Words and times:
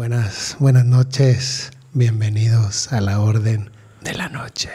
Buenas, 0.00 0.56
buenas 0.58 0.86
noches. 0.86 1.72
Bienvenidos 1.92 2.90
a 2.90 3.02
la 3.02 3.20
Orden 3.20 3.68
de 4.02 4.14
la 4.14 4.30
Noche. 4.30 4.70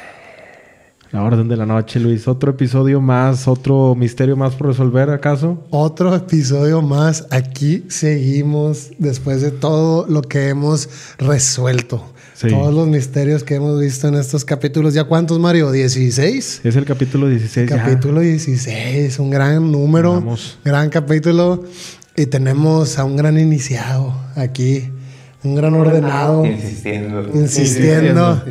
La 1.11 1.23
Orden 1.23 1.47
de 1.47 1.57
la 1.57 1.65
Noche, 1.65 1.99
Luis. 1.99 2.27
Otro 2.27 2.51
episodio 2.51 3.01
más, 3.01 3.47
otro 3.47 3.95
misterio 3.95 4.37
más 4.37 4.53
por 4.53 4.67
resolver, 4.67 5.09
¿acaso? 5.09 5.65
Otro 5.71 6.13
episodio 6.13 6.83
más. 6.83 7.25
Aquí 7.31 7.85
seguimos 7.87 8.91
después 8.99 9.41
de 9.41 9.49
todo 9.49 10.05
lo 10.07 10.21
que 10.21 10.49
hemos 10.49 10.89
resuelto. 11.17 12.05
Sí. 12.35 12.49
Todos 12.49 12.71
los 12.71 12.87
misterios 12.87 13.43
que 13.43 13.55
hemos 13.55 13.79
visto 13.79 14.07
en 14.07 14.13
estos 14.13 14.45
capítulos. 14.45 14.93
¿Ya 14.93 15.05
cuántos, 15.05 15.39
Mario? 15.39 15.73
¿16? 15.73 16.59
Es 16.63 16.75
el 16.75 16.85
capítulo 16.85 17.27
16 17.27 17.67
ya. 17.67 17.77
Capítulo 17.77 18.21
16, 18.21 19.17
un 19.17 19.31
gran 19.31 19.71
número, 19.71 20.13
Vamos. 20.13 20.59
gran 20.63 20.91
capítulo. 20.91 21.63
Y 22.15 22.27
tenemos 22.27 22.97
a 22.97 23.03
un 23.03 23.17
gran 23.17 23.37
iniciado 23.37 24.13
aquí, 24.35 24.89
un 25.45 25.55
gran 25.55 25.73
ordenado, 25.75 26.45
Insistiendo. 26.45 27.21
insistiendo, 27.33 28.43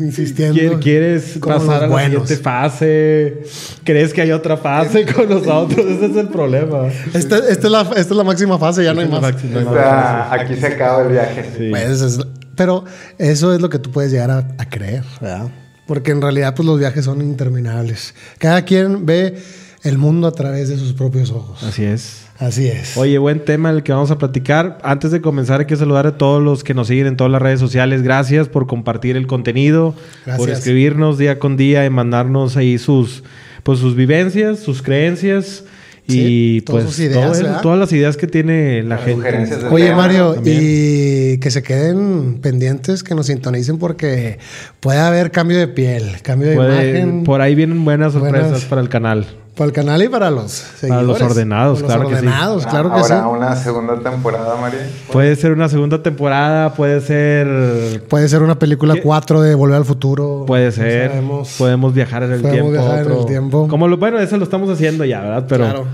insistiendo. 0.00 0.60
¿Qui- 0.60 0.82
¿Quieres 0.82 1.38
pasar 1.38 1.76
a 1.84 1.86
la 1.86 1.88
buenos. 1.88 2.28
siguiente 2.28 2.36
fase? 2.42 3.42
¿Crees 3.84 4.12
que 4.12 4.22
hay 4.22 4.32
otra 4.32 4.56
fase 4.56 5.06
con 5.06 5.28
nosotros? 5.28 5.86
Ese 5.86 6.06
es 6.06 6.16
el 6.16 6.28
problema. 6.28 6.88
Esta, 7.14 7.38
esta 7.38 7.66
es 7.66 7.70
la, 7.70 7.80
esta 7.82 8.00
es 8.00 8.10
la 8.16 8.24
máxima 8.24 8.58
fase, 8.58 8.84
ya 8.84 8.92
no 8.94 9.00
hay 9.00 9.08
más. 9.08 9.22
O 9.24 9.72
sea, 9.72 10.32
aquí 10.32 10.54
se 10.56 10.66
acaba 10.66 11.02
el 11.02 11.12
viaje. 11.12 11.44
Sí. 11.56 11.68
Pues, 11.70 12.00
es- 12.00 12.18
pero 12.54 12.84
eso 13.18 13.54
es 13.54 13.60
lo 13.60 13.70
que 13.70 13.78
tú 13.78 13.90
puedes 13.92 14.10
llegar 14.10 14.30
a, 14.30 14.38
a 14.58 14.68
creer, 14.68 15.04
¿verdad? 15.20 15.46
Porque 15.86 16.10
en 16.10 16.20
realidad 16.20 16.54
pues 16.54 16.66
los 16.66 16.78
viajes 16.78 17.04
son 17.04 17.22
interminables. 17.22 18.14
Cada 18.38 18.62
quien 18.62 19.06
ve 19.06 19.38
el 19.82 19.98
mundo 19.98 20.26
a 20.26 20.32
través 20.32 20.68
de 20.68 20.76
sus 20.76 20.92
propios 20.92 21.30
ojos. 21.30 21.62
Así 21.62 21.84
es. 21.84 22.24
Así 22.38 22.68
es. 22.68 22.96
Oye, 22.96 23.18
buen 23.18 23.44
tema 23.44 23.70
el 23.70 23.82
que 23.82 23.92
vamos 23.92 24.10
a 24.12 24.18
platicar. 24.18 24.78
Antes 24.82 25.10
de 25.10 25.20
comenzar, 25.20 25.60
hay 25.60 25.66
que 25.66 25.76
saludar 25.76 26.06
a 26.06 26.16
todos 26.18 26.40
los 26.42 26.62
que 26.62 26.72
nos 26.74 26.86
siguen 26.88 27.06
en 27.08 27.16
todas 27.16 27.32
las 27.32 27.42
redes 27.42 27.58
sociales. 27.58 28.02
Gracias 28.02 28.48
por 28.48 28.66
compartir 28.68 29.16
el 29.16 29.26
contenido, 29.26 29.94
por 30.24 30.36
Gracias. 30.36 30.58
escribirnos 30.58 31.18
día 31.18 31.38
con 31.40 31.56
día 31.56 31.84
y 31.84 31.90
mandarnos 31.90 32.56
ahí 32.56 32.78
sus, 32.78 33.24
pues, 33.64 33.80
sus 33.80 33.96
vivencias, 33.96 34.60
sus 34.60 34.82
creencias 34.82 35.64
y 36.06 36.12
Sí, 36.12 36.62
todas 36.64 36.84
pues 36.84 36.94
sus 36.94 37.04
ideas, 37.04 37.60
todas 37.60 37.78
las 37.78 37.92
ideas 37.92 38.16
que 38.16 38.26
tiene 38.28 38.82
la 38.84 38.96
Las 38.96 39.04
gente. 39.04 39.66
Oye, 39.70 39.92
Mario, 39.94 40.34
también. 40.34 40.58
y 40.60 41.38
que 41.38 41.50
se 41.50 41.62
queden 41.62 42.38
pendientes, 42.40 43.02
que 43.02 43.14
nos 43.16 43.26
sintonicen 43.26 43.78
porque 43.78 44.38
puede 44.80 45.00
haber 45.00 45.32
cambio 45.32 45.58
de 45.58 45.66
piel, 45.68 46.04
cambio 46.22 46.48
de 46.50 46.54
Puede- 46.54 46.90
imagen 47.00 47.24
por 47.24 47.40
ahí 47.42 47.54
vienen 47.56 47.84
buenas 47.84 48.12
sorpresas 48.14 48.42
Buenas. 48.50 48.64
para 48.66 48.80
el 48.80 48.88
canal. 48.88 49.26
Para 49.58 49.66
el 49.68 49.72
canal 49.74 50.02
y 50.02 50.08
para 50.08 50.30
los 50.30 50.64
Para 50.80 51.02
los 51.02 51.18
seguidores. 51.18 51.22
ordenados, 51.22 51.82
Para 51.82 51.86
claro 51.94 52.02
los 52.04 52.12
que 52.12 52.18
sí. 52.20 52.26
ordenados, 52.26 52.66
claro 52.66 52.94
que 52.94 53.02
sí. 53.04 53.12
Ahora 53.12 53.28
una 53.28 53.56
segunda 53.56 53.98
temporada, 53.98 54.56
María. 54.60 54.90
Puede 55.12 55.36
ser 55.36 55.52
una 55.52 55.68
segunda 55.68 56.02
temporada, 56.02 56.72
puede 56.74 57.00
ser 57.02 58.02
Puede 58.08 58.28
ser 58.28 58.42
una 58.42 58.58
película 58.58 58.94
¿Qué? 58.94 59.02
4 59.02 59.42
de 59.42 59.54
Volver 59.54 59.76
al 59.76 59.84
Futuro. 59.84 60.44
Puede 60.46 60.72
ser. 60.72 61.12
Podemos 61.58 61.92
viajar 61.92 62.22
en 62.22 62.32
el 62.32 62.40
Podemos 62.40 62.70
tiempo. 62.72 62.82
viajar 62.88 63.06
en 63.06 63.12
el 63.18 63.26
tiempo. 63.26 63.68
Como 63.68 63.88
lo, 63.88 63.96
bueno, 63.98 64.18
eso 64.18 64.36
lo 64.38 64.44
estamos 64.44 64.70
haciendo 64.70 65.04
ya, 65.04 65.20
¿verdad? 65.20 65.44
Pero, 65.48 65.64
Claro. 65.64 65.86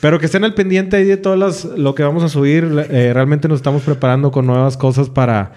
pero 0.00 0.18
que 0.18 0.26
estén 0.26 0.42
al 0.44 0.54
pendiente 0.54 0.96
ahí 0.96 1.04
de 1.04 1.16
todas 1.18 1.38
las, 1.38 1.64
lo 1.64 1.94
que 1.94 2.02
vamos 2.02 2.22
a 2.24 2.28
subir. 2.28 2.86
Eh, 2.90 3.12
realmente 3.12 3.46
nos 3.48 3.56
estamos 3.56 3.82
preparando 3.82 4.30
con 4.30 4.46
nuevas 4.46 4.76
cosas 4.76 5.08
para, 5.10 5.52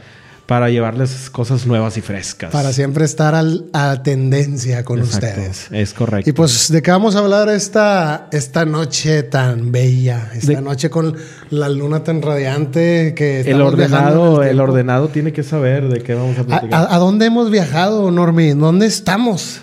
para 0.53 0.69
llevarles 0.69 1.31
cosas 1.31 1.65
nuevas 1.65 1.97
y 1.97 2.01
frescas. 2.01 2.51
Para 2.51 2.71
siempre 2.73 3.05
estar 3.05 3.33
al- 3.33 3.65
a 3.73 4.03
tendencia 4.03 4.83
con 4.83 4.99
Exacto. 4.99 5.25
ustedes. 5.25 5.67
Es 5.71 5.93
correcto. 5.95 6.29
Y 6.29 6.33
pues, 6.33 6.71
¿de 6.71 6.83
qué 6.83 6.91
vamos 6.91 7.15
a 7.15 7.19
hablar 7.19 7.49
esta, 7.49 8.27
esta 8.31 8.63
noche 8.63 9.23
tan 9.23 9.71
bella? 9.71 10.29
Esta 10.35 10.51
De- 10.53 10.61
noche 10.61 10.91
con 10.91 11.15
la 11.49 11.69
luna 11.69 12.03
tan 12.03 12.21
radiante 12.21 13.15
que 13.15 13.41
el 13.41 13.63
ordenado, 13.63 14.43
el, 14.43 14.49
tiempo. 14.49 14.63
ordenado 14.65 15.07
tiene 15.07 15.33
que 15.33 15.41
saber 15.41 15.89
de 15.89 16.03
qué 16.03 16.13
vamos 16.13 16.37
a 16.37 16.41
¿A, 16.41 16.45
platicar. 16.45 16.81
a- 16.88 16.93
a 16.93 16.99
dónde 16.99 17.25
hemos 17.25 17.49
viajado, 17.49 18.11
Normi? 18.11 18.51
¿Dónde 18.51 18.85
estamos? 18.85 19.59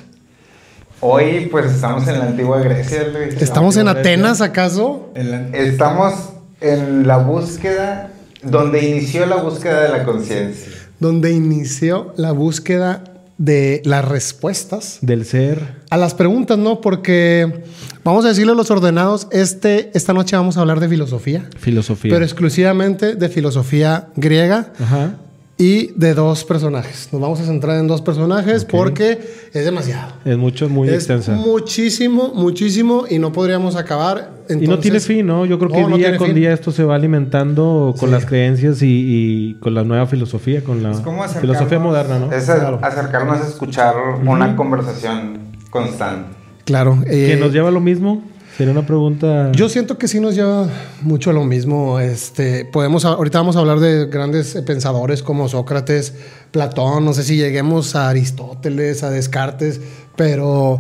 Hoy, 0.99 1.47
pues 1.53 1.67
estamos 1.73 2.09
en 2.09 2.19
la 2.19 2.25
antigua 2.25 2.59
Grecia, 2.63 3.05
Luis. 3.05 3.41
¿Estamos 3.41 3.77
en 3.77 3.85
Grecia. 3.85 4.01
Atenas, 4.01 4.41
acaso? 4.41 5.13
Estamos 5.55 6.15
en 6.61 7.07
la 7.07 7.19
búsqueda, 7.19 8.11
donde 8.43 8.85
inició 8.89 9.25
la 9.27 9.37
búsqueda 9.37 9.83
de 9.83 9.89
la 9.91 10.03
conciencia. 10.05 10.73
Donde 11.01 11.33
inició 11.33 12.13
la 12.17 12.33
búsqueda 12.33 13.05
de 13.39 13.81
las 13.87 14.05
respuestas 14.05 14.99
Del 15.01 15.25
ser. 15.25 15.77
a 15.89 15.97
las 15.97 16.13
preguntas, 16.15 16.59
¿no? 16.59 16.83
Porque 16.83 17.65
vamos 18.05 18.27
a 18.27 18.29
decirle 18.29 18.53
a 18.53 18.55
los 18.55 18.71
ordenados, 18.71 19.29
este, 19.33 19.91
esta 19.95 20.13
noche 20.13 20.37
vamos 20.37 20.59
a 20.59 20.61
hablar 20.61 20.79
de 20.79 20.89
filosofía, 20.91 21.49
Filosofía. 21.59 22.13
pero 22.13 22.23
exclusivamente 22.25 23.15
de 23.15 23.29
filosofía 23.31 24.09
griega 24.15 24.73
Ajá. 24.79 25.15
Y 25.61 25.93
de 25.95 26.15
dos 26.15 26.43
personajes. 26.45 27.09
Nos 27.13 27.21
vamos 27.21 27.39
a 27.41 27.45
centrar 27.45 27.79
en 27.79 27.87
dos 27.87 28.01
personajes 28.01 28.65
porque 28.65 29.19
es 29.53 29.65
demasiado. 29.65 30.15
Es 30.25 30.37
mucho, 30.39 30.69
muy 30.71 30.89
es 30.89 30.95
extensa. 30.95 31.33
muchísimo, 31.33 32.33
muchísimo 32.35 33.05
y 33.09 33.19
no 33.19 33.31
podríamos 33.33 33.77
acabar. 33.77 34.41
y 34.49 34.55
no 34.55 34.59
Entonces, 34.61 34.81
tiene 34.83 35.01
fin, 35.01 35.27
¿no? 35.27 35.45
Yo 35.47 35.59
creo 35.59 35.71
que 35.71 35.83
No, 35.83 35.97
día 35.97 36.17
con 36.17 36.29
fin. 36.29 36.35
día 36.37 36.53
esto 36.53 36.73
se 36.73 36.83
va 36.83 36.97
alimentando 36.97 37.95
con 38.01 38.09
Sí. 38.09 38.15
las 38.15 38.25
creencias 38.27 38.83
y, 38.83 38.87
y 38.89 39.55
con 39.61 39.75
la 39.75 39.85
nueva 39.85 40.07
filosofía, 40.07 40.65
con 40.65 40.83
la 40.83 40.91
Es 40.93 41.03
filosofía 41.41 41.79
moderna, 41.79 42.19
¿no? 42.19 42.33
Es 42.33 42.49
a- 42.49 42.75
acercarnos 42.83 43.41
a 43.41 43.47
escuchar 43.47 43.95
una 44.27 44.57
conversación 44.57 45.39
constante. 45.71 46.31
Claro. 46.65 46.99
eh, 47.07 47.29
¿Que 47.33 47.37
nos 47.37 47.53
lleva 47.53 47.69
a 47.69 47.73
lo 47.73 47.81
mismo? 47.81 48.23
Sería 48.61 48.73
una 48.75 48.85
pregunta. 48.85 49.53
Yo 49.53 49.71
siento 49.71 49.97
que 49.97 50.07
sí 50.07 50.21
nos 50.21 50.35
lleva 50.35 50.69
mucho 51.01 51.31
a 51.31 51.33
lo 51.33 51.45
mismo. 51.45 51.99
Este, 51.99 52.67
podemos, 52.67 53.07
ahorita 53.07 53.39
vamos 53.39 53.57
a 53.57 53.61
hablar 53.61 53.81
de 53.81 54.05
grandes 54.05 54.53
pensadores 54.67 55.23
como 55.23 55.49
Sócrates, 55.49 56.13
Platón, 56.51 57.07
no 57.07 57.15
sé 57.15 57.23
si 57.23 57.39
lleguemos 57.39 57.97
a 57.97 58.11
Aristóteles, 58.11 59.03
a 59.03 59.09
Descartes, 59.09 59.81
pero 60.15 60.79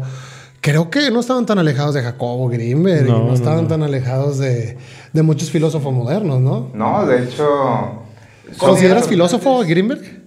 creo 0.60 0.90
que 0.90 1.10
no 1.10 1.20
estaban 1.20 1.46
tan 1.46 1.58
alejados 1.58 1.94
de 1.94 2.02
Jacobo 2.02 2.50
Grimberg 2.50 3.08
No, 3.08 3.32
estaban 3.32 3.62
no. 3.62 3.68
tan 3.68 3.82
alejados 3.82 4.36
de, 4.36 4.76
de 5.14 5.22
muchos 5.22 5.50
filósofos 5.50 5.94
modernos, 5.94 6.38
¿no? 6.38 6.68
No, 6.74 7.06
de 7.06 7.24
hecho... 7.24 7.46
¿Consideras 8.58 9.08
filósofo 9.08 9.62
a 9.62 9.64
Grimberg? 9.64 10.19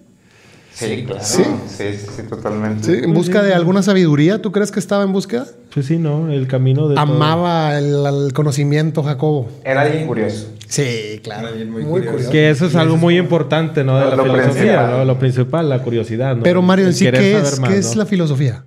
Sí, 0.74 1.04
claro. 1.06 1.24
¿Sí? 1.24 1.44
Sí, 1.68 1.84
sí, 1.94 2.24
totalmente. 2.28 2.84
Sí, 2.84 3.04
en 3.04 3.14
busca 3.14 3.44
de 3.44 3.54
alguna 3.54 3.84
sabiduría. 3.84 4.42
¿Tú 4.42 4.52
crees 4.52 4.72
que 4.72 4.80
estaba 4.80 5.04
en 5.04 5.14
búsqueda? 5.14 5.46
Pues 5.74 5.86
sí, 5.86 5.98
¿no? 5.98 6.32
El 6.32 6.48
camino 6.48 6.90
de. 6.90 6.96
todo. 6.96 7.04
Amaba 7.04 7.78
el, 7.78 8.06
el 8.06 8.34
conocimiento, 8.34 9.04
Jacobo. 9.04 9.50
Era 9.64 9.82
alguien 9.82 10.08
curioso. 10.08 10.50
Sí, 10.68 11.22
claro. 11.24 11.50
Alguien 11.50 11.72
Muy, 11.72 11.84
muy 11.84 12.02
curioso. 12.02 12.32
Que 12.32 12.50
eso 12.50 12.66
es 12.66 12.76
algo 12.76 12.98
muy 12.98 13.18
importante, 13.18 13.84
¿no? 13.84 14.00
De 14.00 14.06
la 14.06 14.16
Lo 14.16 14.24
filosofía, 14.24 14.52
principal. 14.52 14.92
¿no? 14.92 15.06
Lo 15.06 15.20
principal, 15.20 15.70
la 15.70 15.80
curiosidad, 15.84 16.36
¿no? 16.38 16.44
Pero 16.44 16.62
Mario, 16.64 16.88
en 16.88 16.94
sí, 16.94 17.06
¿qué 17.12 17.38
es, 17.38 17.60
más, 17.60 17.70
¿qué 17.70 17.78
es 17.78 17.96
la 17.96 18.08
filosofía? 18.08 18.66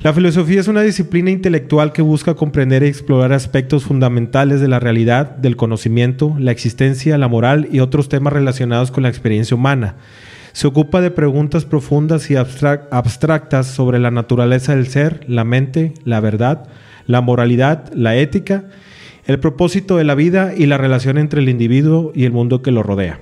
La 0.00 0.12
filosofía 0.12 0.60
es 0.60 0.68
una 0.68 0.82
disciplina 0.82 1.30
intelectual 1.30 1.92
que 1.92 2.02
busca 2.02 2.34
comprender 2.34 2.82
y 2.82 2.86
explorar 2.86 3.32
aspectos 3.32 3.84
fundamentales 3.84 4.60
de 4.60 4.68
la 4.68 4.78
realidad, 4.78 5.30
del 5.36 5.56
conocimiento, 5.56 6.34
la 6.38 6.50
existencia, 6.50 7.16
la 7.18 7.28
moral 7.28 7.68
y 7.72 7.80
otros 7.80 8.08
temas 8.08 8.32
relacionados 8.32 8.90
con 8.90 9.04
la 9.04 9.08
experiencia 9.08 9.54
humana. 9.56 9.96
Se 10.56 10.66
ocupa 10.66 11.02
de 11.02 11.10
preguntas 11.10 11.66
profundas 11.66 12.30
y 12.30 12.34
abstrac- 12.34 12.84
abstractas 12.90 13.66
sobre 13.66 13.98
la 13.98 14.10
naturaleza 14.10 14.74
del 14.74 14.86
ser, 14.86 15.20
la 15.28 15.44
mente, 15.44 15.92
la 16.04 16.18
verdad, 16.20 16.66
la 17.06 17.20
moralidad, 17.20 17.92
la 17.92 18.16
ética, 18.16 18.64
el 19.26 19.38
propósito 19.38 19.98
de 19.98 20.04
la 20.04 20.14
vida 20.14 20.54
y 20.56 20.64
la 20.64 20.78
relación 20.78 21.18
entre 21.18 21.42
el 21.42 21.50
individuo 21.50 22.10
y 22.14 22.24
el 22.24 22.32
mundo 22.32 22.62
que 22.62 22.70
lo 22.70 22.82
rodea. 22.82 23.20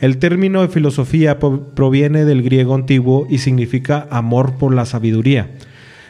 El 0.00 0.16
término 0.16 0.62
de 0.62 0.68
filosofía 0.68 1.38
proviene 1.38 2.24
del 2.24 2.42
griego 2.42 2.74
antiguo 2.74 3.26
y 3.28 3.36
significa 3.36 4.06
amor 4.10 4.54
por 4.54 4.74
la 4.74 4.86
sabiduría. 4.86 5.50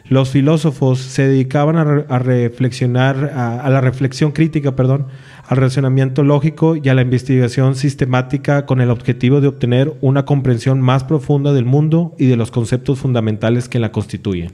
Los 0.09 0.31
filósofos 0.31 1.01
se 1.01 1.27
dedicaban 1.27 1.77
a, 1.77 1.85
re- 1.85 2.07
a 2.09 2.19
reflexionar, 2.19 3.33
a, 3.35 3.61
a 3.61 3.71
la 3.71 3.81
reflexión 3.81 4.31
crítica, 4.33 4.77
perdón, 4.77 5.07
al 5.49 5.57
razonamiento 5.57 6.23
lógico 6.23 6.77
y 6.77 6.89
a 6.89 6.95
la 6.95 7.03
investigación 7.03 7.75
sistemática 7.75 8.67
con 8.67 8.81
el 8.81 8.91
objetivo 8.91 9.41
de 9.41 9.49
obtener 9.49 9.95
una 10.01 10.25
comprensión 10.25 10.81
más 10.81 11.05
profunda 11.05 11.53
del 11.53 11.65
mundo 11.65 12.15
y 12.19 12.27
de 12.27 12.37
los 12.37 12.51
conceptos 12.51 12.99
fundamentales 13.01 13.69
que 13.69 13.79
la 13.81 13.91
constituyen. 13.93 14.53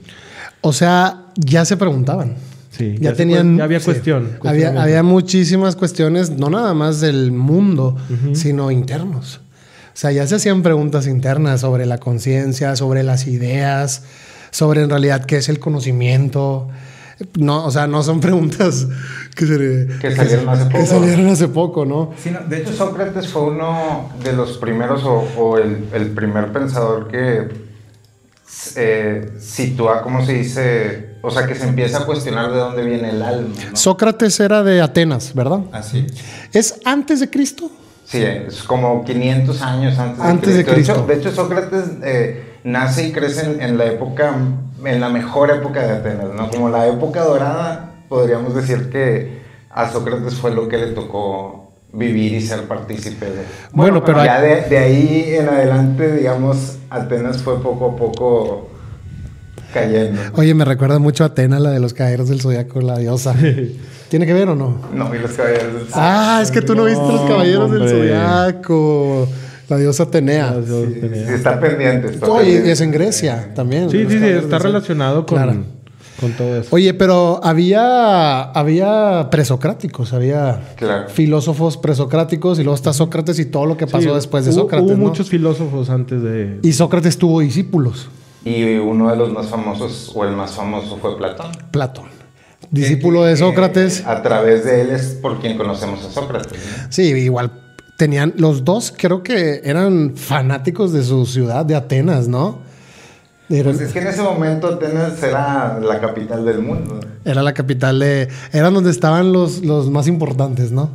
O 0.61 0.73
sea, 0.73 1.25
ya 1.35 1.65
se 1.65 1.77
preguntaban. 1.77 2.35
Sí, 2.71 2.95
Ya, 2.99 3.13
tenían. 3.13 3.57
ya 3.57 3.65
había 3.65 3.79
sí. 3.79 3.85
cuestión. 3.85 4.29
Había 4.43 5.03
muchísimas 5.03 5.75
cuestiones, 5.75 6.31
no 6.31 6.49
nada 6.49 6.73
más 6.73 6.99
del 7.01 7.31
mundo, 7.31 7.95
sino 8.33 8.71
internos. 8.71 9.41
O 9.93 9.95
sea, 9.95 10.11
ya 10.11 10.25
se 10.25 10.35
hacían 10.35 10.63
preguntas 10.63 11.05
internas 11.05 11.61
sobre 11.61 11.85
la 11.85 11.99
conciencia, 11.99 12.75
sobre 12.75 13.03
las 13.03 13.27
ideas, 13.27 14.03
sobre 14.53 14.83
en 14.83 14.89
realidad 14.89 15.25
qué 15.25 15.37
es 15.37 15.49
el 15.49 15.59
conocimiento. 15.59 16.69
No, 17.37 17.65
o 17.65 17.71
sea, 17.71 17.87
no 17.87 18.03
son 18.03 18.19
preguntas 18.21 18.87
que, 19.35 19.45
se, 19.45 19.87
Que 19.99 20.15
salieron 20.15 20.47
hace 20.49 20.63
que 20.67 20.75
poco. 20.77 20.85
salieron 20.85 21.27
hace 21.27 21.47
poco, 21.47 21.85
¿no? 21.85 22.11
Sí, 22.21 22.31
no, 22.31 22.39
de 22.41 22.59
hecho, 22.59 22.73
Sócrates 22.73 23.27
fue 23.27 23.43
uno 23.43 24.09
de 24.23 24.33
los 24.33 24.57
primeros 24.57 25.03
o, 25.03 25.25
o 25.37 25.57
el, 25.57 25.87
el 25.93 26.07
primer 26.11 26.51
pensador 26.51 27.07
que 27.09 27.49
eh, 28.75 29.31
sitúa, 29.39 30.01
¿cómo 30.01 30.25
se 30.25 30.33
dice? 30.33 31.15
O 31.21 31.31
sea, 31.31 31.47
que 31.47 31.55
se 31.55 31.67
empieza 31.67 31.99
a 31.99 32.05
cuestionar 32.05 32.51
de 32.51 32.57
dónde 32.57 32.83
viene 32.83 33.09
el 33.09 33.21
alma. 33.21 33.55
¿no? 33.71 33.75
Sócrates 33.75 34.39
era 34.39 34.61
de 34.63 34.81
Atenas, 34.81 35.33
¿verdad? 35.33 35.61
así. 35.71 36.05
¿Es 36.51 36.79
antes 36.85 37.19
de 37.19 37.29
Cristo? 37.29 37.71
Sí, 38.05 38.21
es 38.21 38.61
como 38.63 39.03
500 39.05 39.61
años 39.61 39.97
antes, 39.97 40.19
antes 40.23 40.55
de 40.55 40.65
Cristo. 40.65 41.05
De 41.07 41.15
hecho, 41.15 41.31
Sócrates 41.31 41.85
eh, 42.03 42.52
nace 42.63 43.07
y 43.07 43.11
crece 43.11 43.57
en, 43.59 43.77
la 43.77 43.85
época, 43.85 44.35
en 44.83 45.01
la 45.01 45.09
mejor 45.09 45.51
época 45.51 45.81
de 45.81 45.93
Atenas, 45.93 46.33
¿no? 46.35 46.49
Como 46.49 46.69
la 46.69 46.87
época 46.87 47.23
dorada, 47.23 47.91
podríamos 48.09 48.55
decir 48.55 48.89
que 48.89 49.41
a 49.69 49.91
Sócrates 49.91 50.35
fue 50.35 50.53
lo 50.53 50.67
que 50.67 50.77
le 50.77 50.87
tocó 50.87 51.71
vivir 51.91 52.33
y 52.33 52.41
ser 52.41 52.63
partícipe 52.63 53.25
de. 53.25 53.43
Bueno, 53.71 54.03
pero 54.03 54.23
ya 54.23 54.41
de, 54.41 54.61
de, 54.61 54.77
ahí 54.77 55.35
en 55.35 55.47
adelante, 55.47 56.15
digamos, 56.15 56.77
Atenas 56.89 57.41
fue 57.41 57.61
poco 57.61 57.91
a 57.91 57.95
poco 57.95 58.69
cayendo. 59.73 60.21
Oye, 60.35 60.53
me 60.53 60.65
recuerda 60.65 60.99
mucho 60.99 61.23
a 61.23 61.27
Atenas, 61.27 61.61
la 61.61 61.71
de 61.71 61.79
los 61.79 61.93
caballeros 61.93 62.29
del 62.29 62.41
zodiaco, 62.41 62.81
la 62.81 62.97
diosa. 62.97 63.35
¿Tiene 64.09 64.25
que 64.27 64.33
ver 64.33 64.49
o 64.49 64.55
no? 64.55 64.77
No 64.93 65.09
vi 65.09 65.17
los 65.17 65.31
caballeros 65.31 65.73
del 65.73 65.87
zodiaco. 65.87 65.99
Ah, 65.99 66.39
es 66.41 66.51
que 66.51 66.61
tú 66.61 66.75
no, 66.75 66.85
viste 66.85 67.01
los 67.01 67.21
caballeros 67.21 67.71
del 67.71 67.89
zodiaco. 67.89 69.27
La 69.73 69.79
diosa 69.79 70.03
Atenea. 70.03 70.55
Sí, 70.63 70.99
sí, 71.01 71.33
está 71.33 71.59
pendiente. 71.59 72.09
Está 72.09 72.29
Oye, 72.29 72.71
es 72.71 72.79
en 72.79 72.91
Grecia 72.91 73.53
también. 73.55 73.89
Sí, 73.89 74.05
sí, 74.07 74.19
sí, 74.19 74.25
está 74.25 74.59
relacionado 74.59 75.25
con, 75.25 75.65
con 76.21 76.31
todo 76.33 76.57
eso. 76.57 76.75
Oye, 76.75 76.93
pero 76.93 77.39
había, 77.43 78.43
había 78.43 79.29
presocráticos, 79.31 80.13
había 80.13 80.61
filósofos 81.07 81.77
presocráticos 81.77 82.59
y 82.59 82.63
luego 82.63 82.75
está 82.75 82.93
Sócrates 82.93 83.39
y 83.39 83.45
todo 83.45 83.65
lo 83.65 83.75
que 83.75 83.87
pasó 83.87 84.13
después 84.13 84.45
de 84.45 84.51
Sócrates. 84.51 84.91
Hubo 84.91 84.95
muchos 84.95 85.27
filósofos 85.27 85.89
antes 85.89 86.21
de. 86.21 86.59
Y 86.61 86.73
Sócrates 86.73 87.17
tuvo 87.17 87.39
discípulos. 87.39 88.09
Y 88.45 88.75
uno 88.75 89.09
de 89.09 89.15
los 89.15 89.31
más 89.31 89.47
famosos, 89.47 90.11
o 90.13 90.23
el 90.23 90.35
más 90.35 90.51
famoso, 90.51 90.99
fue 91.01 91.17
Platón. 91.17 91.47
Platón. 91.71 92.09
Discípulo 92.69 93.23
de 93.23 93.37
Sócrates. 93.37 94.05
a 94.05 94.21
través 94.21 94.65
de 94.65 94.81
él 94.81 94.91
es 94.91 95.17
por 95.19 95.39
quien 95.39 95.57
conocemos 95.57 96.05
a 96.05 96.11
Sócrates. 96.11 96.59
Sí, 96.89 97.05
igual 97.05 97.62
tenían, 98.03 98.33
los 98.35 98.65
dos 98.65 98.93
creo 98.95 99.23
que 99.23 99.61
eran 99.63 100.17
fanáticos 100.17 100.91
de 100.91 101.03
su 101.03 101.25
ciudad, 101.25 101.65
de 101.65 101.73
Atenas, 101.73 102.27
¿no? 102.27 102.59
Pues 103.47 103.79
es 103.79 103.93
que 103.93 103.99
en 103.99 104.07
ese 104.07 104.21
momento 104.21 104.67
Atenas 104.67 105.23
era 105.23 105.79
la 105.79 106.01
capital 106.01 106.43
del 106.43 106.59
mundo. 106.59 106.99
Era 107.23 107.41
la 107.41 107.53
capital 107.53 107.99
de... 107.99 108.27
Eran 108.51 108.73
donde 108.73 108.91
estaban 108.91 109.31
los, 109.31 109.63
los 109.63 109.89
más 109.89 110.07
importantes, 110.07 110.73
¿no? 110.73 110.89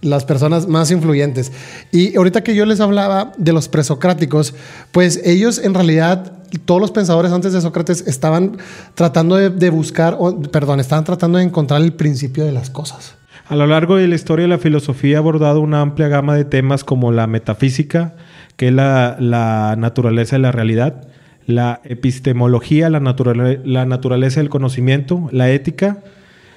las 0.00 0.24
personas 0.24 0.66
más 0.66 0.90
influyentes. 0.90 1.52
Y 1.92 2.16
ahorita 2.16 2.42
que 2.42 2.54
yo 2.54 2.64
les 2.64 2.80
hablaba 2.80 3.32
de 3.36 3.52
los 3.52 3.68
presocráticos, 3.68 4.54
pues 4.92 5.20
ellos 5.24 5.58
en 5.58 5.74
realidad, 5.74 6.32
todos 6.64 6.80
los 6.80 6.90
pensadores 6.90 7.32
antes 7.32 7.52
de 7.52 7.60
Sócrates 7.60 8.02
estaban 8.06 8.56
tratando 8.94 9.36
de, 9.36 9.70
buscar, 9.70 10.16
perdón, 10.50 10.80
estaban 10.80 11.04
tratando 11.04 11.36
de 11.36 11.44
encontrar 11.44 11.82
el 11.82 11.92
principio 11.92 12.46
de 12.46 12.52
las 12.52 12.70
cosas. 12.70 13.14
A 13.48 13.54
lo 13.54 13.66
largo 13.66 13.96
de 13.96 14.08
la 14.08 14.16
historia, 14.16 14.48
la 14.48 14.58
filosofía 14.58 15.16
ha 15.16 15.20
abordado 15.20 15.60
una 15.60 15.80
amplia 15.80 16.08
gama 16.08 16.34
de 16.34 16.44
temas 16.44 16.82
como 16.82 17.12
la 17.12 17.28
metafísica, 17.28 18.14
que 18.56 18.68
es 18.68 18.72
la, 18.72 19.74
naturaleza 19.78 20.36
de 20.36 20.42
la 20.42 20.50
realidad, 20.50 21.06
la 21.46 21.80
epistemología, 21.84 22.90
la, 22.90 23.00
la 23.64 23.86
naturaleza 23.86 24.40
del 24.40 24.48
conocimiento, 24.48 25.28
la 25.30 25.48
ética, 25.50 25.98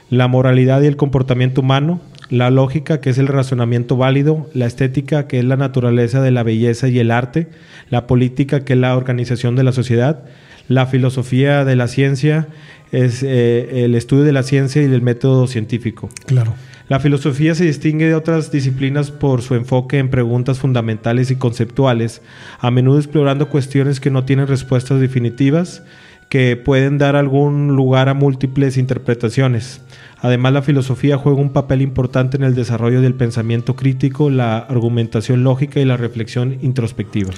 la 0.09 0.27
moralidad 0.27 0.81
y 0.81 0.87
el 0.87 0.95
comportamiento 0.95 1.61
humano, 1.61 2.01
la 2.31 2.49
lógica, 2.49 3.01
que 3.01 3.11
es 3.11 3.19
el 3.19 3.27
razonamiento 3.27 3.95
válido, 3.95 4.49
la 4.55 4.65
estética, 4.65 5.27
que 5.27 5.37
es 5.37 5.45
la 5.45 5.57
naturaleza 5.57 6.21
de 6.21 6.31
la 6.31 6.41
belleza 6.41 6.87
y 6.87 6.97
el 6.97 7.11
arte, 7.11 7.49
la 7.91 8.07
política, 8.07 8.61
que 8.61 8.73
es 8.73 8.79
la 8.79 8.97
organización 8.97 9.55
de 9.55 9.63
la 9.63 9.73
sociedad, 9.73 10.23
la 10.67 10.87
filosofía 10.87 11.65
de 11.65 11.75
la 11.75 11.87
ciencia, 11.87 12.47
es 12.91 13.21
eh, 13.21 13.85
el 13.85 13.93
estudio 13.93 14.23
de 14.23 14.31
la 14.31 14.41
ciencia 14.41 14.81
y 14.81 14.87
del 14.87 15.03
método 15.03 15.45
científico. 15.45 16.09
Claro. 16.25 16.55
La 16.89 16.99
filosofía 16.99 17.53
se 17.53 17.65
distingue 17.65 18.07
de 18.07 18.15
otras 18.15 18.51
disciplinas 18.51 19.11
por 19.11 19.43
su 19.43 19.53
enfoque 19.53 19.99
en 19.99 20.09
preguntas 20.09 20.57
fundamentales 20.57 21.29
y 21.29 21.35
conceptuales, 21.35 22.23
a 22.59 22.71
menudo 22.71 22.97
explorando 22.97 23.47
cuestiones 23.47 23.99
que 23.99 24.09
no 24.09 24.25
tienen 24.25 24.47
respuestas 24.47 24.99
definitivas, 24.99 25.83
que 26.29 26.57
pueden 26.57 26.97
dar 26.97 27.15
algún 27.15 27.75
lugar 27.75 28.09
a 28.09 28.15
múltiples 28.15 28.75
interpretaciones. 28.77 29.81
Además, 30.21 30.51
la 30.53 30.63
filosofía 30.63 31.17
juega 31.17 31.39
un 31.39 31.53
papel 31.53 31.83
importante 31.83 32.37
en 32.37 32.43
el 32.43 32.55
desarrollo 32.55 33.01
del 33.01 33.13
pensamiento 33.13 33.75
crítico, 33.75 34.31
la 34.31 34.57
argumentación 34.57 35.43
lógica 35.43 35.79
y 35.79 35.85
la 35.85 35.95
reflexión 35.95 36.57
introspectiva. 36.61 37.29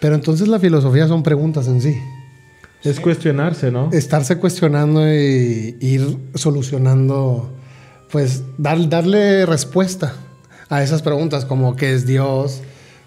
Pero 0.00 0.16
entonces 0.16 0.48
la 0.48 0.58
filosofía 0.58 1.08
son 1.08 1.22
preguntas 1.22 1.66
en 1.66 1.80
sí. 1.80 1.96
Es 2.84 3.00
cuestionarse, 3.00 3.72
¿no? 3.72 3.90
Estarse 3.92 4.36
cuestionando 4.38 5.02
y 5.10 5.76
ir 5.80 6.16
solucionando, 6.34 7.57
pues 8.10 8.42
darle 8.56 9.46
respuesta 9.46 10.14
a 10.68 10.82
esas 10.82 11.02
preguntas 11.02 11.44
como 11.44 11.76
qué 11.76 11.92
es 11.92 12.06
Dios, 12.06 12.62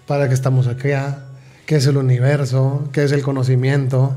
para 0.06 0.28
qué 0.28 0.34
estamos 0.34 0.66
acá, 0.66 1.24
qué 1.66 1.76
es 1.76 1.86
el 1.86 1.96
universo, 1.96 2.88
qué 2.92 3.04
es 3.04 3.12
el 3.12 3.22
conocimiento 3.22 4.16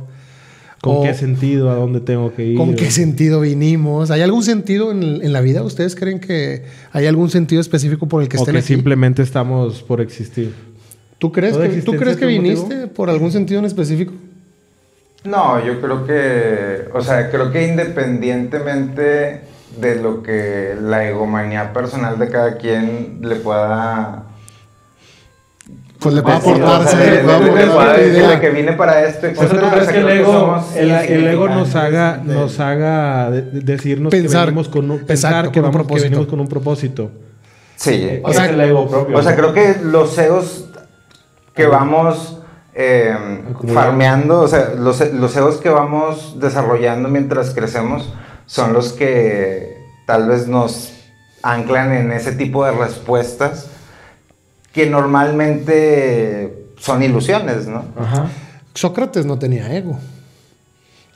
¿Con 0.85 1.03
qué 1.03 1.13
sentido? 1.15 1.71
¿A 1.71 1.75
dónde 1.75 1.99
tengo 1.99 2.33
que 2.33 2.45
ir? 2.45 2.57
¿Con 2.57 2.75
qué 2.75 2.91
sentido 2.91 3.41
vinimos? 3.41 4.11
¿Hay 4.11 4.21
algún 4.21 4.43
sentido 4.43 4.91
en, 4.91 5.33
la 5.33 5.41
vida? 5.41 5.63
¿Ustedes 5.63 5.95
creen 5.95 6.19
que 6.19 6.63
hay 6.91 7.07
algún 7.07 7.29
sentido 7.31 7.59
específico 7.59 8.07
por 8.07 8.21
el 8.21 8.29
que 8.29 8.37
o 8.37 8.41
estén 8.41 8.55
que 8.55 8.61
simplemente 8.61 9.23
estamos 9.23 9.81
por 9.81 9.99
existir. 9.99 10.53
¿Tú 11.17 11.31
crees 11.31 11.57
que, 11.57 11.81
¿tú 11.81 11.93
crees 11.93 12.17
que 12.17 12.27
viniste 12.27 12.87
por 12.87 13.09
algún 13.09 13.31
sentido 13.31 13.59
en 13.59 13.65
específico? 13.65 14.13
No, 15.23 15.65
yo 15.65 15.81
creo 15.81 16.05
que, 16.05 16.89
o 16.93 17.01
sea, 17.01 17.31
creo 17.31 17.51
que 17.51 17.67
independientemente 17.67 19.41
de 19.79 19.95
lo 19.95 20.23
que 20.23 20.75
la 20.79 21.07
egomanía 21.07 21.73
personal 21.73 22.17
de 22.17 22.29
cada 22.29 22.57
quien 22.57 23.19
le 23.21 23.35
pueda 23.35 24.23
pues 25.99 26.13
le 26.13 26.21
va 26.21 26.33
a 26.33 26.37
aportarse. 26.37 26.97
de 26.97 28.39
que 28.39 28.49
viene 28.51 28.73
para 28.73 29.05
esto. 29.05 29.27
O 29.27 29.35
sea, 29.35 29.59
¿tú 29.59 29.69
crees 29.71 29.87
que 29.87 29.97
el 29.97 30.09
ego, 30.09 30.63
el, 30.75 31.27
ego 31.27 31.47
nos 31.47 31.75
haga, 31.75 32.21
nos 32.23 32.59
haga 32.59 33.31
decirnos 33.31 34.11
que 34.11 34.21
venimos 34.21 34.69
con 34.69 34.91
un, 34.91 34.99
pensar 34.99 35.51
que, 35.51 35.61
vamos, 35.61 35.87
que 35.87 36.01
venimos 36.01 36.27
con 36.27 36.39
un 36.39 36.47
propósito? 36.47 37.09
Sí. 37.75 38.19
O 38.23 38.31
sea, 38.31 38.45
el 38.49 38.61
ego 38.61 38.87
propio. 38.87 39.17
O 39.17 39.23
sea, 39.23 39.35
creo 39.35 39.51
que 39.53 39.77
los 39.83 40.15
egos 40.19 40.69
que 41.55 41.65
vamos 41.65 42.39
eh, 42.75 43.15
farmeando, 43.73 44.41
o 44.41 44.47
sea, 44.47 44.73
los, 44.77 45.11
los 45.13 45.35
egos 45.35 45.57
que 45.57 45.69
vamos 45.69 46.39
desarrollando 46.39 47.09
mientras 47.09 47.51
crecemos 47.53 48.13
son 48.45 48.73
los 48.73 48.93
que 48.93 49.77
tal 50.05 50.27
vez 50.27 50.47
nos 50.47 50.93
anclan 51.41 51.93
en 51.93 52.11
ese 52.11 52.31
tipo 52.31 52.65
de 52.65 52.71
respuestas 52.71 53.67
que 54.73 54.89
normalmente 54.89 56.67
son 56.79 57.01
ilusiones, 57.03 57.67
¿no? 57.67 57.85
Sócrates 58.73 59.25
no 59.25 59.39
tenía 59.39 59.73
ego. 59.73 59.97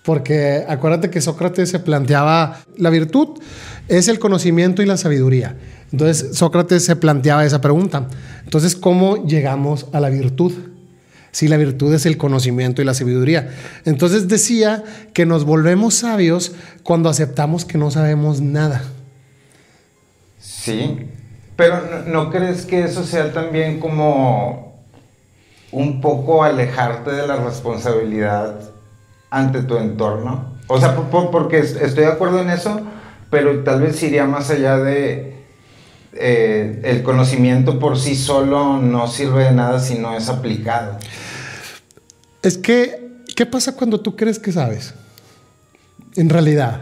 Porque 0.03 0.65
acuérdate 0.67 1.09
que 1.09 1.19
Sócrates 1.19 1.69
se 1.69 1.79
planteaba, 1.79 2.59
la 2.77 2.89
virtud 2.89 3.39
es 3.88 4.07
el 4.07 4.17
conocimiento 4.17 4.81
y 4.81 4.86
la 4.86 4.98
sabiduría. 4.98 5.57
Entonces 5.91 6.38
Sócrates 6.38 6.86
se 6.86 6.95
planteaba 6.95 7.43
esa 7.43 7.59
pregunta. 7.59 8.07
Entonces, 8.43 8.75
¿cómo 8.75 9.25
llegamos 9.25 9.88
a 9.91 10.00
la 10.00 10.09
virtud? 10.09 10.53
Si 11.31 11.48
la 11.48 11.57
virtud 11.57 11.93
es 11.93 12.05
el 12.05 12.17
conocimiento 12.17 12.81
y 12.81 12.86
la 12.86 12.93
sabiduría. 12.93 13.50
Entonces 13.86 14.27
decía 14.27 14.83
que 15.13 15.25
nos 15.25 15.45
volvemos 15.45 15.95
sabios 15.95 16.53
cuando 16.83 17.09
aceptamos 17.09 17.65
que 17.65 17.77
no 17.77 17.91
sabemos 17.91 18.41
nada. 18.41 18.83
Sí, 20.39 21.07
pero 21.55 21.81
¿no, 22.07 22.31
crees 22.31 22.65
que 22.65 22.83
eso 22.83 23.03
sea 23.03 23.33
también 23.33 23.79
como 23.79 24.81
un 25.71 26.01
poco 26.01 26.43
alejarte 26.43 27.12
de 27.12 27.27
la 27.27 27.36
responsabilidad 27.36 28.59
ante 29.29 29.63
tu 29.63 29.77
entorno? 29.77 30.57
O 30.67 30.79
sea, 30.79 30.95
porque 30.95 31.59
estoy 31.59 32.03
de 32.03 32.07
acuerdo 32.07 32.39
en 32.39 32.50
eso, 32.50 32.81
pero 33.29 33.63
tal 33.63 33.81
vez 33.81 34.01
iría 34.03 34.25
más 34.25 34.50
allá 34.50 34.77
de 34.77 35.38
eh, 36.13 36.82
el 36.84 37.04
conocimiento 37.04 37.80
por 37.80 37.98
sí 37.98 38.16
solo 38.16 38.80
no 38.80 39.08
sirve 39.08 39.46
de 39.46 39.51
nada 39.51 39.80
si 39.80 39.96
no 39.96 40.16
es 40.16 40.30
aplicado. 40.30 40.98
Es 42.42 42.58
que, 42.58 43.24
¿qué 43.36 43.46
pasa 43.46 43.75
cuando 43.75 44.00
tú 44.00 44.16
crees 44.16 44.39
que 44.39 44.51
sabes? 44.51 44.94
En 46.16 46.30
realidad, 46.30 46.82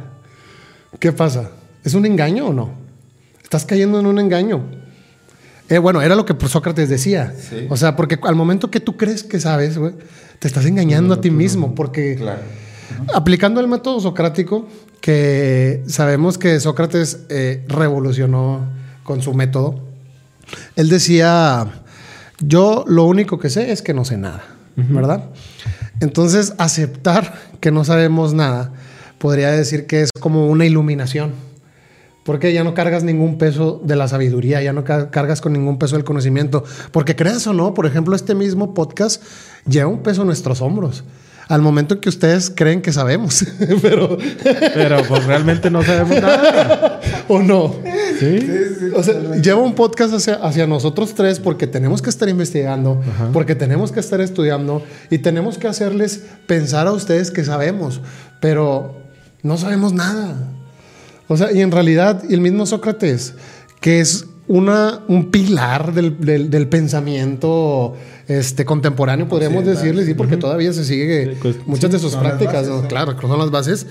¿qué 0.99 1.11
pasa? 1.11 1.51
¿Es 1.83 1.93
un 1.93 2.05
engaño 2.05 2.47
o 2.47 2.53
no? 2.53 2.71
Estás 3.43 3.65
cayendo 3.65 3.99
en 3.99 4.05
un 4.05 4.19
engaño. 4.19 4.63
Eh, 5.69 5.79
bueno, 5.79 6.01
era 6.01 6.15
lo 6.15 6.25
que 6.25 6.35
Sócrates 6.47 6.89
decía. 6.89 7.33
O 7.69 7.75
sea, 7.75 7.95
porque 7.95 8.19
al 8.23 8.35
momento 8.35 8.71
que 8.71 8.79
tú 8.79 8.95
crees 8.95 9.23
que 9.23 9.39
sabes, 9.39 9.77
te 10.39 10.47
estás 10.47 10.65
engañando 10.65 11.13
a 11.13 11.21
ti 11.21 11.29
mismo. 11.31 11.75
Porque 11.75 12.17
aplicando 13.13 13.59
el 13.59 13.67
método 13.67 13.99
socrático, 13.99 14.67
que 15.01 15.83
sabemos 15.87 16.37
que 16.37 16.59
Sócrates 16.59 17.25
eh, 17.29 17.65
revolucionó 17.67 18.67
con 19.07 19.21
su 19.23 19.33
método, 19.33 19.79
él 20.75 20.89
decía, 20.89 21.65
yo 22.39 22.83
lo 22.87 23.05
único 23.05 23.39
que 23.39 23.49
sé 23.49 23.71
es 23.71 23.81
que 23.81 23.93
no 23.95 24.05
sé 24.05 24.17
nada, 24.17 24.43
¿verdad? 24.75 25.23
Entonces, 26.01 26.53
aceptar 26.59 27.33
que 27.59 27.71
no 27.71 27.83
sabemos 27.83 28.33
nada 28.35 28.71
podría 29.17 29.49
decir 29.49 29.87
que 29.87 30.01
es 30.03 30.11
como 30.19 30.45
una 30.47 30.65
iluminación 30.67 31.31
Porque 32.23 32.51
ya 32.53 32.63
no 32.65 32.73
cargas 32.73 33.03
ningún 33.03 33.37
peso 33.37 33.81
de 33.83 33.95
la 33.95 34.07
sabiduría, 34.09 34.61
ya 34.61 34.73
no 34.73 34.83
ca- 34.83 35.09
cargas 35.09 35.39
con 35.41 35.53
ningún 35.53 35.79
peso 35.79 35.95
del 35.95 36.03
conocimiento. 36.03 36.65
Porque 36.91 37.15
creas 37.15 37.47
o 37.47 37.53
no, 37.53 37.73
por 37.73 37.85
ejemplo, 37.85 38.15
este 38.17 38.35
mismo 38.35 38.73
podcast 38.73 39.23
lleva 39.65 39.87
un 39.89 40.03
peso 40.03 40.21
en 40.21 40.27
nuestros 40.27 40.61
hombros. 40.61 41.05
Al 41.47 41.61
momento 41.61 41.95
en 41.95 42.01
que 42.01 42.09
ustedes 42.09 42.51
creen 42.53 42.81
que 42.81 42.91
sabemos, 42.91 43.45
pero 43.81 44.17
Pero 44.43 45.03
pues 45.07 45.25
realmente 45.25 45.69
no 45.69 45.81
sabemos 45.81 46.21
nada. 46.21 46.99
o 47.27 47.41
no. 47.41 47.75
¿Sí? 48.19 48.39
O 48.95 49.03
sea, 49.03 49.35
lleva 49.35 49.61
un 49.61 49.73
podcast 49.73 50.13
hacia, 50.13 50.35
hacia 50.35 50.67
nosotros 50.67 51.13
tres 51.13 51.39
porque 51.39 51.67
tenemos 51.67 52.01
que 52.01 52.09
estar 52.09 52.27
investigando, 52.27 53.01
porque 53.33 53.55
tenemos 53.55 53.91
que 53.91 53.99
estar 53.99 54.21
estudiando 54.21 54.83
y 55.09 55.19
tenemos 55.19 55.57
que 55.57 55.67
hacerles 55.67 56.23
pensar 56.47 56.87
a 56.87 56.91
ustedes 56.91 57.31
que 57.31 57.43
sabemos, 57.43 58.01
pero 58.41 58.97
no 59.43 59.57
sabemos 59.57 59.93
nada. 59.93 60.35
O 61.27 61.37
sea, 61.37 61.51
y 61.51 61.61
en 61.61 61.71
realidad, 61.71 62.23
y 62.27 62.33
el 62.33 62.41
mismo 62.41 62.65
Sócrates, 62.65 63.33
que 63.81 63.99
es 63.99 64.25
una, 64.47 65.01
un 65.07 65.29
pilar 65.31 65.93
del, 65.93 66.19
del- 66.19 66.49
del 66.49 66.67
pensamiento 66.67 67.95
este, 68.27 68.63
contemporáneo, 68.65 69.27
podríamos 69.27 69.65
decirle, 69.65 70.05
sí, 70.05 70.13
porque 70.13 70.37
todavía 70.37 70.71
se 70.73 70.85
sigue 70.85 71.33
Sí, 71.33 71.39
pues, 71.41 71.55
muchas 71.67 71.91
de 71.91 71.99
sus 71.99 72.15
prácticas, 72.15 72.67
bases, 72.67 72.81
¿no? 72.83 72.87
claro, 72.87 73.15
son 73.19 73.37
las 73.39 73.51
bases. 73.51 73.87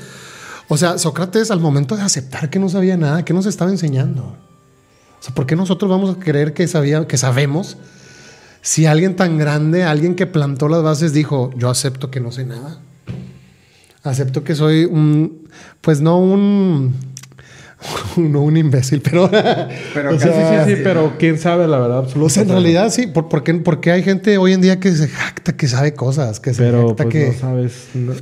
O 0.68 0.76
sea, 0.76 0.98
Sócrates 0.98 1.50
al 1.50 1.60
momento 1.60 1.96
de 1.96 2.02
aceptar 2.02 2.50
que 2.50 2.58
no 2.58 2.68
sabía 2.68 2.96
nada, 2.96 3.24
que 3.24 3.32
nos 3.34 3.46
estaba 3.46 3.70
enseñando. 3.70 4.22
O 4.24 5.22
sea, 5.22 5.34
¿por 5.34 5.46
qué 5.46 5.56
nosotros 5.56 5.90
vamos 5.90 6.16
a 6.16 6.18
creer 6.18 6.54
que, 6.54 6.66
sabía, 6.66 7.06
que 7.06 7.16
sabemos 7.16 7.76
si 8.62 8.84
alguien 8.86 9.14
tan 9.14 9.38
grande, 9.38 9.84
alguien 9.84 10.14
que 10.16 10.26
plantó 10.26 10.68
las 10.68 10.82
bases 10.82 11.12
dijo, 11.12 11.50
yo 11.56 11.70
acepto 11.70 12.10
que 12.10 12.20
no 12.20 12.32
sé 12.32 12.44
nada? 12.46 12.80
Acepto 14.02 14.44
que 14.44 14.54
soy 14.54 14.84
un, 14.84 15.48
pues 15.80 16.00
no 16.00 16.18
un, 16.18 16.94
no 18.16 18.42
un 18.42 18.56
imbécil, 18.56 19.00
pero... 19.02 19.28
Pero 19.94 20.10
o 20.10 20.12
Sí, 20.14 20.18
sí, 20.20 20.24
sea, 20.28 20.64
sí, 20.64 20.74
sí, 20.76 20.80
pero 20.82 21.14
quién 21.18 21.38
sabe 21.38 21.66
la 21.68 21.78
verdad 21.78 21.98
absoluta. 21.98 22.26
o 22.26 22.30
sea, 22.30 22.42
en 22.42 22.48
realidad 22.48 22.90
sí, 22.90 23.06
¿por, 23.06 23.28
por 23.28 23.42
qué, 23.44 23.54
por 23.54 23.80
qué 23.80 23.92
hay 23.92 24.02
gente 24.02 24.38
hoy 24.38 24.52
en 24.52 24.60
día 24.62 24.80
que 24.80 24.92
se 24.92 25.08
jacta 25.08 25.54
que 25.56 25.68
sabe 25.68 25.92
cosas? 25.94 26.40
Que 26.40 26.54
se 26.54 26.62
Pero 26.62 26.88
jacta 26.88 27.04
pues 27.04 27.12
que... 27.14 27.26
no 27.28 27.32
sabes. 27.38 27.72
no- 27.94 28.12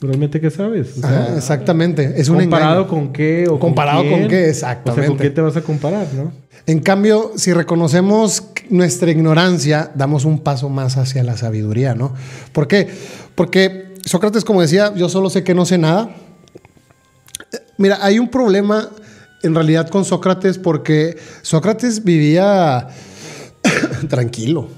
realmente 0.00 0.40
qué 0.40 0.50
sabes. 0.50 0.96
O 0.98 1.00
sea, 1.00 1.08
Ajá, 1.26 1.36
exactamente, 1.36 2.14
es 2.16 2.28
un 2.28 2.38
comparado 2.40 2.72
engaño. 2.82 2.88
con 2.88 3.12
qué 3.12 3.46
o 3.48 3.58
Comparado 3.60 4.00
con 4.02 4.08
quién. 4.26 4.28
qué, 4.28 4.50
O 4.50 4.54
sea, 4.54 4.72
exactamente. 4.72 5.06
con 5.08 5.16
qué 5.18 5.30
te 5.30 5.40
vas 5.40 5.56
a 5.56 5.60
comparar, 5.62 6.06
¿no? 6.14 6.32
En 6.66 6.80
cambio, 6.80 7.32
si 7.36 7.52
reconocemos 7.52 8.44
nuestra 8.70 9.10
ignorancia, 9.10 9.90
damos 9.94 10.24
un 10.24 10.40
paso 10.40 10.68
más 10.68 10.96
hacia 10.96 11.22
la 11.22 11.36
sabiduría, 11.36 11.94
¿no? 11.94 12.14
¿Por 12.52 12.66
qué? 12.66 12.88
Porque 13.36 13.92
Sócrates, 14.04 14.44
como 14.44 14.60
decía, 14.62 14.92
yo 14.96 15.08
solo 15.08 15.30
sé 15.30 15.44
que 15.44 15.54
no 15.54 15.64
sé 15.66 15.78
nada. 15.78 16.10
Eh, 17.52 17.58
Mira, 17.78 17.98
hay 18.02 18.18
un 18.18 18.28
problema 18.28 18.88
en 19.42 19.54
realidad 19.54 19.88
con 19.88 20.04
Sócrates 20.04 20.58
porque 20.58 21.16
Sócrates 21.42 22.04
vivía 22.04 22.88
tranquilo. 24.08 24.68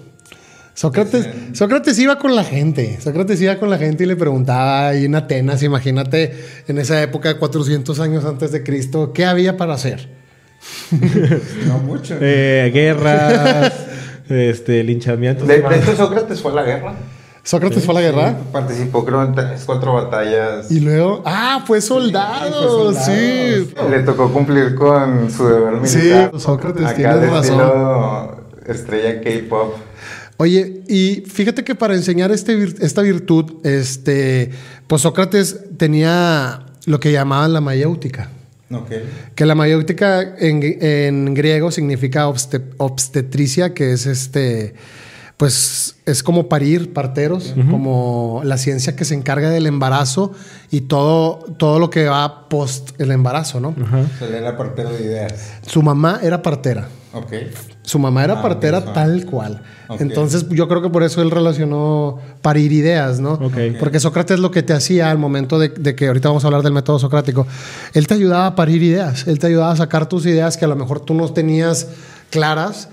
Sócrates, 0.75 1.28
Sócrates 1.52 1.99
iba 2.00 2.18
con 2.18 2.35
la 2.35 2.42
gente. 2.42 2.99
Sócrates 3.00 3.40
iba 3.40 3.56
con 3.56 3.71
la 3.71 3.78
gente 3.78 4.04
y 4.04 4.06
le 4.06 4.16
preguntaba 4.16 4.88
ahí 4.88 5.04
en 5.04 5.14
Atenas, 5.14 5.62
imagínate, 5.62 6.33
en 6.66 6.78
esa 6.78 7.00
época, 7.00 7.38
400 7.38 8.00
años 8.00 8.25
antes 8.25 8.50
de 8.50 8.64
Cristo, 8.64 9.12
¿qué 9.12 9.25
había 9.25 9.56
para 9.56 9.75
hacer? 9.75 10.09
No 11.68 11.78
mucho. 11.78 12.16
Eh, 12.21 12.71
guerras, 12.75 13.73
este, 14.28 14.83
linchamientos. 14.83 15.47
De, 15.47 15.61
de 15.61 15.76
hecho, 15.76 15.97
Sócrates 15.97 16.40
fue 16.40 16.52
a 16.52 16.54
la 16.56 16.62
guerra. 16.64 16.94
Sócrates 17.45 17.85
fue 17.85 17.93
a 17.95 18.01
la 18.01 18.01
guerra. 18.01 18.37
Participó, 18.53 19.05
creo, 19.05 19.23
en 19.23 19.35
tres, 19.35 19.63
cuatro 19.67 19.93
batallas. 19.95 20.71
Y 20.71 20.81
luego, 20.81 21.23
ah, 21.27 21.63
fue 21.67 21.81
soldado, 21.83 22.93
soldado. 22.95 23.07
sí. 23.07 23.73
Le 23.91 24.01
tocó 24.03 24.33
cumplir 24.33 24.75
con 24.75 25.31
su 25.31 25.47
deber 25.47 25.87
Sí, 25.87 25.99
militar. 25.99 26.33
Sócrates, 26.39 26.83
Acá 26.85 26.95
tienes 26.97 27.21
de 27.21 27.27
razón. 27.29 28.31
estrella 28.67 29.21
K-pop. 29.21 29.75
Oye, 30.39 30.83
y 30.89 31.23
fíjate 31.31 31.63
que 31.65 31.75
para 31.75 31.95
enseñar 31.95 32.33
este 32.33 32.61
esta 32.81 33.03
virtud, 33.03 33.57
este, 33.63 34.51
pues 34.87 35.03
Sócrates 35.03 35.61
tenía 35.77 36.65
lo 36.87 36.99
que 36.99 37.13
llamaban 37.13 37.53
la 37.53 37.61
mayéutica. 37.61 38.31
Ok. 38.73 38.91
Que 39.35 39.45
la 39.47 39.55
mayéutica 39.55 40.23
en, 40.39 40.61
en 40.81 41.35
griego 41.35 41.71
significa 41.71 42.27
obste- 42.27 42.65
obstetricia, 42.79 43.75
que 43.75 43.93
es 43.93 44.07
este, 44.07 44.75
pues 45.37 45.97
es 46.07 46.23
como 46.23 46.49
parir, 46.49 46.93
parteros, 46.93 47.55
como 47.71 48.41
la 48.45 48.57
ciencia 48.57 48.95
que 48.95 49.05
se 49.05 49.14
encarga 49.14 49.50
del 49.50 49.67
embarazo 49.67 50.33
y 50.71 50.83
todo, 50.83 51.41
todo 51.59 51.79
lo 51.81 51.91
que 51.91 52.05
va 52.07 52.49
post 52.49 52.99
el 53.00 53.11
embarazo, 53.11 53.59
¿no? 53.59 53.75
Ajá. 53.83 54.05
Se 54.19 54.31
le 54.31 54.38
era 54.38 54.57
partero 54.57 54.91
de 54.91 55.03
ideas. 55.03 55.55
Su 55.67 55.83
mamá 55.83 56.21
era 56.23 56.41
partera. 56.41 56.88
Ok. 57.12 57.33
Su 57.83 57.99
mamá 57.99 58.25
era 58.25 58.38
Ah, 58.38 58.43
partera 58.43 58.79
ok, 58.79 58.93
tal 58.93 59.26
cual. 59.26 59.62
Ok. 59.88 60.00
Entonces, 60.00 60.49
yo 60.49 60.67
creo 60.69 60.83
que 60.83 60.88
por 60.91 61.03
eso 61.03 61.21
él 61.21 61.31
relacionó 61.31 62.19
parir 62.41 62.73
ideas, 62.73 63.21
¿no? 63.21 63.33
Ok. 63.35 63.57
Porque 63.79 64.00
Sócrates 64.00 64.38
lo 64.41 64.50
que 64.50 64.62
te 64.62 64.73
hacía 64.73 65.11
al 65.11 65.19
momento 65.19 65.59
de, 65.59 65.69
de 65.69 65.95
que 65.95 66.07
ahorita 66.09 66.29
vamos 66.29 66.45
a 66.45 66.47
hablar 66.49 66.62
del 66.62 66.73
método 66.73 66.99
socrático, 66.99 67.47
él 67.93 68.07
te 68.07 68.14
ayudaba 68.14 68.47
a 68.47 68.55
parir 68.57 68.83
ideas, 68.83 69.26
él 69.26 69.38
te 69.38 69.49
ayudaba 69.49 69.73
a 69.73 69.76
sacar 69.76 70.09
tus 70.09 70.26
ideas 70.26 70.57
que 70.57 70.64
a 70.64 70.69
lo 70.69 70.76
mejor 70.76 71.00
tú 71.00 71.12
no 71.14 71.29
tenías 71.33 71.88
claras. 72.31 72.88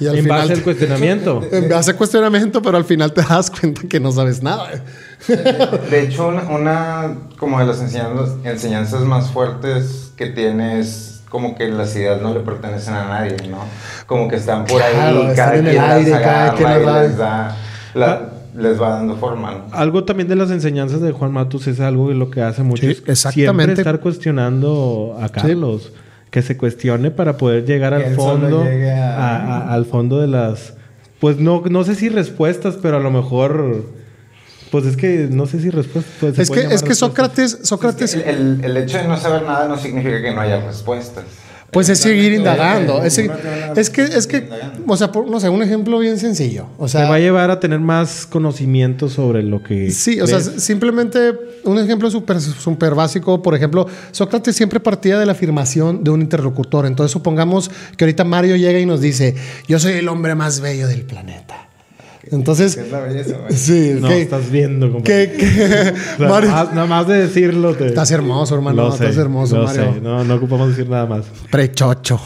Y 0.00 0.06
al 0.06 0.16
En 0.16 0.22
final 0.24 0.38
base 0.42 0.52
al 0.54 0.62
cuestionamiento. 0.62 1.42
en 1.50 1.68
base 1.68 1.90
a 1.90 1.96
cuestionamiento, 1.96 2.62
pero 2.62 2.76
al 2.76 2.84
final 2.84 3.12
te 3.12 3.22
das 3.22 3.50
cuenta 3.50 3.82
que 3.88 3.98
no 4.00 4.12
sabes 4.12 4.42
nada. 4.42 4.68
De 5.90 6.02
hecho, 6.02 6.28
una, 6.28 6.42
una 6.42 7.14
como 7.38 7.58
de 7.58 7.66
las 7.66 7.80
enseñanzas, 7.80 8.34
enseñanzas 8.44 9.02
más 9.02 9.30
fuertes 9.30 10.12
que 10.16 10.26
tiene 10.26 10.80
es 10.80 11.22
como 11.28 11.54
que 11.56 11.68
las 11.68 11.94
ideas 11.96 12.20
no 12.22 12.32
le 12.32 12.40
pertenecen 12.40 12.94
a 12.94 13.08
nadie, 13.08 13.36
¿no? 13.50 13.58
Como 14.06 14.28
que 14.28 14.36
están 14.36 14.64
por 14.64 14.78
Claro, 14.80 15.22
ahí, 15.22 15.26
están 15.28 15.34
cada 15.36 15.56
en 15.56 15.66
el 15.66 15.72
quien 15.72 15.84
aire, 15.84 16.10
cada 16.12 16.54
quien 16.54 16.68
y 16.70 16.84
les 17.02 17.16
da, 17.18 17.56
la- 17.94 18.32
les 18.56 18.80
va 18.80 18.90
dando 18.90 19.16
forma, 19.16 19.50
¿no? 19.52 19.64
Algo 19.72 20.04
también 20.04 20.28
de 20.28 20.36
las 20.36 20.50
enseñanzas 20.50 21.00
de 21.02 21.12
Juan 21.12 21.32
Matus 21.32 21.66
es 21.66 21.78
algo 21.80 22.08
que 22.08 22.14
lo 22.14 22.30
que 22.30 22.40
hace 22.40 22.62
mucho 22.62 22.82
Sí, 22.82 23.02
exactamente. 23.06 23.32
siempre 23.52 23.72
estar 23.74 24.00
cuestionando 24.00 25.18
a 25.20 25.28
Carlos. 25.28 25.92
Que 26.30 26.42
se 26.42 26.56
cuestione 26.56 27.10
para 27.10 27.36
poder 27.36 27.64
llegar 27.64 27.96
Que 27.96 28.04
al 28.06 28.14
fondo. 28.14 28.64
llegue 28.64 28.90
a- 28.92 29.16
a- 29.16 29.36
a- 29.58 29.72
al 29.74 29.84
fondo 29.86 30.20
de 30.20 30.26
las. 30.26 30.74
Pues 31.20 31.38
no, 31.38 31.62
no 31.70 31.84
sé 31.84 31.94
si 31.94 32.08
respuestas, 32.08 32.76
pero 32.82 32.96
a 32.98 33.00
lo 33.00 33.10
mejor. 33.10 33.84
Pues 34.70 34.84
es 34.84 34.96
que 34.96 35.28
no 35.30 35.46
sé 35.46 35.60
si 35.60 35.70
respuestas. 35.70 36.12
pues, 36.20 36.38
Es 36.38 36.50
que, 36.50 36.60
es 36.74 36.82
que. 36.82 36.94
Sócrates, 36.94 37.58
Sócrates 37.62 38.14
El, 38.14 38.22
el- 38.22 38.64
el 38.64 38.76
hecho 38.76 38.98
de 38.98 39.06
no 39.08 39.16
saber 39.16 39.42
nada 39.44 39.68
no 39.68 39.78
significa 39.78 40.20
que 40.20 40.34
no 40.34 40.40
haya 40.40 40.60
respuestas. 40.60 41.24
Pues 41.70 41.88
es 41.88 41.98
seguir 41.98 42.32
indagando. 42.32 43.02
Es, 43.02 43.16
que, 43.90 44.02
es 44.02 44.26
que, 44.26 44.48
o 44.86 44.96
sea, 44.96 45.12
por- 45.12 45.28
no 45.28 45.40
sé, 45.40 45.48
un 45.48 45.62
ejemplo 45.62 45.98
bien 45.98 46.18
sencillo. 46.18 46.68
O 46.78 46.86
Te 46.86 46.98
va 46.98 47.16
a 47.16 47.18
llevar 47.18 47.50
a 47.50 47.60
tener 47.60 47.80
más 47.80 48.24
conocimiento 48.26 49.08
sobre 49.08 49.42
lo 49.42 49.62
que. 49.62 49.90
sí, 49.90 50.20
o 50.20 50.26
sea, 50.26 50.40
simplemente 50.40 51.32
un 51.64 51.78
ejemplo 51.78 52.10
súper 52.10 52.40
súper 52.40 52.94
básico. 52.94 53.42
Por 53.42 53.54
ejemplo, 53.54 53.86
Sócrates 54.12 54.56
siempre 54.56 54.80
partía 54.80 55.18
de 55.18 55.26
la 55.26 55.32
afirmación 55.32 56.02
de 56.04 56.10
un 56.10 56.22
interlocutor. 56.22 56.86
Entonces, 56.86 57.12
supongamos 57.12 57.70
que 57.96 58.04
ahorita 58.04 58.24
Mario 58.24 58.56
llega 58.56 58.78
y 58.78 58.86
nos 58.86 59.00
dice: 59.00 59.34
Yo 59.68 59.78
soy 59.78 59.94
el 59.94 60.08
hombre 60.08 60.34
más 60.34 60.60
bello 60.60 60.86
del 60.88 61.02
planeta. 61.02 61.65
Entonces, 62.32 62.74
Que 62.74 62.82
es 62.82 62.90
la 62.90 63.00
belleza, 63.00 63.36
güey. 63.38 63.52
sí, 63.56 63.96
No, 64.00 64.08
que, 64.08 64.22
estás 64.22 64.50
viendo, 64.50 64.90
compadre. 64.92 65.32
que- 65.32 65.36
que- 65.36 65.46
O 66.14 66.18
sea, 66.18 66.28
Mario, 66.28 66.50
nada, 66.50 66.64
más, 66.64 66.74
nada 66.74 66.86
más 66.86 67.06
de 67.08 67.18
decirlo. 67.18 67.74
Te... 67.74 67.86
estás 67.86 68.10
hermoso, 68.10 68.54
hermano. 68.54 68.82
Lo 68.84 68.92
sé, 68.92 69.04
estás 69.04 69.16
hermoso, 69.18 69.58
lo 69.58 69.64
Mario. 69.64 69.94
sé. 69.94 70.00
No, 70.00 70.24
no 70.24 70.34
ocupamos 70.34 70.68
decir 70.70 70.88
nada 70.88 71.06
más. 71.06 71.24
Prechocho. 71.50 72.20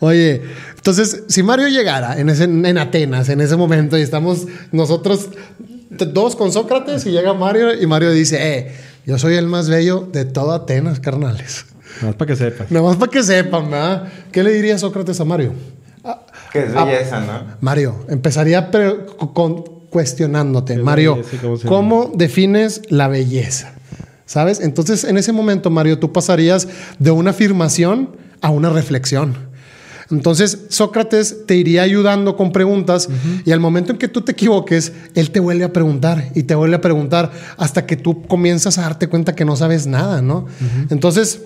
Oye, 0.00 0.42
entonces, 0.76 1.24
si 1.28 1.42
Mario 1.42 1.68
llegara 1.68 2.18
en, 2.20 2.28
ese, 2.28 2.44
en 2.44 2.78
Atenas 2.78 3.28
en 3.28 3.40
ese 3.40 3.56
momento 3.56 3.96
y 3.98 4.02
estamos 4.02 4.46
nosotros 4.72 5.28
dos 5.90 6.36
con 6.36 6.52
Sócrates 6.52 7.06
y 7.06 7.10
llega 7.10 7.32
Mario 7.32 7.80
y 7.80 7.86
Mario 7.86 8.10
dice, 8.10 8.38
eh, 8.58 8.72
yo 9.06 9.18
soy 9.18 9.36
el 9.36 9.46
más 9.46 9.68
bello 9.70 10.08
de 10.12 10.24
todo 10.24 10.52
Atenas, 10.52 11.00
carnales. 11.00 11.64
Nada 11.96 12.08
más 12.08 12.14
para 12.16 12.28
que 12.28 12.36
sepas. 12.36 12.70
Nada 12.70 12.84
más 12.86 12.96
para 12.96 13.10
que 13.10 13.22
sepan, 13.22 13.70
¿verdad? 13.70 14.08
¿Qué 14.32 14.42
le 14.42 14.52
diría 14.52 14.76
Sócrates 14.78 15.18
a 15.20 15.24
Mario? 15.24 15.52
Que 16.64 16.70
es 16.70 16.76
Ah. 16.76 16.84
belleza, 16.84 17.20
¿no? 17.20 17.56
Mario, 17.60 17.94
empezaría 18.08 18.70
con, 19.34 19.64
cuestionándote. 19.90 20.74
¿Qué 20.74 20.80
es 20.80 20.84
Mario, 20.84 21.16
belleza 21.16 21.68
¿cómo 21.68 22.12
defines 22.14 22.82
la 22.88 23.08
belleza? 23.08 23.72
¿Sabes? 24.26 24.60
Entonces, 24.60 25.04
en 25.04 25.16
ese 25.18 25.32
momento, 25.32 25.70
Mario, 25.70 25.98
tú 25.98 26.12
pasarías 26.12 26.66
de 26.98 27.10
una 27.10 27.30
afirmación 27.30 28.10
a 28.40 28.50
una 28.50 28.70
reflexión. 28.70 29.36
Entonces, 30.10 30.66
Sócrates 30.68 31.46
te 31.46 31.56
iría 31.56 31.82
ayudando 31.82 32.36
con 32.36 32.52
preguntas 32.52 33.08
y 33.44 33.50
al 33.50 33.58
momento 33.58 33.90
en 33.92 33.98
que 33.98 34.06
tú 34.06 34.20
te 34.22 34.32
equivoques, 34.32 34.92
él 35.16 35.30
te 35.32 35.40
vuelve 35.40 35.64
a 35.64 35.72
preguntar 35.72 36.30
y 36.34 36.44
te 36.44 36.54
vuelve 36.54 36.76
a 36.76 36.80
preguntar 36.80 37.32
hasta 37.56 37.86
que 37.86 37.96
tú 37.96 38.22
comienzas 38.26 38.78
a 38.78 38.82
darte 38.82 39.08
cuenta 39.08 39.34
que 39.34 39.44
no 39.44 39.56
sabes 39.56 39.86
nada, 39.88 40.22
¿no? 40.22 40.46
Entonces, 40.90 41.40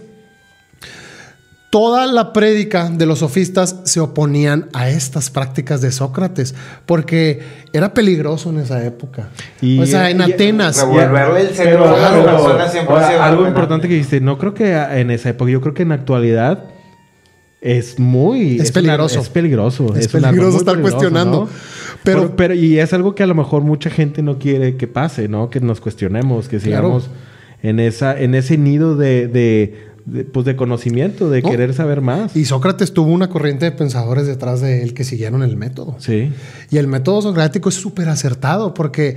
Toda 1.71 2.09
la 2.09 2.33
prédica 2.33 2.91
de 2.91 3.07
los 3.07 3.21
sofistas 3.21 3.77
se 3.85 4.01
oponían 4.01 4.69
a 4.73 4.89
estas 4.91 5.31
prácticas 5.31 5.81
de 5.81 5.93
Sócrates 5.93 6.53
porque 6.85 7.43
era 7.73 7.95
peligroso 7.95 8.51
en 8.51 8.59
esa 8.59 8.85
época. 8.85 9.29
Y- 9.61 9.79
o 9.79 9.87
sea, 9.87 10.11
en 10.11 10.19
y- 10.19 10.23
Atenas. 10.33 10.81
Revolverle 10.81 11.43
el 11.43 11.49
cerebro 11.55 11.95
a 11.95 11.97
las 11.97 12.11
algo- 12.11 12.25
personas 12.25 12.75
ahora, 13.21 13.49
importante 13.49 13.87
que 13.87 13.95
dijiste, 13.95 14.21
no 14.21 14.37
creo 14.37 14.53
que 14.53 14.73
en 14.75 15.13
esa 15.13 15.29
época, 15.31 15.49
yo 15.53 15.61
creo 15.61 15.73
que 15.75 15.83
en 15.85 15.91
la 15.91 15.95
actualidad 15.95 16.65
es 17.61 18.01
muy... 18.01 18.59
Es 18.59 18.73
peligroso. 18.73 19.21
es 19.21 19.29
peligroso. 19.29 19.95
Es 19.95 20.09
peligroso 20.09 20.57
estar 20.59 20.75
peligroso, 20.75 20.97
cuestionando. 20.97 21.41
¿no? 21.45 21.49
Pero- 22.03 22.21
Pero, 22.23 22.37
pero, 22.37 22.55
y 22.55 22.81
es 22.81 22.93
algo 22.95 23.15
que 23.15 23.23
a 23.23 23.27
lo 23.27 23.37
mejor 23.37 23.63
mucha 23.63 23.91
gente 23.91 24.23
no 24.23 24.39
quiere 24.41 24.77
que 24.77 24.89
pase, 24.89 25.29
¿no? 25.29 25.51
Que 25.51 25.61
nos 25.61 25.81
cuestionemos, 25.81 26.49
que 26.49 26.59
Claro. 26.59 27.01
sigamos 27.01 27.11
en 27.63 27.79
esa, 27.79 28.19
en 28.19 28.35
ese 28.35 28.57
nido 28.57 28.97
de, 28.97 29.29
de, 29.29 29.90
de, 30.07 30.25
pues 30.25 30.47
de 30.47 30.57
conocimiento, 30.57 31.29
de 31.31 31.43
No. 31.43 31.51
querer 31.51 31.75
saber 31.75 32.01
más. 32.01 32.37
Y 32.37 32.45
Sócrates 32.45 32.93
tuvo 32.93 33.13
una 33.13 33.29
corriente 33.29 33.65
de 33.67 33.73
pensadores 33.73 34.27
detrás 34.27 34.61
de 34.61 34.83
él 34.83 34.95
que 34.95 35.05
siguieron 35.05 35.43
el 35.43 35.57
método. 35.57 35.97
Sí. 35.99 36.33
Y 36.71 36.79
el 36.79 36.87
método 36.87 37.23
socrático 37.23 37.69
es 37.69 37.75
súper 37.75 38.09
acertado 38.09 38.75
porque 38.75 39.17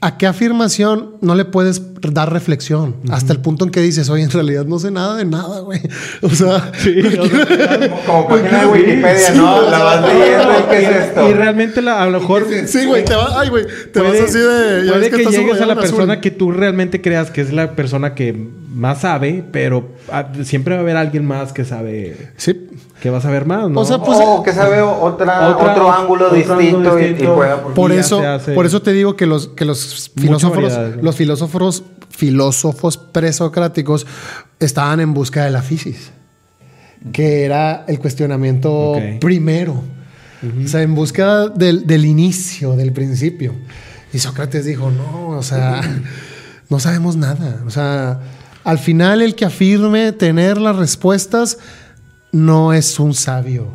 a 0.00 0.16
qué 0.16 0.26
afirmación 0.26 1.16
no 1.20 1.34
le 1.34 1.44
puedes 1.44 1.82
dar 2.00 2.32
reflexión 2.32 2.94
hasta 3.10 3.32
el 3.32 3.40
punto 3.40 3.64
en 3.64 3.70
que 3.72 3.80
dices, 3.80 4.08
oye, 4.10 4.22
en 4.22 4.30
realidad 4.30 4.64
no 4.64 4.78
sé 4.78 4.90
nada 4.92 5.16
de 5.16 5.24
nada, 5.24 5.60
güey. 5.60 5.80
O 6.22 6.28
sea, 6.30 6.70
Sí, 6.78 7.00
o 7.00 7.10
sea, 7.26 7.90
Como, 8.06 8.26
como 8.26 8.28
página 8.28 8.60
de 8.60 8.66
Wikipedia, 8.66 9.30
¿no? 9.34 9.68
La 9.70 9.78
vas 9.78 10.02
leyendo 10.06 10.52
y 10.58 10.70
qué 10.70 10.82
es 10.84 11.06
esto. 11.06 11.28
Y 11.28 11.32
realmente 11.32 11.82
la- 11.82 12.02
a 12.02 12.06
lo 12.08 12.20
mejor 12.20 12.46
sí, 12.66 12.86
güey, 12.86 13.04
te 13.04 13.14
vas, 13.14 13.32
ay, 13.36 13.48
güey, 13.48 13.64
te 13.92 14.00
puede, 14.00 14.20
vas 14.20 14.30
así 14.30 14.38
de. 14.38 14.82
ya 14.86 14.92
puede 14.92 15.00
ves 15.00 15.10
que, 15.10 15.16
estás 15.22 15.34
llegues 15.34 15.60
a 15.60 15.66
la 15.66 15.74
persona 15.74 16.12
azul. 16.14 16.20
que 16.22 16.30
tú 16.30 16.52
realmente 16.52 17.00
creas 17.00 17.30
que 17.30 17.40
es 17.40 17.52
la 17.52 17.72
persona 17.74 18.14
que 18.14 18.32
más 18.72 19.00
sabe, 19.00 19.42
pero 19.50 19.88
ah, 20.12 20.28
siempre 20.44 20.74
va 20.74 20.80
a 20.80 20.82
haber 20.82 20.96
alguien 20.96 21.26
más 21.26 21.52
que 21.52 21.64
sabe 21.64 22.28
Sí. 22.36 22.68
Que 23.00 23.10
va 23.10 23.18
a 23.18 23.20
saber 23.20 23.46
más, 23.46 23.70
¿no? 23.70 23.80
O 23.80 23.84
sea, 23.84 23.98
pues, 23.98 24.18
o 24.20 24.42
que 24.42 24.52
sabe 24.52 24.80
otra, 24.82 25.48
Otra- 25.50 25.72
otro 25.72 25.92
ángulo 25.92 26.26
otro 26.26 26.36
distinto, 26.36 26.76
ángulo 26.78 26.98
y- 26.98 27.02
Y, 27.04 27.08
distinto. 27.10 27.34
pueda... 27.36 27.62
Por 27.74 27.92
eso, 27.92 28.20
se 28.44 28.52
por 28.52 28.66
eso 28.66 28.82
te 28.82 28.92
digo 28.92 29.14
que 29.16 29.26
los, 29.26 29.48
que 29.48 29.64
los 29.64 30.10
filósofos, 30.16 30.72
los 31.00 31.14
filósofos, 31.16 31.82
filósofos 32.10 32.96
presocráticos 32.96 34.06
estaban 34.58 34.98
en 35.00 35.14
busca 35.14 35.44
de 35.44 35.50
la 35.52 35.62
fisis, 35.62 36.10
que 37.12 37.44
era 37.44 37.84
el 37.86 37.98
cuestionamiento 38.00 38.94
primero. 39.20 39.82
O 40.64 40.68
sea, 40.68 40.82
en 40.82 40.94
búsqueda 40.94 41.48
del, 41.48 41.86
del 41.86 42.04
inicio, 42.04 42.76
del 42.76 42.92
principio. 42.92 43.54
Y 44.12 44.18
Sócrates 44.20 44.64
dijo, 44.64 44.90
no, 44.90 45.30
o 45.30 45.42
sea, 45.42 45.80
no 46.68 46.78
sabemos 46.80 47.16
nada. 47.16 47.62
O 47.66 47.70
sea, 47.70 48.20
al 48.64 48.78
final 48.78 49.20
el 49.20 49.34
que 49.34 49.44
afirme 49.44 50.12
tener 50.12 50.58
las 50.58 50.76
respuestas 50.76 51.58
no 52.32 52.72
es 52.72 52.98
un 52.98 53.14
sabio. 53.14 53.66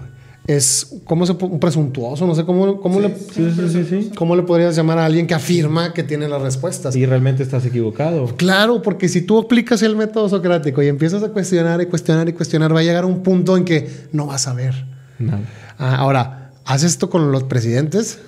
Es, 0.46 0.98
¿cómo 1.06 1.26
se 1.26 1.32
Un 1.32 1.58
presuntuoso, 1.58 2.28
no 2.28 2.36
sé 2.36 2.44
cómo, 2.44 2.82
cómo 2.82 3.00
le... 3.00 3.16
Sí, 3.16 3.50
sí, 3.56 3.70
sí, 3.70 3.86
sí. 3.86 4.12
¿Cómo 4.16 4.36
le 4.36 4.44
podrías 4.44 4.76
llamar 4.76 4.98
a 4.98 5.06
alguien 5.06 5.26
que 5.26 5.34
afirma 5.34 5.94
que 5.94 6.04
tiene 6.04 6.28
las 6.28 6.42
respuestas? 6.42 6.96
Y 6.98 7.06
realmente 7.06 7.44
estás 7.44 7.66
equivocado. 7.66 8.26
Claro, 8.36 8.82
porque 8.82 9.08
si 9.08 9.22
tú 9.22 9.40
aplicas 9.40 9.82
el 9.84 9.96
método 9.96 10.28
socrático 10.28 10.84
y 10.84 10.88
empiezas 10.88 11.24
a 11.24 11.30
cuestionar 11.30 11.82
y 11.82 11.86
cuestionar 11.86 12.28
y 12.28 12.34
cuestionar, 12.34 12.76
va 12.76 12.82
a 12.82 12.84
llegar 12.84 13.06
a 13.06 13.08
un 13.08 13.24
punto 13.24 13.56
en 13.56 13.64
que 13.64 13.90
no 14.12 14.26
vas 14.26 14.48
a 14.48 14.54
ver. 14.54 14.86
No, 15.18 15.40
Ah, 15.78 15.96
ahora, 15.96 16.52
¿haces 16.66 16.92
esto 16.92 17.10
con 17.10 17.32
los 17.32 17.44
presidentes? 17.44 18.20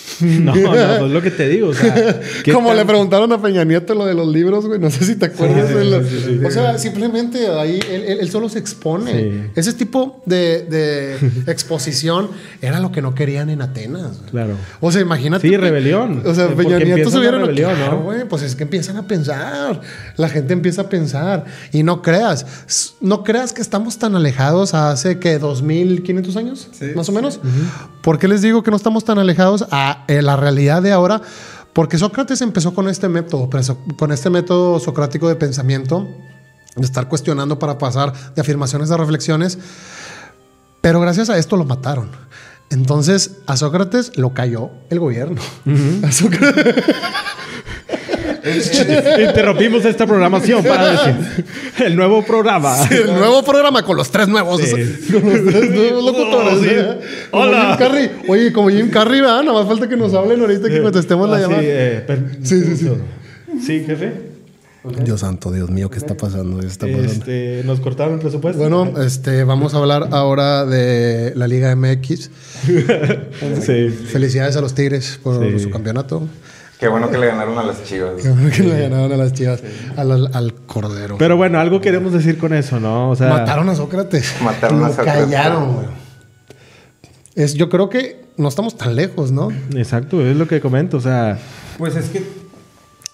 no, 0.20 0.54
no, 0.54 0.70
pues 0.70 1.02
es 1.02 1.10
lo 1.10 1.22
que 1.22 1.30
te 1.30 1.48
digo. 1.48 1.68
O 1.68 1.74
sea, 1.74 2.20
¿qué 2.44 2.52
Como 2.52 2.68
tan- 2.68 2.76
le 2.78 2.84
preguntaron 2.84 3.32
a 3.32 3.40
Peña 3.40 3.64
Nieto 3.64 3.94
lo 3.94 4.04
de 4.06 4.14
los 4.14 4.28
libros, 4.28 4.66
güey. 4.66 4.78
No 4.78 4.90
sé 4.90 5.04
si 5.04 5.16
te 5.16 5.26
acuerdas. 5.26 5.68
Sí, 5.68 5.74
de 5.74 5.82
sí, 5.84 5.90
lo- 5.90 6.02
sí, 6.04 6.08
sí, 6.10 6.38
sí. 6.40 6.44
o 6.44 6.50
sea, 6.50 6.78
simplemente 6.78 7.46
ahí 7.48 7.80
él, 7.90 8.04
él- 8.06 8.18
él 8.20 8.30
solo 8.30 8.48
se 8.48 8.58
expone. 8.58 9.12
Sí. 9.12 9.42
Ese 9.56 9.72
tipo 9.72 10.20
de, 10.26 10.64
de 10.64 11.16
exposición 11.50 12.28
era 12.60 12.80
lo 12.80 12.92
que 12.92 13.02
no 13.02 13.14
querían 13.14 13.50
en 13.50 13.62
Atenas. 13.62 14.18
güey. 14.18 14.30
Claro. 14.30 14.54
O 14.80 14.90
sea, 14.92 15.00
imagínate. 15.00 15.48
Sí, 15.48 15.56
rebelión. 15.56 16.22
O 16.26 16.34
sea, 16.34 16.46
Eh, 16.46 16.54
Peña 16.56 16.70
porque 16.78 16.84
Nieto 16.86 17.10
se 17.10 17.18
hubiera 17.18 17.38
rebelión, 17.38 17.74
Claro, 17.74 17.92
¿no? 17.98 18.02
güey, 18.02 18.24
pues 18.28 18.42
es 18.42 18.54
que 18.56 18.64
empiezan 18.64 18.96
a 18.96 19.06
pensar. 19.06 19.80
La 20.16 20.28
gente 20.28 20.52
empieza 20.52 20.82
a 20.82 20.88
pensar. 20.88 21.44
Y 21.72 21.82
no 21.82 22.02
creas, 22.02 22.46
no 23.00 23.24
creas 23.24 23.52
que 23.52 23.62
estamos 23.62 23.98
tan 23.98 24.14
alejados 24.16 24.74
a 24.74 24.90
hace 24.90 25.18
que 25.18 25.38
2500 25.38 26.36
años, 26.36 26.68
Sí, 26.72 26.86
más 26.94 27.08
o 27.08 27.12
sí. 27.12 27.16
menos. 27.16 27.40
¿Por 28.02 28.18
qué 28.18 28.28
les 28.28 28.42
digo 28.42 28.62
que 28.62 28.70
no 28.70 28.76
estamos 28.76 29.04
tan 29.04 29.18
alejados 29.18 29.64
a 29.70 29.89
eh, 30.08 30.22
la 30.22 30.36
realidad 30.36 30.82
de 30.82 30.92
ahora? 30.92 31.20
Porque 31.72 31.98
Sócrates 31.98 32.40
empezó 32.40 32.74
con 32.74 32.88
este 32.88 33.08
método, 33.08 33.48
con 33.96 34.12
este 34.12 34.30
método 34.30 34.80
socrático 34.80 35.28
de 35.28 35.36
pensamiento, 35.36 36.08
de 36.76 36.84
estar 36.84 37.08
cuestionando 37.08 37.58
para 37.58 37.78
pasar 37.78 38.12
de 38.34 38.40
afirmaciones 38.40 38.90
a 38.90 38.96
reflexiones. 38.96 39.58
Pero 40.80 41.00
gracias 41.00 41.30
a 41.30 41.38
esto 41.38 41.56
lo 41.56 41.64
mataron. 41.64 42.10
Entonces 42.70 43.38
a 43.46 43.56
Sócrates 43.56 44.16
lo 44.16 44.32
cayó 44.34 44.70
el 44.90 44.98
gobierno. 45.00 45.40
A 46.04 46.10
Sócrates- 46.12 46.84
Interrumpimos 49.28 49.84
esta 49.84 50.06
programación 50.06 50.62
para 50.64 50.90
decir 50.92 51.44
el 51.84 51.96
nuevo 51.96 52.24
programa. 52.24 52.74
el 52.90 53.06
nuevo 53.06 53.42
programa 53.44 53.82
con 53.82 53.96
los 53.96 54.10
tres 54.10 54.28
nuevos. 54.28 54.60
Sí. 54.60 54.70
Con 55.12 55.32
los 55.32 55.44
tres 55.54 55.70
nuevos 55.70 56.04
locutores. 56.04 56.54
Oh, 56.58 56.62
sí. 56.62 56.68
¿eh? 56.70 56.98
Como 57.30 57.42
Hola. 57.44 57.66
Jim 57.68 57.76
Carrey. 57.78 58.10
Oye, 58.28 58.52
como 58.52 58.70
Jim 58.70 58.90
Carrey, 58.90 59.20
¿verdad? 59.20 59.42
Nada 59.42 59.58
más 59.58 59.66
falta 59.68 59.88
que 59.88 59.96
nos 59.96 60.14
hablen 60.14 60.40
ahorita 60.40 60.68
que 60.68 60.80
contestemos 60.82 61.28
la 61.28 61.36
Ah, 61.36 61.38
sí, 61.38 61.42
llamada. 61.44 61.62
eh, 61.64 62.04
Sí, 62.42 62.60
sí, 62.64 62.76
sí. 62.76 62.88
Sí, 63.66 63.84
jefe. 63.86 64.30
Dios 65.04 65.20
santo, 65.20 65.52
Dios 65.52 65.68
mío, 65.68 65.90
¿qué 65.90 65.98
está 65.98 66.14
pasando? 66.16 66.58
¿Qué 66.60 66.66
está 66.66 66.86
pasando? 66.86 67.12
Este, 67.12 67.62
nos 67.66 67.80
cortaron 67.80 68.14
el 68.14 68.20
presupuesto. 68.20 68.58
Bueno, 68.58 68.94
este, 69.04 69.44
vamos 69.44 69.74
a 69.74 69.76
hablar 69.76 70.08
ahora 70.12 70.64
de 70.64 71.34
la 71.36 71.46
Liga 71.46 71.74
MX. 71.76 72.30
sí. 73.66 73.88
Felicidades 74.10 74.56
a 74.56 74.62
los 74.62 74.74
Tigres 74.74 75.18
por 75.22 75.38
Sí. 75.50 75.58
su 75.64 75.70
campeonato. 75.70 76.26
Qué 76.80 76.88
bueno 76.88 77.10
que 77.10 77.18
le 77.18 77.26
ganaron 77.26 77.58
a 77.58 77.62
las 77.62 77.84
chivas. 77.84 78.12
Qué 78.22 78.30
bueno 78.30 78.50
que 78.50 78.62
le 78.62 78.80
ganaron 78.88 79.12
a 79.12 79.16
las 79.18 79.32
chivas, 79.34 79.62
al, 79.96 80.10
al- 80.12 80.30
al 80.32 80.54
Cordero. 80.66 81.18
Pero 81.18 81.36
bueno, 81.36 81.60
algo 81.60 81.80
queremos 81.80 82.12
decir 82.12 82.38
con 82.38 82.54
eso, 82.54 82.80
¿no? 82.80 83.10
O 83.10 83.16
sea, 83.16 83.28
Mataron 83.28 83.68
a 83.68 83.74
Sócrates. 83.74 84.34
Mataron 84.42 84.82
a 84.84 84.88
Lo 84.88 84.94
Sócrates. 84.94 85.24
callaron, 85.26 85.74
güey. 85.74 85.86
Es, 87.34 87.54
yo 87.54 87.68
creo 87.68 87.88
que 87.90 88.24
no 88.38 88.48
estamos 88.48 88.76
tan 88.76 88.96
lejos, 88.96 89.30
¿no? 89.30 89.50
Exacto, 89.76 90.24
es 90.26 90.36
lo 90.36 90.48
que 90.48 90.60
comento. 90.60 90.96
O 90.96 91.00
sea, 91.00 91.38
Pues 91.78 91.94
es 91.96 92.06
que 92.08 92.22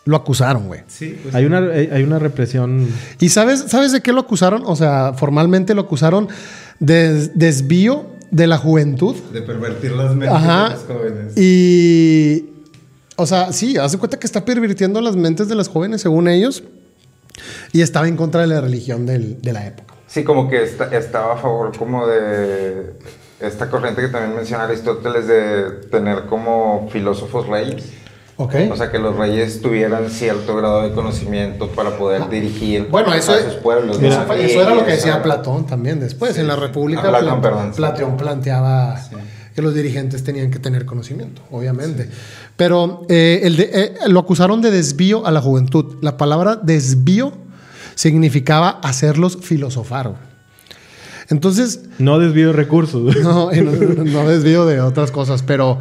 Lo 0.05 0.17
acusaron, 0.17 0.69
güey. 0.69 0.83
sí, 0.87 1.19
pues 1.23 1.35
hay 1.35 1.45
una, 1.45 1.59
hay 1.59 1.89
hay 1.93 2.03
una 2.05 2.19
represión. 2.21 2.87
¿Y 3.19 3.29
sabes, 3.31 3.65
sabes 3.69 3.91
de 3.91 4.01
qué 4.01 4.13
lo 4.13 4.21
acusaron? 4.21 4.63
O 4.65 4.77
sea, 4.77 5.13
formalmente 5.15 5.75
lo 5.75 5.83
acusaron 5.83 6.29
de 6.79 7.29
desvío 7.35 8.07
de 8.31 8.47
la 8.47 8.59
juventud. 8.59 9.17
de 9.33 9.43
pervertir 9.43 9.91
las 9.93 10.11
mentes 10.15 10.31
Ajá. 10.31 10.69
de 10.69 10.75
los 10.75 10.83
jóvenes. 10.85 11.33
Y. 11.37 12.51
O 13.17 13.27
sea, 13.27 13.53
sí, 13.53 13.77
hace 13.79 13.99
cuenta 13.99 14.19
que 14.19 14.27
está 14.27 14.45
pervirtiendo 14.45 15.01
las 15.01 15.17
mentes 15.17 15.49
de 15.49 15.55
las 15.55 15.69
jóvenes, 15.69 16.03
según 16.03 16.29
ellos. 16.29 16.63
Y 17.73 17.83
estaba 17.83 18.09
en 18.09 18.17
contra 18.17 18.43
de 18.43 18.47
la 18.47 18.61
religión 18.61 19.07
del- 19.07 19.41
de 19.43 19.53
la 19.53 19.67
época. 19.67 19.95
Sí, 20.07 20.25
como 20.25 20.49
que 20.49 20.63
esta- 20.63 20.95
estaba 20.97 21.35
a 21.35 21.37
favor 21.37 21.77
como 21.77 22.07
de 22.07 22.93
esta 23.41 23.69
corriente 23.69 24.01
que 24.03 24.09
también 24.09 24.35
menciona 24.37 24.65
Aristóteles 24.65 25.27
de 25.27 25.71
tener 25.91 26.23
como 26.27 26.89
filósofos 26.91 27.47
reyes. 27.47 27.85
¿Ok? 28.39 28.55
O 28.71 28.77
sea, 28.77 28.91
que 28.91 28.99
los 28.99 29.17
reyes 29.17 29.63
tuvieran 29.63 30.11
cierto 30.11 30.55
grado 30.57 30.83
de 30.83 30.93
conocimiento 30.93 31.69
para 31.71 31.97
poder 31.97 32.29
dirigir 32.29 32.87
Bueno, 32.91 33.15
eso, 33.15 33.33
a 33.33 33.39
sus 33.41 33.55
pueblos. 33.55 34.01
eso, 34.03 34.23
fue- 34.27 34.43
Y- 34.43 34.45
eso 34.51 34.61
era 34.63 34.75
lo 34.75 34.85
que 34.85 34.93
eso- 34.93 35.07
decía 35.07 35.23
Platón 35.23 35.67
también 35.67 36.01
después. 36.01 36.37
En 36.37 36.47
la 36.47 36.57
República, 36.57 37.01
Ah, 37.05 37.09
Platón, 37.09 37.41
Pla- 37.41 37.51
perdón, 37.51 37.71
sí. 37.73 37.77
Platón 37.79 38.17
planteaba 38.19 39.01
que 39.57 39.63
los 39.63 39.75
dirigentes 39.75 40.23
tenían 40.23 40.51
que 40.51 40.59
tener 40.59 40.85
conocimiento, 40.85 41.41
obviamente. 41.51 42.09
Pero 42.57 43.07
eh, 43.09 43.41
el 43.43 43.57
de- 43.57 43.71
eh, 43.73 43.95
lo 44.09 44.21
acusaron 44.21 44.61
de 44.61 44.71
desvío 44.71 45.27
a 45.27 45.31
la 45.33 45.41
juventud. 45.41 45.97
La 46.03 46.17
palabra 46.19 46.57
desvío 46.57 47.33
significaba 47.95 48.69
hacerlos 48.83 49.39
filosofar. 49.41 50.15
Entonces, 51.29 51.81
No 51.99 52.19
desvío 52.19 52.49
de 52.49 52.53
recursos. 52.53 53.17
no, 53.23 53.51
no, 53.51 54.05
no 54.05 54.29
desvío 54.29 54.67
de 54.67 54.81
otras 54.81 55.11
cosas, 55.11 55.43
pero 55.43 55.79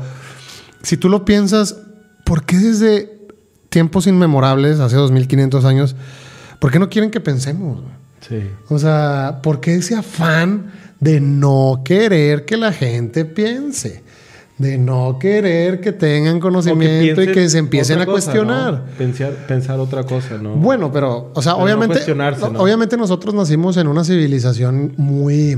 si 0.81 0.97
tú 0.97 1.09
lo 1.09 1.25
piensas, 1.25 1.75
¿por 2.23 2.45
qué 2.45 2.57
desde 2.57 3.11
tiempos 3.69 4.07
inmemorables, 4.07 4.79
hace 4.79 4.95
2500 4.95 5.65
años, 5.65 5.95
por 6.59 6.71
qué 6.71 6.79
no 6.79 6.89
quieren 6.89 7.11
que 7.11 7.19
pensemos? 7.19 7.81
sí. 8.21 8.39
O 8.69 8.79
sea, 8.79 9.41
¿por 9.43 9.59
qué 9.59 9.75
ese 9.75 9.95
afán 9.95 10.71
de 11.05 11.19
no 11.21 11.81
querer 11.85 12.45
que 12.45 12.57
la 12.57 12.71
gente 12.73 13.25
piense? 13.25 14.03
De 14.57 14.77
no 14.77 15.17
querer 15.19 15.81
que 15.81 15.91
tengan 15.91 16.39
conocimiento 16.39 17.21
y 17.21 17.27
que 17.31 17.47
se 17.49 17.57
empiecen 17.57 17.99
a 17.99 18.05
cosa, 18.05 18.31
cuestionar. 18.31 18.73
¿no? 18.73 18.97
Pensar, 18.97 19.33
pensar 19.47 19.79
otra 19.79 20.03
cosa, 20.03 20.37
¿no? 20.37 20.55
Bueno, 20.55 20.91
pero, 20.91 21.31
o 21.35 21.41
sea, 21.41 21.53
Pero 21.53 21.65
obviamente, 21.65 21.99
obviamente 22.57 22.95
nosotros 22.97 23.33
nacimos 23.35 23.75
en 23.77 23.87
una 23.87 24.03
civilización 24.05 24.93
muy, 24.97 25.57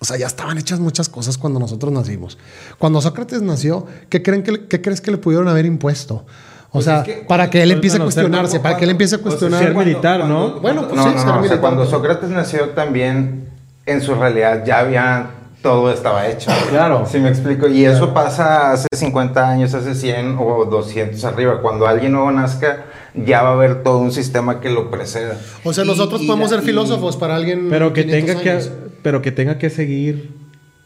o 0.00 0.04
sea, 0.04 0.16
ya 0.18 0.26
estaban 0.26 0.58
hechas 0.58 0.80
muchas 0.80 1.08
cosas 1.08 1.38
cuando 1.38 1.60
nosotros 1.60 1.92
nacimos. 1.92 2.36
Cuando 2.78 3.00
Sócrates 3.00 3.42
nació, 3.42 3.86
¿qué 4.08 4.22
creen 4.22 4.42
que, 4.42 4.52
le- 4.52 4.66
qué 4.66 4.80
crees 4.82 5.00
que 5.00 5.12
le 5.12 5.18
pudieron 5.18 5.46
haber 5.46 5.64
impuesto? 5.66 6.26
O 6.72 6.72
Pues 6.74 6.84
sea, 6.86 6.98
es 7.02 7.04
que 7.04 7.12
para 7.28 7.48
que 7.48 7.62
él 7.62 7.70
empiece 7.70 7.96
a 7.96 8.00
cuestionarse, 8.02 8.58
para 8.60 8.76
que 8.76 8.84
él 8.84 8.90
empiece 8.90 9.14
a 9.16 9.18
cuestionar. 9.18 9.62
ser 9.62 9.74
militar, 9.76 10.24
¿no? 10.28 10.60
Bueno, 10.60 10.88
pues 10.88 10.96
No, 10.96 11.04
sí, 11.04 11.10
no, 11.14 11.18
ser 11.18 11.26
no. 11.26 11.30
O 11.30 11.34
sea, 11.34 11.40
militar. 11.42 11.60
cuando 11.60 11.86
Sócrates 11.86 12.30
nació 12.30 12.70
también, 12.70 13.48
en 13.86 14.00
su 14.00 14.14
realidad 14.14 14.64
ya 14.64 14.80
había, 14.80 15.30
todo 15.62 15.90
estaba 15.92 16.26
hecho. 16.28 16.50
Claro. 16.70 17.06
Sí 17.10 17.18
me 17.18 17.28
explico. 17.28 17.68
Y 17.68 17.84
eso 17.84 18.14
pasa 18.14 18.72
hace 18.72 18.86
50 18.94 19.48
años, 19.48 19.74
hace 19.74 19.94
100 19.94 20.36
o 20.38 20.64
200 20.64 21.22
arriba. 21.24 21.60
Cuando 21.60 21.86
alguien 21.86 22.12
nuevo 22.12 22.30
nazca, 22.30 22.84
ya 23.14 23.42
va 23.42 23.50
a 23.50 23.52
haber 23.54 23.82
todo 23.82 23.98
un 23.98 24.12
sistema 24.12 24.60
que 24.60 24.70
lo 24.70 24.90
preceda. 24.90 25.36
O 25.64 25.72
sea, 25.72 25.84
Y- 25.84 25.86
nosotros 25.88 26.22
y 26.22 26.26
podemos 26.26 26.50
ser 26.50 26.60
y- 26.60 26.66
filósofos 26.66 27.16
para 27.16 27.36
alguien. 27.36 27.68
Pero 27.70 27.92
que 27.92 28.04
500 28.04 28.28
tenga 28.30 28.42
que, 28.42 28.50
años. 28.50 28.70
pero 29.02 29.22
que 29.22 29.32
tenga 29.32 29.58
que 29.58 29.70
seguir 29.70 30.38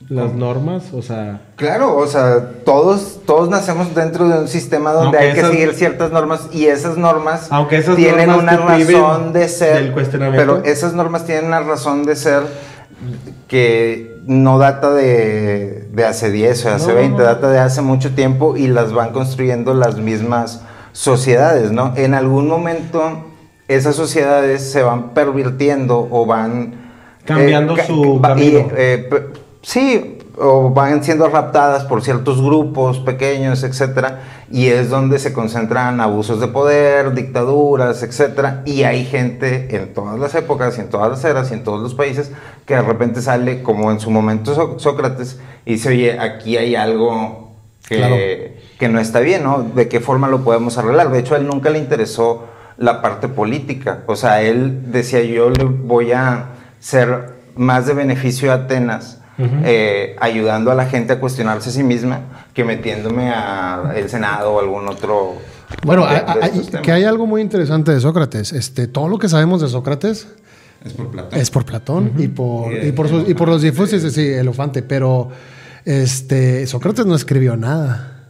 las 0.09 0.35
normas, 0.35 0.93
o 0.93 1.01
sea... 1.01 1.41
Claro, 1.57 1.97
o 1.97 2.07
sea, 2.07 2.51
todos, 2.67 3.21
todos 3.25 3.49
nacemos 3.49 3.95
dentro 3.95 4.29
de 4.29 4.39
un 4.41 4.49
sistema 4.49 4.93
donde 4.93 5.17
Aunque 5.17 5.19
hay 5.29 5.33
que 5.33 5.39
esas- 5.41 5.51
seguir 5.51 5.73
ciertas 5.75 6.13
normas 6.13 6.49
y 6.53 6.67
esas 6.67 6.99
normas 6.99 7.47
Aunque 7.51 7.79
esas 7.79 7.97
tienen 7.97 8.29
normas 8.29 8.55
una 8.59 8.67
razón 8.67 9.33
de 9.33 9.49
ser, 9.49 9.83
del 9.83 9.93
cuestionamiento. 9.93 10.57
pero 10.57 10.65
esas 10.71 10.93
normas 10.93 11.25
tienen 11.25 11.47
una 11.47 11.61
razón 11.61 12.05
de 12.05 12.17
ser 12.17 12.43
que 13.49 14.15
no 14.27 14.59
data 14.59 14.93
de, 14.93 15.89
de 15.93 16.05
hace 16.05 16.31
10 16.31 16.65
o 16.67 16.71
hace 16.71 16.89
No, 16.89 16.95
20, 16.95 17.19
no. 17.19 17.25
data 17.25 17.51
de 17.51 17.59
hace 17.59 17.83
mucho 17.83 18.15
tiempo 18.15 18.57
y 18.57 18.67
las 18.69 18.93
van 18.93 19.13
construyendo 19.13 19.75
las 19.75 19.97
mismas 19.99 20.63
sociedades, 20.93 21.73
¿no? 21.73 21.93
En 21.97 22.15
algún 22.15 22.49
momento 22.49 23.25
esas 23.69 23.95
sociedades 23.97 24.63
se 24.71 24.83
van 24.83 25.11
pervirtiendo 25.11 26.07
o 26.11 26.27
van 26.27 26.75
Cambiando 27.25 27.75
ca- 27.75 27.87
su 27.87 28.21
va- 28.21 28.31
y, 28.39 28.53
camino. 28.53 28.69
eh, 28.77 29.09
sí, 29.63 30.14
o 30.37 30.71
van 30.71 31.05
siendo 31.05 31.29
raptadas 31.29 31.85
por 31.85 32.03
ciertos 32.03 32.43
grupos 32.43 32.99
pequeños, 32.99 33.63
etcétera, 33.63 34.21
y 34.51 34.67
es 34.67 34.91
donde 34.91 35.19
se 35.19 35.33
concentran 35.33 36.01
abusos 36.01 36.41
de 36.41 36.49
poder, 36.49 37.15
dictaduras, 37.15 38.03
etcétera, 38.03 38.63
y 38.65 38.83
hay 38.83 39.05
gente 39.05 39.77
en 39.77 39.95
todas 39.95 40.19
las 40.19 40.35
épocas 40.35 40.77
y 40.77 40.81
en 40.81 40.89
todas 40.91 41.09
las 41.11 41.25
eras 41.25 41.51
y 41.51 41.55
en 41.55 41.63
todos 41.65 41.81
los 41.83 41.95
países 41.95 42.33
que 42.67 42.75
de 42.75 42.83
repente 42.83 43.23
sale 43.23 43.63
como 43.63 43.91
en 43.93 44.01
su 44.01 44.11
momento 44.11 44.55
Só- 44.55 44.79
Sócrates 44.79 45.39
y 45.65 45.75
dice, 45.75 45.91
oye, 45.91 46.19
aquí 46.19 46.57
hay 46.57 46.75
algo 46.75 47.53
que, 47.89 47.97
Claro. 47.97 48.17
que 48.79 48.89
no 48.89 48.99
está 49.01 49.21
bien, 49.21 49.45
¿no? 49.45 49.63
¿De 49.63 49.89
qué 49.89 50.01
forma 50.01 50.29
lo 50.29 50.43
podemos 50.43 50.79
arreglar? 50.79 51.11
De 51.11 51.19
hecho, 51.21 51.35
a 51.35 51.39
él 51.39 51.47
nunca 51.47 51.71
le 51.71 51.79
interesó 51.79 52.47
la 52.77 53.03
parte 53.03 53.29
política. 53.29 54.01
O 54.07 54.17
sea, 54.17 54.43
él 54.43 54.91
decía, 54.91 55.23
yo 55.23 55.51
le 55.51 55.65
voy 55.65 56.11
a 56.13 56.47
ser 56.81 57.35
más 57.57 57.87
de 57.87 57.93
beneficio 57.95 58.51
a 58.51 58.55
Atenas, 58.57 59.21
eh, 59.39 60.17
ayudando 60.21 60.71
a 60.71 60.75
la 60.75 60.87
gente 60.87 61.13
a 61.15 61.21
cuestionarse 61.21 61.71
a 61.71 61.73
sí 61.73 61.83
misma, 61.83 62.21
que 62.53 62.65
metiéndome 62.65 63.31
al 63.31 64.09
Senado 64.09 64.53
o 64.55 64.61
algún 64.61 64.89
otro... 64.89 65.35
Bueno, 65.83 66.07
de- 66.07 66.61
de 66.71 66.83
que 66.83 66.93
hay 66.93 67.05
algo 67.05 67.27
muy 67.27 67.41
interesante 67.43 67.93
de 67.93 68.01
Sócrates. 68.01 68.53
Este, 68.53 68.87
todo 68.87 69.09
lo 69.09 69.19
que 69.19 69.29
sabemos 69.29 69.61
de 69.61 69.69
Sócrates 69.69 70.29
Es 70.85 70.93
por 70.93 71.11
Platón. 71.11 71.39
es 71.41 71.51
por 71.51 71.65
Platón 71.65 72.13
y 72.19 72.29
por, 72.29 72.73
Y 72.73 72.89
y 72.89 72.93
por, 72.93 73.09
sus- 73.09 73.29
y 73.29 73.35
por 73.35 73.49
los 73.49 73.63
difusos, 73.63 74.01
sí, 74.03 74.11
sí, 74.11 74.27
Elefante. 74.29 74.83
Pero 74.83 75.31
este, 75.85 76.67
Sócrates 76.67 77.07
no 77.07 77.15
escribió 77.17 77.57
nada. 77.57 78.29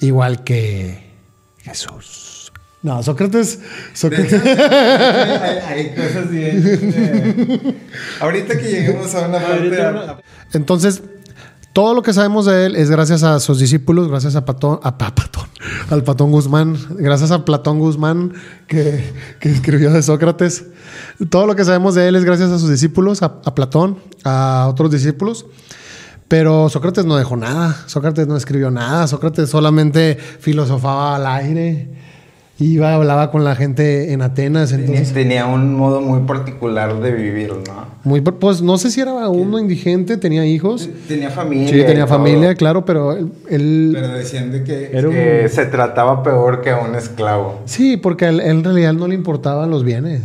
Igual 0.00 0.42
que 0.44 1.04
Jesús. 1.58 2.52
No, 2.82 3.02
Sócrates. 3.02 3.60
Sócrates 3.94 4.42
hay, 4.44 5.58
hay 5.68 5.94
cosas 5.94 6.30
bien. 6.30 6.62
eh, 6.66 7.74
ahorita 8.20 8.58
que 8.58 8.64
lleguemos 8.64 9.14
a 9.14 9.28
una 9.28 9.38
parte. 9.40 10.22
Entonces, 10.52 11.02
todo 11.72 11.94
lo 11.94 12.02
que 12.02 12.12
sabemos 12.14 12.46
de 12.46 12.66
él 12.66 12.76
es 12.76 12.90
gracias 12.90 13.22
a 13.22 13.38
sus 13.40 13.58
discípulos, 13.58 14.08
gracias 14.08 14.34
a 14.36 14.44
Patón, 14.44 14.80
a 14.82 14.96
Pa- 14.96 15.14
Patón, 15.14 15.46
al 15.90 16.02
Patón 16.04 16.30
Guzmán, 16.30 16.78
gracias 16.98 17.30
a 17.30 17.44
Platón 17.44 17.78
Guzmán 17.78 18.32
que, 18.66 19.12
que 19.40 19.50
escribió 19.50 19.90
de 19.92 20.02
Sócrates. 20.02 20.64
Todo 21.28 21.46
lo 21.46 21.54
que 21.54 21.64
sabemos 21.64 21.94
de 21.94 22.08
él 22.08 22.16
es 22.16 22.24
gracias 22.24 22.50
a 22.50 22.58
sus 22.58 22.70
discípulos, 22.70 23.22
a, 23.22 23.26
a 23.44 23.54
Platón, 23.54 23.98
a 24.24 24.66
otros 24.70 24.90
discípulos. 24.90 25.44
Pero 26.28 26.68
Sócrates 26.70 27.04
no 27.04 27.16
dejó 27.16 27.36
nada, 27.36 27.76
Sócrates 27.86 28.26
no 28.26 28.36
escribió 28.36 28.70
nada, 28.70 29.06
Sócrates 29.06 29.48
solamente 29.48 30.16
filosofaba 30.16 31.14
al 31.16 31.26
aire, 31.26 31.90
iba, 32.58 32.94
hablaba 32.94 33.30
con 33.30 33.44
la 33.44 33.54
gente 33.54 34.12
en 34.12 34.22
Atenas, 34.22 34.70
Tenía, 34.70 34.86
entonces... 34.86 35.12
tenía 35.12 35.46
un 35.46 35.74
modo 35.74 36.00
muy 36.00 36.20
particular 36.20 37.00
de 37.00 37.12
vivir, 37.12 37.52
¿no? 37.52 37.86
Muy, 38.04 38.20
pues 38.20 38.62
no 38.62 38.78
sé 38.78 38.90
si 38.90 39.00
era 39.00 39.28
uno 39.28 39.58
indigente, 39.58 40.16
tenía 40.16 40.46
hijos. 40.46 40.88
Tenía 41.08 41.28
familia. 41.30 41.68
Sí, 41.68 41.82
tenía 41.84 42.06
todo. 42.06 42.16
familia, 42.18 42.54
claro, 42.54 42.84
pero 42.84 43.12
él, 43.12 43.32
él- 43.50 43.90
Pero 43.94 44.08
decían 44.12 44.52
de 44.52 44.62
que. 44.64 44.90
Era 44.96 45.08
un- 45.08 45.14
Que 45.14 45.48
se 45.50 45.66
trataba 45.66 46.22
peor 46.22 46.62
que 46.62 46.70
a 46.70 46.78
un 46.78 46.94
esclavo. 46.94 47.60
sí, 47.64 47.96
porque 47.96 48.26
a 48.26 48.28
él, 48.30 48.40
él 48.40 48.50
en 48.58 48.64
realidad 48.64 48.92
no 48.92 49.08
le 49.08 49.14
importaban 49.14 49.70
los 49.70 49.82
bienes. 49.84 50.22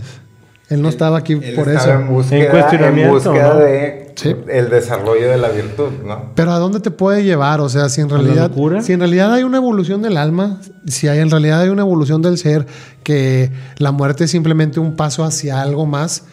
Él 0.70 0.82
no 0.82 0.88
estaba 0.88 1.18
aquí 1.18 1.34
Él 1.34 1.54
por 1.56 1.68
estaba 1.68 1.96
eso. 1.96 2.02
en 2.02 2.08
búsqueda, 2.08 2.40
En 2.40 2.46
en 2.46 2.52
cuestionamiento, 2.52 3.14
búsqueda 3.14 3.54
¿no? 3.56 3.60
de 3.60 4.01
Sí. 4.16 4.36
el 4.50 4.70
desarrollo 4.70 5.30
de 5.30 5.38
la 5.38 5.50
virtud, 5.50 5.90
¿no? 6.06 6.32
Pero 6.36 6.52
¿a 6.52 6.60
dónde 6.60 6.80
te 6.80 6.92
puede 6.92 7.24
llevar? 7.24 7.62
O 7.62 7.70
sea, 7.70 7.90
si 7.90 8.02
en 8.02 8.10
realidad, 8.10 8.52
si 8.82 8.94
en 8.94 9.00
realidad 9.00 9.34
hay 9.34 9.44
una 9.44 9.58
evolución 9.58 10.02
del 10.02 10.18
alma, 10.18 10.60
si 10.88 11.08
hay 11.08 11.20
en 11.20 11.30
realidad 11.30 11.62
hay 11.62 11.70
una 11.70 11.82
evolución 11.84 12.22
del 12.22 12.38
ser, 12.38 12.66
que 13.04 13.52
la 13.78 13.92
muerte 13.92 14.26
es 14.26 14.32
simplemente 14.32 14.80
un 14.80 14.96
paso 14.96 15.24
hacia 15.24 15.62
algo 15.62 15.86
más, 15.86 16.26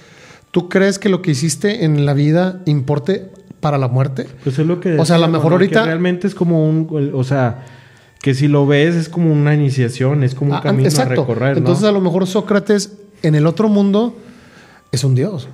¿tú 0.50 0.68
crees 0.68 0.98
que 0.98 1.08
lo 1.08 1.22
que 1.22 1.30
hiciste 1.32 1.84
en 1.84 2.04
la 2.06 2.14
vida 2.14 2.60
importe 2.66 3.30
para 3.60 3.78
la 3.78 3.88
muerte? 3.88 4.26
Pues 4.44 4.58
es 4.58 4.66
lo 4.66 4.80
que 4.80 4.98
O 4.98 5.04
sea, 5.04 5.16
a 5.16 5.18
lo 5.18 5.28
mejor 5.28 5.52
ahorita- 5.52 5.84
realmente 5.84 6.26
es 6.26 6.34
como 6.34 6.68
un... 6.68 7.10
O 7.14 7.24
sea, 7.24 7.64
que 8.20 8.34
si 8.34 8.48
lo 8.48 8.66
ves 8.66 8.94
es 8.96 9.08
como 9.08 9.32
una 9.32 9.54
iniciación, 9.54 10.24
es 10.24 10.34
como 10.34 10.50
un 10.52 10.56
Ah, 10.58 10.62
camino 10.62 10.88
exacto. 10.88 11.12
a 11.12 11.24
recorrer, 11.24 11.52
¿no? 11.52 11.58
Entonces 11.58 11.84
a 11.84 11.92
lo 11.92 12.00
mejor 12.00 12.26
Sócrates 12.26 12.92
en 13.22 13.34
el 13.34 13.46
otro 13.46 13.68
mundo 13.68 14.16
es 14.92 15.04
un 15.04 15.14
dios. 15.14 15.48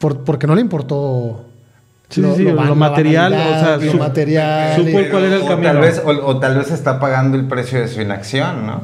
Por- 0.00 0.24
porque 0.24 0.46
no 0.48 0.54
le 0.56 0.62
importó 0.62 1.44
Sí, 2.08 2.20
sí, 2.24 2.28
sí, 2.38 2.42
lo 2.42 2.54
la 2.56 2.74
material, 2.74 3.32
o 3.32 3.36
sea, 3.60 3.76
lo 3.76 3.92
su- 3.92 3.98
material. 3.98 4.74
supo 4.76 4.98
cuál 5.12 5.24
era 5.26 5.36
el 5.36 5.42
o 5.42 5.46
camino. 5.46 5.72
Tal 5.72 5.80
vez, 5.80 6.02
o, 6.04 6.08
o 6.08 6.40
tal 6.40 6.56
vez 6.58 6.72
está 6.72 6.98
pagando 6.98 7.36
el 7.36 7.46
precio 7.46 7.78
de 7.80 7.86
su 7.86 8.00
inacción, 8.00 8.66
¿no? 8.66 8.82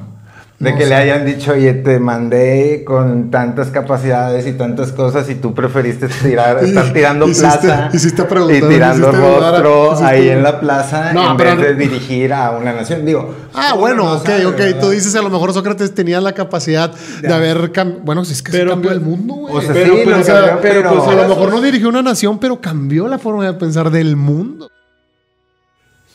De 0.58 0.70
No 0.72 0.78
que 0.78 0.84
sé. 0.84 0.88
le 0.88 0.94
hayan 0.94 1.26
dicho, 1.26 1.52
oye, 1.52 1.74
te 1.74 1.98
mandé 2.00 2.82
con 2.86 3.30
tantas 3.30 3.68
capacidades 3.68 4.46
y 4.46 4.52
tantas 4.52 4.90
cosas 4.90 5.28
y 5.28 5.34
tú 5.34 5.52
preferiste 5.52 6.08
tirar, 6.08 6.64
estar 6.64 6.94
tirando 6.94 7.26
Hiciste- 7.26 7.60
plaza 7.60 7.90
hiciste 7.92 8.22
y 8.22 8.60
tirando 8.62 9.12
rostro 9.12 10.02
ahí 10.02 10.30
en 10.30 10.42
la 10.42 10.58
plaza 10.58 11.12
No, 11.12 11.32
en 11.32 11.36
pero- 11.36 11.56
vez 11.56 11.66
de 11.66 11.74
dirigir 11.74 12.32
a 12.32 12.52
una 12.52 12.72
nación. 12.72 13.04
Digo, 13.04 13.34
Ah, 13.52 13.74
bueno, 13.74 14.04
no 14.04 14.12
ok, 14.14 14.26
sabe, 14.26 14.46
ok. 14.46 14.56
¿verdad? 14.56 14.80
Tú 14.80 14.90
dices 14.90 15.14
a 15.14 15.20
lo 15.20 15.28
mejor 15.28 15.52
Sócrates 15.52 15.94
tenía 15.94 16.22
la 16.22 16.32
capacidad 16.32 16.90
de 17.20 17.32
haber 17.34 17.70
cambiado. 17.72 18.02
Bueno, 18.04 18.24
si 18.24 18.32
es 18.32 18.42
que 18.42 18.52
se 18.52 18.58
cambió 18.66 18.90
pues, 18.90 18.94
el 18.94 19.00
mundo, 19.04 19.34
güey. 19.34 19.56
o 19.56 19.60
sea, 19.60 19.72
Pero- 19.74 19.94
sí, 19.94 20.00
pero, 20.04 20.16
lo 20.16 20.22
o 20.22 20.24
sea, 20.24 20.34
cambió, 20.36 20.58
pero, 20.62 20.74
pero, 20.82 21.04
pues, 21.04 21.08
a 21.18 21.22
lo 21.22 21.28
mejor 21.28 21.50
no 21.50 21.60
dirigió 21.60 21.88
una 21.90 22.02
nación, 22.02 22.38
pero 22.38 22.60
cambió 22.62 23.08
la 23.08 23.18
forma 23.18 23.44
de 23.44 23.52
pensar 23.52 23.90
del 23.90 24.16
mundo. 24.16 24.70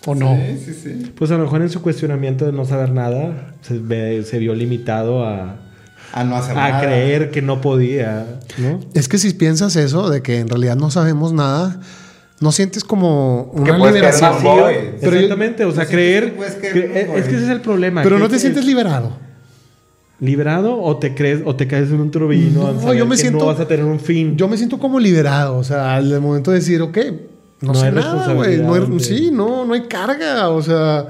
¿O 0.06 0.16
no? 0.16 0.36
Sí, 0.36 0.58
sí, 0.66 0.74
sí. 0.74 1.12
Pues 1.16 1.30
a 1.32 1.38
lo 1.38 1.44
mejor 1.44 1.62
en 1.62 1.70
su 1.70 1.82
cuestionamiento 1.82 2.46
de 2.46 2.52
no 2.52 2.66
saber 2.66 2.90
nada, 2.92 3.54
se, 3.62 3.78
ve- 3.78 4.24
se 4.24 4.40
vio 4.40 4.56
limitado 4.56 5.24
a, 5.24 5.58
A 6.14 6.24
no 6.24 6.36
hacer 6.36 6.58
a 6.58 6.70
nada. 6.70 6.82
creer 6.82 7.30
que 7.32 7.42
no 7.44 7.62
podía, 7.62 8.40
¿no? 8.58 8.80
Es 8.96 9.08
que 9.08 9.18
si 9.20 9.32
piensas 9.34 9.76
eso, 9.76 10.10
de 10.10 10.22
que 10.24 10.40
en 10.40 10.48
realidad 10.48 10.76
no 10.76 10.90
sabemos 10.90 11.34
nada, 11.34 11.80
no 12.40 12.52
sientes 12.52 12.84
como 12.84 13.44
una 13.54 13.78
liberación. 13.78 14.32
Pero 14.42 15.16
Exactamente, 15.16 15.66
o 15.66 15.72
sea, 15.72 15.86
creer... 15.86 16.34
sí, 16.50 16.56
que- 16.62 16.74
cre- 16.74 17.16
es 17.18 17.26
que 17.28 17.36
ese 17.36 17.44
es 17.44 17.50
el 17.52 17.62
problema. 17.62 18.02
Pero 18.02 18.18
no 18.18 18.28
te 18.28 18.38
es- 18.38 18.42
sientes 18.42 18.66
liberado. 18.66 19.12
liberado 20.20 20.80
o 20.82 20.98
te 20.98 21.16
crees 21.16 21.42
o 21.46 21.56
te 21.56 21.68
caes 21.68 21.90
en 21.90 22.00
un 22.00 22.12
torbellino 22.12 22.68
al 22.68 22.76
No, 22.78 22.94
yo 22.94 23.06
me 23.06 23.16
que 23.16 23.22
siento- 23.22 23.40
no 23.40 23.46
vas 23.48 23.60
a 23.60 23.68
tener 23.68 23.86
un 23.86 24.00
fin. 24.00 24.36
Yo 24.38 24.48
me 24.48 24.58
siento 24.58 24.78
como 24.80 25.00
liberado, 25.00 25.58
o 25.58 25.64
sea, 25.64 25.96
al 25.96 26.20
momento 26.22 26.52
de 26.52 26.58
decir, 26.60 26.82
ok, 26.82 26.98
no, 27.62 27.74
No 27.74 27.80
sé 27.80 27.86
hay 27.88 27.92
nada, 27.94 28.34
güey. 28.34 28.58
No 28.58 28.74
hay- 28.74 28.80
responsabilidad 28.80 28.88
de- 28.98 29.00
sí, 29.04 29.32
no, 29.32 29.66
no 29.66 29.74
hay 29.74 29.82
carga, 29.88 30.50
o 30.50 30.62
sea, 30.62 31.08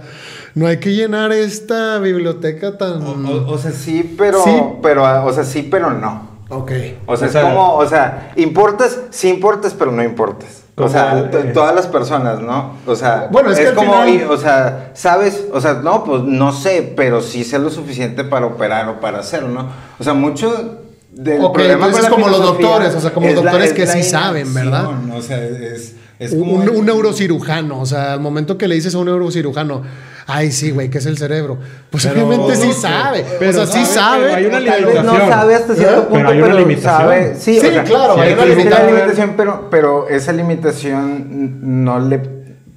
no 0.56 0.68
hay 0.68 0.78
que 0.78 0.94
llenar 0.94 1.32
esta 1.32 1.98
biblioteca 2.00 2.78
tan... 2.78 3.02
O, 3.02 3.12
o- 3.30 3.54
o 3.54 3.58
sea, 3.58 3.72
sí, 3.72 4.16
pero, 4.18 4.44
Sí. 4.44 4.52
pero, 4.84 5.06
ah, 5.06 5.24
o 5.26 5.32
sea, 5.34 5.44
sí, 5.44 5.68
pero 5.70 5.92
no. 5.92 6.30
ok. 6.50 6.72
O 7.06 7.16
sea, 7.18 7.28
O 7.28 7.32
sea- 7.32 7.42
es 7.42 7.48
como, 7.48 7.76
o 7.76 7.86
sea, 7.88 8.32
importas, 8.36 9.00
sí 9.12 9.30
importas, 9.30 9.74
pero 9.74 9.92
no 9.92 10.04
importas. 10.04 10.58
O 10.76 10.90
sea, 10.90 11.30
eh, 11.32 11.52
todas 11.54 11.76
las 11.76 11.86
personas, 11.86 12.42
¿no? 12.42 12.74
O 12.88 12.96
sea, 12.96 13.28
Bueno, 13.32 13.52
es 13.52 13.60
que 13.60 13.74
como, 13.76 13.92
final- 13.92 14.10
y- 14.10 14.24
o 14.24 14.36
sea, 14.38 14.92
sabes, 14.96 15.46
o 15.54 15.62
sea, 15.62 15.74
no, 15.76 16.04
pues 16.04 16.24
no 16.24 16.52
sé, 16.54 16.94
pero 16.98 17.22
sí 17.22 17.44
sé 17.44 17.60
lo 17.60 17.70
suficiente 17.70 18.24
para 18.24 18.48
operar 18.48 18.90
o 18.90 19.00
para 19.00 19.20
hacerlo, 19.20 19.50
¿no? 19.50 19.68
O 20.00 20.04
sea, 20.04 20.14
mucho 20.16 20.80
del 21.12 21.44
Ok, 21.44 21.54
problema 21.56 21.86
entonces 21.88 22.10
con 22.10 22.20
la 22.22 22.26
como 22.26 22.38
los 22.38 22.42
doctores, 22.48 22.96
o 22.96 23.00
sea, 23.02 23.14
como 23.14 23.28
los 23.28 23.36
es 23.38 23.44
la- 23.44 23.52
doctores 23.52 23.70
es 23.72 23.76
que 23.76 23.86
la 23.86 23.94
sí 23.94 24.04
saben, 24.04 24.54
¿verdad? 24.54 24.88
O 25.16 25.22
sea, 25.22 25.44
es, 25.44 25.96
es 26.21 26.31
un, 26.34 26.39
como. 26.41 26.53
un- 26.55 26.69
un 26.69 26.86
neurocirujano, 26.86 27.79
o 27.81 27.86
sea, 27.86 28.13
al 28.13 28.19
momento 28.19 28.57
que 28.57 28.67
le 28.67 28.75
dices 28.75 28.93
a 28.95 28.97
un 28.99 29.05
neurocirujano, 29.05 29.81
ay, 30.27 30.51
sí, 30.51 30.71
güey, 30.71 30.89
¿qué 30.89 30.99
es 30.99 31.05
el 31.05 31.17
cerebro? 31.17 31.57
Pues 31.89 32.05
Pero- 32.05 32.27
obviamente 32.27 32.55
sí 32.55 32.71
sabe. 32.73 33.25
pero 33.39 33.51
o 33.51 33.53
sea, 33.53 33.65
sí 33.65 33.86
sabe, 33.86 33.91
sabe. 33.91 34.23
pero 34.25 34.36
hay 34.36 34.45
una 34.45 34.60
vez 34.60 34.81
no 34.81 34.88
limitación. 34.91 35.29
sabe 35.29 35.55
hasta 35.55 35.75
cierto 35.75 35.93
¿Eh? 36.01 36.01
punto, 36.03 36.13
Pero 36.13 36.29
hay 36.29 36.41
una 36.41 36.53
limitación. 36.53 36.97
sabe. 37.01 37.36
Sí, 37.39 37.60
Sí, 37.60 37.67
o 37.67 37.71
sea, 37.71 37.84
claro, 37.84 38.21
hay 38.21 38.34
una 38.34 38.45
limitación. 38.45 38.88
limitación, 38.95 39.34
pero, 39.36 39.67
pero 39.71 40.07
esa 40.10 40.31
limitación 40.31 41.84
no 41.86 41.99
le 41.99 42.19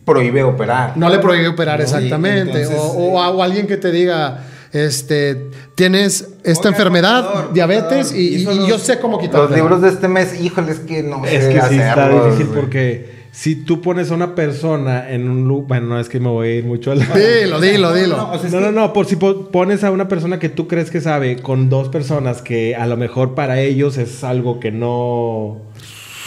prohíbe 0.04 0.42
operar. 0.42 0.96
No 0.96 1.08
le 1.08 1.18
prohíbe 1.18 1.48
operar 1.48 1.78
No, 1.78 1.84
exactamente. 1.84 2.62
entonces, 2.62 2.78
o, 2.78 3.20
o 3.20 3.42
alguien 3.42 3.66
que 3.66 3.76
te 3.76 3.90
diga, 3.90 4.40
este, 4.72 5.50
tienes 5.76 6.30
esta 6.42 6.68
enfermedad, 6.68 7.50
diabetes, 7.52 8.12
y, 8.12 8.36
hizo 8.36 8.52
y 8.52 8.56
los- 8.58 8.68
yo 8.68 8.78
sé 8.78 8.98
cómo 8.98 9.18
quitarlo. 9.18 9.46
Los 9.48 9.56
libros 9.56 9.80
de 9.82 9.88
este 9.90 10.08
mes, 10.08 10.40
híjole, 10.40 10.72
es 10.72 10.80
que 10.80 11.02
no 11.02 11.24
Es 11.24 11.44
sé 11.44 11.54
que 11.54 11.60
sí 11.68 11.76
está 11.78 11.92
hacerlos, 11.92 12.24
difícil 12.26 12.46
güey. 12.48 12.60
porque 12.60 13.23
si 13.36 13.56
tú 13.56 13.80
pones 13.80 14.12
a 14.12 14.14
una 14.14 14.36
persona 14.36 15.10
en 15.10 15.28
un 15.28 15.48
lugar, 15.48 15.66
bueno, 15.66 15.86
no 15.88 16.00
es 16.00 16.08
que 16.08 16.20
me 16.20 16.28
voy 16.28 16.48
a 16.48 16.54
ir 16.54 16.64
mucho 16.64 16.92
al 16.92 17.00
Dilo, 17.00 17.60
dilo, 17.60 17.92
dilo. 17.92 18.16
No, 18.16 18.30
o 18.30 18.38
sea, 18.38 18.46
es 18.46 18.52
No, 18.54 18.60
no, 18.60 18.70
no, 18.70 18.92
por 18.92 19.06
si 19.06 19.16
po- 19.16 19.48
pones 19.50 19.82
a 19.82 19.90
una 19.90 20.06
persona 20.06 20.38
que 20.38 20.48
tú 20.48 20.68
crees 20.68 20.88
que 20.90 21.00
sabe 21.00 21.38
con 21.42 21.68
dos 21.68 21.88
personas 21.88 22.42
que 22.42 22.76
a 22.76 22.86
lo 22.86 22.96
mejor 22.96 23.34
para 23.34 23.58
ellos 23.60 23.98
es 23.98 24.22
algo 24.22 24.60
que 24.60 24.70
no 24.70 25.58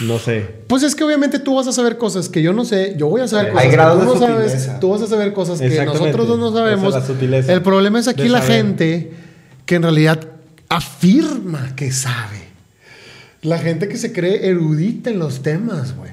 No 0.00 0.18
sé. 0.18 0.46
Pues 0.66 0.82
es 0.82 0.94
que 0.94 1.02
obviamente 1.02 1.38
tú 1.38 1.54
vas 1.56 1.66
a 1.66 1.72
saber 1.72 1.96
cosas 1.96 2.28
que 2.28 2.42
yo 2.42 2.52
no 2.52 2.66
sé, 2.66 2.94
yo 2.98 3.08
voy 3.08 3.22
a 3.22 3.26
saber 3.28 3.46
Hay 3.56 3.68
cosas 3.68 3.72
grados 3.72 3.98
que 4.00 4.04
tú 4.04 4.12
de 4.12 4.20
no 4.20 4.26
sabes, 4.26 4.52
sutileza. 4.52 4.80
tú 4.80 4.90
vas 4.90 5.00
a 5.02 5.06
saber 5.06 5.32
cosas 5.32 5.60
que 5.62 5.84
nosotros 5.86 6.28
dos 6.28 6.38
no 6.38 6.52
sabemos. 6.52 6.88
Es 6.94 7.00
la 7.00 7.06
sutileza 7.06 7.52
El 7.54 7.62
problema 7.62 7.98
es 8.00 8.06
aquí 8.08 8.28
la 8.28 8.42
saber. 8.42 8.56
gente 8.56 9.10
que 9.64 9.74
en 9.76 9.82
realidad 9.82 10.20
afirma 10.68 11.74
que 11.74 11.90
sabe. 11.90 12.48
La 13.40 13.58
gente 13.58 13.88
que 13.88 13.96
se 13.96 14.12
cree 14.12 14.48
erudita 14.48 15.08
en 15.10 15.18
los 15.18 15.42
temas, 15.42 15.96
güey. 15.96 16.10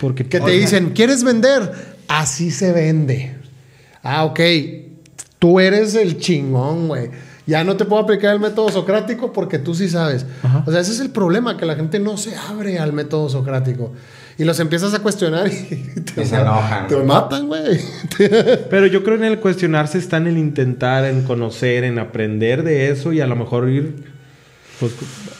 Porque 0.00 0.26
Que 0.26 0.40
te 0.40 0.50
dicen, 0.52 0.90
¿quieres 0.94 1.24
vender? 1.24 1.72
Así 2.08 2.50
se 2.50 2.72
vende. 2.72 3.34
Ah, 4.02 4.24
ok. 4.24 4.40
Tú 5.38 5.60
eres 5.60 5.94
el 5.94 6.18
chingón, 6.18 6.88
güey. 6.88 7.10
Ya 7.46 7.64
no 7.64 7.76
te 7.76 7.84
puedo 7.86 8.02
aplicar 8.02 8.34
el 8.34 8.40
método 8.40 8.68
socrático 8.70 9.32
porque 9.32 9.58
tú 9.58 9.74
sí 9.74 9.88
sabes. 9.88 10.26
Ajá. 10.42 10.64
O 10.66 10.70
sea, 10.70 10.80
ese 10.80 10.92
es 10.92 11.00
el 11.00 11.10
problema, 11.10 11.56
que 11.56 11.64
la 11.64 11.76
gente 11.76 11.98
no 11.98 12.16
se 12.18 12.36
abre 12.36 12.78
al 12.78 12.92
método 12.92 13.28
socrático. 13.30 13.92
Y 14.36 14.44
los 14.44 14.60
empiezas 14.60 14.92
a 14.94 14.98
cuestionar 15.00 15.48
y 15.48 15.50
te, 16.14 16.22
Y 16.22 16.26
se 16.26 16.36
enojan. 16.36 16.86
te 16.88 16.96
matan, 16.96 17.46
güey. 17.48 17.80
Pero 18.70 18.86
yo 18.86 19.02
creo 19.02 19.16
en 19.16 19.24
el 19.24 19.40
cuestionarse 19.40 19.98
está 19.98 20.18
en 20.18 20.26
el 20.28 20.38
intentar, 20.38 21.04
en 21.06 21.22
conocer, 21.22 21.84
en 21.84 21.98
aprender 21.98 22.62
de 22.62 22.90
eso 22.90 23.12
y 23.12 23.20
a 23.20 23.26
lo 23.26 23.34
mejor 23.34 23.68
ir. 23.70 24.04
Pues 24.78 24.92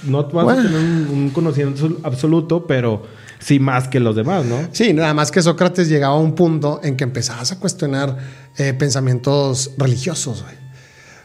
no 0.05 0.25
vas 0.25 0.45
Bueno. 0.45 0.61
a 0.61 0.63
tener 0.65 0.79
un, 0.79 1.09
un 1.13 1.31
conocimiento 1.31 1.87
absol- 1.89 1.99
absoluto, 2.03 2.67
pero 2.67 3.05
sí 3.39 3.59
más 3.59 3.89
que 3.89 4.01
los 4.01 4.17
demás, 4.17 4.45
¿no? 4.45 4.69
Sí, 4.73 4.93
nada 4.93 5.15
más 5.15 5.31
que 5.31 5.43
Sócrates 5.43 5.89
llegaba 5.89 6.15
a 6.15 6.19
un 6.19 6.35
punto 6.35 6.81
en 6.83 6.97
que 6.97 7.05
empezabas 7.05 7.53
a 7.53 7.59
cuestionar 7.59 8.17
eh, 8.57 8.73
pensamientos 8.75 9.73
religiosos, 9.79 10.43
güey. 10.43 10.55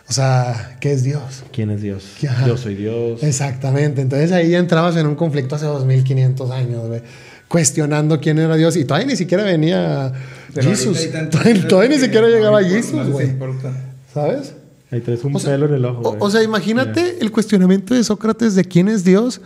O 0.10 0.14
sea, 0.14 0.78
¿qué 0.80 0.92
es 0.92 1.04
Dios? 1.04 1.44
¿Quién 1.52 1.72
es 1.72 1.82
Dios? 1.82 2.04
Ajá. 2.30 2.48
Yo 2.48 2.58
soy 2.58 2.76
Dios. 2.76 3.24
Exactamente. 3.24 4.02
Entonces 4.02 4.32
ahí 4.32 4.50
ya 4.52 4.60
entrabas 4.60 4.96
en 4.96 5.08
un 5.08 5.16
conflicto 5.16 5.56
hace 5.56 5.66
2500 5.66 6.52
años, 6.52 6.88
güey. 6.88 7.02
Cuestionando 7.48 8.20
quién 8.20 8.40
era 8.40 8.56
Dios. 8.56 8.76
Y 8.76 8.86
todavía 8.86 9.08
ni 9.08 9.16
siquiera 9.16 9.44
venía 9.44 10.12
Pero 10.54 10.70
Jesús. 10.70 11.10
Todavía, 11.68 11.90
ni 11.90 12.00
siquiera 12.00 12.28
no 12.28 12.34
llegaba 12.34 12.62
importa, 12.62 12.88
Jesús, 12.88 13.10
güey. 13.10 13.28
importa. 13.28 13.72
¿Sabes? 14.14 14.54
Ahí 14.92 15.02
traes 15.02 15.24
un 15.24 15.36
O 15.36 15.40
sea, 15.40 15.54
pelo 15.54 15.68
en 15.68 15.74
el 15.74 15.86
ojo. 15.86 16.18
O 16.20 16.30
sea, 16.30 16.44
imagínate 16.44 17.18
el 17.20 17.32
cuestionamiento 17.32 17.96
de 17.96 18.04
Sócrates 18.04 18.54
de 18.54 18.66
quién 18.66 18.88
es 18.88 19.04
Dios 19.04 19.42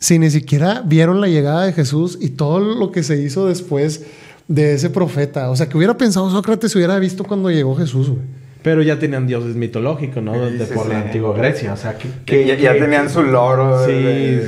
si 0.00 0.18
ni 0.18 0.30
siquiera 0.30 0.82
vieron 0.84 1.20
la 1.20 1.28
llegada 1.28 1.64
de 1.66 1.72
Jesús 1.72 2.18
y 2.20 2.30
todo 2.30 2.58
lo 2.58 2.90
que 2.90 3.04
se 3.04 3.22
hizo 3.22 3.46
después 3.46 4.02
de 4.48 4.74
ese 4.74 4.90
profeta. 4.90 5.50
O 5.50 5.54
sea, 5.56 5.68
que 5.68 5.76
hubiera 5.76 5.96
pensado 5.96 6.28
Sócrates 6.30 6.74
hubiera 6.74 6.98
visto 6.98 7.22
cuando 7.22 7.50
llegó 7.50 7.76
Jesús, 7.76 8.08
güey. 8.08 8.22
Pero 8.62 8.82
ya 8.82 8.98
tenían 8.98 9.26
dioses 9.26 9.54
mitológicos, 9.56 10.22
¿no? 10.22 10.38
De 10.38 10.66
sí, 10.66 10.72
por 10.74 10.86
la 10.88 11.00
sí. 11.00 11.06
antigua 11.06 11.34
Grecia. 11.36 11.72
O 11.72 11.76
sea, 11.76 11.96
que. 11.96 12.08
Que 12.26 12.46
ya, 12.46 12.56
ya 12.56 12.72
tenían 12.72 13.08
su 13.08 13.22
loro. 13.22 13.86
Sí, 13.86 13.92
de- 13.92 14.46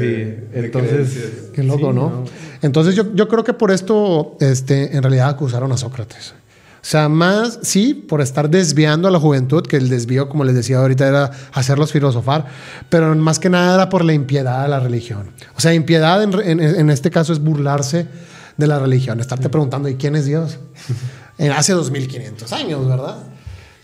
sí. 0.51 0.59
Entonces. 0.59 1.51
Qué 1.55 1.63
loco, 1.63 1.91
sí, 1.93 1.95
¿no? 1.97 2.25
Entonces 2.63 2.95
yo, 2.95 3.15
yo 3.15 3.29
creo 3.29 3.43
que 3.45 3.55
por 3.55 3.71
esto, 3.71 4.37
este, 4.41 4.97
en 4.97 5.03
realidad 5.03 5.29
acusaron 5.31 5.73
a 5.73 5.77
Sócrates. 5.77 6.35
O 6.83 6.85
sea, 6.85 7.09
más, 7.09 7.61
sí, 7.63 7.95
por 7.95 8.21
estar 8.21 8.51
desviando 8.51 9.07
a 9.07 9.11
la 9.13 9.21
juventud, 9.21 9.63
que 9.65 9.77
el 9.77 9.89
desvío, 9.89 10.29
como 10.29 10.43
les 10.43 10.55
decía 10.57 10.79
ahorita, 10.79 11.07
era 11.07 11.31
hacerlos 11.53 11.93
filosofar, 11.93 12.47
pero 12.89 13.15
más 13.15 13.39
que 13.39 13.49
nada 13.49 13.75
era 13.77 13.89
por 13.89 14.05
la 14.05 14.13
impiedad 14.15 14.63
de 14.65 14.69
la 14.69 14.81
religión. 14.81 15.31
O 15.57 15.61
sea, 15.61 15.73
impiedad 15.75 16.21
en, 16.23 16.33
en- 16.41 16.61
en 16.61 16.91
este 16.91 17.11
caso 17.11 17.33
es 17.33 17.39
burlarse 17.39 18.09
de 18.57 18.67
la 18.67 18.81
religión, 18.81 19.21
estarte 19.21 19.49
preguntando, 19.49 19.89
¿y 19.89 19.95
quién 19.95 20.17
es 20.17 20.25
Dios? 20.27 20.59
En 21.39 21.51
hace 21.51 21.73
2500 21.73 22.53
años, 22.53 22.87
¿verdad? 22.87 23.17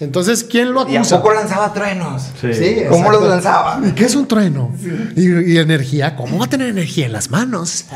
Entonces, 0.00 0.44
¿quién 0.44 0.72
lo 0.72 0.88
¿Y 0.88 0.94
a 0.96 1.00
acusa? 1.00 1.20
poco 1.20 1.34
lanzaba 1.34 1.72
truenos? 1.72 2.22
Sí. 2.40 2.76
¿Cómo 2.88 3.06
exacto. 3.06 3.10
los 3.20 3.28
lanzaba? 3.28 3.80
¿Qué 3.96 4.04
es 4.04 4.14
un 4.14 4.28
trueno? 4.28 4.72
Y, 5.16 5.52
y 5.54 5.58
energía. 5.58 6.14
¿Cómo 6.14 6.38
va 6.38 6.44
a 6.44 6.48
tener 6.48 6.68
energía 6.68 7.06
en 7.06 7.12
las 7.12 7.30
manos? 7.30 7.86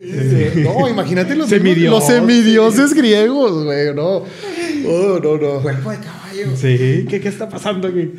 Sí. 0.00 0.60
No, 0.64 0.88
imagínate 0.88 1.34
los, 1.34 1.48
Semidios. 1.50 1.90
los 1.92 2.06
semidioses 2.06 2.94
griegos, 2.94 3.64
güey. 3.64 3.94
No. 3.94 4.22
Oh, 4.86 5.18
no, 5.22 5.36
no. 5.36 5.60
Cuerpo 5.60 5.90
de 5.90 5.98
caballo. 5.98 6.56
Sí, 6.56 7.06
¿qué, 7.08 7.20
qué 7.20 7.28
está 7.28 7.48
pasando 7.48 7.88
aquí? 7.88 8.12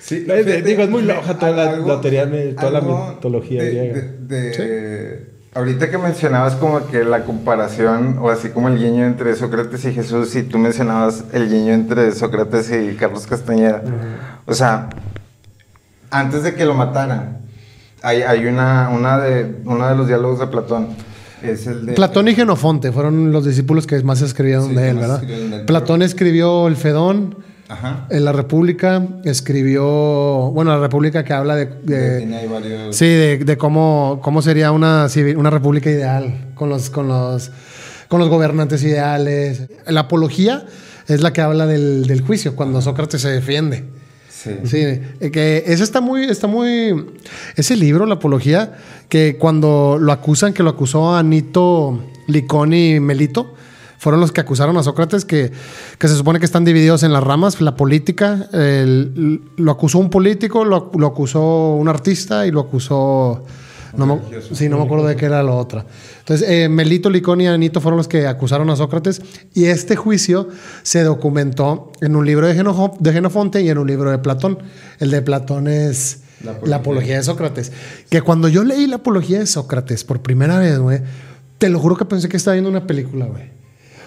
Sí, 0.00 0.16
Es- 0.16 0.22
fíjate, 0.44 0.62
digo, 0.62 0.82
es 0.82 0.90
muy 0.90 1.02
loja 1.02 1.38
toda 1.38 1.52
la, 1.52 1.70
algo- 1.70 1.86
la 1.88 2.00
teoría, 2.00 2.28
toda 2.56 2.70
la 2.72 2.80
mitología 2.80 3.62
de- 3.62 3.70
griega. 3.70 3.94
de- 3.94 4.50
de- 4.50 5.31
Ahorita 5.54 5.90
que 5.90 5.98
mencionabas 5.98 6.54
como 6.54 6.86
que 6.86 7.04
la 7.04 7.24
comparación, 7.24 8.16
o 8.20 8.30
así 8.30 8.48
como 8.48 8.68
el 8.68 8.78
guiño 8.78 9.04
entre 9.04 9.36
Sócrates 9.36 9.84
y 9.84 9.92
Jesús, 9.92 10.34
y 10.34 10.44
tú 10.44 10.58
mencionabas 10.58 11.24
el 11.32 11.50
guiño 11.50 11.74
entre 11.74 12.10
Sócrates 12.12 12.70
y 12.72 12.96
Carlos 12.96 13.26
Castañeda. 13.26 13.82
O 14.46 14.54
sea, 14.54 14.88
antes 16.10 16.42
de 16.42 16.54
que 16.54 16.64
lo 16.64 16.72
mataran, 16.72 17.38
hay, 18.02 18.22
hay 18.22 18.46
una, 18.46 18.88
una 18.88 19.18
de, 19.18 19.60
uno 19.66 19.86
de 19.86 19.94
los 19.94 20.06
diálogos 20.08 20.38
de 20.38 20.46
Platón. 20.46 20.88
Es 21.42 21.66
el 21.66 21.84
de... 21.84 21.92
Platón 21.92 22.28
y 22.28 22.34
Genofonte 22.34 22.90
fueron 22.90 23.30
los 23.30 23.44
discípulos 23.44 23.86
que 23.86 24.02
más 24.02 24.22
escribieron 24.22 24.68
Sí, 24.68 24.74
de 24.74 24.88
él, 24.88 24.96
¿verdad? 24.96 25.22
Platón 25.66 26.00
escribió 26.00 26.66
el 26.66 26.76
Fedón, 26.76 27.36
Ajá. 27.72 28.06
en 28.10 28.24
la 28.24 28.32
República, 28.32 29.06
escribió, 29.24 29.82
bueno, 30.52 30.72
la 30.72 30.80
República 30.80 31.24
que 31.24 31.32
habla 31.32 31.56
de, 31.56 32.46
varios... 32.50 32.94
Sí, 32.94 33.06
de, 33.06 33.38
de 33.38 33.56
cómo, 33.56 34.20
cómo 34.22 34.42
sería 34.42 34.72
una, 34.72 35.06
una 35.36 35.50
república 35.50 35.90
ideal 35.90 36.52
con 36.54 36.68
los, 36.68 36.90
con, 36.90 37.08
los, 37.08 37.50
con 38.08 38.20
los 38.20 38.28
gobernantes 38.28 38.84
ideales. 38.84 39.68
La 39.86 40.00
apología 40.00 40.66
es 41.08 41.22
la 41.22 41.32
que 41.32 41.40
habla 41.40 41.66
del, 41.66 42.06
del 42.06 42.20
juicio, 42.20 42.54
cuando 42.54 42.82
Sócrates 42.82 43.22
se 43.22 43.30
defiende. 43.30 43.84
Sí. 44.28 44.50
Sí, 44.64 44.78
eh, 44.78 45.30
que 45.32 45.62
ese 45.66 45.84
está 45.84 46.00
muy, 46.00 46.24
está 46.24 46.48
muy. 46.48 47.06
Ese 47.54 47.76
libro, 47.76 48.06
La 48.06 48.14
Apología, 48.14 48.76
que 49.08 49.36
cuando 49.38 49.98
lo 50.00 50.10
acusan, 50.10 50.52
que 50.52 50.64
lo 50.64 50.70
acusó 50.70 51.14
Anito, 51.14 52.02
Liconi 52.26 52.94
y 52.96 53.00
Melito, 53.00 53.54
fueron 54.02 54.20
los 54.20 54.32
que 54.32 54.40
acusaron 54.40 54.76
a 54.76 54.82
Sócrates, 54.82 55.24
que, 55.24 55.52
que 55.96 56.08
se 56.08 56.16
supone 56.16 56.40
que 56.40 56.44
están 56.44 56.64
divididos 56.64 57.04
en 57.04 57.12
las 57.12 57.22
ramas, 57.22 57.60
la 57.60 57.76
política. 57.76 58.48
el- 58.52 59.40
lo 59.56 59.70
acusó 59.70 59.98
un 59.98 60.10
político, 60.10 60.64
lo, 60.64 60.90
lo 60.98 61.06
acusó 61.06 61.74
un 61.74 61.86
artista 61.88 62.44
y 62.46 62.50
lo 62.50 62.60
acusó. 62.60 63.44
No 63.96 64.06
me, 64.06 64.18
sí, 64.54 64.68
no 64.68 64.78
me 64.78 64.84
acuerdo 64.84 65.06
de 65.06 65.14
qué 65.16 65.26
era 65.26 65.42
lo 65.42 65.56
otra. 65.56 65.84
Entonces, 66.20 66.48
eh, 66.48 66.68
Melito, 66.68 67.10
Liconi 67.10 67.44
y 67.44 67.46
Anito 67.46 67.80
fueron 67.80 67.98
los 67.98 68.08
que 68.08 68.26
acusaron 68.26 68.70
a 68.70 68.76
Sócrates 68.76 69.20
y 69.54 69.66
este 69.66 69.94
juicio 69.96 70.48
se 70.82 71.02
documentó 71.04 71.92
en 72.00 72.16
un 72.16 72.24
libro 72.26 72.46
de, 72.48 72.54
Genofonte 73.12 73.60
y 73.60 73.68
en 73.68 73.78
un 73.78 73.86
libro 73.86 74.10
de 74.10 74.18
Platón. 74.18 74.58
El 74.98 75.10
de 75.12 75.20
Platón 75.22 75.68
es 75.68 76.22
La 76.42 76.52
la 76.52 76.56
apología. 76.56 76.76
apología, 76.76 77.16
de 77.18 77.22
Sócrates. 77.22 77.72
Que 78.10 78.22
cuando 78.22 78.48
yo 78.48 78.64
leí 78.64 78.86
la 78.88 78.96
apología 78.96 79.38
de 79.38 79.46
Sócrates 79.46 80.02
por 80.04 80.22
primera 80.22 80.58
vez, 80.58 80.78
güey, 80.78 81.00
te 81.58 81.68
lo 81.68 81.78
juro 81.78 81.94
que 81.96 82.04
pensé 82.06 82.28
que 82.28 82.36
estaba 82.38 82.54
viendo 82.54 82.70
una 82.70 82.86
película, 82.86 83.26
güey. 83.26 83.61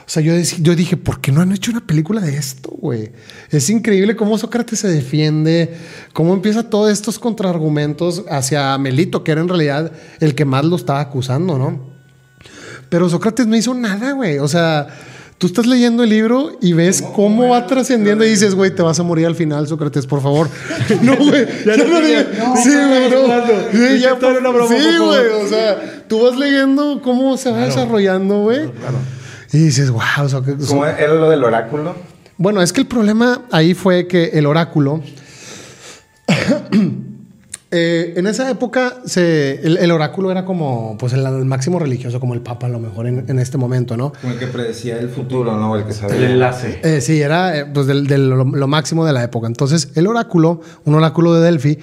O 0.06 0.10
sea, 0.10 0.22
yo, 0.22 0.76
dije, 0.76 0.98
¿por 0.98 1.20
qué 1.20 1.32
no 1.32 1.42
han 1.42 1.52
hecho 1.52 1.72
una 1.72 1.86
película 1.86 2.22
de 2.22 2.38
esto, 2.38 2.70
güey? 2.70 3.12
Es 3.50 3.72
increíble 3.72 4.16
cómo 4.16 4.38
Sócrates 4.38 4.80
se 4.80 4.88
defiende, 4.88 5.76
cómo 6.14 6.36
empieza 6.36 6.70
todos 6.70 6.92
estos 6.92 7.18
contraargumentos 7.18 8.24
hacia 8.30 8.78
Melito, 8.78 9.24
que 9.24 9.32
era 9.32 9.42
en 9.42 9.48
realidad 9.48 9.92
el 10.20 10.36
que 10.36 10.46
más 10.46 10.64
lo 10.64 10.76
estaba 10.76 11.00
acusando, 11.00 11.58
¿no? 11.58 11.96
Pero 12.90 13.10
Sócrates 13.10 13.48
no 13.48 13.56
hizo 13.56 13.74
nada, 13.74 14.12
güey. 14.12 14.38
O 14.38 14.48
sea, 14.48 14.88
tú 15.40 15.48
estás 15.48 15.66
leyendo 15.66 16.04
el 16.04 16.10
libro 16.12 16.52
y 16.62 16.74
ves 16.74 17.02
cómo, 17.02 17.50
va 17.50 17.66
trascendiendo 17.66 18.24
y 18.26 18.30
dices, 18.30 18.54
güey, 18.54 18.76
te 18.76 18.84
vas 18.84 19.00
a 19.00 19.04
morir 19.04 19.26
al 19.26 19.36
final, 19.36 19.68
Sócrates, 19.68 20.06
por 20.06 20.22
favor. 20.22 20.50
no, 21.02 21.16
güey. 21.16 21.48
ya 21.66 21.78
no, 21.78 22.00
digas. 22.02 22.28
sí, 22.64 22.70
güey, 22.70 23.10
no. 23.10 23.26
Sí, 23.72 24.00
ya, 24.02 24.10
sí, 24.12 24.18
por 24.20 24.42
favor. 24.44 24.68
güey. 24.68 25.44
O 25.44 25.48
sea, 25.48 26.04
tú 26.08 26.24
vas 26.24 26.38
leyendo 26.38 27.02
cómo 27.02 27.36
se 27.38 27.50
va 27.50 27.66
desarrollando, 27.66 28.44
güey. 28.44 28.70
Y 29.56 29.60
dices, 29.66 29.90
wow. 29.90 30.02
¿Cómo 30.68 30.86
era 30.86 31.14
lo 31.14 31.30
del 31.30 31.44
oráculo? 31.44 31.96
Bueno, 32.38 32.62
es 32.62 32.74
que 32.74 32.82
el 32.82 32.88
problema 32.88 33.44
ahí 33.52 33.74
fue 33.74 34.08
que 34.08 34.26
el 34.34 34.46
oráculo. 34.46 35.02
eh, 37.72 38.14
en 38.18 38.28
esa 38.28 38.50
época 38.50 38.98
se, 39.06 39.66
el, 39.66 39.78
el 39.78 39.92
oráculo 39.92 40.32
era 40.32 40.46
como 40.46 40.98
pues 40.98 41.14
el, 41.14 41.26
el 41.26 41.46
máximo 41.46 41.80
religioso, 41.80 42.20
como 42.20 42.34
el 42.34 42.42
Papa 42.42 42.68
a 42.68 42.70
lo 42.70 42.80
mejor 42.80 43.08
en, 43.08 43.26
en 43.30 43.40
este 43.40 43.58
momento, 43.58 43.96
¿no? 43.98 44.14
Como 44.22 44.34
el 44.34 44.40
que 44.40 44.48
predecía 44.48 45.00
el 45.00 45.10
futuro. 45.10 45.56
¿no? 45.58 45.76
El 45.76 45.86
que 45.86 45.94
sabía. 45.94 46.16
El 46.18 46.24
enlace. 46.24 46.80
Eh, 46.84 47.02
sí, 47.02 47.22
era 47.22 47.58
eh, 47.58 47.66
pues 47.66 47.88
del, 47.88 48.08
del- 48.08 48.30
lo, 48.30 48.44
lo 48.44 48.68
máximo 48.68 49.06
de 49.06 49.14
la 49.14 49.24
época. 49.24 49.48
Entonces, 49.48 49.90
el 49.96 50.08
oráculo, 50.08 50.62
un 50.86 50.96
oráculo 50.96 51.34
de 51.34 51.42
Delphi, 51.42 51.80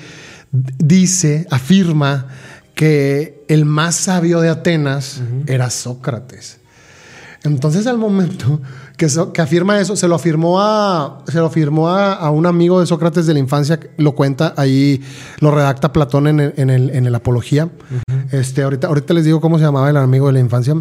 dice, 0.79 1.47
afirma 1.51 2.27
que 2.75 3.45
el 3.49 3.65
más 3.65 3.95
sabio 3.95 4.41
de 4.41 4.49
Atenas 4.49 5.21
era 5.47 5.71
Sócrates. 5.71 6.59
Entonces, 7.45 7.89
al 7.89 7.99
momento 7.99 8.61
que, 8.97 9.09
so- 9.09 9.33
que 9.33 9.41
afirma 9.43 9.81
eso, 9.81 9.97
se 9.97 10.07
lo 10.07 10.15
afirmó 10.15 10.61
a, 10.61 11.25
se 11.27 11.39
lo 11.39 11.47
afirmó 11.47 11.89
a, 11.89 12.13
a 12.15 12.31
un 12.31 12.47
amigo 12.47 12.79
de 12.81 12.87
Sócrates 12.87 13.27
de 13.27 13.33
la 13.35 13.41
infancia, 13.41 13.81
lo 13.97 14.13
cuenta 14.15 14.55
ahí, 14.57 15.03
lo 15.41 15.51
redacta 15.51 15.93
Platón 15.93 16.29
en 16.29 16.39
el, 16.39 16.55
en 16.57 16.71
el, 16.71 16.91
en 16.91 17.07
el 17.07 17.15
Apología. 17.15 17.69
este, 18.31 18.63
ahorita, 18.63 18.87
ahorita 18.87 19.13
les 19.15 19.25
digo 19.25 19.41
cómo 19.41 19.59
se 19.59 19.65
llamaba 19.65 19.91
el 19.91 19.97
amigo 19.97 20.29
de 20.29 20.35
la 20.35 20.41
infancia. 20.41 20.75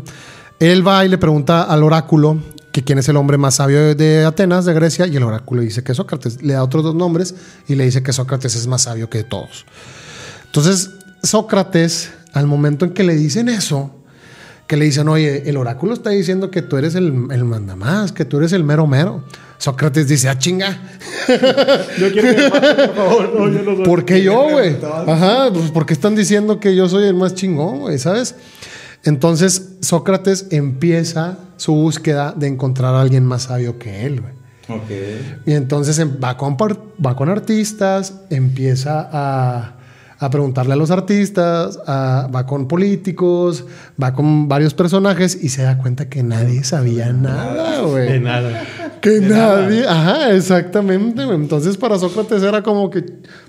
Él 0.60 0.88
va 0.88 1.04
y 1.04 1.10
le 1.10 1.18
pregunta 1.18 1.64
al 1.64 1.82
oráculo 1.82 2.38
que 2.72 2.84
quién 2.84 3.00
es 3.00 3.10
el 3.10 3.18
hombre 3.18 3.38
más 3.40 3.56
sabio 3.56 3.96
de- 3.96 4.24
Atenas, 4.24 4.64
de 4.66 4.74
Grecia, 4.76 5.08
y 5.08 5.16
el 5.18 5.24
oráculo 5.24 5.62
dice 5.64 5.84
que 5.84 5.94
es 5.94 5.98
Sócrates. 5.98 6.44
Le 6.44 6.54
da 6.54 6.64
otros 6.64 6.84
dos 6.84 6.94
nombres 6.94 7.34
y 7.68 7.74
le 7.74 7.86
dice 7.86 8.04
que 8.04 8.14
Sócrates 8.14 8.56
es 8.56 8.68
más 8.68 8.84
sabio 8.84 9.10
que 9.10 9.24
todos. 9.24 9.66
Entonces, 10.46 10.92
Sócrates, 11.24 12.12
al 12.34 12.46
momento 12.46 12.86
en 12.86 12.92
que 12.94 13.04
le 13.04 13.16
dicen 13.16 13.50
eso, 13.50 13.96
que 14.72 14.78
le 14.78 14.86
dicen, 14.86 15.10
oye, 15.10 15.50
el 15.50 15.58
oráculo 15.58 15.92
está 15.94 16.12
diciendo 16.12 16.50
que 16.50 16.62
tú 16.62 16.78
eres 16.78 16.96
el, 16.96 17.08
el 17.30 17.44
mandamás, 17.44 18.14
que 18.14 18.24
tú 18.24 18.38
eres 18.38 18.54
el 18.54 18.64
mero 18.64 18.88
mero. 18.88 19.22
Sócrates 19.58 20.08
dice, 20.08 20.30
ah, 20.30 20.40
chinga. 20.40 20.80
Yo 22.00 22.10
quiero 22.10 22.30
que 22.30 22.38
me 22.38 22.50
maten, 22.50 22.76
por 22.78 22.96
favor. 22.96 23.34
No, 23.36 23.50
yo 23.50 23.64
no 23.64 23.76
soy. 23.76 23.84
¿Por 23.84 24.06
qué 24.06 24.24
yo, 24.24 24.50
güey? 24.50 24.78
Ajá, 24.82 25.50
pues 25.54 25.72
porque 25.72 25.92
están 25.92 26.16
diciendo 26.16 26.62
que 26.62 26.74
yo 26.74 26.88
soy 26.88 27.04
el 27.04 27.16
más 27.16 27.36
chingón, 27.36 27.82
güey, 27.82 28.00
¿sabes? 28.00 28.36
Entonces 29.04 29.74
Sócrates 29.82 30.48
empieza 30.52 31.38
su 31.58 31.74
búsqueda 31.74 32.34
de 32.34 32.48
encontrar 32.48 32.96
a 32.96 33.02
alguien 33.02 33.26
más 33.26 33.44
sabio 33.44 33.78
que 33.78 34.06
él, 34.06 34.22
güey. 34.22 34.34
Ok. 34.70 34.90
Y 35.48 35.52
entonces 35.52 36.00
em- 36.00 36.16
va 36.24 36.38
con, 36.38 36.56
va 36.56 37.18
con 37.18 37.28
artistas, 37.28 38.22
empieza 38.30 39.10
a, 39.12 39.76
a 40.24 40.30
preguntarle 40.30 40.74
a 40.74 40.76
los 40.76 40.92
artistas, 40.92 41.80
a- 41.88 42.30
va 42.34 42.46
con 42.46 42.68
políticos, 42.68 43.66
va 44.02 44.14
con 44.14 44.48
varios 44.48 44.76
personajes 44.76 45.36
y 45.42 45.50
se 45.50 45.64
da 45.64 45.80
cuenta 45.80 46.10
que 46.10 46.22
nadie 46.22 46.64
sabía 46.64 47.12
nada, 47.12 47.80
De 47.82 47.86
güey. 47.88 48.20
nada. 48.20 48.64
Que 49.02 49.20
nadie, 49.20 49.88
ajá, 49.88 50.32
exactamente, 50.36 51.26
güey. 51.26 51.36
Entonces 51.36 51.76
para 51.76 51.98
Sócrates 51.98 52.44
era 52.44 52.62
como 52.62 52.92
que, 52.92 53.04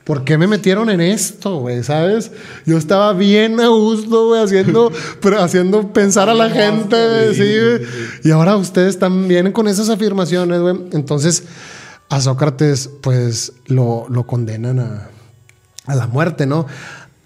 ¿por 0.04 0.24
qué 0.24 0.38
me 0.38 0.46
metieron 0.46 0.88
en 0.88 1.02
esto, 1.02 1.58
güey? 1.58 1.82
¿Sabes? 1.82 2.30
Yo 2.64 2.78
estaba 2.78 3.12
bien 3.12 3.61
a 3.61 3.68
gusto, 3.68 4.28
güey, 4.28 4.42
haciendo, 4.42 4.90
pero 5.20 5.42
haciendo 5.42 5.92
pensar 5.92 6.30
a 6.30 6.35
la 6.35 6.48
gente, 6.48 6.96
güey, 6.96 7.35
sí, 7.35 7.42
güey. 7.61 7.82
Y 8.24 8.30
ahora 8.30 8.56
ustedes 8.56 8.98
también 8.98 9.52
con 9.52 9.68
esas 9.68 9.90
afirmaciones, 9.90 10.58
güey. 10.62 10.76
Entonces 10.92 11.44
a 12.08 12.18
Sócrates, 12.22 12.88
pues, 13.02 13.52
lo, 13.66 14.06
lo 14.08 14.26
condenan 14.26 14.78
a, 14.78 15.08
a 15.87 15.95
la 15.95 16.07
muerte, 16.07 16.47
¿no? 16.47 16.66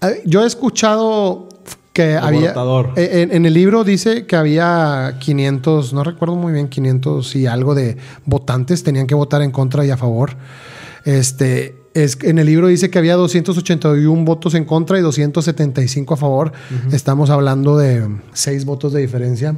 Eh, 0.01 0.21
Yo 0.25 0.43
he 0.43 0.47
escuchado 0.47 1.49
que 1.93 2.15
había... 2.15 2.53
Eh, 2.95 3.23
En, 3.23 3.31
en 3.31 3.45
el 3.45 3.53
libro 3.53 3.83
dice 3.83 4.25
que 4.25 4.35
había 4.35 5.15
500, 5.19 5.93
no 5.93 6.03
recuerdo 6.03 6.35
muy 6.35 6.53
bien, 6.53 6.67
500 6.67 7.35
y 7.35 7.47
algo 7.47 7.73
de 7.73 7.97
votantes 8.25 8.83
tenían 8.83 9.07
que 9.07 9.15
votar 9.15 9.41
en 9.41 9.51
contra 9.51 9.85
y 9.85 9.89
a 9.89 9.97
favor. 9.97 10.35
Este, 11.05 11.75
es, 11.95 12.19
en 12.21 12.37
el 12.37 12.45
libro 12.45 12.67
dice 12.67 12.89
que 12.91 12.99
había 12.99 13.15
281 13.15 14.25
votos 14.25 14.53
en 14.53 14.65
contra 14.65 14.99
y 14.99 15.01
275 15.01 16.13
a 16.13 16.17
favor. 16.17 16.51
Estamos 16.91 17.29
hablando 17.31 17.77
de 17.77 18.07
6 18.33 18.65
votos 18.65 18.93
de 18.93 19.01
diferencia. 19.01 19.57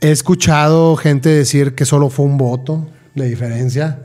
He 0.00 0.10
escuchado 0.10 0.96
gente 0.96 1.28
decir 1.28 1.74
que 1.74 1.84
solo 1.84 2.08
fue 2.08 2.24
un 2.24 2.38
voto 2.38 2.88
de 3.14 3.28
diferencia. 3.28 4.04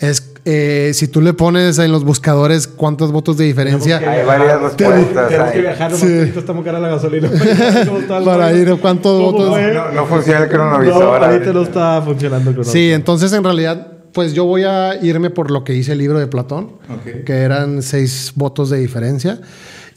Es, 0.00 0.29
eh, 0.44 0.92
si 0.94 1.08
tú 1.08 1.20
le 1.20 1.32
pones 1.34 1.78
en 1.78 1.92
los 1.92 2.02
buscadores 2.04 2.66
cuántos 2.66 3.12
votos 3.12 3.36
de 3.36 3.44
diferencia 3.44 3.98
Hay 3.98 4.24
varias 4.24 4.60
respuestas. 4.60 5.28
Tenemos 5.28 5.50
que 5.50 5.56
ahí. 5.58 5.60
viajar, 5.62 5.92
Sí. 5.92 6.06
está 6.36 6.52
muy 6.52 6.64
cara 6.64 6.80
la 6.80 6.88
gasolina. 6.88 7.28
¿Cómo 7.86 7.98
está 7.98 8.18
el 8.18 8.24
para 8.24 8.52
ir 8.54 8.68
a 8.70 8.76
cuántos 8.76 9.12
¿Cómo 9.12 9.32
votos. 9.32 9.60
No, 9.60 9.92
no 9.92 10.06
funciona 10.06 10.38
el 10.40 10.44
No, 10.46 10.50
cronovisor. 10.50 11.02
ahorita 11.02 11.26
ahorita. 11.26 11.52
no 11.52 11.62
está 11.62 12.02
funcionando 12.02 12.50
el 12.50 12.56
cronómetro. 12.56 12.72
Sí, 12.72 12.90
entonces 12.92 13.32
en 13.32 13.44
realidad, 13.44 13.86
pues 14.12 14.32
yo 14.32 14.44
voy 14.46 14.62
a 14.64 14.96
irme 15.02 15.30
por 15.30 15.50
lo 15.50 15.62
que 15.64 15.72
dice 15.74 15.92
el 15.92 15.98
libro 15.98 16.18
de 16.18 16.26
Platón, 16.26 16.72
Ok. 16.88 17.24
que 17.24 17.32
eran 17.34 17.82
seis 17.82 18.32
votos 18.34 18.70
de 18.70 18.78
diferencia, 18.78 19.40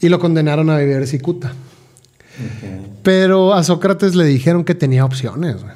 y 0.00 0.08
lo 0.08 0.18
condenaron 0.18 0.68
a 0.70 0.78
vivir 0.78 1.06
cicuta. 1.06 1.52
Pero 3.02 3.54
a 3.54 3.62
Sócrates 3.62 4.14
le 4.14 4.24
dijeron 4.24 4.64
que 4.64 4.74
tenía 4.74 5.04
opciones, 5.04 5.62
güey. 5.62 5.73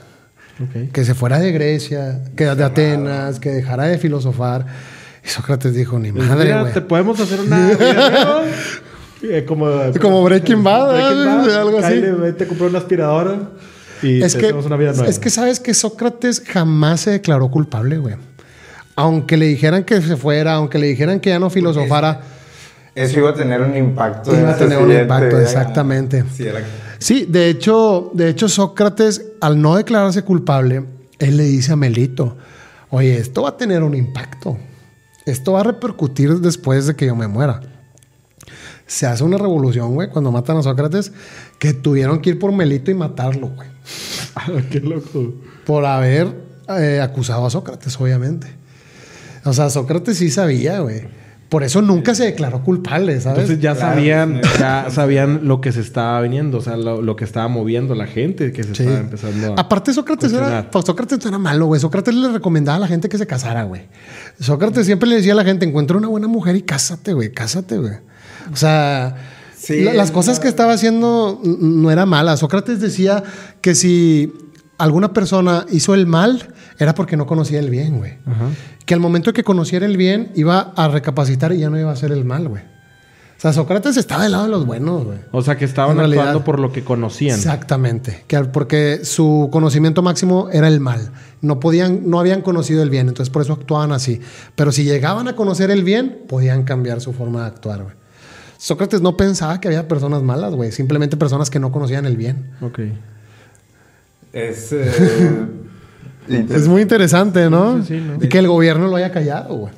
Que 0.92 1.04
se 1.04 1.14
fuera 1.14 1.38
de 1.38 1.52
Grecia, 1.52 2.20
que 2.36 2.44
de 2.44 2.64
Atenas, 2.64 3.38
que 3.38 3.50
dejara 3.50 3.84
de 3.84 3.98
filosofar. 3.98 4.66
Y 5.24 5.28
Sócrates 5.28 5.74
dijo, 5.74 5.98
ni 5.98 6.10
Pues 6.12 6.26
madre, 6.28 6.44
mira, 6.46 6.60
güey. 6.62 6.72
te 6.72 6.80
podemos 6.80 7.20
hacer 7.20 7.40
una 7.40 7.70
eh, 9.22 9.44
como, 9.46 9.66
Como 10.00 10.22
Breaking 10.24 10.62
Bad, 10.62 10.92
Breaking 10.94 11.18
¿eh? 11.22 11.24
Bad, 11.26 11.56
Algo 11.60 11.78
así. 11.78 11.92
Kyle, 11.94 12.34
a 12.44 12.48
comprar 12.48 12.70
una 12.70 12.78
aspiradora 12.78 13.38
y 14.02 14.22
Es 14.22 14.34
te 14.34 14.40
que, 14.40 14.52
una 14.52 14.76
vida 14.76 14.92
nueva. 14.92 15.08
es 15.08 15.18
que 15.18 15.30
sabes 15.30 15.60
que 15.60 15.74
Sócrates 15.74 16.42
jamás 16.46 17.00
se 17.00 17.10
declaró 17.10 17.50
culpable, 17.50 17.98
güey. 17.98 18.14
Aunque 18.96 19.36
le 19.36 19.46
dijeran 19.46 19.84
que 19.84 20.00
se 20.00 20.16
fuera, 20.16 20.54
aunque 20.54 20.78
le 20.78 20.88
dijeran 20.88 21.20
que 21.20 21.30
ya 21.30 21.38
no 21.38 21.50
filosofara, 21.50 22.20
Eso 22.94 23.18
iba 23.20 23.30
a 23.30 23.34
tener 23.34 23.60
un 23.60 23.76
impacto. 23.76 24.36
iba 24.36 24.50
a 24.50 24.56
tener 24.56 24.78
un 24.78 24.90
impacto, 24.92 25.36
día. 25.36 25.44
exactamente. 25.44 26.24
Sí, 26.34 26.44
era. 26.46 26.60
Sí, 26.98 27.26
de 27.28 27.48
hecho, 27.48 28.10
de 28.14 28.28
hecho, 28.28 28.48
Sócrates, 28.48 29.24
al 29.40 29.60
no 29.60 29.76
declararse 29.76 30.22
culpable, 30.22 30.84
él 31.18 31.36
le 31.36 31.44
dice 31.44 31.72
a 31.72 31.76
Melito: 31.76 32.36
Oye, 32.90 33.18
esto 33.18 33.42
va 33.42 33.50
a 33.50 33.56
tener 33.56 33.82
un 33.82 33.94
impacto. 33.94 34.56
Esto 35.26 35.52
va 35.52 35.60
a 35.60 35.64
repercutir 35.64 36.38
después 36.40 36.86
de 36.86 36.96
que 36.96 37.06
yo 37.06 37.14
me 37.14 37.28
muera. 37.28 37.60
Se 38.86 39.06
hace 39.06 39.22
una 39.22 39.36
revolución, 39.36 39.94
güey, 39.94 40.08
cuando 40.08 40.32
matan 40.32 40.56
a 40.56 40.62
Sócrates, 40.62 41.12
que 41.58 41.74
tuvieron 41.74 42.20
que 42.20 42.30
ir 42.30 42.38
por 42.38 42.52
Melito 42.52 42.90
y 42.90 42.94
matarlo, 42.94 43.48
güey. 43.48 43.68
Ah, 44.34 44.46
qué 44.70 44.78
loco. 44.78 45.34
Por 45.66 45.84
haber 45.84 46.28
eh, 46.68 47.00
acusado 47.00 47.44
a 47.44 47.50
Sócrates, 47.50 48.00
obviamente. 48.00 48.46
O 49.44 49.52
sea, 49.52 49.68
Sócrates 49.68 50.18
sí 50.18 50.30
sabía, 50.30 50.78
güey. 50.78 51.08
Por 51.48 51.62
eso 51.62 51.80
nunca 51.80 52.14
se 52.14 52.24
declaró 52.24 52.62
culpable, 52.62 53.18
¿sabes? 53.22 53.38
Entonces 53.44 53.60
ya 53.62 53.74
Claro. 53.74 53.94
sabían, 53.94 54.40
ya 54.58 54.86
sabían 54.90 55.40
lo 55.48 55.62
que 55.62 55.72
se 55.72 55.80
estaba 55.80 56.20
viniendo, 56.20 56.58
o 56.58 56.60
sea, 56.60 56.76
lo, 56.76 57.00
lo 57.00 57.16
que 57.16 57.24
estaba 57.24 57.48
moviendo 57.48 57.94
la 57.94 58.06
gente, 58.06 58.52
que 58.52 58.62
se 58.64 58.74
Sí. 58.74 58.82
estaba 58.82 58.98
empezando 59.00 59.54
a... 59.54 59.60
Aparte, 59.60 59.94
Sócrates 59.94 60.30
era, 60.32 60.70
pues, 60.70 60.84
Sócrates 60.84 61.18
no 61.24 61.28
era 61.30 61.38
malo, 61.38 61.64
güey. 61.66 61.80
Sócrates 61.80 62.14
le 62.14 62.28
recomendaba 62.28 62.76
a 62.76 62.80
la 62.80 62.86
gente 62.86 63.08
que 63.08 63.16
se 63.16 63.26
casara, 63.26 63.62
güey. 63.62 63.82
Sócrates 64.38 64.84
siempre 64.84 65.08
le 65.08 65.16
decía 65.16 65.32
a 65.32 65.36
la 65.36 65.44
gente: 65.44 65.64
encuentra 65.64 65.96
una 65.96 66.08
buena 66.08 66.28
mujer 66.28 66.54
y 66.54 66.62
cásate, 66.62 67.14
güey, 67.14 67.32
cásate, 67.32 67.78
güey. 67.78 67.94
O 68.52 68.56
sea, 68.56 69.16
Sí, 69.56 69.80
la- 69.82 69.94
las 69.94 70.10
cosas 70.12 70.36
no. 70.36 70.42
que 70.42 70.48
estaba 70.48 70.72
haciendo 70.74 71.40
no 71.44 71.90
era 71.90 72.04
mala. 72.06 72.36
Sócrates 72.36 72.78
decía 72.80 73.22
que 73.60 73.74
si 73.74 74.32
alguna 74.78 75.12
persona 75.12 75.66
hizo 75.70 75.94
el 75.94 76.06
mal, 76.06 76.54
era 76.78 76.94
porque 76.94 77.16
no 77.16 77.26
conocía 77.26 77.58
el 77.60 77.68
bien, 77.70 77.98
güey. 77.98 78.14
Ajá. 78.26 78.46
Que 78.86 78.94
al 78.94 79.00
momento 79.00 79.32
que 79.32 79.44
conociera 79.44 79.84
el 79.86 79.96
bien, 79.96 80.32
iba 80.34 80.72
a 80.76 80.88
recapacitar 80.88 81.52
y 81.52 81.58
ya 81.58 81.68
no 81.70 81.78
iba 81.78 81.90
a 81.90 81.92
hacer 81.92 82.12
el 82.12 82.24
mal, 82.24 82.48
güey. 82.48 82.62
O 82.62 83.40
sea, 83.40 83.52
Sócrates 83.52 83.96
estaba 83.96 84.24
del 84.24 84.32
lado 84.32 84.44
de 84.44 84.50
los 84.50 84.66
buenos, 84.66 85.04
güey. 85.04 85.18
O 85.30 85.42
sea, 85.42 85.56
que 85.56 85.64
estaban 85.64 85.92
En 85.92 85.98
realidad- 85.98 86.22
actuando 86.22 86.44
por 86.44 86.58
lo 86.58 86.72
que 86.72 86.82
conocían. 86.82 87.36
Exactamente, 87.36 88.24
que 88.26 88.36
porque 88.44 89.04
su 89.04 89.48
conocimiento 89.52 90.02
máximo 90.02 90.48
era 90.52 90.66
el 90.66 90.80
mal. 90.80 91.12
No 91.40 91.60
podían, 91.60 92.10
no 92.10 92.18
habían 92.18 92.42
conocido 92.42 92.82
el 92.82 92.90
bien, 92.90 93.06
entonces 93.08 93.30
por 93.30 93.42
eso 93.42 93.52
actuaban 93.52 93.92
así. 93.92 94.20
Pero 94.56 94.72
si 94.72 94.82
llegaban 94.82 95.28
a 95.28 95.36
conocer 95.36 95.70
el 95.70 95.84
bien, 95.84 96.24
podían 96.28 96.64
cambiar 96.64 97.00
su 97.00 97.12
forma 97.12 97.42
de 97.42 97.46
actuar, 97.46 97.82
güey. 97.84 97.94
Sócrates 98.56 99.02
no 99.02 99.16
pensaba 99.16 99.60
que 99.60 99.68
había 99.68 99.86
personas 99.86 100.22
malas, 100.24 100.52
güey, 100.54 100.72
simplemente 100.72 101.16
personas 101.16 101.48
que 101.48 101.60
no 101.60 101.70
conocían 101.70 102.06
el 102.06 102.16
bien. 102.16 102.50
Ok. 102.60 102.80
Es. 104.32 104.72
eh, 104.72 105.46
Es 106.28 106.68
muy 106.68 106.82
interesante, 106.82 107.48
¿no? 107.50 107.78
Sí, 107.82 107.98
sí, 107.98 108.00
¿no? 108.00 108.24
Y 108.24 108.28
que 108.28 108.38
el 108.38 108.48
gobierno 108.48 108.86
lo 108.88 108.96
haya 108.96 109.10
callado, 109.12 109.54
güey. 109.54 109.72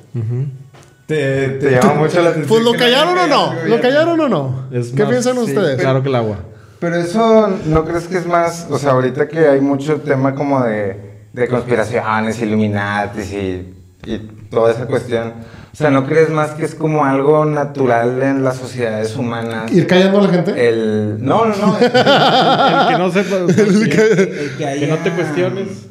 te, 1.07 1.49
te 1.49 1.71
llama 1.71 1.95
mucho 1.95 2.21
la 2.21 2.29
atención. 2.29 2.47
Pues 2.47 2.63
lo 2.63 2.73
callaron 2.73 3.17
o 3.17 3.27
no? 3.27 3.53
¿Lo 3.67 3.81
callaron 3.81 4.19
o 4.19 4.29
no? 4.29 4.65
Es 4.71 4.91
¿Qué 4.91 5.03
más, 5.03 5.11
piensan 5.11 5.35
sí, 5.35 5.41
ustedes? 5.41 5.79
Claro 5.79 6.01
que 6.03 6.09
el 6.09 6.15
agua. 6.15 6.37
Pero 6.79 6.95
eso, 6.95 7.47
¿no 7.67 7.85
crees 7.85 8.07
que 8.07 8.17
es 8.17 8.25
más? 8.25 8.67
O 8.69 8.77
sea, 8.79 8.91
ahorita 8.91 9.27
que 9.27 9.39
hay 9.47 9.61
mucho 9.61 9.97
tema 10.01 10.33
como 10.33 10.63
de, 10.63 10.97
de 11.31 11.47
conspiraciones, 11.47 12.41
Illuminatis 12.41 13.31
y, 13.33 13.73
y 14.05 14.17
toda 14.49 14.71
esa 14.71 14.87
cuestión. 14.87 15.33
O 15.73 15.75
sea, 15.77 15.89
¿no 15.89 16.05
crees 16.05 16.29
más 16.29 16.51
que 16.51 16.65
es 16.65 16.75
como 16.75 17.05
algo 17.05 17.45
natural 17.45 18.21
en 18.21 18.43
las 18.43 18.57
sociedades 18.57 19.15
humanas? 19.15 19.71
¿Ir 19.71 19.87
callando 19.87 20.19
a 20.19 20.23
la 20.23 20.29
gente? 20.29 20.67
El... 20.69 21.17
No, 21.23 21.45
no, 21.45 21.55
no. 21.55 21.77
El 21.79 22.87
que 22.89 22.97
no 22.97 23.11
sepa... 23.11 23.35
El 23.37 23.89
que 23.89 24.51
que 24.57 24.65
haya- 24.65 24.87
no 24.87 24.97
te 24.97 25.11
cuestiones. 25.11 25.85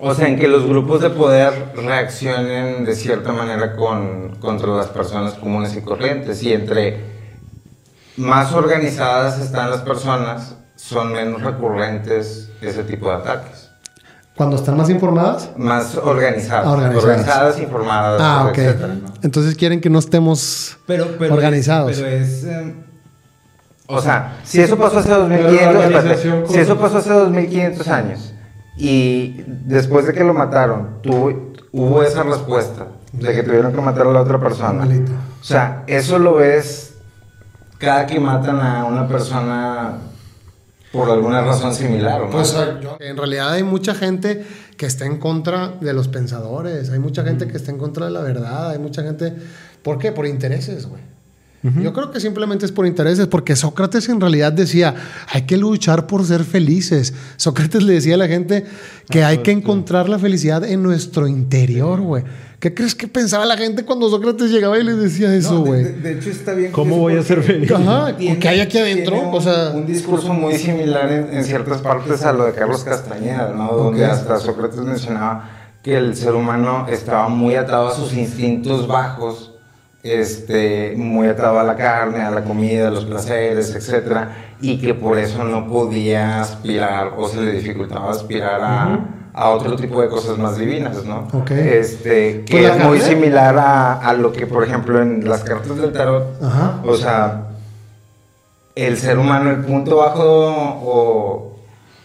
O 0.00 0.14
sea, 0.14 0.28
en 0.28 0.38
que 0.38 0.48
los 0.48 0.66
grupos 0.66 1.02
de 1.02 1.10
poder 1.10 1.52
reaccionen 1.76 2.84
de 2.84 2.94
cierta 2.94 3.32
manera 3.32 3.76
con, 3.76 4.36
contra 4.40 4.68
las 4.68 4.86
personas 4.86 5.34
comunes 5.34 5.76
y 5.76 5.82
corrientes. 5.82 6.42
Y 6.42 6.52
entre 6.54 7.00
más 8.16 8.52
organizadas 8.52 9.38
están 9.40 9.70
las 9.70 9.80
personas, 9.82 10.54
son 10.76 11.12
menos 11.12 11.42
recurrentes 11.42 12.48
ese 12.62 12.84
tipo 12.84 13.08
de 13.10 13.16
ataques. 13.16 13.67
Cuando 14.38 14.56
están 14.56 14.76
más 14.76 14.88
informadas. 14.88 15.50
Más 15.58 15.96
organizadas. 15.96 16.64
Ah, 16.66 16.70
organizadas. 16.70 17.04
organizadas. 17.04 17.58
informadas, 17.60 18.20
Ah, 18.24 18.46
ok. 18.48 18.58
etcétera, 18.58 18.94
¿no? 18.94 19.08
Entonces 19.22 19.54
quieren 19.56 19.80
que 19.82 19.90
no 19.90 19.98
estemos 19.98 20.78
Pero, 20.86 21.08
pero 21.18 21.34
organizados. 21.34 21.96
Pero 21.96 22.06
es. 22.08 22.44
eh, 22.44 22.74
O 23.88 24.00
sea, 24.00 24.38
si 24.44 24.60
eso 24.60 24.78
pasó 24.78 24.98
hace 25.00 25.10
2500, 25.10 25.58
Pero 25.58 25.72
la 25.72 25.80
espérate, 25.80 25.96
organización 25.98 26.44
si 26.48 26.58
eso 26.58 26.78
pasó 26.78 26.98
hace 26.98 27.10
2500 27.12 27.88
años 27.88 28.32
y 28.76 29.42
después 29.46 30.06
de 30.06 30.12
que 30.14 30.22
lo 30.22 30.32
mataron, 30.34 31.00
tuvo, 31.02 31.52
hubo 31.72 32.02
esa 32.02 32.22
respuesta 32.22 32.86
de 33.12 33.32
que 33.34 33.42
tuvieron 33.42 33.72
que 33.72 33.80
matar 33.80 34.06
a 34.06 34.12
la 34.12 34.20
otra 34.22 34.38
persona. 34.38 34.84
Malito. 34.84 35.10
O 35.40 35.44
sea, 35.44 35.82
eso 35.88 36.18
lo 36.20 36.34
ves 36.34 36.94
cada 37.78 38.06
que 38.06 38.20
matan 38.20 38.60
a 38.60 38.84
una 38.84 39.08
persona 39.08 39.94
por 40.92 41.10
alguna 41.10 41.42
razón 41.42 41.74
similar, 41.74 42.20
¿o 42.22 42.24
¿no? 42.26 42.30
Pues 42.30 42.54
yo- 42.82 42.96
en 43.00 43.16
realidad 43.16 43.52
hay 43.52 43.62
mucha 43.62 43.94
gente 43.94 44.44
que 44.76 44.86
está 44.86 45.04
en 45.06 45.18
contra 45.18 45.74
de 45.80 45.92
los 45.92 46.08
pensadores, 46.08 46.90
hay 46.90 46.98
mucha 46.98 47.24
gente 47.24 47.46
que 47.48 47.56
está 47.56 47.70
en 47.70 47.78
contra 47.78 48.06
de 48.06 48.12
la 48.12 48.20
verdad, 48.22 48.70
hay 48.70 48.78
mucha 48.78 49.02
gente... 49.02 49.32
¿Por 49.82 49.98
qué? 49.98 50.12
Por 50.12 50.26
intereses, 50.26 50.86
güey. 50.86 51.02
Yo 51.82 51.92
creo 51.92 52.12
que 52.12 52.20
simplemente 52.20 52.64
es 52.64 52.70
por 52.72 52.86
intereses, 52.86 53.26
porque 53.26 53.56
Sócrates 53.56 54.08
en 54.08 54.20
realidad 54.20 54.52
decía, 54.52 54.94
hay 55.28 55.42
que 55.42 55.56
luchar 55.56 56.06
por 56.06 56.24
ser 56.24 56.44
felices. 56.44 57.12
Sócrates 57.36 57.82
le 57.82 57.94
decía 57.94 58.14
a 58.14 58.18
la 58.18 58.28
gente 58.28 58.64
que 59.10 59.24
hay 59.24 59.38
que 59.38 59.50
encontrar 59.50 60.08
la 60.08 60.20
felicidad 60.20 60.62
en 60.64 60.84
nuestro 60.84 61.26
interior, 61.26 62.00
güey. 62.00 62.22
¿Qué 62.60 62.74
crees 62.74 62.96
que 62.96 63.06
pensaba 63.06 63.44
la 63.46 63.56
gente 63.56 63.84
cuando 63.84 64.10
Sócrates 64.10 64.50
llegaba 64.50 64.76
y 64.78 64.82
les 64.82 64.98
decía 64.98 65.32
eso, 65.32 65.52
No, 65.54 65.62
de, 65.62 65.68
güey? 65.68 65.84
de- 65.84 65.92
de 65.92 66.12
hecho 66.14 66.30
está 66.30 66.54
bien. 66.54 66.72
¿Cómo 66.72 66.98
voy 66.98 67.16
a 67.16 67.22
ser 67.22 67.40
feliz? 67.42 67.70
Ajá, 67.70 68.16
¿qué 68.16 68.48
hay 68.48 68.60
aquí 68.60 68.78
adentro? 68.78 69.14
tiene 69.14 69.28
O 69.30 69.36
un- 69.36 69.42
sea, 69.42 69.70
un 69.74 69.86
discurso 69.86 70.32
muy 70.34 70.56
similar 70.58 71.10
en, 71.12 71.32
en 71.36 71.44
ciertas 71.44 71.80
partes 71.80 72.24
a 72.24 72.32
lo 72.32 72.44
de 72.46 72.52
Carlos 72.54 72.82
Castañeda, 72.82 73.52
¿no? 73.56 73.72
Donde 73.72 74.04
hasta 74.04 74.38
Sócrates 74.40 74.78
mencionaba 74.80 75.50
que 75.84 75.96
el 75.96 76.16
ser 76.16 76.34
humano 76.34 76.86
estaba 76.90 77.28
muy 77.28 77.54
atado 77.54 77.88
a 77.88 77.94
sus 77.94 78.12
instintos 78.12 78.88
bajos, 78.88 79.52
este, 80.02 80.94
muy 80.96 81.28
atado 81.28 81.60
a 81.60 81.62
la 81.62 81.76
carne, 81.76 82.22
a 82.22 82.30
la 82.32 82.42
comida, 82.42 82.88
a 82.88 82.90
los 82.90 83.04
placeres, 83.04 83.72
etcétera, 83.74 84.54
y 84.60 84.78
que 84.80 84.94
por 84.94 85.16
eso 85.18 85.44
no 85.44 85.68
podía 85.68 86.40
aspirar 86.40 87.12
o 87.16 87.28
se 87.28 87.40
le 87.40 87.52
dificultaba 87.52 88.10
aspirar 88.10 88.60
a, 88.62 88.98
a 89.38 89.50
otro 89.50 89.76
tipo 89.76 90.02
de 90.02 90.08
cosas 90.08 90.36
más 90.36 90.58
divinas, 90.58 91.04
¿no? 91.04 91.28
Ok. 91.32 91.52
Este, 91.52 92.44
que 92.44 92.50
Pues 92.50 92.62
la 92.64 92.76
es 92.76 92.84
muy 92.84 93.00
similar 93.00 93.56
a, 93.56 94.00
a 94.00 94.12
lo 94.12 94.32
que, 94.32 94.46
por 94.46 94.64
ejemplo, 94.64 95.00
en 95.00 95.28
las 95.28 95.44
cartas 95.44 95.76
del 95.76 95.92
tarot, 95.92 96.42
Ajá. 96.42 96.80
o 96.84 96.96
sea, 96.96 97.44
el 98.74 98.96
ser 98.96 99.18
humano, 99.18 99.50
el 99.50 99.64
punto 99.64 99.96
bajo 99.96 100.22
o... 100.24 101.54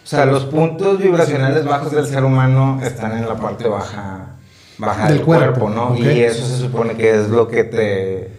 O 0.04 0.06
sea, 0.06 0.26
los 0.26 0.44
puntos 0.44 1.00
vibracionales 1.00 1.64
bajos 1.64 1.94
del 1.94 2.06
ser 2.06 2.26
humano 2.26 2.80
están 2.84 3.18
en 3.18 3.26
la 3.26 3.36
parte 3.36 3.70
baja, 3.70 4.36
baja 4.78 5.08
Del 5.08 5.18
del, 5.20 5.26
cuerpo, 5.26 5.62
cuerpo, 5.62 5.70
¿no? 5.70 5.98
Y 5.98 6.20
eso 6.20 6.46
se 6.46 6.58
supone 6.58 6.96
que 6.96 7.10
es 7.22 7.30
lo 7.30 7.48
que 7.48 7.64
te, 7.64 8.30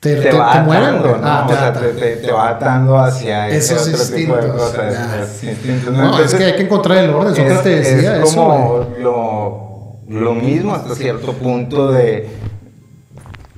Te, 0.00 0.16
te, 0.16 0.30
te- 0.30 0.32
va 0.36 0.52
te 0.52 0.58
atando, 0.58 1.08
güey. 1.10 1.20
¿no? 1.20 1.26
Ah, 1.28 1.42
o 1.44 1.48
te 1.48 1.54
sea, 1.54 1.72
te, 1.74 1.88
te- 1.92 2.16
te 2.16 2.32
va 2.32 2.48
atando 2.48 2.98
hacia 2.98 3.48
ese 3.50 3.74
Esos 3.74 3.88
otro 3.88 4.16
tipo 4.16 4.34
de 4.36 4.42
instintos, 4.46 4.70
cosas. 4.70 5.44
instintos, 5.44 5.92
No, 5.94 6.04
es 6.04 6.10
Entonces, 6.12 6.38
que 6.38 6.44
hay 6.44 6.56
que 6.56 6.62
encontrar 6.62 6.98
el 7.04 7.10
orden. 7.10 7.34
Sócrates 7.36 7.86
es, 7.86 7.94
decía 7.96 8.16
es 8.16 8.30
eso, 8.30 8.34
como 8.36 8.86
lo, 8.98 10.20
lo 10.20 10.34
mismo 10.34 10.74
hasta 10.74 10.94
cierto 10.94 11.32
punto 11.34 11.92
de... 11.92 12.28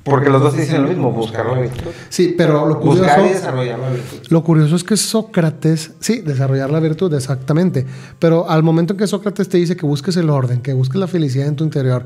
Porque 0.03 0.29
los 0.29 0.41
dos 0.41 0.57
dicen 0.57 0.81
lo 0.83 0.89
mismo, 0.89 1.11
buscar 1.13 1.45
la 1.45 1.59
virtud. 1.61 1.91
Sí, 2.09 2.35
pero 2.37 2.65
lo 2.67 2.77
curioso... 2.77 3.03
Buscar 3.05 3.25
y 3.25 3.29
desarrollar 3.29 3.79
la 3.79 3.89
virtud. 3.89 4.17
Lo 4.27 4.43
curioso 4.43 4.75
es 4.75 4.83
que 4.83 4.97
Sócrates, 4.97 5.91
sí, 6.01 6.19
desarrollar 6.19 6.69
la 6.71 6.81
virtud, 6.81 7.13
exactamente, 7.13 7.85
pero 8.19 8.49
al 8.49 8.63
momento 8.63 8.91
en 8.91 8.99
que 8.99 9.07
Sócrates 9.07 9.47
te 9.47 9.57
dice 9.59 9.77
que 9.77 9.85
busques 9.85 10.17
el 10.17 10.29
orden, 10.29 10.59
que 10.61 10.73
busques 10.73 10.99
la 10.99 11.07
felicidad 11.07 11.47
en 11.47 11.55
tu 11.55 11.63
interior, 11.63 12.03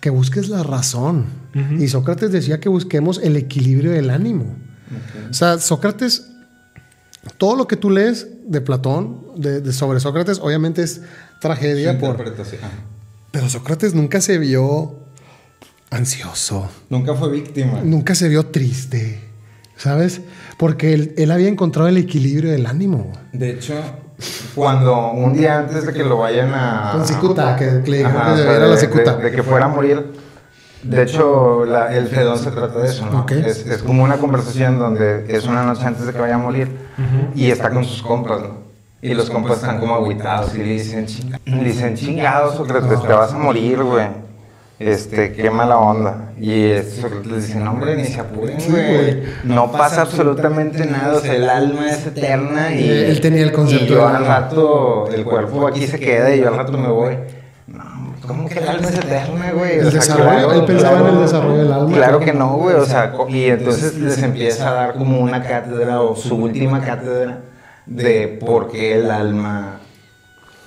que 0.00 0.10
busques 0.10 0.48
la 0.48 0.62
razón, 0.62 1.26
y 1.78 1.88
Sócrates 1.88 2.32
decía 2.32 2.60
que 2.60 2.68
busquemos 2.68 3.20
el 3.22 3.36
equilibrio 3.36 3.92
del 3.92 4.10
ánimo. 4.10 4.56
O 5.30 5.34
sea, 5.34 5.58
Sócrates, 5.58 6.26
todo 7.38 7.54
lo 7.56 7.66
que 7.68 7.76
tú 7.76 7.90
lees 7.90 8.28
de 8.46 8.60
Platón, 8.60 9.20
de, 9.36 9.60
de 9.60 9.72
sobre 9.72 10.00
Sócrates, 10.00 10.38
obviamente 10.40 10.82
es 10.82 11.02
tragedia, 11.40 11.98
por, 11.98 12.16
pero 13.30 13.48
Sócrates 13.48 13.94
nunca 13.94 14.20
se 14.20 14.38
vio 14.38 14.96
ansioso, 15.90 16.68
Nunca 16.88 17.14
fue 17.14 17.30
víctima. 17.30 17.80
nunca 17.84 18.14
se 18.14 18.28
vio 18.28 18.46
triste, 18.46 19.20
¿sabes? 19.76 20.20
Porque 20.58 20.94
él, 20.94 21.14
él 21.16 21.30
había 21.30 21.48
encontrado 21.48 21.88
el 21.88 21.96
equilibrio 21.96 22.50
del 22.50 22.66
ánimo. 22.66 23.12
De 23.32 23.50
hecho, 23.50 23.74
Cuando 24.54 25.10
un 25.12 25.32
día 25.32 25.58
antes 25.60 25.86
de 25.86 25.92
que 25.92 26.04
lo 26.04 26.18
vayan 26.18 26.52
a... 26.54 26.90
Con 26.92 27.06
cicuta, 27.06 27.56
que- 27.56 27.82
que 27.84 27.90
le 27.90 27.98
dijeron 27.98 28.22
que 28.22 28.30
o 28.32 28.36
sea, 28.36 28.52
era 28.56 28.66
la 28.66 28.74
de- 28.74 28.76
cicuta. 28.80 29.16
De, 29.16 29.22
de 29.24 29.30
que 29.32 29.42
fuera 29.42 29.66
a 29.66 29.68
morir. 29.68 30.12
De 30.82 31.02
hecho, 31.02 31.64
la- 31.66 31.94
el 31.94 32.08
Fedón 32.08 32.38
se 32.38 32.50
trata 32.50 32.78
de 32.80 32.88
eso, 32.88 33.06
¿no? 33.06 33.20
Ok. 33.20 33.32
Es, 33.32 33.66
es 33.66 33.82
como 33.82 34.02
una 34.02 34.16
conversación 34.16 34.78
donde 34.78 35.26
es 35.28 35.44
una 35.46 35.62
noche 35.64 35.84
antes 35.84 36.06
de 36.06 36.12
que 36.12 36.18
vaya 36.20 36.36
a 36.36 36.38
morir 36.38 36.68
y 37.34 37.50
está 37.50 37.70
con 37.70 37.84
sus 37.84 38.02
compas, 38.02 38.40
¿no? 38.40 38.60
Y 39.02 39.14
los 39.14 39.30
compas 39.30 39.56
están 39.58 39.78
como 39.78 39.94
agüitados 39.94 40.54
y 40.54 40.58
le 40.58 40.64
dicen, 40.74 41.06
"Chinga- 41.06 41.40
le 41.44 41.64
dicen 41.64 41.96
chingados, 41.96 42.54
Sócrates, 42.56 43.00
te 43.02 43.12
vas 43.12 43.32
a 43.32 43.38
morir, 43.38 43.82
güey. 43.82 44.06
Este, 44.80 45.34
qué 45.34 45.50
mala 45.50 45.76
onda. 45.76 46.30
Y 46.40 46.70
este, 46.70 47.02
Sócrates 47.02 47.26
les 47.26 47.46
dice, 47.48 47.60
no, 47.60 47.72
hombre, 47.72 47.96
ni 47.96 48.04
se 48.06 48.18
apuren, 48.18 48.56
güey. 48.70 49.22
No 49.44 49.70
pasa 49.70 50.00
absolutamente 50.00 50.86
nada, 50.86 51.18
o 51.18 51.20
sea, 51.20 51.34
el 51.34 51.50
alma 51.50 51.90
es 51.90 52.06
eterna 52.06 52.74
y... 52.74 52.88
Él 52.88 53.20
tenía 53.20 53.42
el 53.42 53.52
concepto 53.52 53.84
Y 53.84 53.88
yo 53.88 54.08
al 54.08 54.24
rato, 54.24 55.06
el 55.12 55.22
cuerpo 55.24 55.66
aquí 55.68 55.86
se 55.86 56.00
queda 56.00 56.34
y 56.34 56.40
yo 56.40 56.48
al 56.48 56.56
rato 56.56 56.78
me 56.78 56.88
voy. 56.88 57.14
No, 57.66 58.14
¿cómo 58.26 58.48
que 58.48 58.58
el 58.58 58.68
alma 58.68 58.88
es 58.88 58.98
eterna, 59.00 59.52
güey? 59.52 59.80
El 59.80 59.86
O 59.86 59.90
sea, 59.90 60.00
desarrollo, 60.00 60.52
él 60.54 60.64
pensaba 60.64 61.00
en 61.00 61.14
el 61.14 61.20
desarrollo 61.20 61.58
del 61.58 61.72
alma. 61.74 61.94
Claro 61.94 62.20
que 62.20 62.32
no, 62.32 62.56
güey, 62.56 62.76
o 62.76 62.86
sea, 62.86 63.12
y 63.28 63.44
entonces 63.44 63.98
les 63.98 64.22
empieza 64.22 64.70
a 64.70 64.72
dar 64.72 64.94
como 64.94 65.20
una 65.20 65.42
cátedra 65.42 66.00
o 66.00 66.16
su 66.16 66.36
última 66.36 66.80
cátedra 66.80 67.40
de 67.84 68.38
por 68.40 68.72
qué 68.72 68.94
el 68.98 69.10
alma, 69.10 69.78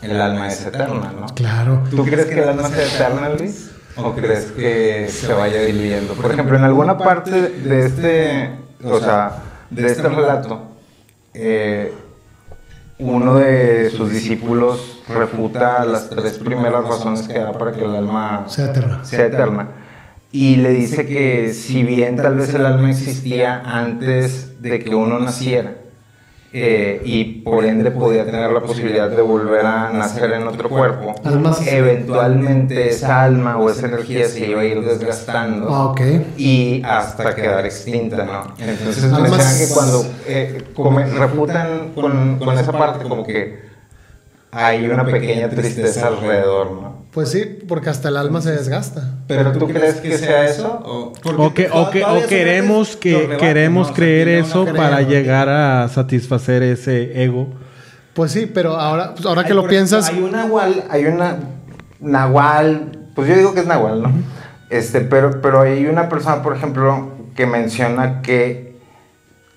el 0.03 0.21
alma 0.21 0.49
es 0.49 0.63
eterna, 0.67 1.11
¿no? 1.19 1.25
Claro. 1.33 1.81
¿Tú 1.89 2.05
crees 2.05 2.27
que 2.27 2.43
el 2.43 2.49
alma 2.49 2.69
sea 2.69 2.85
eterna, 2.85 3.29
Luis? 3.29 3.71
¿O 3.95 4.13
crees 4.13 4.45
que 4.51 5.07
se 5.09 5.33
vaya 5.33 5.61
diluyendo? 5.61 6.13
Por 6.13 6.31
ejemplo, 6.31 6.57
en 6.57 6.63
alguna 6.63 6.97
parte 6.97 7.31
de 7.49 7.85
este, 7.85 8.49
o 8.83 8.99
sea, 8.99 9.43
de 9.69 9.85
este 9.87 10.09
relato, 10.09 10.61
eh, 11.33 11.93
uno 12.99 13.35
de 13.35 13.89
sus 13.91 14.11
discípulos 14.11 15.01
refuta 15.07 15.83
las 15.85 16.09
tres 16.09 16.39
primeras 16.39 16.85
razones 16.87 17.27
que 17.27 17.39
da 17.39 17.51
para 17.53 17.71
que 17.71 17.83
el 17.83 17.95
alma 17.95 18.45
Sea 18.47 18.65
eterna. 18.65 19.03
sea 19.05 19.25
eterna. 19.25 19.67
Y 20.31 20.55
le 20.55 20.71
dice 20.71 21.05
que 21.05 21.53
si 21.53 21.83
bien 21.83 22.15
tal 22.15 22.35
vez 22.35 22.53
el 22.53 22.65
alma 22.65 22.89
existía 22.89 23.61
antes 23.65 24.61
de 24.61 24.79
que 24.79 24.95
uno 24.95 25.19
naciera, 25.19 25.75
eh, 26.55 27.01
y 27.03 27.23
por 27.41 27.65
ende 27.65 27.89
podía 27.91 28.25
tener 28.25 28.51
la 28.51 28.61
posibilidad 28.61 29.09
de 29.09 29.21
volver 29.23 29.65
a 29.65 29.89
nacer 29.91 30.31
en 30.33 30.47
otro 30.47 30.69
cuerpo, 30.69 31.15
Almas- 31.23 31.65
eventualmente 31.67 32.89
esa 32.89 33.23
alma 33.23 33.57
o 33.57 33.69
esa 33.69 33.87
energía 33.87 34.27
se 34.27 34.47
iba 34.49 34.61
a 34.61 34.65
ir 34.65 34.81
desgastando 34.81 35.67
Ah, 35.69 35.91
y 36.37 36.81
hasta 36.85 37.33
quedar 37.35 37.65
extinta, 37.65 38.23
¿no? 38.23 38.53
Entonces 38.59 39.03
mencionan 39.11 39.57
que 39.57 39.73
cuando 39.73 40.05
eh, 40.27 40.63
come- 40.75 41.05
refutan 41.05 41.91
con, 41.95 42.37
con 42.37 42.57
esa 42.57 42.71
parte 42.71 43.03
como 43.07 43.25
que 43.25 43.72
hay 44.53 44.85
una 44.85 45.05
pequeña 45.05 45.49
tristeza 45.49 46.07
alrededor, 46.07 46.71
¿no? 46.71 47.03
Pues 47.11 47.29
sí, 47.29 47.59
porque 47.67 47.89
hasta 47.89 48.09
el 48.09 48.17
alma 48.17 48.41
se 48.41 48.51
desgasta. 48.51 49.19
¿Pero 49.27 49.51
tú 49.51 49.67
crees 49.67 49.95
que 49.95 50.17
sea 50.17 50.45
eso? 50.45 50.81
o, 50.83 51.13
O, 51.37 51.53
que, 51.53 51.69
o, 51.71 51.89
que, 51.91 52.03
o 52.03 52.27
queremos 52.27 52.95
que 52.95 53.37
queremos 53.39 53.91
creer 53.91 54.27
eso 54.27 54.65
para 54.65 55.01
llegar 55.01 55.49
a 55.49 55.87
satisfacer 55.89 56.63
ese 56.63 57.23
ego. 57.23 57.47
Pues 58.13 58.31
sí, 58.31 58.49
pero 58.51 58.75
ahora, 58.75 59.13
pues 59.13 59.25
ahora 59.25 59.41
Hay, 59.41 59.47
que 59.47 59.53
lo 59.53 59.67
piensas, 59.67 60.09
Hay 60.09 60.21
un 60.21 60.31
nahual, 60.31 60.83
hay 60.89 61.05
una 61.05 61.37
nahual, 61.99 62.91
pues 63.15 63.27
yo 63.27 63.35
digo 63.35 63.53
que 63.53 63.61
es 63.61 63.67
nahual, 63.67 64.03
¿no? 64.03 64.11
Este, 64.69 65.01
pero, 65.01 65.41
pero 65.41 65.61
hay 65.61 65.85
una 65.85 66.09
persona, 66.09 66.41
por 66.41 66.55
ejemplo, 66.55 67.11
que 67.35 67.45
menciona 67.45 68.21
que 68.21 68.75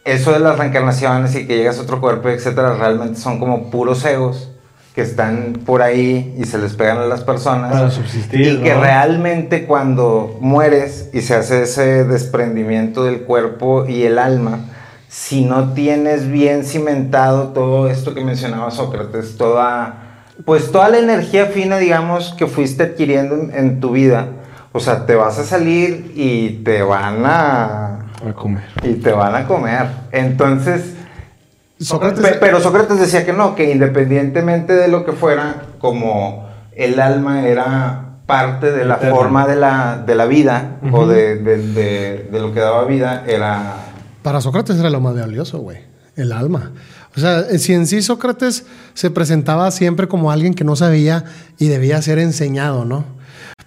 eso 0.05 0.32
de 0.32 0.40
las 0.40 0.59
reencarnaciones 0.59 1.34
y 1.34 1.47
que 1.47 1.57
llegas 1.57 1.78
a 1.78 1.82
otro 1.82 2.01
cuerpo, 2.01 2.28
etcétera, 2.28 2.74
realmente 2.76 3.18
son 3.18 3.38
como 3.38 3.70
puros 3.70 4.05
egos 4.05 4.51
que 4.97 5.03
están 5.03 5.53
por 5.66 5.82
ahí 5.82 6.34
y 6.38 6.44
se 6.47 6.57
les 6.57 6.72
pegan 6.72 6.97
a 6.97 7.05
las 7.05 7.22
personas. 7.22 7.70
Para 7.70 7.90
subsistir, 7.90 8.40
Y 8.40 8.62
que 8.62 8.74
¿no? 8.74 8.80
realmente 8.80 9.66
cuando 9.66 10.38
mueres 10.40 11.11
y 11.12 11.20
se 11.20 11.34
hace 11.34 11.62
ese 11.64 12.05
desprendimiento 12.05 13.05
del 13.05 13.20
cuerpo 13.20 13.84
y 13.86 14.05
el 14.05 14.18
alma, 14.18 14.61
si 15.07 15.44
no 15.44 15.74
tienes 15.74 16.26
bien 16.28 16.64
cimentado 16.64 17.49
todo 17.49 17.88
esto 17.90 18.14
que 18.14 18.24
mencionaba 18.24 18.70
Sócrates, 18.70 19.36
toda, 19.36 20.24
pues 20.47 20.72
toda 20.72 20.88
la 20.88 20.99
energía 20.99 21.44
fina, 21.47 21.76
digamos, 21.76 22.34
que 22.38 22.47
fuiste 22.47 22.82
adquiriendo 22.82 23.34
en, 23.34 23.53
en 23.55 23.80
tu 23.80 23.90
vida, 23.92 24.28
o 24.72 24.80
sea, 24.80 25.05
te 25.05 25.14
vas 25.14 25.38
a 25.38 25.44
salir 25.44 26.11
y 26.16 26.62
te 26.64 26.80
van 26.82 27.24
a, 27.26 27.99
A 28.26 28.32
comer. 28.34 28.64
y 28.82 28.94
te 28.94 29.12
van 29.12 29.34
a 29.34 29.47
comer. 29.47 29.86
Entonces, 30.12 30.94
Sócrates, 31.79 32.37
pero 32.41 32.61
Sócrates 32.61 32.99
decía 32.99 33.24
que 33.27 33.33
no, 33.33 33.55
que 33.55 33.70
independientemente 33.72 34.72
de 34.74 34.89
lo 34.89 35.05
que 35.05 35.12
fuera, 35.12 35.62
como 35.79 36.49
el 36.74 36.99
alma 37.01 37.47
era 37.47 38.03
parte 38.27 38.72
de 38.72 38.85
la 38.85 38.97
forma 38.97 39.47
de 39.47 39.57
la, 39.57 40.03
de 40.05 40.14
la 40.14 40.24
vida 40.27 40.79
o 40.93 41.07
de, 41.07 41.37
de- 41.37 41.59
de- 41.72 42.29
de 42.33 42.41
lo 42.41 42.53
que 42.53 42.61
daba 42.61 42.85
vida, 42.85 43.24
era... 43.27 43.74
para 44.22 44.41
Sócrates 44.41 44.77
era 44.79 44.91
lo 44.91 45.01
más 45.01 45.14
valioso, 45.14 45.59
güey. 45.59 45.79
El 46.16 46.33
alma. 46.33 46.72
O 47.16 47.20
sea, 47.20 47.45
si 47.59 47.72
en 47.74 47.87
sí 47.87 48.03
Sócrates 48.03 48.64
se 48.95 49.11
presentaba 49.11 49.70
siempre 49.70 50.09
como 50.09 50.31
alguien 50.31 50.55
que 50.55 50.64
no 50.64 50.77
sabía 50.77 51.24
y 51.59 51.68
debía 51.68 52.01
ser 52.03 52.18
enseñado, 52.18 52.85
¿no? 52.85 53.05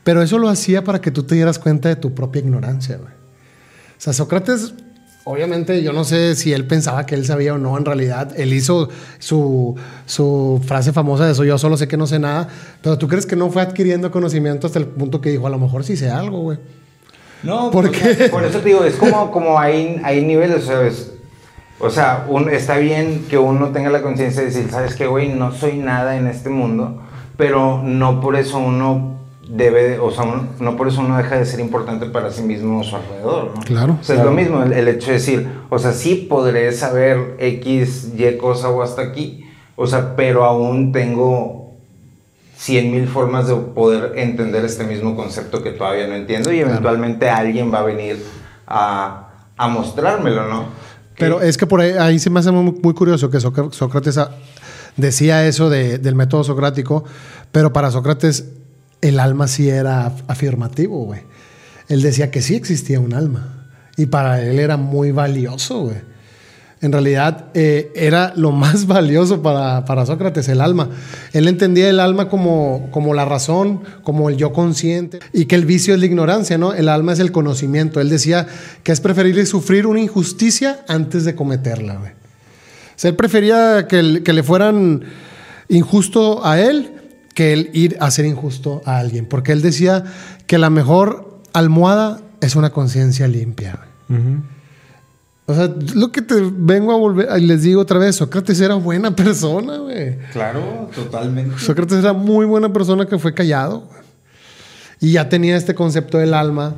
Pero 0.04 0.22
eso 0.24 0.40
lo 0.40 0.50
hacía 0.50 0.84
para 0.84 1.00
que 1.00 1.12
tú 1.12 1.24
te 1.24 1.36
dieras 1.36 1.60
cuenta 1.60 1.90
de 1.90 1.96
tu 1.96 2.14
propia 2.16 2.42
ignorancia, 2.42 2.98
güey. 2.98 3.12
O 3.12 4.02
sea, 4.02 4.14
Sócrates, 4.14 4.74
obviamente, 5.32 5.82
yo 5.84 5.94
no 5.94 6.04
sé 6.04 6.36
si 6.36 6.52
él 6.54 6.66
pensaba 6.66 7.06
que 7.06 7.16
él 7.16 7.26
sabía 7.26 7.54
o 7.54 7.58
no, 7.58 7.78
en 7.78 7.86
realidad. 7.86 8.32
Él 8.38 8.54
hizo 8.54 8.90
su, 9.20 9.76
su 10.06 10.62
frase 10.66 10.92
famosa 10.94 11.26
de 11.26 11.32
eso, 11.34 11.44
yo 11.44 11.58
solo 11.58 11.78
sé 11.78 11.88
que 11.88 11.98
no 11.98 12.08
sé 12.08 12.20
nada. 12.20 12.48
Pero 12.82 12.98
tú 12.98 13.08
crees 13.08 13.26
que 13.26 13.36
no 13.36 13.50
fue 13.50 13.62
adquiriendo 13.62 14.12
conocimiento 14.12 14.68
hasta 14.68 14.80
el 14.80 14.86
punto 14.86 15.22
que 15.22 15.30
dijo, 15.30 15.46
a 15.48 15.50
lo 15.50 15.60
mejor 15.60 15.84
sí 15.84 15.96
sé 15.98 16.10
algo, 16.10 16.40
güey. 16.42 16.58
No, 17.44 17.72
¿Por 17.72 17.86
o 17.88 17.92
qué? 17.92 18.16
sea, 18.16 18.32
Por 18.32 18.44
eso 18.44 18.60
te 18.60 18.70
digo, 18.70 18.84
es 18.84 18.96
como, 18.96 19.32
como 19.32 19.60
hay, 19.60 20.02
hay 20.04 20.26
niveles, 20.26 20.66
¿sabes? 20.66 21.12
O 21.80 21.90
sea, 21.90 22.26
un- 22.28 22.50
está 22.50 22.78
bien 22.78 23.26
que 23.30 23.38
uno 23.38 23.70
tenga 23.70 23.90
la 23.90 24.02
conciencia 24.02 24.42
de 24.42 24.48
decir, 24.48 24.68
¿sabes 24.70 24.96
qué, 24.96 25.08
güey? 25.08 25.30
No 25.30 25.54
soy 25.54 25.78
nada 25.78 26.18
en 26.18 26.28
este 26.28 26.50
mundo, 26.50 27.02
pero 27.38 27.82
no 27.84 28.20
por 28.20 28.36
eso 28.36 28.58
uno 28.58 29.19
debe, 29.50 29.84
de- 29.90 30.00
o 30.00 30.12
sea, 30.12 30.24
uno- 30.26 30.48
no 30.60 30.78
por 30.78 30.88
eso 30.88 31.02
uno 31.02 31.18
deja 31.18 31.38
de 31.38 31.46
ser 31.46 31.60
importante 31.60 32.06
para 32.06 32.32
sí 32.32 32.44
mismo 32.44 32.80
o 32.80 32.84
su 32.84 32.96
alrededor, 32.96 33.52
¿no? 33.56 33.62
Claro. 33.62 33.98
O 34.00 34.04
sea, 34.04 34.16
es 34.18 34.24
lo 34.24 34.32
mismo 34.32 34.62
el, 34.64 34.74
el 34.74 34.88
hecho 34.88 35.08
de 35.08 35.14
decir, 35.14 35.50
o 35.70 35.80
sea, 35.80 35.92
sí 35.92 36.28
podré 36.30 36.72
saber 36.72 37.36
X, 37.40 38.10
Y 38.16 38.38
cosa 38.38 38.70
o 38.70 38.82
hasta 38.84 39.02
aquí, 39.02 39.46
o 39.76 39.88
sea, 39.88 40.16
pero 40.16 40.46
aún 40.46 40.92
tengo 40.92 41.74
cien 42.58 42.92
mil 42.92 43.08
formas 43.08 43.48
de 43.48 43.56
poder 43.56 44.18
entender 44.20 44.64
este 44.66 44.84
mismo 44.84 45.16
concepto 45.16 45.64
que 45.64 45.72
todavía 45.72 46.08
no 46.08 46.16
entiendo 46.16 46.52
y 46.52 46.58
Claro. 46.58 46.72
eventualmente 46.72 47.30
alguien 47.30 47.74
va 47.74 47.80
a 47.80 47.84
venir 47.84 48.24
a, 48.68 49.30
a 49.58 49.68
mostrármelo, 49.68 50.48
¿no? 50.48 50.66
Pero 51.18 51.42
es 51.42 51.58
que 51.58 51.66
por 51.66 51.82
ahí, 51.82 51.92
ahí 52.00 52.20
se 52.20 52.30
me 52.30 52.40
hace 52.40 52.52
muy, 52.52 52.72
muy 52.84 52.94
curioso 52.94 53.30
que 53.30 53.38
Sócr- 53.40 53.72
Sócrates 53.72 54.20
decía 54.96 55.46
eso 55.48 55.70
de- 55.70 55.98
del 55.98 56.16
método 56.16 56.44
socrático, 56.44 57.04
pero 57.52 57.74
para 57.74 57.90
Sócrates 57.92 58.46
el 59.02 59.20
alma 59.20 59.48
sí 59.48 59.70
era 59.70 60.08
af- 60.08 60.24
afirmativo, 60.28 61.06
güey. 61.06 61.22
Él 61.88 62.02
decía 62.02 62.30
que 62.32 62.42
sí 62.42 62.56
existía 62.56 63.00
un 63.00 63.14
alma 63.14 63.66
y 63.98 64.06
para 64.06 64.42
él 64.42 64.60
era 64.60 64.78
muy 64.78 65.12
valioso, 65.12 65.82
güey. 65.86 66.10
En 66.82 66.94
realidad 66.94 67.48
eh, 67.56 67.92
era 67.94 68.32
lo 68.38 68.52
más 68.52 68.88
valioso 68.88 69.42
para, 69.42 69.84
para 69.84 70.06
Sócrates, 70.06 70.48
el 70.48 70.62
alma. 70.62 70.90
Él 71.34 71.48
entendía 71.50 71.90
el 71.90 72.00
alma 72.00 72.30
como, 72.30 72.88
como 72.92 73.14
la 73.14 73.26
razón, 73.26 73.82
como 74.04 74.30
el 74.30 74.38
yo 74.38 74.54
consciente, 74.54 75.20
y 75.34 75.44
que 75.46 75.56
el 75.56 75.66
vicio 75.66 75.94
es 75.94 76.00
la 76.00 76.06
ignorancia, 76.06 76.58
¿no? 76.58 76.74
El 76.74 76.88
alma 76.88 77.12
es 77.12 77.20
el 77.20 77.34
conocimiento. 77.34 78.00
Él 78.00 78.10
decía 78.10 78.48
que 78.84 78.94
es 78.94 79.02
preferible 79.02 79.46
sufrir 79.46 79.88
una 79.88 80.00
injusticia 80.00 80.80
antes 80.88 81.26
de 81.26 81.36
cometerla, 81.36 81.96
güey. 81.96 82.12
Él 83.04 83.16
prefería 83.16 83.86
que, 83.88 84.22
que 84.24 84.34
le 84.34 84.44
fueran 84.44 85.04
injusto 85.70 86.46
a 86.46 86.60
él 86.62 86.94
que 87.40 87.54
el 87.54 87.70
ir 87.72 87.96
a 88.02 88.12
ser 88.12 88.26
injusto 88.26 88.82
a 88.84 88.98
alguien, 88.98 89.26
porque 89.26 89.54
él 89.54 89.62
decía 89.62 90.04
que 90.46 90.58
la 90.58 90.70
mejor 90.70 91.40
almohada 91.54 92.20
es 92.42 92.58
una 92.58 92.72
conciencia 92.72 93.30
limpia. 93.30 93.80
O 95.46 95.54
sea, 95.56 95.74
lo 95.96 96.12
que 96.12 96.22
te 96.22 96.36
vengo 96.54 96.92
a 96.92 96.98
volver, 96.98 97.30
y 97.42 97.46
les 97.46 97.64
digo 97.64 97.80
otra 97.80 97.98
vez, 97.98 98.18
Sócrates 98.18 98.60
era 98.60 98.76
buena 98.76 99.16
persona, 99.16 99.78
güey. 99.78 100.18
Claro, 100.34 100.90
totalmente. 100.94 101.58
Sócrates 101.60 102.00
era 102.00 102.12
muy 102.12 102.46
buena 102.46 102.74
persona 102.74 103.06
que 103.06 103.18
fue 103.18 103.34
callado. 103.34 103.88
Y 105.00 105.14
ya 105.14 105.30
tenía 105.30 105.56
este 105.56 105.74
concepto 105.74 106.18
del 106.18 106.34
alma 106.34 106.76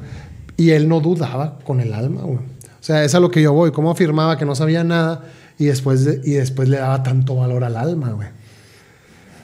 y 0.58 0.70
él 0.70 0.88
no 0.88 1.00
dudaba 1.00 1.58
con 1.66 1.80
el 1.80 1.92
alma, 1.92 2.22
güey. 2.22 2.38
O 2.38 2.84
sea, 2.84 3.04
es 3.04 3.16
a 3.16 3.20
lo 3.20 3.32
que 3.32 3.42
yo 3.42 3.52
voy. 3.52 3.72
Cómo 3.72 3.90
afirmaba 3.90 4.38
que 4.38 4.46
no 4.46 4.54
sabía 4.54 4.84
nada 4.84 5.24
y 5.58 5.66
después, 5.66 6.06
de- 6.06 6.22
y 6.24 6.34
después 6.34 6.70
le 6.70 6.78
daba 6.78 7.02
tanto 7.02 7.36
valor 7.36 7.64
al 7.64 7.76
alma, 7.78 8.12
güey. 8.12 8.28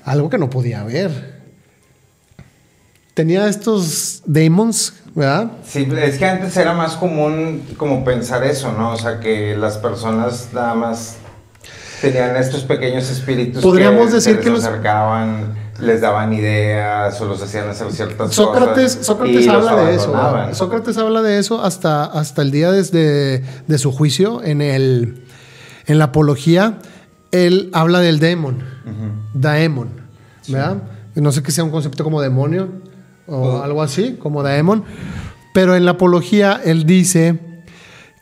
Algo 0.08 0.30
que 0.30 0.38
no 0.38 0.49
podía 0.49 0.86
ver. 0.86 1.36
Tenía 3.14 3.49
estos 3.49 4.22
demons, 4.26 4.93
¿verdad? 5.14 5.51
Sí, 5.68 5.86
es 6.01 6.18
que 6.18 6.26
antes 6.26 6.55
era 6.55 6.72
más 6.74 6.95
común 6.95 7.62
como 7.76 8.05
pensar 8.05 8.45
eso, 8.45 8.72
¿no? 8.72 8.93
O 8.93 8.97
sea, 8.97 9.20
que 9.20 9.58
las 9.58 9.78
personas 9.80 10.47
nada 10.53 10.76
más 10.76 11.18
tenían 11.99 12.38
estos 12.38 12.64
pequeños 12.64 13.10
espíritus 13.10 13.62
Podríamos 13.62 14.08
que 14.08 14.14
decir 14.14 14.36
les 14.36 14.43
que 14.45 14.49
los- 14.49 14.64
acercaban, 14.64 15.55
les 15.82 15.99
daban 15.99 16.32
ideas 16.32 17.20
o 17.20 17.26
los 17.26 17.41
hacían 17.41 17.68
hacer 17.68 17.91
ciertas 17.91 18.34
Sócrates, 18.34 18.95
cosas. 18.95 19.05
Sócrates 19.08 19.47
habla 19.49 19.76
de 19.76 19.95
eso. 19.95 20.53
Sócrates 20.53 20.97
habla 20.97 21.22
de 21.22 21.39
eso 21.39 21.62
hasta, 21.62 22.05
hasta 22.05 22.41
el 22.43 22.51
día 22.51 22.72
desde, 22.72 23.39
de 23.68 23.78
su 23.78 23.91
juicio 23.91 24.41
en, 24.41 24.62
el, 24.62 25.26
en 25.86 25.97
la 25.99 26.05
apología. 26.05 26.78
Él 27.32 27.70
habla 27.74 28.00
del 28.00 28.20
demon, 28.20 28.58
daemon, 29.34 29.90
¿verdad? 30.48 30.78
Y 31.16 31.22
No 31.22 31.32
sé 31.32 31.42
que 31.44 31.52
sea 31.52 31.64
un 31.64 31.72
concepto 31.72 32.04
como 32.04 32.22
demonio 32.22 32.70
o 33.28 33.42
Puedo- 33.42 33.64
algo 33.64 33.82
así, 33.82 34.16
como 34.20 34.44
daemon. 34.44 34.84
Pero 35.54 35.76
en 35.76 35.86
la 35.86 35.92
apología 35.92 36.62
él 36.64 36.86
dice 36.86 37.40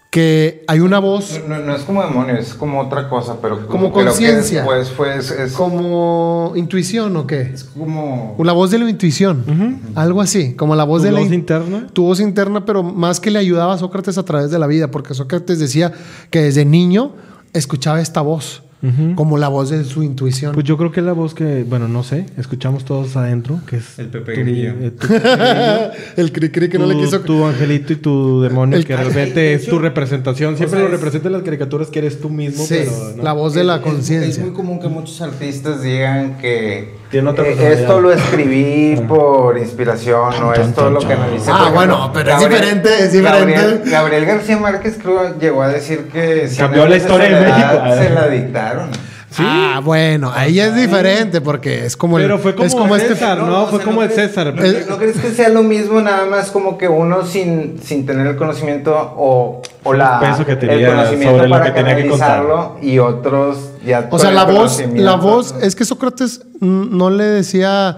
que 0.10 0.64
hay 0.70 0.80
una 0.80 1.00
voz 1.00 1.42
No, 1.46 1.60
no 1.60 1.76
es 1.76 1.82
como 1.82 2.02
demonio, 2.02 2.36
es 2.38 2.54
como 2.54 2.80
otra 2.80 3.10
cosa, 3.10 3.36
pero 3.42 3.68
Como 3.68 3.92
conciencia. 3.92 4.60
después 4.62 4.90
fue, 4.92 5.18
es, 5.18 5.30
es 5.30 5.52
como 5.52 6.54
intuición 6.56 7.16
o 7.18 7.28
qué? 7.28 7.42
Es 7.42 7.66
como. 7.66 8.34
La 8.42 8.54
voz 8.54 8.72
de 8.72 8.80
la 8.80 8.90
intuición, 8.90 9.82
algo 9.96 10.22
así, 10.22 10.54
como 10.54 10.74
la 10.76 10.86
voz 10.86 11.02
¿Tu 11.02 11.08
de 11.08 11.12
la 11.12 11.20
voz 11.20 11.28
in- 11.28 11.34
interna? 11.34 11.88
tu 11.92 12.04
voz 12.04 12.22
interna, 12.22 12.64
pero 12.66 12.82
más 12.82 13.20
que 13.20 13.30
le 13.30 13.40
ayudaba 13.40 13.74
a 13.74 13.78
Sócrates 13.78 14.18
a 14.18 14.24
través 14.24 14.50
de 14.52 14.58
la 14.60 14.68
vida, 14.68 14.90
porque 14.90 15.14
Sócrates 15.14 15.60
decía 15.60 15.92
que 16.30 16.42
desde 16.44 16.64
niño 16.64 17.12
escuchaba 17.52 18.00
esta 18.00 18.22
voz, 18.22 18.64
como 19.16 19.38
la 19.38 19.48
voz 19.48 19.70
de 19.70 19.84
su 19.84 20.04
intuición. 20.04 20.54
Pues 20.54 20.66
yo 20.66 20.78
creo 20.78 20.92
que 20.92 21.00
es 21.00 21.06
la 21.06 21.14
voz 21.14 21.34
que, 21.34 21.64
bueno, 21.64 21.88
no 21.88 22.04
sé, 22.04 22.26
escuchamos 22.38 22.86
todos 22.86 23.16
adentro, 23.16 23.60
que 23.68 23.78
es 23.78 24.00
El 24.00 24.08
Pepe 24.08 24.34
tu- 24.36 24.42
Grillo. 24.42 24.74
eh, 24.82 24.92
tu 24.92 25.08
el 26.22 26.32
cri 26.32 26.50
cri 26.52 26.70
que 26.70 26.78
no 26.80 26.86
le 26.86 26.94
tu- 26.96 27.02
quiso. 27.02 27.20
Tu 27.22 27.46
angelito 27.46 27.94
y 27.94 27.96
tu 27.98 28.42
demonio, 28.42 28.78
El- 28.78 28.86
que 28.86 28.96
realmente 28.96 29.54
es 29.54 29.68
tu 29.68 29.80
representación. 29.80 30.58
Siempre 30.58 30.78
o 30.80 30.82
sea, 30.82 30.90
lo 30.90 30.96
es- 30.96 31.00
representa 31.02 31.28
en 31.30 31.34
las 31.34 31.42
caricaturas 31.44 31.88
que 31.90 32.00
eres 32.00 32.20
tú 32.20 32.30
mismo, 32.30 32.64
Sí, 32.66 32.76
pero. 32.80 32.92
¿no? 33.18 33.24
la 33.24 33.34
voz 33.34 33.54
de 33.54 33.64
la 33.64 33.78
es- 33.78 33.82
conciencia. 33.82 34.30
Es 34.30 34.40
muy 34.40 34.52
común 34.52 34.80
que 34.80 34.88
muchos 34.88 35.22
artistas 35.22 35.82
digan 35.82 36.38
que 36.38 37.04
otra 37.26 37.46
eh, 37.48 37.74
esto 37.80 38.02
lo 38.02 38.12
escribí 38.12 38.98
por 39.08 39.58
inspiración 39.58 40.34
o 40.44 40.54
esto 40.54 40.90
lo 40.90 41.00
que 41.00 41.14
analicé. 41.14 41.50
Ah, 41.50 41.66
Por 41.68 41.74
bueno, 41.76 42.12
pero 42.14 42.32
es 42.32 42.40
diferente, 42.40 42.90
es 43.00 43.12
diferente. 43.14 43.54
Gabriel, 43.54 43.82
Gabriel 43.86 44.26
García 44.26 44.58
Márquez 44.58 44.98
creo 45.02 45.40
llegó 45.40 45.62
a 45.62 45.70
decir 45.70 46.10
que 46.12 46.50
Cambió 46.58 46.86
la 46.86 46.98
historia 46.98 47.30
de 47.30 47.36
soledad 47.38 47.84
México. 47.84 48.04
Se 48.04 48.10
la 48.14 48.28
dictaron. 48.28 48.75
Ah, 49.38 49.82
bueno, 49.84 50.32
ahí 50.34 50.60
es 50.62 50.74
diferente 50.76 51.42
porque 51.42 51.86
es 51.86 51.98
como 51.98 52.18
el- 52.18 52.24
Pero 52.24 52.40
fue 52.40 52.56
como, 52.56 52.66
es 52.66 52.74
como 52.76 52.96
este 52.96 53.10
César, 53.16 53.40
¿no? 53.40 53.64
o 53.64 53.68
fue 53.68 53.80
sea, 53.80 53.86
como 53.86 54.02
el 54.02 54.10
crees- 54.10 54.30
César. 54.30 54.54
¿no, 54.56 54.62
no 54.92 54.98
crees 54.98 55.18
que 55.20 55.32
sea 55.32 55.50
lo 55.50 55.62
mismo 55.62 56.00
nada 56.00 56.26
más 56.26 56.52
como 56.52 56.78
que 56.78 56.88
uno 56.88 57.26
sin, 57.26 57.80
sin 57.84 58.06
tener 58.06 58.28
el 58.28 58.38
conocimiento 58.38 58.96
o, 59.18 59.62
o 59.84 59.94
la, 59.94 60.20
El 60.24 60.30
peso 60.32 60.46
que 60.46 60.54
el 60.54 60.60
tenía 60.60 60.88
conocimiento 60.90 61.32
sobre 61.36 61.50
lo 61.50 61.56
para 61.56 61.66
que 61.66 61.72
tenía 61.72 61.96
que 61.98 62.08
contar. 62.10 62.44
y 62.82 63.00
otros 63.00 63.58
ya 63.86 64.08
O 64.10 64.18
sea, 64.20 64.30
el 64.30 64.36
la 64.36 64.46
voz, 64.46 64.82
la 64.94 65.16
voz, 65.16 65.54
es 65.62 65.76
que 65.76 65.84
Sócrates 65.84 66.42
mm, 66.62 66.96
no 66.98 67.10
le 67.10 67.26
decía, 67.26 67.98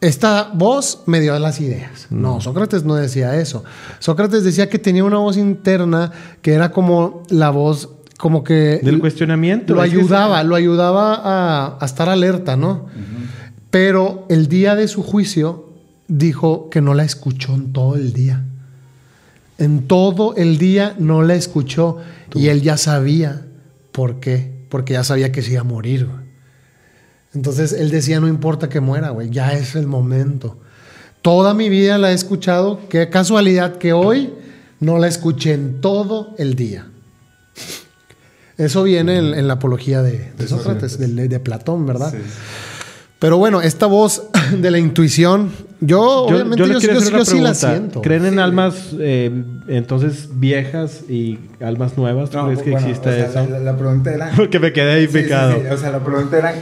esta 0.00 0.50
voz 0.54 1.02
me 1.06 1.20
dio 1.20 1.38
las 1.38 1.60
ideas. 1.60 2.06
No, 2.10 2.40
Sócrates 2.40 2.84
no 2.84 2.94
decía 2.94 3.36
eso. 3.36 3.64
Sócrates 3.98 4.44
decía 4.44 4.68
que 4.70 4.78
tenía 4.78 5.04
una 5.04 5.18
voz 5.18 5.36
interna 5.36 6.10
que 6.42 6.54
era 6.54 6.70
como 6.70 7.22
la 7.28 7.50
voz, 7.50 7.90
como 8.24 8.42
que... 8.42 8.80
Del 8.82 9.00
cuestionamiento. 9.00 9.74
Lo 9.74 9.82
ayudaba, 9.82 10.42
lo 10.44 10.54
ayudaba 10.54 11.14
a, 11.14 11.76
a 11.78 11.84
estar 11.84 12.08
alerta, 12.08 12.56
¿no? 12.56 12.86
Pero 13.68 14.24
el 14.30 14.48
día 14.48 14.74
de 14.76 14.88
su 14.88 15.02
juicio 15.02 15.68
dijo 16.08 16.70
que 16.70 16.80
no 16.80 16.94
la 16.94 17.04
escuchó 17.04 17.52
en 17.52 17.74
todo 17.74 17.96
el 17.96 18.14
día. 18.14 18.42
En 19.58 19.86
todo 19.86 20.34
el 20.36 20.56
día 20.56 20.94
no 20.98 21.20
la 21.20 21.34
escuchó 21.34 21.98
y 22.34 22.46
él 22.46 22.62
ya 22.62 22.78
sabía 22.78 23.42
por 23.92 24.20
qué, 24.20 24.64
porque 24.70 24.94
ya 24.94 25.04
sabía 25.04 25.30
que 25.30 25.42
se 25.42 25.52
iba 25.52 25.60
a 25.60 25.64
morir. 25.64 26.06
güey. 26.06 26.24
Entonces 27.34 27.74
él 27.74 27.90
decía, 27.90 28.20
no 28.20 28.28
importa 28.28 28.70
que 28.70 28.80
muera, 28.80 29.10
güey, 29.10 29.28
ya 29.28 29.52
es 29.52 29.74
el 29.74 29.86
momento. 29.86 30.58
Toda 31.20 31.52
mi 31.52 31.68
vida 31.68 31.98
la 31.98 32.12
he 32.12 32.14
escuchado, 32.14 32.88
qué 32.88 33.10
casualidad 33.10 33.76
que 33.76 33.92
hoy 33.92 34.32
no 34.80 34.96
la 34.96 35.08
escuché 35.08 35.52
en 35.52 35.82
todo 35.82 36.34
el 36.38 36.54
día. 36.54 36.86
Eso 38.56 38.82
viene 38.84 39.18
en, 39.18 39.34
en 39.34 39.48
la 39.48 39.54
apología 39.54 40.02
de, 40.02 40.30
de 40.38 40.46
Sócrates, 40.48 40.98
de, 40.98 41.28
de 41.28 41.40
Platón, 41.40 41.86
¿verdad? 41.86 42.12
Sí. 42.12 42.18
Pero 43.18 43.38
bueno, 43.38 43.62
esta 43.62 43.86
voz 43.86 44.24
de 44.56 44.70
la 44.70 44.78
intuición, 44.78 45.50
yo, 45.80 46.28
Yo, 46.28 46.34
obviamente 46.36 46.58
yo 46.58 46.66
yo, 46.78 46.78
yo- 47.10 47.24
sí 47.24 47.40
la 47.40 47.54
siento. 47.54 48.02
¿Creen 48.02 48.26
en 48.26 48.38
almas 48.38 48.90
eh, 48.98 49.30
entonces 49.68 50.28
viejas 50.34 51.02
y 51.08 51.38
almas 51.60 51.96
nuevas? 51.96 52.30
¿Tú 52.30 52.36
No, 52.38 52.46
crees 52.46 52.62
que 52.62 52.70
bueno, 52.70 52.86
existe 52.86 53.08
o 53.08 53.12
sea, 53.32 53.42
eso? 53.42 53.50
La, 53.50 53.58
la- 53.60 53.76
pregunta 53.76 54.12
era. 54.12 54.30
Porque 54.36 54.58
me 54.60 54.72
quedé 54.72 54.92
ahí 54.92 55.06
Sí, 55.06 55.12
sí, 55.12 55.22
picado. 55.22 55.54
sí, 55.54 55.66
O 55.72 55.76
sea, 55.78 55.90
la 55.90 56.00
pregunta 56.04 56.38
era. 56.38 56.54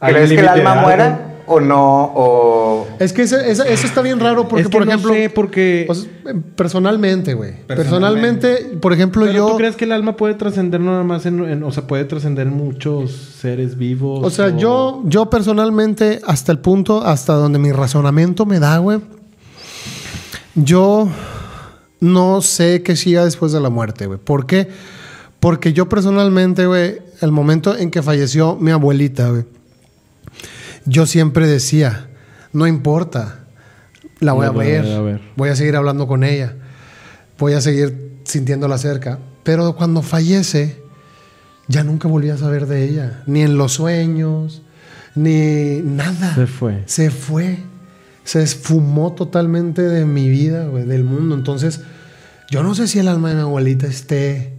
¿Hay 0.00 0.14
¿Crees 0.14 0.30
que 0.30 0.40
el 0.40 0.48
alma 0.48 0.72
algo? 0.72 0.82
muera 0.84 1.29
o 1.50 1.60
no? 1.60 2.04
O... 2.14 2.86
Es 2.98 3.12
que 3.12 3.22
ese- 3.22 3.50
eso 3.50 3.64
está 3.64 4.02
bien 4.02 4.20
raro 4.20 4.46
porque, 4.48 4.62
es 4.62 4.68
que 4.68 4.72
por 4.72 4.86
no 4.86 4.92
ejemplo, 4.92 5.12
sé, 5.12 5.30
porque... 5.30 5.86
o 5.88 5.94
sea, 5.94 6.08
personalmente, 6.56 7.34
güey. 7.34 7.54
Personalmente. 7.66 8.48
Personalmente, 8.48 8.78
por 8.78 8.92
ejemplo, 8.92 9.22
¿Pero 9.26 9.36
yo... 9.36 9.48
tú 9.48 9.56
crees 9.56 9.76
que 9.76 9.84
el 9.84 9.92
alma 9.92 10.16
puede 10.16 10.34
trascender 10.34 10.80
no 10.80 10.92
nada 10.92 11.04
más 11.04 11.26
en, 11.26 11.44
en- 11.48 11.62
O 11.64 11.72
sea, 11.72 11.86
puede 11.86 12.04
trascender 12.04 12.46
en 12.46 12.54
muchos 12.56 13.10
seres 13.12 13.76
vivos? 13.76 14.20
O 14.24 14.30
sea, 14.30 14.56
yo, 14.56 15.02
yo 15.06 15.28
personalmente, 15.28 16.20
hasta 16.26 16.52
el 16.52 16.58
punto, 16.60 17.02
hasta 17.04 17.34
donde 17.34 17.58
mi 17.58 17.72
razonamiento 17.72 18.46
me 18.46 18.58
da, 18.60 18.78
güey, 18.78 19.00
yo 20.54 21.08
no 22.00 22.40
sé 22.42 22.82
qué 22.82 22.96
siga 22.96 23.24
después 23.24 23.52
de 23.52 23.60
la 23.60 23.70
muerte, 23.70 24.06
güey. 24.06 24.18
¿Por 24.18 24.46
qué? 24.46 24.68
Porque 25.38 25.72
yo 25.72 25.88
personalmente, 25.88 26.66
güey, 26.66 26.98
el 27.20 27.32
momento 27.32 27.76
en 27.76 27.90
que 27.90 28.02
falleció 28.02 28.56
mi 28.56 28.70
abuelita, 28.70 29.30
güey, 29.30 29.44
yo 30.84 31.06
siempre 31.06 31.46
decía, 31.46 32.08
no 32.52 32.66
importa, 32.66 33.46
la 34.20 34.32
voy 34.32 34.46
a 34.46 34.50
voy 34.50 34.66
ver, 34.66 34.86
a 34.86 35.00
ver. 35.00 35.20
voy 35.36 35.48
a 35.50 35.56
seguir 35.56 35.76
hablando 35.76 36.06
con 36.06 36.24
ella. 36.24 36.54
voy 37.38 37.54
a 37.54 37.60
seguir 37.60 38.20
sintiéndola 38.24 38.78
cerca. 38.78 39.18
Pero 39.42 39.74
cuando 39.74 40.02
fallece, 40.02 40.82
ya 41.68 41.84
nunca 41.84 42.08
volví 42.08 42.30
a 42.30 42.36
saber 42.36 42.66
de 42.66 42.84
ella, 42.84 43.22
ni 43.26 43.42
en 43.42 43.56
los 43.56 43.72
sueños, 43.72 44.62
ni 45.14 45.80
nada. 45.82 46.34
Se 46.34 46.46
fue. 46.46 46.82
Se 46.86 47.10
fue. 47.10 47.58
Se 48.24 48.42
esfumó 48.42 49.12
totalmente 49.14 49.82
de 49.82 50.04
mi 50.04 50.28
vida, 50.28 50.66
güey, 50.66 50.84
del 50.84 51.04
mundo. 51.04 51.34
Entonces, 51.34 51.80
yo 52.50 52.62
no 52.62 52.74
sé 52.74 52.86
si 52.86 52.98
el 52.98 53.08
alma 53.08 53.30
de 53.30 53.36
mi 53.36 53.40
abuelita 53.40 53.86
esté 53.86 54.52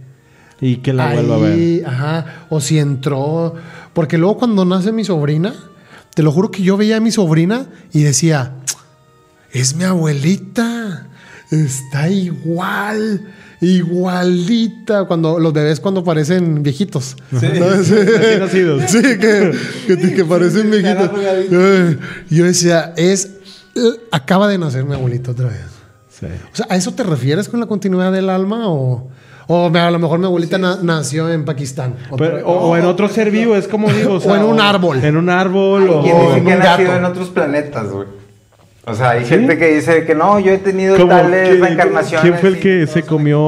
Y 0.60 0.78
que 0.78 0.92
la 0.92 1.10
ahí, 1.10 1.16
vuelva 1.16 1.36
a 1.36 1.38
ver. 1.38 1.86
ajá, 1.86 2.26
o 2.50 2.60
si 2.60 2.78
entró, 2.78 3.54
porque 3.94 4.18
luego 4.18 4.38
cuando 4.38 4.64
nace 4.64 4.92
mi 4.92 5.04
sobrina, 5.04 5.54
te 6.14 6.22
lo 6.22 6.32
juro 6.32 6.50
que 6.50 6.62
yo 6.62 6.76
veía 6.76 6.98
a 6.98 7.00
mi 7.00 7.10
sobrina 7.10 7.66
y 7.92 8.02
decía, 8.02 8.52
es 9.52 9.74
mi 9.74 9.84
abuelita, 9.84 11.08
está 11.50 12.08
igual, 12.08 13.32
igualita, 13.60 15.04
cuando 15.04 15.38
los 15.38 15.52
bebés 15.52 15.80
cuando 15.80 16.04
parecen 16.04 16.62
viejitos. 16.62 17.16
Sí. 17.30 17.40
que, 17.46 19.52
que, 19.86 20.14
que 20.14 20.24
parecen 20.24 20.70
viejitos. 20.70 21.10
Yo 22.30 22.44
decía, 22.44 22.92
es, 22.96 23.30
acaba 24.10 24.48
de 24.48 24.58
nacer 24.58 24.84
mi 24.84 24.94
abuelita 24.94 25.30
otra 25.30 25.48
vez. 25.48 25.60
O 26.52 26.56
sea, 26.56 26.66
¿a 26.68 26.76
eso 26.76 26.92
te 26.92 27.02
refieres 27.02 27.48
con 27.48 27.58
la 27.58 27.66
continuidad 27.66 28.12
del 28.12 28.30
alma 28.30 28.68
o, 28.68 29.10
o 29.48 29.70
a 29.74 29.90
lo 29.90 29.98
mejor 29.98 30.18
mi 30.18 30.26
abuelita 30.26 30.58
na- 30.58 30.78
nació 30.82 31.30
en 31.30 31.44
Pakistán? 31.44 31.94
Pero- 32.16 32.46
o, 32.46 32.70
o 32.70 32.76
en 32.76 32.84
otro 32.84 33.08
ser 33.08 33.30
vivo, 33.30 33.56
es 33.56 33.66
como 33.68 33.90
digo. 33.90 34.18
O 34.24 34.36
en 34.36 34.42
un 34.42 34.60
árbol. 34.60 35.02
En 35.04 35.16
un 35.16 35.28
árbol. 35.30 35.88
o, 35.88 36.02
¿Quién 36.02 36.16
dice 36.20 36.36
en 36.38 36.44
que 36.44 36.52
ha 36.52 36.56
un 36.56 36.62
nacido 36.62 36.88
gato. 36.92 36.98
en 36.98 37.04
otros 37.10 37.28
planetas, 37.30 37.90
güey? 37.90 38.06
O 38.84 38.94
sea, 38.94 39.10
hay 39.10 39.24
gente 39.24 39.58
que 39.58 39.74
dice 39.76 40.04
que 40.04 40.14
no, 40.14 40.40
yo 40.40 40.52
he 40.52 40.58
tenido 40.58 40.96
tales 41.06 41.60
reencarnaciones. 41.60 42.22
¿Quién 42.22 42.34
fue 42.40 42.48
el 42.48 42.58
que 42.60 42.86
se 42.88 43.02
comió 43.04 43.38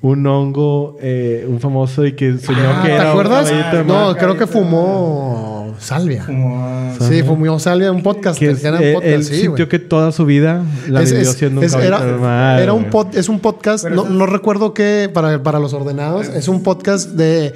un 0.00 0.26
hongo, 0.26 0.96
eh, 1.00 1.44
un 1.48 1.58
famoso 1.60 2.04
y 2.04 2.12
que 2.12 2.38
soñó 2.38 2.58
Ah, 2.70 2.80
que 2.82 2.88
¿Te 2.88 2.94
era 2.94 3.10
acuerdas? 3.10 3.52
No, 3.86 4.16
creo 4.16 4.36
que 4.36 4.46
fumó 4.46 5.61
salvia. 5.78 6.24
Como- 6.26 6.94
Sí, 7.08 7.22
fumó 7.22 7.58
salvia 7.58 7.88
en 7.88 7.96
un 7.96 8.02
podcast. 8.02 8.38
Que 8.38 8.54
Que 8.54 8.66
era 8.66 8.76
un 8.78 8.82
eh, 8.82 8.92
podcast, 8.94 9.12
él 9.14 9.24
sí, 9.24 9.40
sintió 9.42 9.68
que 9.68 9.78
toda 9.78 10.12
su 10.12 10.24
vida 10.24 10.64
la 10.88 11.02
Es- 11.02 11.12
vivió 11.12 11.30
es- 11.30 11.36
siendo 11.36 11.60
un 11.60 11.66
es- 11.66 11.74
era, 11.74 12.72
un 12.72 12.90
pod- 12.90 13.14
es 13.14 13.28
un 13.28 13.40
podcast, 13.40 13.84
no, 13.84 13.92
eso 13.92 14.04
es- 14.04 14.10
no 14.10 14.26
recuerdo 14.26 14.74
qué, 14.74 15.10
para, 15.12 15.42
para 15.42 15.58
los 15.58 15.72
ordenados, 15.72 16.28
es 16.28 16.48
un 16.48 16.62
podcast 16.62 17.10
de, 17.10 17.54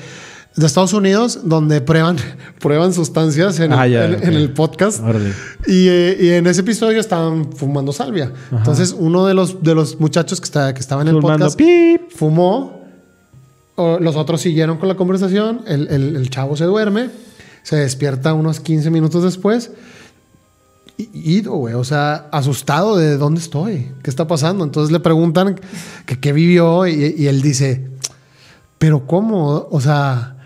de 0.56 0.66
Estados 0.66 0.92
Unidos 0.94 1.40
donde 1.44 1.80
prueban, 1.80 2.16
prueban 2.60 2.92
sustancias 2.94 3.60
en, 3.60 3.72
Ah, 3.72 3.86
el, 3.86 3.92
ya, 3.92 4.04
en- 4.06 4.14
ok. 4.16 4.22
en 4.24 4.32
el 4.34 4.50
podcast. 4.52 5.02
Y, 5.66 5.88
eh, 5.88 6.16
y 6.20 6.28
en 6.30 6.46
ese 6.46 6.62
episodio 6.62 6.98
estaban 7.00 7.52
fumando 7.52 7.92
salvia. 7.92 8.32
Entonces, 8.50 8.94
uno 8.98 9.26
de 9.26 9.34
los, 9.34 9.62
de 9.62 9.74
los 9.74 10.00
muchachos 10.00 10.40
que, 10.40 10.44
está, 10.46 10.72
que 10.74 10.80
estaba 10.80 11.02
en 11.02 11.08
el 11.08 11.18
podcast 11.18 11.56
pip. 11.56 12.10
fumó. 12.14 12.74
o 13.78 13.98
los 14.00 14.16
otros 14.16 14.40
siguieron 14.40 14.78
con 14.78 14.88
la 14.88 14.94
conversación. 14.94 15.60
El, 15.66 15.88
el- 15.88 16.16
el 16.16 16.30
chavo 16.30 16.56
se 16.56 16.64
duerme. 16.64 17.10
Se 17.66 17.74
despierta 17.74 18.32
unos 18.32 18.60
15 18.60 18.92
minutos 18.92 19.24
después. 19.24 19.72
Y, 20.96 21.08
ido, 21.38 21.54
güey. 21.54 21.74
O 21.74 21.82
sea, 21.82 22.28
asustado 22.30 22.96
de 22.96 23.16
dónde 23.16 23.40
estoy. 23.40 23.90
¿Qué 24.04 24.10
está 24.10 24.28
pasando? 24.28 24.62
Entonces 24.62 24.92
le 24.92 25.00
preguntan 25.00 25.58
que 26.06 26.20
qué 26.20 26.32
vivió. 26.32 26.86
Y, 26.86 27.16
y 27.18 27.26
él 27.26 27.42
dice: 27.42 27.90
¿Pero 28.78 29.04
cómo? 29.08 29.66
O 29.68 29.80
sea, 29.80 30.36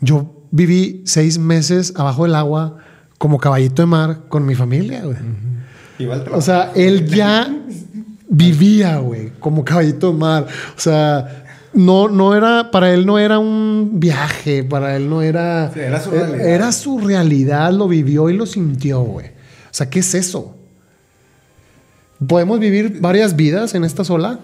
yo 0.00 0.32
viví 0.50 1.02
seis 1.04 1.38
meses 1.38 1.92
abajo 1.96 2.22
del 2.22 2.34
agua 2.34 2.78
como 3.18 3.36
caballito 3.36 3.82
de 3.82 3.86
mar 3.86 4.20
con 4.30 4.46
mi 4.46 4.54
familia, 4.54 5.02
güey. 5.04 5.18
O 6.32 6.40
sea, 6.40 6.72
él 6.74 7.06
ya 7.14 7.46
vivía, 8.26 8.96
güey, 9.00 9.32
como 9.38 9.66
caballito 9.66 10.12
de 10.12 10.18
mar. 10.18 10.46
O 10.78 10.80
sea, 10.80 11.39
no, 11.72 12.08
no 12.08 12.34
era, 12.36 12.70
para 12.70 12.92
él 12.92 13.06
no 13.06 13.18
era 13.18 13.38
un 13.38 13.92
viaje, 14.00 14.64
para 14.64 14.96
él 14.96 15.08
no 15.08 15.22
era. 15.22 15.70
Sí, 15.72 15.80
era 15.80 16.00
su 16.00 16.10
realidad. 16.10 16.48
Era 16.48 16.72
su 16.72 16.98
realidad, 16.98 17.72
lo 17.72 17.88
vivió 17.88 18.28
y 18.30 18.36
lo 18.36 18.46
sintió, 18.46 19.00
güey. 19.02 19.26
O 19.26 19.72
sea, 19.72 19.88
¿qué 19.88 20.00
es 20.00 20.14
eso? 20.14 20.56
¿Podemos 22.26 22.58
vivir 22.60 22.98
varias 23.00 23.34
vidas 23.36 23.74
en 23.74 23.84
esta 23.84 24.04
sola? 24.04 24.40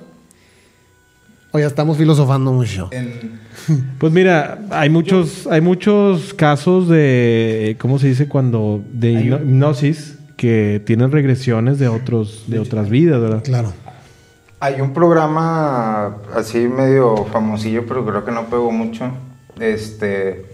O 1.52 1.58
ya 1.58 1.66
estamos 1.66 1.96
filosofando 1.98 2.52
mucho. 2.52 2.88
En- 2.92 3.44
Pues 3.98 4.12
mira, 4.12 4.60
hay 4.70 4.88
muchos, 4.90 5.46
hay 5.48 5.60
muchos 5.60 6.32
casos 6.34 6.88
de, 6.88 7.76
¿cómo 7.80 7.98
se 7.98 8.08
dice? 8.08 8.28
Cuando 8.28 8.82
de 8.92 9.12
hipnosis 9.12 10.18
que 10.36 10.80
tienen 10.84 11.10
regresiones 11.10 11.78
de 11.78 11.88
otros, 11.88 12.44
de 12.46 12.58
otras 12.60 12.90
vidas, 12.90 13.20
¿verdad? 13.20 13.42
Claro. 13.42 13.72
Hay 14.58 14.80
un 14.80 14.94
programa 14.94 16.16
así 16.34 16.58
medio 16.66 17.26
famosillo, 17.26 17.84
pero 17.86 18.06
creo 18.06 18.24
que 18.24 18.30
no 18.32 18.44
pegó 18.46 18.70
mucho. 18.70 19.10
Este, 19.60 20.46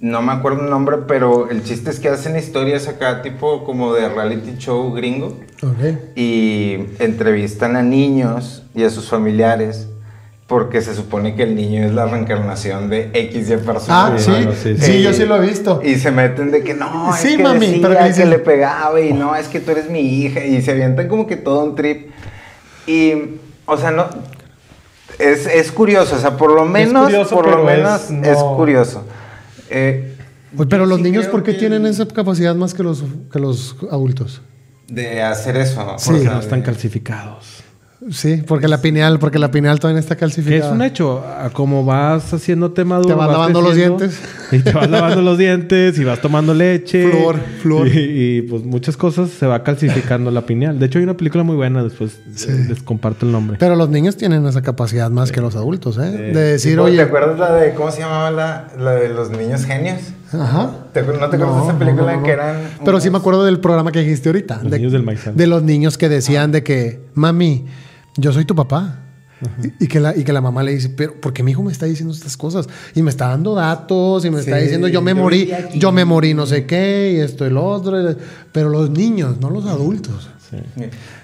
no 0.00 0.20
me 0.20 0.32
acuerdo 0.32 0.64
el 0.64 0.70
nombre, 0.70 0.98
pero 1.08 1.48
el 1.50 1.64
chiste 1.64 1.90
es 1.90 1.98
que 1.98 2.08
hacen 2.08 2.36
historias 2.36 2.88
acá, 2.88 3.22
tipo 3.22 3.64
como 3.64 3.94
de 3.94 4.08
reality 4.08 4.56
show 4.58 4.92
gringo, 4.92 5.38
Ok. 5.62 5.98
y 6.14 6.74
entrevistan 6.98 7.76
a 7.76 7.82
niños 7.82 8.64
y 8.74 8.84
a 8.84 8.90
sus 8.90 9.08
familiares, 9.08 9.88
porque 10.46 10.82
se 10.82 10.94
supone 10.94 11.34
que 11.34 11.42
el 11.44 11.54
niño 11.56 11.84
es 11.86 11.92
la 11.94 12.04
reencarnación 12.06 12.90
de 12.90 13.10
X 13.14 13.50
y 13.50 13.56
persona. 13.56 14.06
Ah, 14.08 14.12
Sí, 14.18 14.24
sí. 14.24 14.30
bueno, 14.30 14.52
sí, 14.52 14.76
Sí, 14.78 14.92
sí. 14.92 15.02
yo 15.02 15.12
sí 15.14 15.24
lo 15.24 15.42
he 15.42 15.46
visto. 15.46 15.80
Y 15.82 15.94
se 15.96 16.10
meten 16.10 16.50
de 16.50 16.62
que 16.62 16.74
no, 16.74 17.12
Sí, 17.16 17.28
es 17.28 17.36
que 17.38 17.42
mami, 17.42 17.60
decía 17.66 17.80
pero 17.88 17.98
que 17.98 18.12
que, 18.14 18.26
le 18.26 18.38
pegaba 18.40 19.00
y 19.00 19.12
no, 19.14 19.34
es 19.34 19.48
que 19.48 19.60
tú 19.60 19.70
eres 19.70 19.88
mi 19.90 20.00
hija. 20.00 20.44
Y 20.44 20.60
se 20.60 20.70
avientan 20.72 21.08
como 21.08 21.26
que 21.26 21.36
todo 21.36 21.64
un 21.64 21.74
trip. 21.74 22.10
Y, 22.88 23.38
o 23.66 23.76
sea, 23.76 23.90
no. 23.90 24.06
Es, 25.18 25.46
es 25.46 25.70
curioso, 25.72 26.16
o 26.16 26.18
sea, 26.18 26.36
por 26.36 26.52
lo 26.52 26.64
menos, 26.64 27.04
curioso, 27.04 27.34
por 27.34 27.48
lo 27.48 27.64
menos 27.64 28.10
es- 28.10 28.38
curioso. 28.56 29.04
Eh, 29.70 30.14
Pues, 30.56 30.68
pero 30.70 30.86
los 30.86 30.96
sí 30.98 31.02
niños, 31.04 31.26
¿por 31.26 31.42
qué 31.42 31.52
que 31.52 31.58
tienen 31.58 31.84
esa 31.86 32.06
capacidad 32.08 32.54
más 32.54 32.72
que 32.72 32.82
los, 32.82 33.04
que 33.30 33.38
los 33.38 33.76
adultos? 33.90 34.40
De 34.86 35.20
hacer 35.22 35.56
eso. 35.58 35.84
¿no? 35.84 35.98
Sí. 35.98 36.04
O 36.08 36.12
Porque 36.12 36.22
sea, 36.24 36.34
no 36.34 36.40
están 36.40 36.60
de- 36.60 36.64
calcificados. 36.66 37.62
Sí, 38.12 38.44
porque 38.46 38.68
la 38.68 38.80
pineal, 38.80 39.18
porque 39.18 39.40
la 39.40 39.50
pineal 39.50 39.80
todavía 39.80 39.98
está 39.98 40.14
calcificada. 40.14 40.66
es 40.68 40.72
un 40.72 40.82
hecho. 40.82 41.24
a 41.26 41.50
Como 41.50 41.84
vas 41.84 42.32
haciéndote 42.32 42.84
maduro. 42.84 43.08
Te 43.08 43.14
vas 43.14 43.28
lavando 43.28 43.60
los 43.60 43.74
dientes. 43.74 44.20
Y 44.52 44.60
te 44.60 44.72
vas 44.72 44.88
lavando 44.88 45.20
los 45.20 45.36
dientes 45.36 45.98
y 45.98 46.04
vas 46.04 46.20
tomando 46.22 46.54
leche. 46.54 47.10
Flor, 47.10 47.36
flor. 47.60 47.88
Y, 47.88 48.38
y, 48.38 48.42
pues 48.42 48.62
muchas 48.62 48.96
cosas 48.96 49.28
se 49.30 49.46
va 49.46 49.62
calcificando 49.62 50.30
la 50.30 50.42
pineal. 50.46 50.78
De 50.78 50.86
hecho, 50.86 50.98
hay 50.98 51.04
una 51.04 51.16
película 51.18 51.42
muy 51.44 51.56
buena. 51.56 51.82
Después 51.82 52.18
eh, 52.48 52.66
les 52.68 52.82
comparto 52.82 53.26
el 53.26 53.32
nombre. 53.32 53.56
Pero 53.60 53.74
los 53.76 53.90
niños 53.90 54.16
tienen 54.16 54.46
esa 54.46 54.62
capacidad 54.62 55.10
más 55.10 55.32
que 55.32 55.40
los 55.42 55.54
adultos, 55.56 55.98
¿eh? 55.98 56.10
De 56.10 56.32
decir, 56.40 56.72
tipo, 56.74 56.84
¿Te 56.84 56.90
oye, 56.92 57.02
acuerdas 57.02 57.38
la 57.38 57.52
de, 57.52 57.74
cómo 57.74 57.90
se 57.90 58.00
llamaba 58.00 58.30
la, 58.30 58.68
la 58.78 58.92
de 58.92 59.08
los 59.10 59.28
niños 59.30 59.64
genios? 59.66 59.98
ajá. 60.32 60.70
¿Te 60.92 61.04
acuer- 61.04 61.18
¿No 61.20 61.28
te 61.30 61.36
acuerdas 61.36 61.56
No, 61.56 61.60
de 61.64 61.68
esa 61.70 61.78
película 61.78 62.12
no, 62.12 62.18
no. 62.20 62.24
que 62.24 62.30
eran. 62.30 62.56
Pero 62.84 63.00
sí 63.00 63.10
me 63.10 63.18
acuerdo 63.18 63.44
del 63.44 63.58
programa 63.60 63.90
que 63.92 64.00
dijiste 64.00 64.28
ahorita. 64.30 64.60
Los 64.62 64.72
niños 64.72 64.92
del 64.92 65.02
maizal. 65.02 65.36
De 65.36 65.46
los 65.46 65.62
niños 65.64 65.98
que 65.98 66.08
decían 66.08 66.52
de 66.52 66.62
que, 66.62 67.00
mami, 67.14 67.66
yo 68.18 68.32
soy 68.32 68.44
tu 68.44 68.54
papá. 68.54 69.04
Y, 69.62 69.84
y 69.84 69.86
que 69.86 70.00
la, 70.00 70.16
y 70.16 70.24
que 70.24 70.32
la 70.32 70.40
mamá 70.40 70.64
le 70.64 70.72
dice, 70.72 70.88
pero 70.88 71.14
¿por 71.20 71.32
qué 71.32 71.44
mi 71.44 71.52
hijo 71.52 71.62
me 71.62 71.70
está 71.70 71.86
diciendo 71.86 72.12
estas 72.12 72.36
cosas? 72.36 72.66
Y 72.94 73.02
me 73.02 73.10
está 73.10 73.28
dando 73.28 73.54
datos 73.54 74.24
y 74.24 74.30
me 74.30 74.40
está 74.40 74.56
diciendo, 74.56 74.88
yo 74.88 75.00
me 75.00 75.12
yo 75.12 75.16
morí, 75.16 75.50
yo 75.76 75.92
me 75.92 76.04
morí 76.04 76.34
no 76.34 76.44
sé 76.44 76.66
qué, 76.66 77.14
y 77.16 77.20
esto 77.20 77.46
y 77.46 77.50
lo 77.50 77.64
otro. 77.64 78.16
Pero 78.52 78.68
los 78.68 78.90
niños, 78.90 79.38
no 79.40 79.50
los 79.50 79.66
adultos. 79.66 80.28
Sí. 80.50 80.56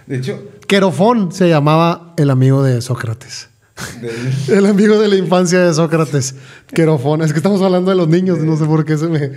De 0.06 0.16
hecho, 0.16 0.40
Querofón 0.68 1.32
se 1.32 1.48
llamaba 1.48 2.14
el 2.16 2.30
amigo 2.30 2.62
de 2.62 2.80
Sócrates. 2.80 3.48
El 4.48 4.66
amigo 4.66 5.00
de 5.00 5.08
la 5.08 5.16
infancia 5.16 5.58
de 5.58 5.74
Sócrates. 5.74 6.36
Querofón. 6.68 7.22
Es 7.22 7.32
que 7.32 7.38
estamos 7.38 7.60
hablando 7.60 7.90
de 7.90 7.96
los 7.96 8.06
niños, 8.06 8.38
no 8.38 8.56
sé 8.56 8.66
por 8.66 8.84
qué 8.84 8.96
se 8.96 9.08
me. 9.08 9.32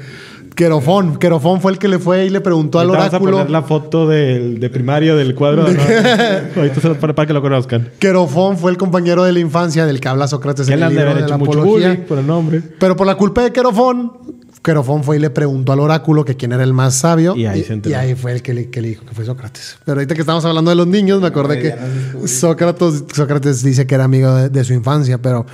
Querofón. 0.58 1.18
Querofón 1.18 1.62
fue 1.62 1.72
el 1.72 1.78
que 1.78 1.88
le 1.88 2.00
fue 2.00 2.26
y 2.26 2.30
le 2.30 2.42
preguntó 2.42 2.80
al 2.80 2.88
Ahorita 2.88 2.98
Vamos 3.04 3.14
a 3.14 3.18
oráculo. 3.18 3.38
poner 3.38 3.52
la 3.52 3.62
foto 3.62 4.08
del, 4.08 4.60
de 4.60 4.70
primario 4.72 5.16
del 5.16 5.36
cuadro. 5.36 5.64
¿no? 5.68 5.70
Ahorita 6.58 6.82
se 6.82 6.88
lo 6.90 7.00
para, 7.00 7.14
para 7.14 7.28
que 7.28 7.34
lo 7.34 7.42
conozcan. 7.44 7.90
Querofón 8.00 8.58
fue 8.58 8.72
el 8.72 8.78
compañero 8.78 9.24
de 9.24 9.32
la 9.34 9.40
infancia 9.40 9.86
del 9.86 10.00
que 10.00 10.08
habla 10.08 10.28
Sócrates 10.28 10.68
en 10.68 10.74
el 10.74 10.80
de 10.82 10.90
libro 10.90 11.14
de 11.14 11.20
hecho 11.22 11.30
la 11.30 11.38
mucho 11.38 11.52
apología. 11.60 11.90
bullying 11.90 12.06
por 12.08 12.18
el 12.18 12.26
nombre. 12.28 12.62
Pero 12.80 12.96
por 12.96 13.06
la 13.06 13.16
culpa 13.16 13.44
de 13.44 13.52
Querofón, 13.54 14.14
Querofón 14.64 15.04
fue 15.04 15.18
y 15.18 15.20
le 15.20 15.30
preguntó 15.30 15.72
al 15.74 15.80
oráculo 15.80 16.26
que 16.26 16.36
quién 16.36 16.52
era 16.52 16.64
el 16.64 16.74
más 16.74 16.96
sabio. 16.96 17.36
Y 17.36 17.46
ahí 17.46 17.64
se 17.64 17.74
enteró. 17.74 17.96
y 17.96 18.00
ahí 18.00 18.16
fue 18.16 18.32
el 18.32 18.42
que 18.42 18.54
le, 18.56 18.70
que 18.72 18.82
le 18.82 18.88
dijo 18.90 19.06
que 19.06 19.14
fue 19.14 19.26
Sócrates. 19.26 19.78
Pero 19.86 20.00
ahorita 20.00 20.16
que 20.16 20.22
estamos 20.22 20.44
hablando 20.44 20.70
de 20.72 20.76
los 20.76 20.88
niños, 20.88 21.22
me 21.22 21.28
acordé 21.28 21.56
No, 21.58 22.22
que. 22.22 22.28
Sócrates, 22.28 23.04
Sócrates 23.14 23.62
dice 23.64 23.86
que 23.86 23.94
era 23.96 24.06
amigo 24.06 24.34
de, 24.34 24.50
de 24.50 24.64
su 24.64 24.74
infancia, 24.74 25.20
pero, 25.22 25.46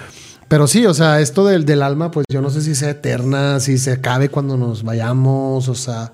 pero 0.53 0.67
sí, 0.67 0.85
o 0.85 0.93
sea, 0.93 1.19
esto 1.19 1.47
del, 1.47 1.65
del 1.65 1.81
alma, 1.81 2.11
pues 2.11 2.27
yo 2.31 2.39
no 2.39 2.51
sé 2.51 2.61
si 2.61 2.75
sea 2.75 2.91
eterna, 2.91 3.59
si 3.59 3.79
se 3.79 3.91
acabe 3.93 4.29
cuando 4.29 4.55
nos 4.55 4.83
vayamos, 4.83 5.67
o 5.67 5.73
sea. 5.73 6.11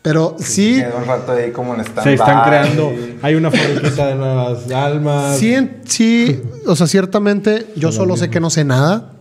Pero 0.00 0.36
sí, 0.38 0.76
Quedó 0.80 0.96
un 0.96 1.04
rato 1.04 1.32
ahí 1.32 1.50
como 1.52 1.74
en 1.74 1.82
stand 1.82 2.02
Se 2.04 2.14
están 2.14 2.44
creando. 2.48 2.94
Hay 3.20 3.34
una 3.34 3.50
fabriquita 3.50 4.06
de 4.06 4.14
nuevas 4.14 4.70
almas. 4.72 5.36
sí, 5.36 5.52
en- 5.52 5.82
sí, 5.84 6.40
o 6.66 6.74
sea, 6.76 6.86
ciertamente 6.86 7.66
yo 7.76 7.92
solo 7.92 8.16
sé 8.16 8.30
que 8.30 8.40
no 8.40 8.48
sé 8.48 8.64
nada. 8.64 9.12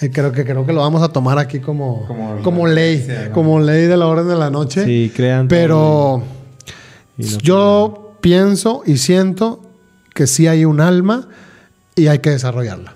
Eh, 0.00 0.10
creo 0.10 0.32
que 0.32 0.46
creo 0.46 0.64
que 0.64 0.72
lo 0.72 0.80
vamos 0.80 1.02
a 1.02 1.08
tomar 1.08 1.38
aquí 1.38 1.60
como, 1.60 2.06
como, 2.06 2.40
Como- 2.42 2.66
ley, 2.66 3.02
sí, 3.06 3.12
¿no? 3.26 3.32
como 3.34 3.60
ley 3.60 3.82
de 3.86 3.98
la 3.98 4.06
orden 4.06 4.28
de 4.28 4.36
la 4.36 4.48
noche. 4.48 4.82
Sí, 4.86 5.12
crean. 5.14 5.46
Pero 5.48 6.22
no- 7.18 7.38
yo 7.42 8.16
pienso 8.22 8.80
y 8.86 8.96
siento 8.96 9.60
que 10.14 10.26
sí 10.26 10.46
hay 10.46 10.64
un 10.64 10.80
alma 10.80 11.28
y 11.96 12.06
hay 12.06 12.20
que 12.20 12.30
desarrollarla. 12.30 12.93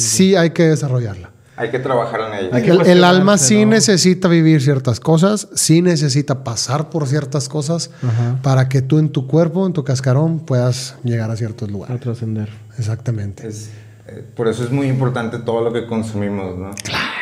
Sí 0.00 0.34
hay 0.36 0.50
que 0.50 0.64
desarrollarla. 0.64 1.30
Hay 1.56 1.70
que 1.70 1.78
trabajar 1.78 2.20
en 2.32 2.46
ella. 2.46 2.58
El, 2.58 2.80
el 2.84 3.04
alma 3.04 3.38
sí 3.38 3.64
¿no? 3.64 3.70
necesita 3.72 4.26
vivir 4.26 4.60
ciertas 4.60 4.98
cosas, 4.98 5.46
sí 5.54 5.82
necesita 5.82 6.42
pasar 6.42 6.90
por 6.90 7.06
ciertas 7.06 7.48
cosas 7.48 7.90
Ajá. 8.02 8.40
para 8.42 8.68
que 8.68 8.82
tú 8.82 8.98
en 8.98 9.10
tu 9.10 9.28
cuerpo, 9.28 9.64
en 9.64 9.72
tu 9.72 9.84
cascarón, 9.84 10.40
puedas 10.40 10.96
llegar 11.04 11.30
a 11.30 11.36
ciertos 11.36 11.68
A 11.68 11.72
lugares. 11.72 12.00
trascender. 12.00 12.48
Exactamente. 12.76 13.46
Es, 13.46 13.70
eh, 14.08 14.24
por 14.34 14.48
eso 14.48 14.64
es 14.64 14.70
muy 14.72 14.88
importante 14.88 15.38
todo 15.38 15.62
lo 15.62 15.72
que 15.72 15.86
consumimos, 15.86 16.58
¿no? 16.58 16.70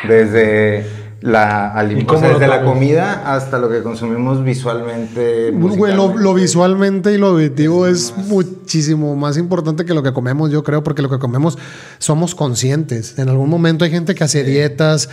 Desde 0.07 0.85
la, 1.23 1.73
alim- 1.73 1.99
¿Y 1.99 2.03
o 2.03 2.07
cómo 2.07 2.19
sea, 2.19 2.29
lo 2.33 2.39
desde 2.39 2.47
la 2.47 2.63
comida 2.63 3.33
hasta 3.35 3.57
lo 3.57 3.69
que 3.69 3.81
consumimos 3.81 4.43
visualmente. 4.43 5.51
Güey, 5.51 5.95
lo, 5.95 6.17
lo 6.17 6.33
visualmente 6.33 7.13
y 7.13 7.17
lo 7.17 7.27
auditivo 7.27 7.87
es 7.87 8.13
muchísimo 8.27 9.15
más 9.15 9.37
importante 9.37 9.85
que 9.85 9.93
lo 9.93 10.03
que 10.03 10.11
comemos, 10.13 10.51
yo 10.51 10.63
creo, 10.63 10.83
porque 10.83 11.01
lo 11.01 11.09
que 11.09 11.19
comemos 11.19 11.57
somos 11.97 12.35
conscientes. 12.35 13.17
En 13.17 13.29
algún 13.29 13.49
momento 13.49 13.85
hay 13.85 13.91
gente 13.91 14.15
que 14.15 14.23
hace 14.23 14.43
dietas. 14.43 15.09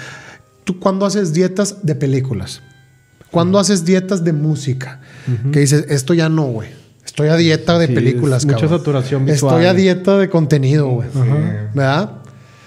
¿Tú 0.64 0.78
cuándo 0.78 1.06
haces 1.06 1.32
dietas 1.32 1.78
de 1.86 1.94
películas? 1.94 2.60
¿Cuándo 3.30 3.58
haces 3.58 3.84
dietas 3.84 4.24
de 4.24 4.32
música? 4.32 5.00
Que 5.52 5.60
dices, 5.60 5.86
esto 5.88 6.14
ya 6.14 6.28
no, 6.28 6.42
güey. 6.46 6.68
Estoy 7.04 7.28
a 7.28 7.36
dieta 7.36 7.78
de 7.78 7.86
Sí, 7.88 7.94
películas, 7.94 8.42
es 8.42 8.46
mucha 8.46 8.60
cabrón. 8.60 8.78
saturación 8.78 9.24
visual. 9.26 9.54
Estoy 9.54 9.66
a 9.68 9.74
dieta 9.74 10.16
de 10.18 10.28
contenido, 10.28 10.88
güey. 10.88 11.08
¿Verdad? 11.74 12.10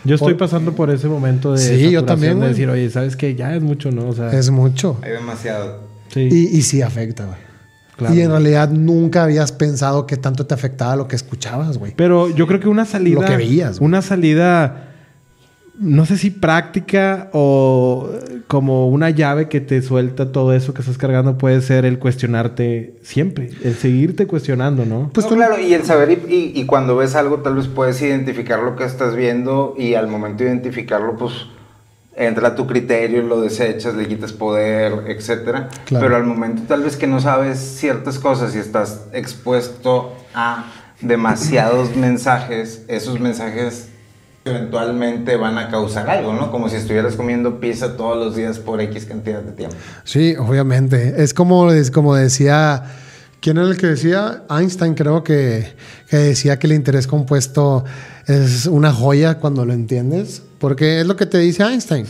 Yo 0.04 0.16
estoy 0.16 0.34
pasando 0.34 0.74
por 0.74 0.90
ese 0.90 1.08
momento 1.08 1.54
de 1.54 1.60
Sí, 1.60 1.92
yo 1.92 2.04
también, 2.04 2.40
de 2.40 2.50
decir, 2.50 2.70
oye, 2.70 2.90
¿sabes 2.90 3.16
qué? 3.16 3.36
Ya 3.36 3.56
es 3.56 3.62
mucho, 3.62 3.92
¿no? 3.92 4.10
O 4.10 4.14
sea, 4.14 4.32
Es 4.32 4.50
mucho. 4.50 4.98
Hay 5.02 5.12
demasiado. 5.12 5.80
sí. 6.10 6.28
Y, 6.32 6.58
y 6.58 6.62
sí 6.62 6.82
afecta, 6.82 7.26
güey. 7.26 7.38
Claro. 7.96 8.16
Y 8.16 8.22
en 8.22 8.32
realidad 8.32 8.70
nunca 8.72 9.24
habías 9.24 9.52
pensado 9.52 10.08
que 10.08 10.18
tanto 10.18 10.46
te 10.48 10.54
afectaba 10.54 10.96
lo 10.96 11.08
que 11.08 11.16
escuchabas, 11.16 11.78
güey. 11.78 11.94
Pero 11.96 12.30
yo 12.30 12.48
creo 12.48 12.60
que 12.60 12.68
una 12.68 12.86
salida. 12.86 13.22
Lo 13.22 13.26
que 13.28 13.38
veías, 13.38 13.80
güey. 13.80 13.88
Una 13.88 14.02
salida. 14.02 14.93
No 15.80 16.06
sé 16.06 16.18
si 16.18 16.30
práctica 16.30 17.30
o 17.34 18.08
eh, 18.14 18.42
como 18.48 18.88
una 18.90 19.10
llave 19.10 19.50
que 19.50 19.60
te 19.60 19.82
suelta 19.82 20.32
todo 20.32 20.54
eso 20.54 20.74
que 20.74 20.82
estás 20.82 21.00
cargando 21.00 21.38
puede 21.40 21.62
ser 21.62 21.84
el 21.86 21.98
cuestionarte 21.98 22.96
siempre, 23.02 23.50
el 23.64 23.74
seguirte 23.76 24.28
cuestionando, 24.28 24.86
¿no? 24.86 25.10
Pues 25.14 25.26
No, 25.30 25.36
claro, 25.36 25.60
y 25.60 25.74
el 25.74 25.84
saber 25.84 26.12
y, 26.12 26.34
y- 26.34 26.52
y 26.62 26.66
cuando 26.68 26.96
ves 26.96 27.16
algo 27.16 27.38
tal 27.40 27.56
vez 27.56 27.68
puedes 27.68 28.00
identificar 28.04 28.60
lo 28.60 28.76
que 28.76 28.84
estás 28.84 29.16
viendo 29.16 29.74
y 29.78 29.96
al 29.96 30.08
momento 30.08 30.44
de 30.44 30.52
identificarlo 30.52 31.16
pues 31.18 31.34
entra 32.16 32.54
tu 32.56 32.68
criterio, 32.68 33.24
lo 33.24 33.42
desechas, 33.42 33.96
le 33.96 34.08
quitas 34.08 34.32
poder, 34.32 35.06
etcétera. 35.08 35.70
Claro. 35.86 36.06
Pero 36.06 36.16
al 36.18 36.24
momento 36.26 36.62
tal 36.68 36.84
vez 36.84 36.98
que 36.98 37.08
no 37.08 37.20
sabes 37.20 37.58
ciertas 37.58 38.20
cosas 38.20 38.56
y 38.56 38.60
estás 38.60 39.08
expuesto 39.14 40.14
a 40.36 40.66
demasiados 41.02 41.96
mensajes, 41.96 42.84
esos 42.88 43.20
mensajes 43.20 43.90
eventualmente 44.46 45.38
van 45.38 45.58
a 45.58 45.70
causar 45.70 46.10
algo, 46.10 46.34
¿no? 46.34 46.52
Como 46.52 46.70
si 46.70 46.76
estuvieras 46.76 47.16
comiendo 47.16 47.60
pizza 47.60 47.96
todos 47.96 48.18
los 48.18 48.36
días 48.36 48.60
por 48.60 48.82
X 48.82 49.06
cantidad 49.06 49.42
de 49.42 49.52
tiempo. 49.52 49.76
Sí, 50.04 50.36
obviamente. 50.38 51.22
Es 51.24 51.34
como, 51.34 51.72
es 51.72 51.92
como 51.92 52.16
decía. 52.16 52.84
¿Quién 53.40 53.58
era 53.58 53.68
el 53.68 53.78
que 53.78 53.88
decía? 53.88 54.44
Einstein, 54.50 54.94
creo 54.94 55.22
que, 55.22 55.74
que 56.10 56.16
decía 56.16 56.60
que 56.60 56.68
el 56.68 56.74
interés 56.74 57.08
compuesto 57.08 57.84
es 58.26 58.68
una 58.68 58.94
joya 58.94 59.40
cuando 59.40 59.66
lo 59.66 59.74
entiendes. 59.74 60.44
Porque 60.60 61.02
es 61.02 61.08
lo 61.08 61.18
que 61.18 61.26
te 61.26 61.40
dice 61.40 61.64
Einstein. 61.64 62.06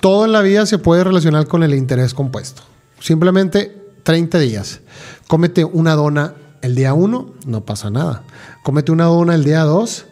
Todo 0.00 0.24
en 0.26 0.32
la 0.32 0.42
vida 0.42 0.64
se 0.66 0.78
puede 0.78 1.02
relacionar 1.02 1.48
con 1.48 1.64
el 1.64 1.74
interés 1.74 2.14
compuesto. 2.14 2.62
Simplemente 3.00 3.84
30 4.04 4.38
días. 4.38 4.80
Cómete 5.26 5.64
una 5.64 5.94
dona 5.94 6.34
el 6.62 6.76
día 6.76 6.94
1, 6.94 7.34
no 7.46 7.64
pasa 7.64 7.90
nada. 7.90 8.22
Cómete 8.62 8.92
una 8.92 9.04
dona 9.04 9.34
el 9.34 9.44
día 9.44 9.62
2, 9.62 10.06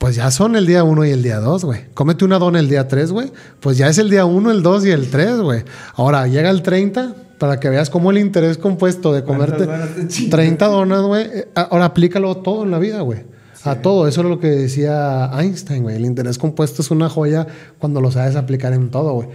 pues 0.00 0.16
ya 0.16 0.30
son 0.30 0.56
el 0.56 0.64
día 0.66 0.82
1 0.82 1.04
y 1.04 1.10
el 1.10 1.22
día 1.22 1.40
2, 1.40 1.64
güey. 1.66 1.80
Cómete 1.92 2.24
una 2.24 2.38
dona 2.38 2.58
el 2.58 2.70
día 2.70 2.88
3, 2.88 3.12
güey. 3.12 3.30
Pues 3.60 3.76
ya 3.76 3.86
es 3.86 3.98
el 3.98 4.08
día 4.08 4.24
1, 4.24 4.50
el 4.50 4.62
2 4.62 4.86
y 4.86 4.90
el 4.92 5.10
3, 5.10 5.36
güey. 5.40 5.62
Ahora 5.94 6.26
llega 6.26 6.48
el 6.48 6.62
30 6.62 7.14
para 7.38 7.60
que 7.60 7.68
veas 7.68 7.90
cómo 7.90 8.10
el 8.10 8.16
interés 8.16 8.56
compuesto 8.56 9.12
de 9.12 9.24
comerte 9.24 9.66
¿Cuántas 9.66 9.90
donas 9.90 9.94
te 9.94 10.08
chingas? 10.08 10.30
30 10.30 10.66
donas, 10.68 11.02
güey. 11.02 11.24
eh, 11.26 11.48
Ahora 11.54 11.84
aplícalo 11.84 12.34
todo 12.38 12.64
en 12.64 12.70
la 12.70 12.78
vida, 12.78 13.02
güey. 13.02 13.24
A 13.64 13.82
todo. 13.82 14.08
Eso 14.08 14.22
es 14.22 14.26
lo 14.26 14.40
que 14.40 14.48
decía 14.48 15.30
Einstein, 15.38 15.82
güey. 15.82 15.96
El 15.96 16.06
interés 16.06 16.38
compuesto 16.38 16.80
es 16.80 16.90
una 16.90 17.10
joya 17.10 17.46
cuando 17.78 18.00
lo 18.00 18.10
sabes 18.10 18.36
aplicar 18.36 18.72
en 18.72 18.90
todo, 18.90 19.12
güey. 19.12 19.28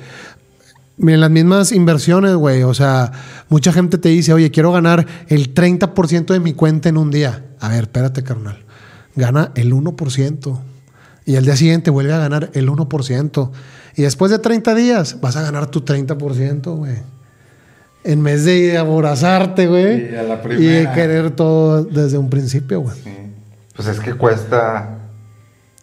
Miren, 0.98 1.22
las 1.22 1.30
mismas 1.30 1.72
inversiones, 1.74 2.34
güey. 2.34 2.64
O 2.64 2.74
sea, 2.74 3.12
mucha 3.50 3.72
gente 3.72 4.00
te 4.00 4.10
dice, 4.10 4.34
oye, 4.34 4.50
quiero 4.50 4.72
ganar 4.72 5.06
el 5.28 5.54
30% 5.54 6.34
de 6.34 6.40
mi 6.40 6.54
cuenta 6.54 6.90
en 6.90 6.98
un 6.98 7.12
día. 7.12 7.46
A 7.60 7.70
ver, 7.70 7.84
espérate, 7.84 8.24
carnal. 8.24 8.65
Gana 9.16 9.52
el 9.56 9.74
1%. 9.74 10.60
Y 11.26 11.36
el 11.36 11.46
día 11.46 11.56
siguiente 11.56 11.90
vuelve 11.90 12.14
a 12.14 12.20
ganar 12.20 12.50
el 12.54 12.70
1%. 12.70 13.52
Y 13.96 14.02
después 14.04 14.32
de 14.32 14.40
30 14.40 14.76
días 14.76 15.20
vas 15.22 15.36
a 15.38 15.42
ganar 15.42 15.68
tu 15.68 15.82
30%, 15.84 16.76
güey. 16.76 16.96
En 18.04 18.24
vez 18.24 18.46
de 18.46 18.78
aborazarte, 18.78 19.66
güey. 19.68 20.12
Y 20.12 20.16
a 20.16 20.22
la 20.24 20.34
Y 20.36 20.38
de 20.38 20.38
primera. 20.38 20.94
querer 20.94 21.32
todo 21.32 21.84
desde 21.84 22.18
un 22.18 22.30
principio, 22.30 22.82
güey. 22.82 22.96
Sí. 23.04 23.12
Pues 23.76 23.88
es 23.88 24.00
que 24.00 24.14
cuesta, 24.14 25.00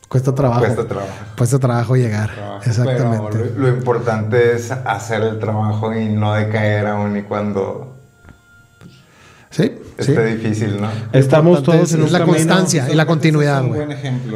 Cuesta 0.08 0.34
trabajo. 0.34 0.60
cuesta 0.60 0.86
trabajo. 0.86 1.08
Cuesta 1.36 1.58
trabajo 1.58 1.96
llegar. 1.96 2.32
trabajo, 2.34 2.62
Exactamente. 2.64 3.28
pero 3.32 3.44
lo, 3.56 3.58
lo 3.62 3.68
importante 3.76 4.54
es 4.54 4.70
hacer 4.70 5.22
el 5.22 5.38
trabajo 5.38 5.92
y 5.94 6.08
no 6.10 6.34
decaer 6.34 6.86
aún 6.86 7.16
y 7.16 7.22
cuando 7.22 7.96
Sí, 9.50 9.72
sí. 9.98 10.12
esté 10.12 10.36
difícil, 10.36 10.80
¿no? 10.80 10.88
Estamos 11.12 11.62
todos 11.62 11.88
es- 11.90 11.94
en 11.94 12.02
un 12.02 12.12
la 12.12 12.18
camino. 12.20 12.36
constancia. 12.36 12.88
y 12.90 12.94
la 12.94 13.06
continuidad, 13.06 13.64
güey. 13.66 13.80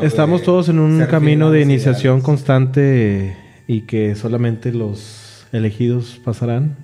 Estamos 0.02 0.40
de 0.40 0.46
todos 0.46 0.68
en 0.68 0.78
un 0.78 1.04
camino 1.06 1.50
de 1.50 1.60
iniciación 1.62 2.20
constante 2.20 3.36
y 3.66 3.82
que 3.82 4.14
solamente 4.14 4.72
los 4.72 5.46
elegidos 5.52 6.20
pasarán. 6.24 6.76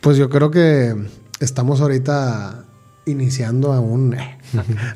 Pues 0.00 0.16
yo 0.16 0.28
creo 0.30 0.50
que 0.50 0.94
estamos 1.40 1.80
ahorita 1.80 2.64
iniciando 3.06 3.72
a 3.72 3.80
un, 3.80 4.16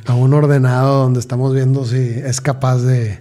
a 0.07 0.15
un 0.15 0.33
ordenado 0.35 1.03
donde 1.03 1.19
estamos 1.21 1.53
viendo 1.55 1.85
si 1.85 1.97
es 1.99 2.41
capaz 2.41 2.79
de 2.79 3.21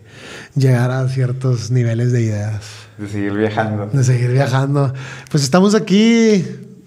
llegar 0.55 0.91
a 0.91 1.07
ciertos 1.09 1.71
niveles 1.71 2.11
de 2.11 2.21
ideas, 2.21 2.61
De 2.97 3.07
seguir 3.07 3.33
viajando. 3.33 3.87
de 3.87 4.03
seguir 4.03 4.31
viajando. 4.31 4.93
Pues 5.31 5.43
estamos 5.43 5.73
aquí, 5.75 6.45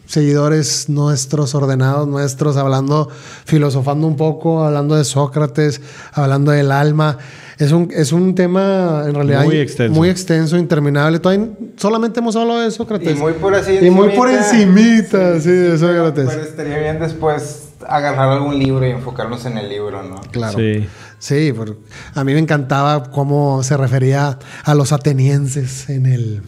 seguidores 0.09 0.89
nuestros, 0.89 1.55
ordenados 1.55 2.09
nuestros, 2.09 2.57
hablando, 2.57 3.09
filosofando 3.45 4.07
un 4.07 4.17
poco, 4.17 4.65
hablando 4.65 4.97
de 4.97 5.05
Sócrates, 5.05 5.81
hablando 6.13 6.51
del 6.51 6.73
alma. 6.73 7.19
Es 7.59 7.73
un, 7.73 7.91
es 7.95 8.13
un 8.13 8.35
tema 8.35 9.05
en 9.07 9.15
realidad 9.15 9.45
Muy 9.45 9.59
extenso. 9.59 9.95
muy 9.95 10.09
extenso, 10.09 10.57
interminable. 10.57 11.19
Todavía 11.19 11.49
solamente 11.77 12.21
hemos 12.21 12.35
hablado 12.37 12.61
de 12.61 12.71
Sócrates. 12.71 13.17
Y 13.17 13.21
muy 13.21 13.35
por 13.35 13.55
así 13.55 13.79
Y 13.83 13.91
muy 13.91 14.11
por 14.11 14.31
encimita. 14.31 15.35
encimita, 15.35 15.41
sí, 15.41 15.51
de 15.51 15.79
Sócrates. 15.79 16.27
pero 16.29 16.43
estaría 16.43 16.79
bien 16.79 17.01
después 17.01 17.69
agarrar 17.87 18.31
algún 18.31 18.59
libro 18.59 18.87
y 18.87 18.91
enfocarnos 18.91 19.45
en 19.45 19.59
el 19.59 19.69
libro, 19.69 20.03
¿no? 20.03 20.21
Claro. 20.31 20.59
Sí. 20.59 20.89
Sí, 21.21 21.53
a 22.15 22.23
mí 22.23 22.33
me 22.33 22.39
encantaba 22.39 23.11
cómo 23.11 23.65
se 23.65 23.77
refería 23.77 24.39
a 24.63 24.75
los 24.77 24.93
atenienses 24.93 25.91
en, 25.91 26.07
el, 26.07 26.43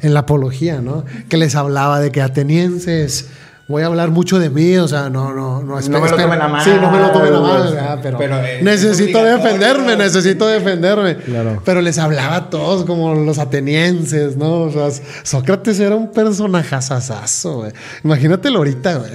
en 0.00 0.14
la 0.14 0.20
apología, 0.20 0.80
¿no? 0.80 1.04
Que 1.28 1.36
les 1.36 1.54
hablaba 1.54 2.00
de 2.00 2.10
que 2.10 2.22
atenienses, 2.22 3.28
voy 3.68 3.82
a 3.82 3.86
hablar 3.86 4.10
mucho 4.10 4.38
de 4.38 4.48
mí, 4.48 4.76
o 4.76 4.86
sea, 4.86 5.10
no, 5.10 5.34
no, 5.34 5.62
no, 5.62 5.80
No 5.80 6.00
me 6.00 6.08
lo 6.08 6.16
tomen 6.16 6.40
a 6.40 6.48
mal. 6.48 6.64
Sí, 6.64 6.70
no 6.80 6.90
me 6.90 6.98
lo 7.00 7.10
tomen 7.10 7.34
a 7.34 7.40
mal, 7.40 7.62
¿verdad? 7.64 7.98
pero, 8.02 8.18
Pero, 8.18 8.36
eh, 8.36 8.60
necesito 8.62 9.22
defenderme, 9.24 9.96
necesito 9.96 10.46
defenderme. 10.46 11.16
Claro. 11.16 11.60
Pero 11.64 11.80
les 11.80 11.98
hablaba 11.98 12.36
a 12.36 12.50
todos 12.50 12.84
como 12.84 13.14
los 13.14 13.38
atenienses, 13.38 14.36
¿no? 14.36 14.62
O 14.62 14.70
sea, 14.70 14.88
Sócrates 15.24 15.80
era 15.80 15.96
un 15.96 16.12
personajazazazo, 16.12 17.56
güey. 17.56 17.72
Imagínatelo 18.04 18.58
ahorita, 18.58 18.98
güey. 18.98 19.10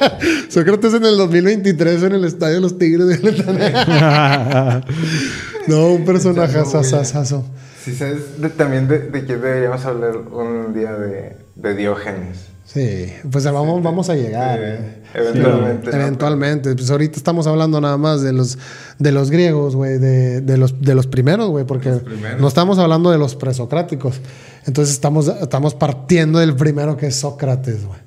Sócrates 0.48 0.94
en 0.94 1.04
el 1.04 1.16
2023 1.16 2.02
en 2.04 2.12
el 2.12 2.24
Estadio 2.24 2.54
de 2.56 2.60
los 2.60 2.78
Tigres. 2.78 3.20
No, 5.66 5.88
un 5.88 6.04
personaje 6.04 6.58
Si 7.86 7.94
sabes 7.94 8.40
de- 8.40 8.50
también 8.50 8.88
de, 8.88 8.98
de 8.98 9.24
quién 9.24 9.40
deberíamos 9.40 9.84
hablar 9.84 10.16
un 10.16 10.74
día 10.74 10.92
de, 10.94 11.36
de 11.54 11.74
Diógenes. 11.76 12.48
Sí, 12.64 13.12
pues 13.30 13.44
vamos, 13.44 13.80
vamos 13.80 14.10
a 14.10 14.16
llegar. 14.16 14.58
Eh, 14.58 14.74
eh. 14.74 15.02
eventualmente. 15.14 15.90
¿no? 15.92 15.96
Eventualmente. 15.96 16.74
Pues 16.74 16.90
ahorita 16.90 17.16
estamos 17.16 17.46
hablando 17.46 17.80
nada 17.80 17.96
más 17.96 18.22
de 18.22 18.32
los, 18.32 18.58
de 18.98 19.12
los 19.12 19.30
griegos, 19.30 19.76
güey, 19.76 19.98
de, 19.98 20.40
de 20.40 20.56
los, 20.58 20.80
de 20.82 20.96
los 20.96 21.06
primeros, 21.06 21.48
güey, 21.48 21.64
porque 21.64 21.90
primeros. 21.92 22.40
no 22.40 22.48
estamos 22.48 22.80
hablando 22.80 23.12
de 23.12 23.18
los 23.18 23.36
presocráticos. 23.36 24.20
Entonces 24.66 24.92
estamos, 24.92 25.28
estamos 25.28 25.74
partiendo 25.76 26.40
del 26.40 26.56
primero 26.56 26.96
que 26.96 27.06
es 27.06 27.14
Sócrates, 27.14 27.86
güey. 27.86 28.00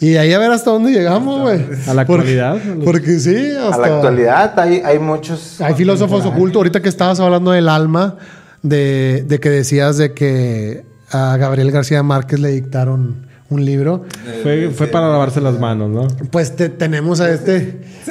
Y 0.00 0.16
ahí 0.16 0.34
a 0.34 0.38
ver 0.38 0.50
hasta 0.50 0.70
dónde 0.70 0.92
llegamos, 0.92 1.40
güey. 1.40 1.64
A 1.86 1.94
la 1.94 2.04
Porque- 2.04 2.38
actualidad. 2.38 2.58
Porque 2.84 3.18
sí, 3.18 3.52
hasta... 3.52 3.74
A 3.84 3.88
la 3.88 3.94
actualidad 3.96 4.60
hay, 4.60 4.82
hay 4.84 4.98
muchos. 4.98 5.62
Hay 5.62 5.72
filósofos 5.72 6.26
ocultos. 6.26 6.56
Ahorita 6.58 6.82
que 6.82 6.90
estabas 6.90 7.20
hablando 7.20 7.52
del 7.52 7.70
alma, 7.70 8.18
de, 8.64 9.24
de 9.28 9.38
que 9.38 9.50
decías 9.50 9.98
de 9.98 10.14
que 10.14 10.84
a 11.10 11.36
Gabriel 11.36 11.70
García 11.70 12.02
Márquez 12.02 12.40
le 12.40 12.48
dictaron 12.48 13.23
un 13.54 13.64
libro. 13.64 14.04
Fue, 14.42 14.70
fue 14.70 14.86
para 14.88 15.08
lavarse 15.10 15.40
las 15.40 15.58
manos, 15.58 15.90
¿no? 15.90 16.08
Pues 16.30 16.54
te- 16.56 16.68
tenemos 16.68 17.20
a 17.20 17.30
este. 17.32 17.80
Sí, 18.04 18.10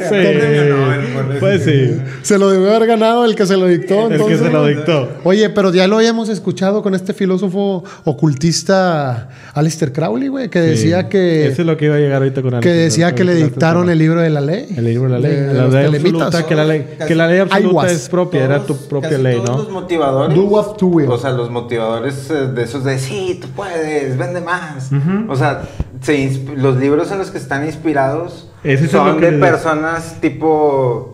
por 1.14 1.40
pues 1.40 1.64
sí. 1.64 2.02
Se 2.24 2.40
lo 2.40 2.50
debió 2.50 2.70
haber 2.76 2.88
ganado 2.88 3.26
el 3.26 3.36
que 3.36 3.46
se 3.46 3.58
lo 3.58 3.68
dictó. 3.68 4.10
El 4.10 4.26
que 4.26 4.38
se 4.38 4.50
lo 4.50 4.66
dictó. 4.66 5.08
Oye, 5.24 5.50
pero 5.52 5.72
ya 5.72 5.88
lo 5.88 5.98
habíamos 5.98 6.30
escuchado 6.30 6.82
con 6.82 6.96
este 6.96 7.14
filósofo 7.14 7.84
ocultista 8.04 9.30
Alistair 9.54 9.94
Crowley, 9.94 10.28
güey, 10.30 10.50
que 10.50 10.60
decía 10.60 11.02
Sí. 11.04 11.10
que, 11.10 11.48
Eso 11.48 11.62
es 11.62 11.68
lo 11.68 11.78
que 11.78 11.86
iba 11.86 11.96
a 11.96 12.00
llegar 12.00 12.18
ahorita 12.24 12.42
con 12.42 12.52
que 12.52 12.58
Alejandro, 12.58 12.84
decía 12.84 13.16
que 13.16 13.24
le 13.24 13.36
dictaron 13.36 13.90
el 13.90 14.00
libro 14.00 14.22
de 14.22 14.30
la 14.30 14.42
ley. 14.42 14.68
El 14.76 14.86
libro 14.86 15.04
de 15.04 15.10
la 15.10 15.20
ley. 15.20 15.36
De 15.36 15.54
la 15.54 15.64
los 15.66 15.74
ley 15.74 15.86
telemitas. 15.86 16.22
absoluta, 16.28 16.48
que 16.48 16.56
la 16.56 16.66
ley, 16.66 16.86
que 17.08 17.16
la 17.16 17.28
ley 17.28 17.40
absoluta 17.40 17.92
es 17.92 18.10
propia, 18.10 18.44
era 18.46 18.64
tu 18.66 18.76
propia 18.88 19.12
Casi 19.12 19.22
ley, 19.24 19.36
todos 19.38 19.50
¿no? 19.50 19.58
los 19.64 19.72
motivadores. 19.72 20.36
Do 20.36 20.44
what 20.46 20.76
to 20.78 20.88
will. 20.88 21.10
O 21.10 21.18
sea, 21.18 21.32
los 21.32 21.50
motivadores 21.52 22.30
eh, 22.32 22.48
de 22.54 22.64
esos 22.64 22.84
de 22.84 22.98
sí, 23.00 23.40
tú 23.42 23.48
puedes, 23.56 24.18
vende 24.18 24.42
más. 24.42 24.90
O 25.34 25.36
sea, 25.36 25.64
se 26.02 26.42
los 26.56 26.78
libros 26.78 27.12
en 27.12 27.18
los 27.18 27.32
que 27.32 27.38
están 27.38 27.66
inspirados 27.66 28.50
son 28.90 29.08
lo 29.08 29.18
que 29.18 29.26
de 29.26 29.32
les- 29.34 29.40
personas 29.42 30.18
tipo. 30.22 31.10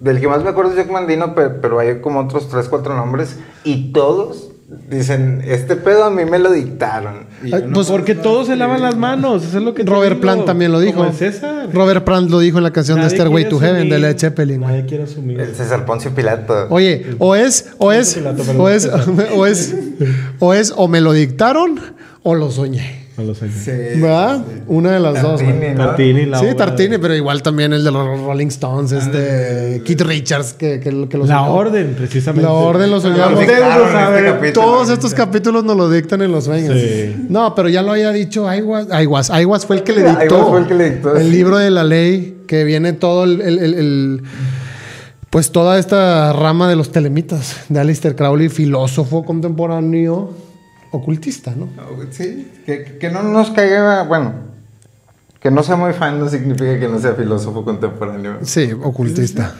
Del 0.00 0.20
que 0.20 0.26
más 0.26 0.42
me 0.42 0.50
acuerdo 0.50 0.72
es 0.72 0.76
Jack 0.76 0.90
Mandino, 0.90 1.32
pero, 1.34 1.60
pero 1.60 1.78
hay 1.78 2.00
como 2.00 2.20
otros 2.20 2.48
tres, 2.48 2.68
cuatro 2.68 2.96
nombres. 2.96 3.38
Y 3.62 3.92
todos 3.92 4.50
dicen: 4.90 5.42
Este 5.46 5.76
pedo 5.76 6.04
a 6.04 6.10
mí 6.10 6.24
me 6.24 6.40
lo 6.40 6.50
dictaron. 6.50 7.26
Y 7.44 7.54
Ay, 7.54 7.60
yo 7.62 7.66
no 7.68 7.72
pues, 7.74 7.88
Porque 7.88 8.16
todos 8.16 8.48
se 8.48 8.56
lavan 8.56 8.82
las 8.82 8.96
manos, 8.96 9.44
eso 9.44 9.58
es 9.58 9.64
lo 9.64 9.74
que 9.74 9.84
Robert. 9.84 10.18
Plant 10.20 10.44
también 10.44 10.72
lo 10.72 10.80
dijo. 10.80 10.96
Como 10.98 11.10
el 11.10 11.14
César. 11.14 11.68
Robert 11.72 12.04
Plant 12.04 12.30
lo 12.30 12.40
dijo 12.40 12.58
en 12.58 12.64
la 12.64 12.72
canción 12.72 12.98
Nadie 12.98 13.10
de 13.10 13.14
Stairway 13.16 13.48
to 13.48 13.60
Heaven 13.60 13.88
de 13.88 13.98
Led 14.00 14.18
Zeppelin. 14.18 14.60
Nadie 14.60 14.86
quiere 14.86 15.04
asumir. 15.04 15.40
El 15.40 15.54
César 15.54 15.84
Poncio 15.86 16.10
Pilato. 16.12 16.66
Oye, 16.70 17.14
o 17.18 17.36
es, 17.36 17.72
o 17.78 17.92
es, 17.92 18.14
Pilato, 18.14 18.42
o 18.58 18.68
es, 18.68 18.86
o 19.36 19.46
es, 19.46 19.74
o 20.40 20.52
es, 20.52 20.74
o 20.76 20.88
me 20.88 21.00
lo 21.00 21.12
dictaron 21.12 21.80
o 22.24 22.34
lo 22.34 22.50
soñé. 22.50 23.01
No 23.22 23.28
lo 23.28 23.34
sé. 23.34 23.48
Sí. 23.50 24.00
¿Verdad? 24.00 24.44
Una 24.66 24.92
de 24.92 25.00
las 25.00 25.22
dos. 25.22 25.40
Tartini. 25.40 25.68
¿no? 25.74 25.86
Tartini, 25.86 26.26
la 26.26 26.38
Sí, 26.40 26.46
obra 26.46 26.56
Tartini, 26.56 26.88
de- 26.90 26.98
pero 26.98 27.14
igual 27.14 27.42
también 27.42 27.72
el 27.72 27.84
de 27.84 27.90
los 27.90 28.20
Rolling 28.20 28.48
Stones, 28.48 28.92
este 28.92 29.82
Keith 29.84 30.00
Richards, 30.00 30.54
que, 30.54 30.80
que, 30.80 30.90
que 31.08 31.16
lo 31.18 31.26
La 31.26 31.38
soñó. 31.38 31.54
orden, 31.54 31.94
precisamente. 31.96 32.42
La 32.46 32.52
orden 32.52 32.90
lo 32.90 33.00
soñamos. 33.00 33.38
Ustedes 33.40 33.60
lo 33.60 33.66
Ustedes 33.66 33.78
lo 33.78 33.84
saben, 33.84 33.92
saben. 34.06 34.18
este 34.24 34.36
capítulo. 34.38 34.66
Todos 34.66 34.90
estos 34.90 35.14
capítulos 35.14 35.64
nos 35.64 35.76
lo 35.76 35.88
dictan 35.90 36.22
en 36.22 36.32
los 36.32 36.44
sueños. 36.44 36.74
Sí. 36.78 37.14
No, 37.28 37.54
pero 37.54 37.68
ya 37.68 37.82
lo 37.82 37.92
había 37.92 38.10
dicho 38.10 38.48
Aiguas. 38.48 38.88
Aiguas, 38.90 39.30
Aiguas 39.30 39.66
fue 39.66 39.76
el 39.76 39.82
que 39.84 39.92
le 39.92 39.98
Aiguas 40.00 40.18
dictó. 40.20 40.48
fue 40.50 40.60
el 40.60 40.66
que 40.66 40.74
le 40.74 40.90
dictó, 40.90 41.16
el 41.16 41.30
libro 41.30 41.58
de 41.58 41.70
la 41.70 41.84
ley, 41.84 42.38
que 42.46 42.64
viene 42.64 42.92
todo 42.92 43.24
el, 43.24 43.40
el- 43.40 43.58
el- 43.58 43.74
el- 43.74 44.22
pues 45.30 45.50
toda 45.50 45.78
esta 45.78 46.32
rama 46.34 46.68
de 46.68 46.76
los 46.76 46.90
telemitas 46.92 47.56
de 47.70 47.80
Alistair 47.80 48.14
Crowley, 48.16 48.48
filósofo 48.50 49.24
contemporáneo, 49.24 50.30
ocultista, 50.92 51.54
¿no? 51.56 51.68
Sí. 52.10 52.50
Que, 52.64 52.98
que 53.00 53.10
no 53.10 53.22
nos 53.22 53.50
caiga, 53.50 54.04
bueno, 54.04 54.32
que 55.40 55.50
no 55.50 55.62
sea 55.64 55.74
muy 55.76 55.92
fan 55.92 56.20
no 56.20 56.28
significa 56.28 56.78
que 56.78 56.86
no 56.88 57.00
sea 57.00 57.14
filósofo 57.14 57.64
contemporáneo. 57.64 58.38
Sí, 58.42 58.70
ocultista. 58.72 59.54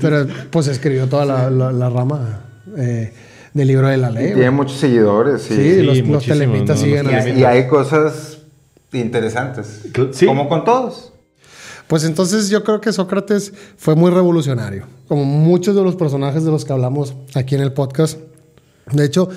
Pero 0.00 0.26
pues 0.50 0.66
escribió 0.66 1.06
toda 1.08 1.24
la, 1.24 1.50
la- 1.50 1.70
la 1.72 1.88
rama 1.90 2.40
eh, 2.76 3.12
del 3.54 3.68
libro 3.68 3.86
de 3.88 3.96
la 3.98 4.10
Y 4.10 4.14
ley. 4.14 4.24
tiene 4.26 4.40
güey. 4.48 4.50
muchos 4.50 4.78
seguidores, 4.78 5.42
sí. 5.42 5.54
Sí, 5.54 5.74
Sí, 5.76 5.82
los, 5.82 5.98
los 6.08 6.24
telemitas 6.24 6.78
¿no? 6.78 6.84
siguen 6.84 7.06
Y, 7.10 7.14
hay, 7.14 7.38
y 7.40 7.44
hay 7.44 7.68
cosas 7.68 8.38
interesantes. 8.92 9.82
Sí. 10.12 10.26
Como 10.26 10.48
con 10.48 10.64
todos. 10.64 11.12
Pues 11.86 12.04
entonces 12.04 12.50
yo 12.50 12.64
creo 12.64 12.80
que 12.80 12.92
Sócrates 12.92 13.52
fue 13.78 13.94
muy 13.94 14.10
revolucionario, 14.10 14.84
como 15.08 15.24
muchos 15.24 15.74
de 15.74 15.82
los 15.82 15.96
personajes 15.96 16.44
de 16.44 16.50
los 16.50 16.64
que 16.66 16.72
hablamos 16.72 17.14
aquí 17.34 17.54
en 17.54 17.62
el 17.62 17.72
podcast. 17.72 18.18
De 18.92 19.04
hecho, 19.06 19.28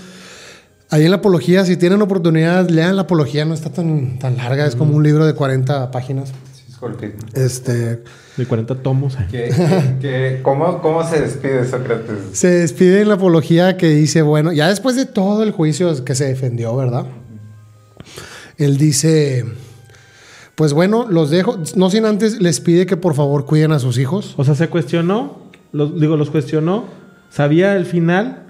ahí 0.92 1.04
en 1.06 1.10
la 1.12 1.18
apología, 1.18 1.66
si 1.66 1.76
tienen 1.78 2.02
oportunidad, 2.02 2.70
lean 2.70 2.96
la 2.96 3.04
apología, 3.04 3.44
no 3.46 3.54
está 3.56 3.72
tan, 3.72 4.20
tan 4.20 4.38
larga, 4.38 4.66
es 4.68 4.76
como 4.76 4.96
un 4.96 5.04
libro 5.04 5.26
de 5.26 5.34
40 5.34 5.90
páginas. 5.92 6.30
Sí, 6.54 6.64
es 6.70 6.78
cortito. 6.78 7.26
Este, 7.34 8.04
De 8.38 8.46
40 8.46 8.76
tomos. 8.76 9.16
¿Qué- 9.32 9.50
qué- 9.56 9.96
qué- 10.02 10.40
cómo, 10.44 10.82
¿Cómo 10.82 11.04
se 11.08 11.20
despide 11.22 11.66
Sócrates? 11.66 12.18
se 12.38 12.48
despide 12.50 13.02
en 13.02 13.08
la 13.08 13.16
apología 13.16 13.78
que 13.78 13.90
dice, 13.90 14.22
bueno, 14.22 14.52
ya 14.52 14.68
después 14.70 14.96
de 14.96 15.06
todo 15.06 15.44
el 15.44 15.52
juicio 15.52 16.04
que 16.06 16.14
se 16.16 16.26
defendió, 16.26 16.76
¿verdad? 16.76 17.06
Él 18.58 18.78
dice, 18.78 19.46
pues 20.56 20.74
bueno, 20.74 21.08
los 21.10 21.30
dejo, 21.30 21.58
no 21.76 21.90
sin 21.90 22.06
antes 22.06 22.40
les 22.42 22.60
pide 22.60 22.86
que 22.86 22.98
por 22.98 23.16
favor 23.16 23.46
cuiden 23.46 23.72
a 23.72 23.80
sus 23.80 23.98
hijos. 23.98 24.34
O 24.38 24.44
sea, 24.44 24.56
se 24.56 24.68
cuestionó, 24.70 25.50
los, 25.72 26.00
digo, 26.00 26.16
los 26.18 26.30
cuestionó, 26.30 26.86
sabía 27.30 27.76
el 27.76 27.86
final, 27.86 28.44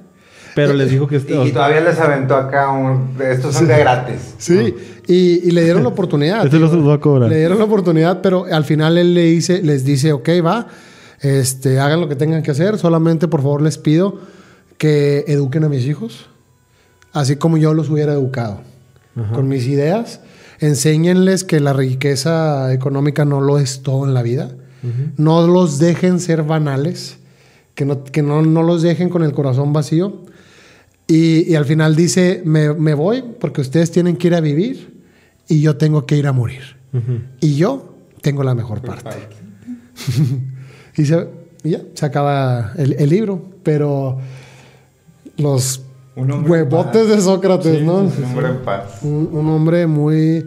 pero 0.55 0.73
les 0.73 0.91
dijo 0.91 1.07
que... 1.07 1.17
Y, 1.17 1.47
y 1.47 1.51
todavía 1.51 1.81
les 1.81 1.99
aventó 1.99 2.35
acá 2.35 2.71
un... 2.71 3.15
Estos 3.21 3.55
son 3.55 3.67
de 3.67 3.77
gratis. 3.77 4.35
Sí, 4.37 4.75
y, 5.07 5.47
y 5.47 5.51
le 5.51 5.63
dieron 5.63 5.83
la 5.83 5.89
oportunidad. 5.89 6.45
Este 6.45 6.59
los 6.59 6.71
va 6.87 6.95
a 6.95 6.99
cobrar. 6.99 7.29
Le 7.29 7.37
dieron 7.37 7.57
la 7.57 7.65
oportunidad, 7.65 8.21
pero 8.21 8.45
al 8.51 8.65
final 8.65 8.97
él 8.97 9.13
le 9.13 9.23
dice, 9.23 9.61
les 9.63 9.83
dice, 9.83 10.13
ok, 10.13 10.29
va, 10.45 10.67
este, 11.21 11.79
hagan 11.79 12.01
lo 12.01 12.07
que 12.07 12.15
tengan 12.15 12.43
que 12.43 12.51
hacer, 12.51 12.77
solamente 12.77 13.27
por 13.27 13.41
favor 13.41 13.61
les 13.61 13.77
pido 13.77 14.19
que 14.77 15.25
eduquen 15.27 15.63
a 15.63 15.69
mis 15.69 15.85
hijos, 15.85 16.27
así 17.13 17.35
como 17.35 17.57
yo 17.57 17.73
los 17.73 17.89
hubiera 17.89 18.13
educado, 18.13 18.61
con 19.33 19.47
mis 19.47 19.67
ideas. 19.67 20.21
Enséñenles 20.59 21.43
que 21.43 21.59
la 21.59 21.73
riqueza 21.73 22.71
económica 22.73 23.25
no 23.25 23.41
lo 23.41 23.59
es 23.59 23.81
todo 23.81 24.05
en 24.05 24.13
la 24.13 24.23
vida. 24.23 24.51
No 25.15 25.45
los 25.45 25.77
dejen 25.77 26.19
ser 26.19 26.41
banales, 26.41 27.17
que, 27.75 27.85
no, 27.85 28.03
que 28.03 28.23
no, 28.23 28.41
no 28.41 28.63
los 28.63 28.81
dejen 28.81 29.09
con 29.09 29.23
el 29.23 29.33
corazón 29.33 29.73
vacío. 29.73 30.21
Y, 31.11 31.51
y 31.51 31.55
al 31.55 31.65
final 31.65 31.95
dice, 31.95 32.41
me, 32.45 32.73
me 32.73 32.93
voy 32.93 33.21
porque 33.39 33.59
ustedes 33.59 33.91
tienen 33.91 34.15
que 34.15 34.27
ir 34.27 34.35
a 34.35 34.39
vivir 34.39 35.01
y 35.49 35.59
yo 35.61 35.75
tengo 35.75 36.05
que 36.05 36.15
ir 36.15 36.25
a 36.25 36.31
morir. 36.31 36.61
Y 37.41 37.55
yo 37.55 37.95
tengo 38.21 38.43
la 38.43 38.55
mejor 38.55 38.81
parte. 38.81 39.09
y, 40.97 41.05
se, 41.05 41.27
y 41.63 41.71
ya, 41.71 41.81
se 41.93 42.05
acaba 42.05 42.71
el, 42.77 42.93
el 42.93 43.09
libro, 43.09 43.43
pero 43.63 44.19
los 45.35 45.81
huevotes 46.15 47.07
de 47.09 47.19
Sócrates, 47.21 47.81
¿no? 47.83 47.99
Un 47.99 48.23
hombre 48.23 48.47
en 48.47 48.57
paz. 48.59 48.99
Un, 49.01 49.29
un 49.33 49.49
hombre 49.49 49.87
muy, 49.87 50.45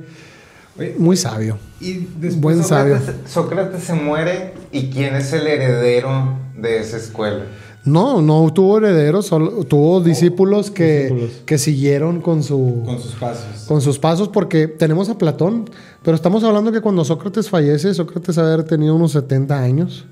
Oye, 0.79 0.95
muy 0.99 1.17
sabio. 1.17 1.59
y 1.81 2.07
después 2.19 2.41
Buen 2.41 2.65
sabio. 2.65 2.99
Sócrates, 2.99 3.31
Sócrates 3.31 3.83
se 3.85 3.95
muere 3.95 4.55
y 4.73 4.89
¿quién 4.91 5.15
es 5.15 5.33
el 5.35 5.47
heredero 5.47 6.39
de 6.57 6.79
esa 6.81 6.97
escuela? 6.97 7.45
No, 7.85 8.22
no 8.22 8.51
tuvo 8.53 8.78
herederos, 8.78 9.26
solo 9.26 9.64
tuvo 9.64 10.01
discípulos 10.01 10.70
que, 10.70 11.03
discípulos. 11.03 11.30
que 11.45 11.59
siguieron 11.59 12.20
con 12.22 12.43
su... 12.43 12.82
con 12.85 12.99
sus 12.99 13.12
pasos. 13.12 13.64
con 13.68 13.80
sus 13.82 13.99
pasos, 13.99 14.28
porque 14.28 14.68
tenemos 14.68 15.11
a 15.11 15.18
Platón, 15.18 15.68
pero 16.05 16.14
estamos 16.14 16.44
hablando 16.44 16.70
que 16.70 16.80
cuando 16.80 17.05
Sócrates 17.05 17.48
fallece, 17.48 17.94
Sócrates 17.94 18.36
haber 18.38 18.64
tenido 18.64 18.94
unos 18.94 19.12
70 19.12 19.59
años 19.61 20.05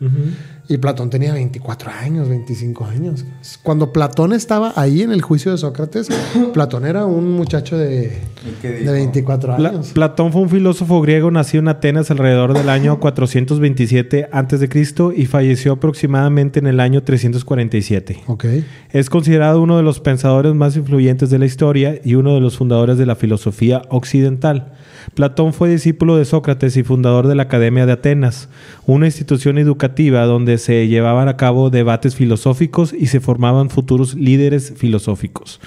y 0.69 0.79
Platón 0.79 1.11
tenía 1.11 1.35
24 1.35 1.91
años, 1.91 2.29
25 2.29 2.85
años. 2.87 3.25
Cuando 3.63 3.93
Platón 3.93 4.33
estaba 4.33 4.73
ahí 4.77 5.03
en 5.03 5.13
el 5.13 5.21
juicio 5.21 5.51
de 5.53 5.59
Sócrates, 5.59 6.09
Platón 6.55 6.87
era 6.87 7.05
un 7.05 7.33
muchacho 7.33 7.77
de, 7.77 8.19
¿Y 8.49 8.61
qué 8.63 8.69
de 8.69 8.79
dijo? 8.81 8.93
24 8.93 9.57
Pla- 9.57 9.69
años. 9.69 9.91
Platón 9.93 10.33
fue 10.33 10.41
un 10.43 10.49
filósofo 10.51 11.01
griego 11.03 11.31
nacido 11.31 11.61
en 11.61 11.69
Atenas 11.69 12.11
alrededor 12.11 12.55
del 12.55 12.69
año 12.69 12.99
427 13.01 14.29
a.C. 14.33 14.69
y 15.17 15.27
falleció 15.27 15.73
aproximadamente 15.73 16.59
en 16.61 16.67
el 16.69 16.81
año 16.81 17.03
347. 17.03 18.21
Ok. 18.29 18.45
Es 18.93 19.11
considerado 19.11 19.61
uno 19.61 19.77
de 19.77 19.83
los 19.83 20.01
pensadores 20.01 20.55
más 20.55 20.77
influyentes 20.77 21.29
de 21.31 21.39
la 21.39 21.47
historia 21.47 22.01
y 22.05 22.15
uno 22.15 22.35
de 22.35 22.41
los 22.41 22.57
fundadores 22.57 22.97
de 22.99 23.07
la 23.07 23.17
filosofía 23.17 23.83
occidental. 23.91 24.73
Platón 25.15 25.53
fue 25.53 25.69
discípulo 25.83 26.17
de 26.17 26.25
Sócrates 26.25 26.77
y 26.77 26.85
fundador 26.85 27.27
de 27.27 27.35
la 27.35 27.43
Academia 27.43 27.87
de 27.87 27.93
Atenas, 27.93 28.49
una 28.87 29.07
institución 29.07 29.59
educativa 29.59 30.25
donde 30.27 30.59
se 30.59 30.87
llevaban 30.87 31.27
a 31.27 31.37
cabo 31.37 31.71
debates 31.71 32.15
filosóficos 32.15 32.93
y 32.93 33.09
se 33.09 33.19
formaban 33.19 33.69
futuros 33.69 34.15
líderes 34.15 34.73
filosóficos. 34.77 35.59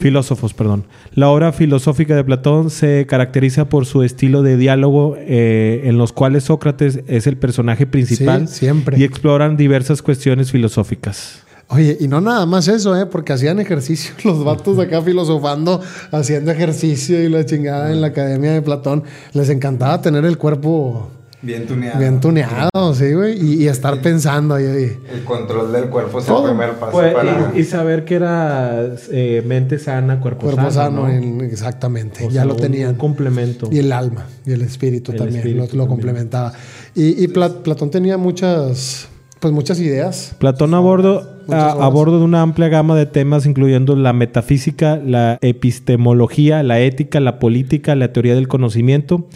Filósofos, 0.00 0.54
perdón. 0.54 0.86
La 1.14 1.28
obra 1.28 1.52
filosófica 1.52 2.16
de 2.16 2.24
Platón 2.24 2.68
se 2.68 3.06
caracteriza 3.06 3.68
por 3.68 3.86
su 3.86 4.02
estilo 4.02 4.42
de 4.42 4.56
diálogo 4.56 5.14
eh, 5.20 5.82
en 5.84 5.98
los 5.98 6.12
cuales 6.12 6.42
Sócrates 6.44 7.04
es 7.06 7.28
el 7.28 7.36
personaje 7.36 7.86
principal 7.86 8.48
Sí, 8.48 8.56
siempre. 8.56 8.98
y 8.98 9.04
exploran 9.04 9.56
diversas 9.56 10.02
cuestiones 10.02 10.50
filosóficas. 10.50 11.43
Oye, 11.68 11.96
y 11.98 12.08
no 12.08 12.20
nada 12.20 12.44
más 12.46 12.68
eso, 12.68 12.96
¿eh? 12.98 13.06
Porque 13.06 13.32
hacían 13.32 13.58
ejercicio. 13.58 14.12
Los 14.24 14.44
vatos 14.44 14.76
de 14.76 14.84
acá 14.84 15.00
filosofando, 15.02 15.80
haciendo 16.12 16.50
ejercicio 16.50 17.22
y 17.22 17.28
la 17.28 17.44
chingada 17.46 17.90
en 17.90 18.00
la 18.00 18.08
academia 18.08 18.52
de 18.52 18.62
Platón. 18.62 19.02
Les 19.32 19.48
encantaba 19.48 20.00
tener 20.02 20.24
el 20.24 20.36
cuerpo 20.38 21.08
Bien 21.42 21.66
tuneado. 21.66 21.98
bien 21.98 22.20
tuneado, 22.20 22.94
sí, 22.94 23.12
güey. 23.12 23.38
Y, 23.38 23.64
y 23.64 23.68
estar 23.68 24.00
pensando 24.00 24.54
ahí. 24.54 24.64
ahí. 24.66 24.98
El 25.12 25.24
control 25.24 25.72
del 25.72 25.90
cuerpo 25.90 26.18
es 26.20 26.24
Todo. 26.26 26.44
el 26.48 26.56
primer 26.56 26.74
paso 26.78 26.92
Pues, 26.92 27.12
para... 27.14 27.52
y, 27.54 27.60
y 27.60 27.64
saber 27.64 28.04
que 28.06 28.14
era 28.14 28.94
eh, 29.10 29.42
mente 29.46 29.78
sana, 29.78 30.20
cuerpo, 30.20 30.46
Cuerpo 30.46 30.70
sano, 30.70 31.02
¿no? 31.02 31.10
en- 31.10 31.40
exactamente. 31.42 32.24
O 32.24 32.28
ya 32.28 32.32
sea, 32.36 32.44
lo 32.46 32.54
un- 32.54 32.60
tenían. 32.60 32.90
Un 32.90 32.96
complemento. 32.96 33.68
Y 33.70 33.78
el 33.80 33.92
alma 33.92 34.26
y 34.46 34.52
el 34.52 34.62
espíritu 34.62 35.12
El 35.12 35.18
también 35.18 35.38
espíritu 35.40 35.58
lo, 35.60 35.64
lo 35.64 35.68
también. 35.68 35.88
complementaba. 35.88 36.52
Y, 36.94 37.22
y 37.24 37.28
Pla- 37.28 37.62
Platón 37.62 37.90
tenía 37.90 38.16
muchas, 38.16 39.08
Pues 39.44 39.52
muchas 39.52 39.78
ideas. 39.78 40.34
Platón 40.38 40.72
a 40.72 40.78
bordo, 40.78 41.30
a, 41.50 41.86
bordo 41.88 42.18
de 42.18 42.24
una 42.24 42.40
amplia 42.40 42.70
gama 42.70 42.96
de 42.96 43.04
temas, 43.04 43.44
incluyendo 43.44 43.94
la 43.94 44.14
metafísica, 44.14 44.96
la 44.96 45.36
epistemología, 45.42 46.62
la 46.62 46.80
ética, 46.80 47.20
la 47.20 47.38
política, 47.38 47.94
la 47.94 48.10
teoría 48.10 48.34
del 48.34 48.48
conocimiento. 48.48 49.26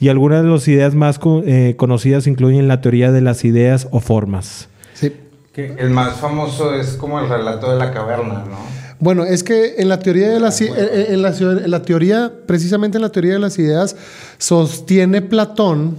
Y 0.00 0.08
algunas 0.08 0.42
de 0.42 0.48
las 0.48 0.66
ideas 0.68 0.94
más 0.94 1.20
eh, 1.44 1.74
conocidas 1.76 2.26
incluyen 2.26 2.66
la 2.66 2.80
teoría 2.80 3.12
de 3.12 3.20
las 3.20 3.44
ideas 3.44 3.88
o 3.90 4.00
formas. 4.00 4.70
Sí. 4.94 5.12
Que 5.52 5.74
el 5.78 5.90
más 5.90 6.16
famoso 6.16 6.74
es 6.74 6.94
como 6.94 7.20
el 7.20 7.28
relato 7.28 7.70
de 7.70 7.78
la 7.78 7.90
caverna, 7.92 8.46
¿no? 8.48 8.56
Bueno, 9.00 9.24
es 9.26 9.44
que 9.44 9.74
en 9.76 9.90
la 9.90 9.98
teoría 9.98 10.30
de 10.30 10.40
las 10.40 10.62
i- 10.62 10.68
en, 10.68 11.12
en 11.12 11.20
la, 11.20 11.36
en 11.36 11.70
la 11.70 11.82
teoría, 11.82 12.32
precisamente 12.46 12.96
en 12.96 13.02
la 13.02 13.10
teoría 13.12 13.34
de 13.34 13.38
las 13.38 13.58
ideas, 13.58 13.96
sostiene 14.38 15.20
Platón 15.20 15.94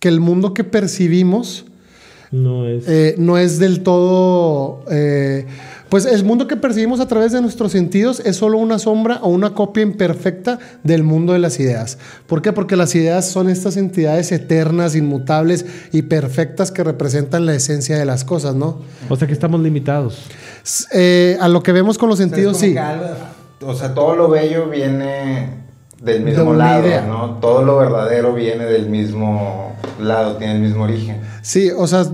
que 0.00 0.08
el 0.08 0.18
mundo 0.18 0.54
que 0.54 0.64
percibimos 0.64 1.66
No 2.32 2.66
es. 2.66 2.88
eh, 2.88 3.14
no 3.18 3.38
es 3.38 3.58
del 3.58 3.82
todo. 3.82 4.84
eh, 4.90 5.46
pues 5.88 6.04
el 6.04 6.24
mundo 6.24 6.48
que 6.48 6.56
percibimos 6.56 6.98
a 6.98 7.06
través 7.06 7.30
de 7.30 7.40
nuestros 7.40 7.70
sentidos 7.70 8.20
es 8.24 8.34
solo 8.36 8.58
una 8.58 8.80
sombra 8.80 9.20
o 9.22 9.28
una 9.28 9.54
copia 9.54 9.84
imperfecta 9.84 10.58
del 10.82 11.04
mundo 11.04 11.32
de 11.32 11.38
las 11.38 11.60
ideas. 11.60 11.98
¿Por 12.26 12.42
qué? 12.42 12.52
Porque 12.52 12.74
las 12.74 12.92
ideas 12.96 13.28
son 13.30 13.48
estas 13.48 13.76
entidades 13.76 14.32
eternas, 14.32 14.96
inmutables 14.96 15.64
y 15.92 16.02
perfectas 16.02 16.72
que 16.72 16.82
representan 16.82 17.46
la 17.46 17.54
esencia 17.54 17.96
de 17.96 18.04
las 18.04 18.24
cosas, 18.24 18.56
¿no? 18.56 18.80
o 19.08 19.14
sea 19.16 19.28
que 19.28 19.32
estamos 19.32 19.60
limitados. 19.60 20.24
Eh, 20.92 21.38
a 21.40 21.48
lo 21.48 21.62
que 21.62 21.70
vemos 21.70 21.98
con 21.98 22.08
los 22.08 22.18
sentidos, 22.18 22.56
O 22.56 22.58
sea, 22.58 22.68
es 22.68 22.72
sí. 22.74 22.78
algo- 22.78 23.70
O 23.70 23.74
sea, 23.74 23.94
todo 23.94 24.16
lo 24.16 24.28
bello 24.28 24.68
viene 24.68 25.65
del 26.02 26.24
De 26.24 26.30
mismo 26.32 26.52
lado, 26.54 26.86
idea. 26.86 27.02
¿no? 27.06 27.38
Todo 27.40 27.64
lo 27.64 27.78
verdadero 27.78 28.34
viene 28.34 28.64
del 28.66 28.88
mismo 28.90 29.74
lado, 30.00 30.36
tiene 30.36 30.54
el 30.56 30.60
mismo 30.60 30.84
origen. 30.84 31.20
Sí, 31.42 31.70
o 31.70 31.86
sea, 31.86 32.04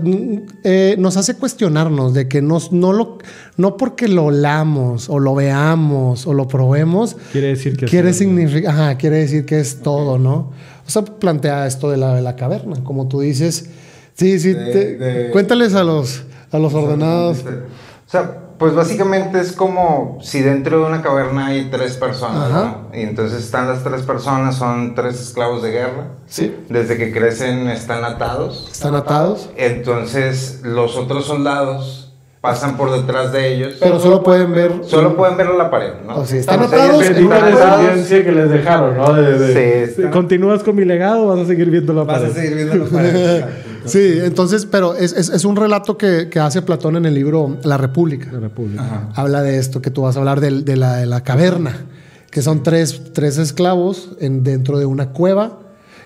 eh, 0.63 0.95
nos 0.97 1.17
hace 1.17 1.35
cuestionarnos 1.35 2.13
de 2.13 2.27
que 2.29 2.41
nos, 2.41 2.71
no, 2.71 2.93
lo, 2.93 3.17
no 3.57 3.75
porque 3.77 4.07
lo 4.07 4.25
olamos 4.25 5.09
o 5.09 5.19
lo 5.19 5.35
veamos 5.35 6.25
o 6.27 6.33
lo 6.33 6.47
probemos, 6.47 7.17
Quiere 7.31 7.47
decir 7.47 7.75
que 7.75 7.85
quiere, 7.87 8.13
significa- 8.13 8.69
ajá, 8.69 8.97
quiere 8.97 9.17
decir 9.17 9.45
que 9.45 9.59
es 9.59 9.81
todo, 9.81 10.17
¿no? 10.17 10.51
O 10.87 10.89
sea, 10.89 11.03
plantea 11.03 11.67
esto 11.67 11.89
de 11.91 11.97
la, 11.97 12.15
de 12.15 12.21
la 12.21 12.35
caverna, 12.35 12.83
como 12.83 13.07
tú 13.07 13.19
dices. 13.21 13.69
Sí, 14.15 14.39
sí, 14.39 14.53
De- 14.53 14.65
te- 14.71 14.97
de- 14.97 15.29
cuéntales 15.31 15.73
a 15.75 15.83
los, 15.83 16.23
a 16.51 16.59
los 16.59 16.73
ordenados. 16.73 17.39
O 17.39 18.09
sea, 18.11 18.42
pues 18.63 18.75
básicamente 18.75 19.41
es 19.41 19.51
como 19.51 20.19
si 20.21 20.39
dentro 20.39 20.79
de 20.79 20.85
una 20.85 21.01
caverna 21.01 21.47
hay 21.47 21.65
tres 21.69 21.97
personas, 21.97 22.49
Ajá. 22.49 22.77
¿no? 22.93 22.97
Y 22.97 23.01
entonces 23.01 23.43
están 23.43 23.67
las 23.67 23.83
tres 23.83 24.03
personas, 24.03 24.55
son 24.55 24.95
tres 24.95 25.19
esclavos 25.19 25.61
de 25.61 25.71
guerra. 25.71 26.05
Sí. 26.27 26.55
Desde 26.69 26.95
que 26.95 27.11
crecen 27.11 27.67
están 27.67 28.05
atados. 28.05 28.69
Están 28.71 28.95
atados, 28.95 29.49
Entonces 29.57 30.61
los 30.63 30.95
otros 30.95 31.25
soldados 31.25 32.13
pasan 32.39 32.77
por 32.77 32.89
detrás 32.93 33.33
de 33.33 33.53
ellos. 33.53 33.75
pero 33.81 33.99
solo 33.99 34.23
pueden 34.23 34.53
ver. 34.53 34.71
Solo 34.85 35.17
pueden 35.17 35.35
ver 35.35 35.49
la 35.49 35.69
pared, 35.69 35.95
¿no? 36.07 36.19
O 36.19 36.25
sea, 36.25 36.39
están 36.39 36.61
atados, 36.61 37.03
ellos 37.03 37.17
en 37.17 37.25
una 37.25 37.49
están 37.49 37.53
atados. 37.57 38.07
que 38.07 38.31
les 38.31 38.49
dejaron, 38.49 38.95
¿no? 38.95 39.07
Sí, 39.13 39.59
está- 39.59 40.09
¿Continúas 40.09 40.63
con 40.63 40.73
mi 40.77 40.85
legado 40.85 41.23
o 41.25 41.27
vas 41.35 41.39
a 41.39 41.45
seguir 41.45 41.69
viendo 41.69 41.91
la 41.91 42.05
Vas 42.05 42.17
a 42.17 42.21
pared? 42.21 42.33
seguir 42.33 42.55
viendo 42.55 42.75
la 42.75 42.85
pared. 42.85 43.15
exacto. 43.35 43.72
Sí, 43.85 44.19
entonces, 44.21 44.65
pero 44.65 44.95
es, 44.95 45.13
es- 45.13 45.29
es 45.29 45.45
un 45.45 45.55
relato 45.55 45.97
que, 45.97 46.29
que 46.29 46.39
hace 46.39 46.61
Platón 46.61 46.95
en 46.95 47.05
el 47.05 47.13
libro 47.13 47.57
La 47.63 47.77
República. 47.77 48.31
La 48.31 48.39
República. 48.39 48.83
Ajá. 48.83 49.09
habla 49.15 49.41
de 49.41 49.57
esto 49.57 49.81
que 49.81 49.91
tú 49.91 50.01
vas 50.03 50.15
a 50.15 50.19
hablar 50.19 50.39
de, 50.39 50.75
la, 50.77 50.95
de 50.97 51.05
la 51.05 51.21
caverna, 51.23 51.85
que 52.31 52.41
son 52.41 52.63
tres, 52.63 53.01
tres 53.13 53.37
esclavos 53.37 54.11
en, 54.19 54.43
dentro 54.43 54.79
de 54.79 54.85
una 54.85 55.09
cueva 55.11 55.59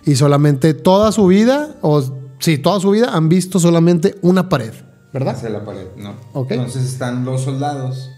y 0.05 0.15
solamente 0.15 0.73
toda 0.73 1.11
su 1.11 1.27
vida, 1.27 1.75
o 1.81 2.03
sí, 2.39 2.57
toda 2.57 2.79
su 2.79 2.91
vida 2.91 3.09
han 3.13 3.29
visto 3.29 3.59
solamente 3.59 4.15
una 4.21 4.49
pared, 4.49 4.73
¿verdad? 5.13 5.35
Hacia 5.35 5.49
la 5.49 5.63
pared, 5.65 5.87
¿no? 5.97 6.15
Ok. 6.33 6.51
Entonces 6.51 6.83
están 6.85 7.25
los 7.25 7.41
soldados. 7.41 8.11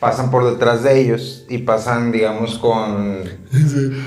pasan 0.00 0.30
por 0.30 0.44
detrás 0.48 0.82
de 0.84 1.00
ellos 1.00 1.44
y 1.48 1.58
pasan, 1.58 2.12
digamos, 2.12 2.58
con 2.58 3.22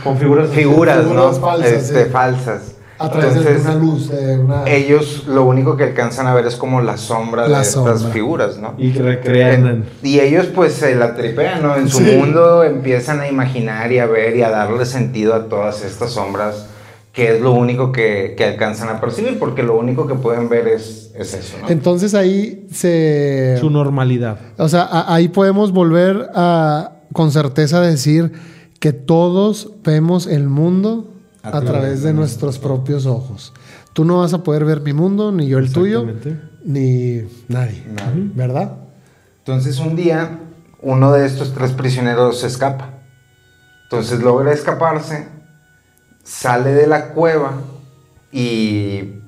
Con 0.04 0.18
figuras. 0.18 0.50
figuras, 0.52 1.04
Figuras 1.04 1.36
¿no? 1.36 1.42
falsas, 1.42 1.72
Este, 1.72 2.06
sí. 2.06 2.10
falsas. 2.12 2.62
A 3.02 3.12
través 3.12 3.34
de 3.34 3.40
Entonces, 3.42 3.66
una 3.66 3.76
luz, 3.76 4.10
de 4.10 4.38
una... 4.40 4.70
ellos 4.70 5.26
lo 5.28 5.46
único 5.46 5.76
que 5.78 5.84
alcanzan 5.86 6.28
a 6.28 6.34
ver 6.34 6.46
es 6.46 6.56
como 6.56 6.82
la 6.82 6.98
sombra 6.98 7.48
La 7.48 7.60
de 7.60 7.66
sombra. 7.66 7.94
estas 7.96 8.12
figuras, 8.12 8.58
¿no? 8.58 8.74
Y 8.78 8.92
recrean. 8.94 9.66
en- 9.68 9.86
Y 10.04 10.20
ellos 10.20 10.48
pues 10.54 10.74
se 10.74 10.96
la 10.96 11.16
tripean, 11.16 11.62
¿no? 11.64 11.76
En 11.76 11.90
su 11.90 11.98
Sí. 12.00 12.16
mundo 12.18 12.64
empiezan 12.64 13.20
a 13.20 13.28
imaginar 13.28 13.92
y 13.92 14.00
a 14.00 14.06
ver 14.06 14.36
y 14.38 14.42
a 14.44 14.50
darle 14.50 14.86
sentido 14.86 15.34
a 15.34 15.46
todas 15.50 15.84
estas 15.84 16.12
sombras, 16.12 16.68
que 17.14 17.36
es 17.36 17.42
lo 17.42 17.52
único 17.52 17.92
que, 17.92 18.36
que 18.38 18.46
alcanzan 18.46 18.88
a 18.90 19.02
percibir, 19.02 19.38
porque 19.38 19.64
lo 19.64 19.78
único 19.78 20.08
que 20.08 20.16
pueden 20.16 20.48
ver 20.48 20.68
es, 20.68 21.12
es 21.16 21.34
eso, 21.34 21.58
¿no? 21.62 21.70
Entonces 21.70 22.14
ahí 22.14 22.68
se... 22.72 23.58
Su 23.60 23.70
normalidad. 23.70 24.38
O 24.58 24.70
sea, 24.70 24.84
a- 24.84 25.14
ahí 25.14 25.28
podemos 25.28 25.72
volver 25.74 26.30
a 26.34 26.92
con 27.14 27.32
certeza 27.32 27.82
decir 27.82 28.32
que 28.80 28.94
todos 28.94 29.74
vemos 29.84 30.26
el 30.26 30.48
mundo 30.48 31.11
a, 31.44 31.62
través 31.62 32.04
de 32.04 32.14
nuestros 32.14 32.60
propios 32.60 33.06
ojos. 33.06 33.54
Tú 33.94 34.06
no 34.06 34.20
vas 34.20 34.34
a 34.34 34.44
poder 34.44 34.66
ver 34.66 34.82
mi 34.82 34.94
mundo, 34.94 35.32
ni 35.32 35.48
yo 35.48 35.60
el 35.60 35.72
tuyo, 35.72 36.06
ni 36.64 37.24
nadie, 37.48 37.84
Nadie. 37.88 38.32
¿verdad? 38.36 38.78
Entonces 39.40 39.80
un 39.80 39.96
día 39.96 40.40
uno 40.82 41.12
de 41.12 41.26
estos 41.26 41.54
tres 41.54 41.72
prisioneros 41.72 42.40
se 42.40 42.48
escapa. 42.48 42.90
Entonces 43.84 44.22
logra 44.22 44.54
escaparse, 44.54 45.28
sale 46.24 46.72
de 46.72 46.88
la 46.88 47.10
cueva 47.10 47.54
y 48.32 49.21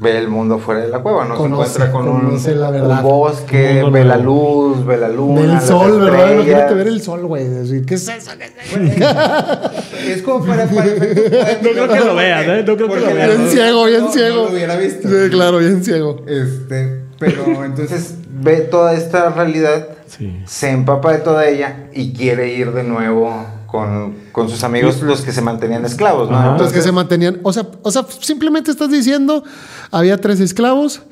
ve 0.00 0.16
el 0.16 0.28
mundo 0.28 0.58
fuera 0.60 0.82
de 0.82 0.88
la 0.88 1.00
cueva, 1.00 1.24
¿no? 1.24 1.36
Conoce- 1.36 1.66
se 1.70 1.82
encuentra 1.84 1.92
con 1.92 2.08
un, 2.08 2.20
conoce 2.20 2.54
la 2.54 2.70
verdad. 2.70 2.98
un 2.98 3.02
bosque, 3.02 3.84
ve 3.90 4.04
la 4.04 4.16
luz, 4.16 4.86
ve 4.86 4.96
la 4.96 5.08
luna, 5.08 5.40
Ve 5.40 5.52
el 5.54 5.60
sol, 5.60 6.00
¿verdad? 6.00 6.32
Imagínate 6.34 6.74
ver 6.74 6.86
el 6.86 7.02
sol, 7.02 7.26
güey. 7.26 7.44
¿qué 7.84 7.94
es 7.94 8.08
eso? 8.08 8.30
Es 10.08 10.22
como 10.22 10.44
para... 10.46 10.66
para 10.66 10.84
no 10.86 11.70
creo 11.70 11.88
que 11.88 12.00
lo 12.00 12.14
vean, 12.14 12.50
¿eh? 12.50 12.64
No 12.66 12.76
creo 12.76 12.88
que 12.88 13.00
lo 13.00 13.06
vean. 13.14 13.28
Bien 13.36 13.48
ciego, 13.50 13.84
bien 13.86 14.08
ciego. 14.12 14.36
No 14.36 14.44
lo 14.44 14.52
hubiera 14.52 14.76
visto. 14.76 15.08
Sí, 15.08 15.30
claro, 15.30 15.58
bien 15.58 15.84
ciego. 15.84 16.16
Este, 16.26 17.02
pero 17.18 17.42
entonces... 17.64 17.68
Entonces 17.90 18.14
ve 18.40 18.56
toda 18.60 18.94
esta 18.94 19.30
realidad, 19.30 19.88
Sí. 20.06 20.42
se 20.46 20.70
empapa 20.70 21.12
de 21.12 21.18
toda 21.18 21.46
ella 21.48 21.88
y 21.92 22.12
quiere 22.14 22.54
ir 22.54 22.72
de 22.72 22.82
nuevo 22.84 23.44
con, 23.70 24.14
con 24.32 24.48
sus 24.48 24.64
amigos, 24.64 25.00
los 25.02 25.20
que 25.20 25.30
se 25.30 25.42
mantenían 25.42 25.84
esclavos, 25.84 26.28
¿no? 26.30 26.36
Ajá. 26.36 26.46
Los 26.46 26.56
que 26.56 26.62
Entonces, 26.64 26.84
se 26.84 26.92
mantenían. 26.92 27.38
O 27.42 27.52
sea, 27.52 27.66
o 27.82 27.90
sea, 27.90 28.04
simplemente 28.20 28.70
estás 28.70 28.90
diciendo: 28.90 29.44
había 29.90 30.18
tres 30.20 30.40
esclavos, 30.40 31.02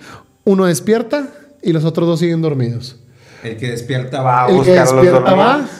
uno 0.44 0.64
despierta 0.64 1.28
y 1.62 1.72
los 1.72 1.84
otros 1.84 2.08
dos 2.08 2.18
siguen 2.20 2.40
dormidos. 2.42 2.96
El 3.44 3.58
que 3.58 3.70
despierta 3.70 4.22
Va 4.22 4.44
a 4.44 4.46
El 4.48 4.52
que 4.54 4.58
buscar 4.58 4.78
a 4.78 4.84
los 4.84 4.92
despierta 4.94 5.34
va 5.34 5.46
dormidos. 5.52 5.70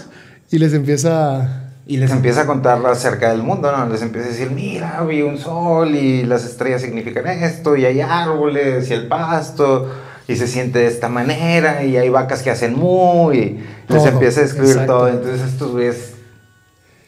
y 0.51 0.59
les 0.59 0.73
empieza. 0.75 1.37
a- 1.43 1.63
Y 1.89 1.97
les 1.97 2.11
empieza 2.11 2.43
a 2.43 2.47
contar 2.47 2.85
acerca 2.87 3.31
del 3.31 3.43
mundo, 3.43 3.71
¿no? 3.75 3.89
Les 3.89 4.03
empieza 4.03 4.27
a 4.29 4.31
decir, 4.33 4.51
mira, 4.51 5.01
vi 5.09 5.23
un 5.23 5.39
sol 5.39 5.95
y 5.95 6.25
las 6.25 6.45
estrellas 6.45 6.83
significan 6.83 7.27
esto, 7.29 7.77
y 7.77 7.85
hay 7.87 8.01
árboles 8.01 8.91
y 8.91 8.93
el 8.93 9.07
pasto, 9.07 9.89
y 10.29 10.35
se 10.35 10.47
siente 10.49 10.81
de 10.81 10.89
esta 10.89 11.09
manera, 11.09 11.85
y 11.85 11.97
hay 11.97 12.09
vacas 12.09 12.43
que 12.43 12.51
hacen 12.51 12.77
mu, 12.77 13.33
y 13.33 13.61
les 13.89 13.99
Todo, 14.03 14.09
empieza 14.09 14.41
a 14.41 14.43
describir 14.43 14.71
exacto. 14.73 14.93
todo. 14.99 15.09
Entonces 15.09 15.41
estos 15.49 15.71
güeyes 15.71 16.16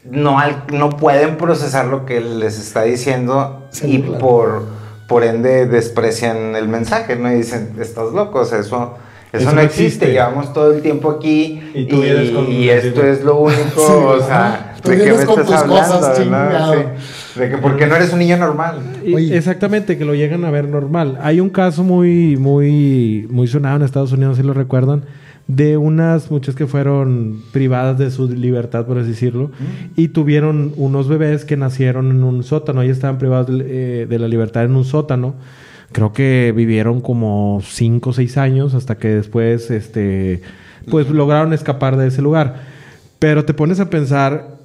no, 0.09 0.39
al- 0.39 0.63
no 0.73 0.89
pueden 0.91 1.37
procesar 1.37 1.87
lo 1.87 2.05
que 2.05 2.21
les 2.21 2.59
está 2.59 2.83
diciendo 2.83 3.67
y 3.83 3.99
por, 3.99 4.65
por 5.07 5.23
ende 5.23 5.65
desprecian 5.65 6.55
el 6.55 6.67
mensaje, 6.67 7.15
¿no? 7.15 7.31
Y 7.31 7.35
dicen, 7.35 7.75
estás 7.79 8.11
loco, 8.13 8.39
o 8.39 8.45
sea, 8.45 8.59
eso... 8.59 8.95
Eso, 9.31 9.43
Eso 9.49 9.55
no 9.55 9.61
existe. 9.61 9.85
existe. 9.85 10.11
llevamos 10.11 10.53
todo 10.53 10.73
el 10.73 10.81
tiempo 10.81 11.11
aquí 11.11 11.61
Y 11.75 11.81
y, 11.81 11.87
tú 11.87 12.01
vienes 12.01 12.31
con- 12.31 12.51
y 12.51 12.67
esto 12.67 13.03
es 13.05 13.23
lo 13.23 13.37
único, 13.41 13.59
Sí, 13.75 13.93
o 13.93 14.25
sea, 14.25 14.73
tú 14.81 14.89
¿de 14.89 14.97
qué 14.97 15.03
me 15.13 15.19
estás 15.19 15.51
hablando? 15.51 15.99
cosas. 15.99 16.17
Sí. 16.17 17.39
De 17.39 17.49
que 17.51 17.57
porque 17.59 17.85
no 17.85 17.95
eres 17.95 18.11
un 18.11 18.17
niño 18.17 18.37
normal. 18.37 18.79
Y-. 19.05 19.31
Exactamente, 19.31 19.99
que 19.99 20.05
lo 20.05 20.15
llegan 20.15 20.45
a 20.45 20.49
ver 20.49 20.67
normal. 20.67 21.19
Hay 21.21 21.39
un 21.41 21.51
caso 21.51 21.83
muy, 21.83 22.37
muy, 22.37 23.27
muy 23.29 23.45
sonado 23.47 23.75
en 23.75 23.83
Estados 23.83 24.11
Unidos, 24.13 24.37
si 24.37 24.41
lo 24.41 24.53
recuerdan, 24.53 25.05
de 25.49 25.77
unas 25.77 26.29
muchas 26.29 26.53
que 26.53 26.67
fueron 26.67 27.41
privadas 27.51 27.97
de 27.97 28.11
su 28.11 28.29
libertad, 28.29 28.85
por 28.85 28.99
así 28.99 29.09
decirlo, 29.09 29.49
y 29.95 30.09
tuvieron 30.09 30.73
unos 30.77 31.07
bebés 31.07 31.43
que 31.43 31.57
nacieron 31.57 32.11
en 32.11 32.23
un 32.23 32.43
sótano. 32.43 32.83
Ellos 32.83 32.97
estaban 32.97 33.17
privados 33.17 33.47
de, 33.47 33.65
eh, 34.03 34.05
de 34.05 34.19
la 34.19 34.27
libertad 34.27 34.63
en 34.63 34.75
un 34.75 34.85
sótano. 34.85 35.33
Creo 35.91 36.13
que 36.13 36.53
vivieron 36.55 37.01
como 37.01 37.61
5 37.65 38.11
o 38.11 38.13
6 38.13 38.37
años 38.37 38.75
hasta 38.75 38.99
que 38.99 39.07
después, 39.07 39.71
este, 39.71 40.43
pues 40.91 41.09
lograron 41.09 41.51
escapar 41.51 41.97
de 41.97 42.07
ese 42.07 42.21
lugar. 42.21 42.61
Pero 43.17 43.43
te 43.43 43.55
pones 43.55 43.79
a 43.79 43.89
pensar 43.89 44.58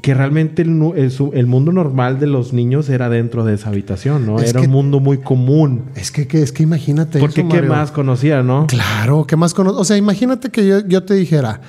que 0.00 0.14
realmente 0.14 0.62
el, 0.62 1.46
mundo 1.46 1.72
normal 1.72 2.20
de 2.20 2.26
los 2.28 2.52
niños 2.52 2.88
era 2.88 3.08
dentro 3.08 3.44
de 3.44 3.54
esa 3.54 3.70
habitación, 3.70 4.26
¿no? 4.26 4.38
Es 4.38 4.50
era 4.50 4.60
que- 4.60 4.66
un 4.66 4.72
mundo 4.72 5.00
muy 5.00 5.18
común. 5.18 5.86
Es 5.96 6.12
que, 6.12 6.26
que- 6.28 6.42
es 6.42 6.52
que 6.52 6.62
imagínate. 6.62 7.18
Porque 7.18 7.40
eso, 7.40 7.48
¿qué 7.48 7.56
Mario. 7.56 7.70
más 7.70 7.90
conocía, 7.90 8.42
no? 8.42 8.66
Claro, 8.68 9.26
¿qué 9.26 9.36
más 9.36 9.54
cono- 9.54 9.72
O 9.72 9.84
sea, 9.84 9.96
imagínate 9.96 10.50
que 10.50 10.66
yo, 10.66 10.86
yo 10.86 11.02
te 11.04 11.14
dijera: 11.14 11.60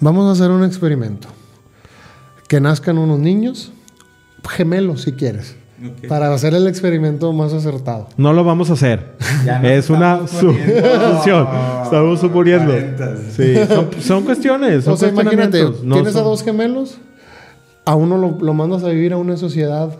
vamos 0.00 0.26
a 0.28 0.32
hacer 0.32 0.50
un 0.50 0.64
experimento. 0.64 1.28
Que 2.48 2.60
nazcan 2.60 2.98
unos 2.98 3.18
niños, 3.18 3.72
gemelos 4.48 5.02
si 5.02 5.12
quieres. 5.12 5.54
Para 6.08 6.34
hacer 6.34 6.54
el 6.54 6.66
experimento 6.66 7.32
más 7.32 7.52
acertado. 7.52 8.08
No 8.16 8.32
lo 8.32 8.42
vamos 8.42 8.70
a 8.70 8.72
hacer. 8.72 9.16
Ya 9.46 9.62
es 9.72 9.88
una 9.88 10.26
suposición. 10.26 11.46
Estamos 11.84 12.18
suponiendo. 12.18 12.72
Sí, 13.36 13.54
son, 13.68 13.88
son 14.00 14.24
cuestiones. 14.24 14.82
Son 14.84 14.94
O 14.94 14.96
sea, 14.96 15.10
imagínate. 15.10 15.62
No 15.84 15.94
tienes 15.94 16.16
a 16.16 16.22
dos 16.22 16.42
gemelos, 16.42 16.98
a 17.88 17.94
uno 17.94 18.18
lo, 18.18 18.38
lo 18.40 18.54
mandas 18.54 18.82
a 18.84 18.88
vivir 18.88 19.12
a 19.12 19.16
una 19.16 19.36
sociedad 19.36 19.96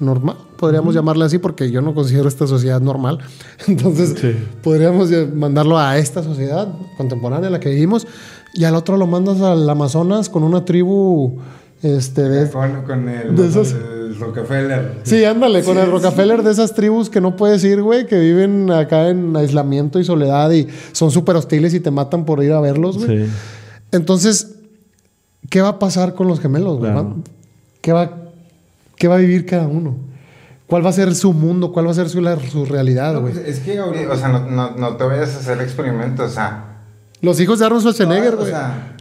normal, 0.00 0.36
podríamos 0.58 0.94
llamarle 0.94 1.24
así 1.24 1.38
porque 1.38 1.70
yo 1.70 1.80
no 1.82 1.94
considero 1.94 2.28
esta 2.28 2.46
sociedad 2.46 2.80
normal. 2.80 3.18
Entonces, 3.68 4.14
Sí. 4.20 4.32
podríamos 4.62 5.10
mandarlo 5.34 5.78
a 5.78 5.98
esta 5.98 6.22
sociedad 6.22 6.68
contemporánea 6.96 7.46
en 7.46 7.52
la 7.52 7.60
que 7.60 7.70
vivimos 7.70 8.06
y 8.54 8.64
al 8.64 8.74
otro 8.74 8.96
lo 8.96 9.06
mandas 9.06 9.40
al 9.40 9.68
Amazonas 9.68 10.28
con 10.28 10.42
una 10.42 10.64
tribu 10.64 11.38
este 11.82 12.22
de 12.28 12.50
Con, 12.50 12.82
con 12.82 13.08
el, 13.08 13.36
De 13.36 13.46
esos- 13.48 13.72
el 13.72 14.18
Rockefeller. 14.18 14.94
Sí, 15.04 15.24
ándale, 15.24 15.62
con 15.62 15.78
el 15.78 15.84
sí. 15.84 15.90
Rockefeller 15.92 16.42
de 16.42 16.50
esas 16.50 16.74
tribus 16.74 17.08
que 17.08 17.20
no 17.20 17.36
puedes 17.36 17.62
ir, 17.62 17.82
güey, 17.82 18.06
que 18.06 18.18
viven 18.18 18.70
acá 18.72 19.08
en 19.10 19.36
aislamiento 19.36 20.00
y 20.00 20.04
soledad 20.04 20.50
y 20.50 20.66
son 20.92 21.10
súper 21.12 21.36
hostiles 21.36 21.72
y 21.74 21.78
te 21.80 21.92
matan 21.92 22.24
por 22.24 22.42
ir 22.42 22.50
a 22.52 22.60
verlos, 22.60 22.98
güey. 23.04 23.26
Sí. 23.26 23.32
Entonces, 23.92 24.54
¿qué 25.50 25.60
va 25.62 25.68
a 25.68 25.78
pasar 25.78 26.14
con 26.14 26.28
los 26.28 26.40
gemelos, 26.40 26.78
güey? 26.78 26.92
Claro. 26.92 27.16
¿Qué, 27.80 27.92
va, 27.92 28.10
¿Qué 28.96 29.08
va 29.08 29.14
a 29.16 29.18
vivir 29.18 29.46
cada 29.46 29.66
uno? 29.66 29.96
¿Cuál 30.66 30.84
va 30.84 30.90
a 30.90 30.92
ser 30.92 31.14
su 31.14 31.32
mundo? 31.32 31.72
¿Cuál 31.72 31.86
va 31.86 31.92
a 31.92 31.94
ser 31.94 32.08
su, 32.10 32.20
la- 32.20 32.38
su 32.38 32.66
realidad, 32.66 33.14
No, 33.14 33.20
güey? 33.22 33.32
pues, 33.32 33.46
es 33.46 33.60
que 33.60 33.78
ahorita. 33.78 34.12
O 34.12 34.16
sea, 34.16 34.28
no, 34.28 34.40
no, 34.50 34.70
no 34.72 34.96
te 34.96 35.04
vayas 35.04 35.34
a 35.34 35.38
hacer 35.38 35.60
experimentos, 35.62 36.30
o 36.30 36.34
sea, 36.34 36.64
Los 37.22 37.40
hijos 37.40 37.58
de 37.58 37.64
Arnold 37.66 37.82
Schwarzenegger, 37.82 38.34
o 38.34 38.38
güey. 38.38 38.50
sea, 38.50 38.96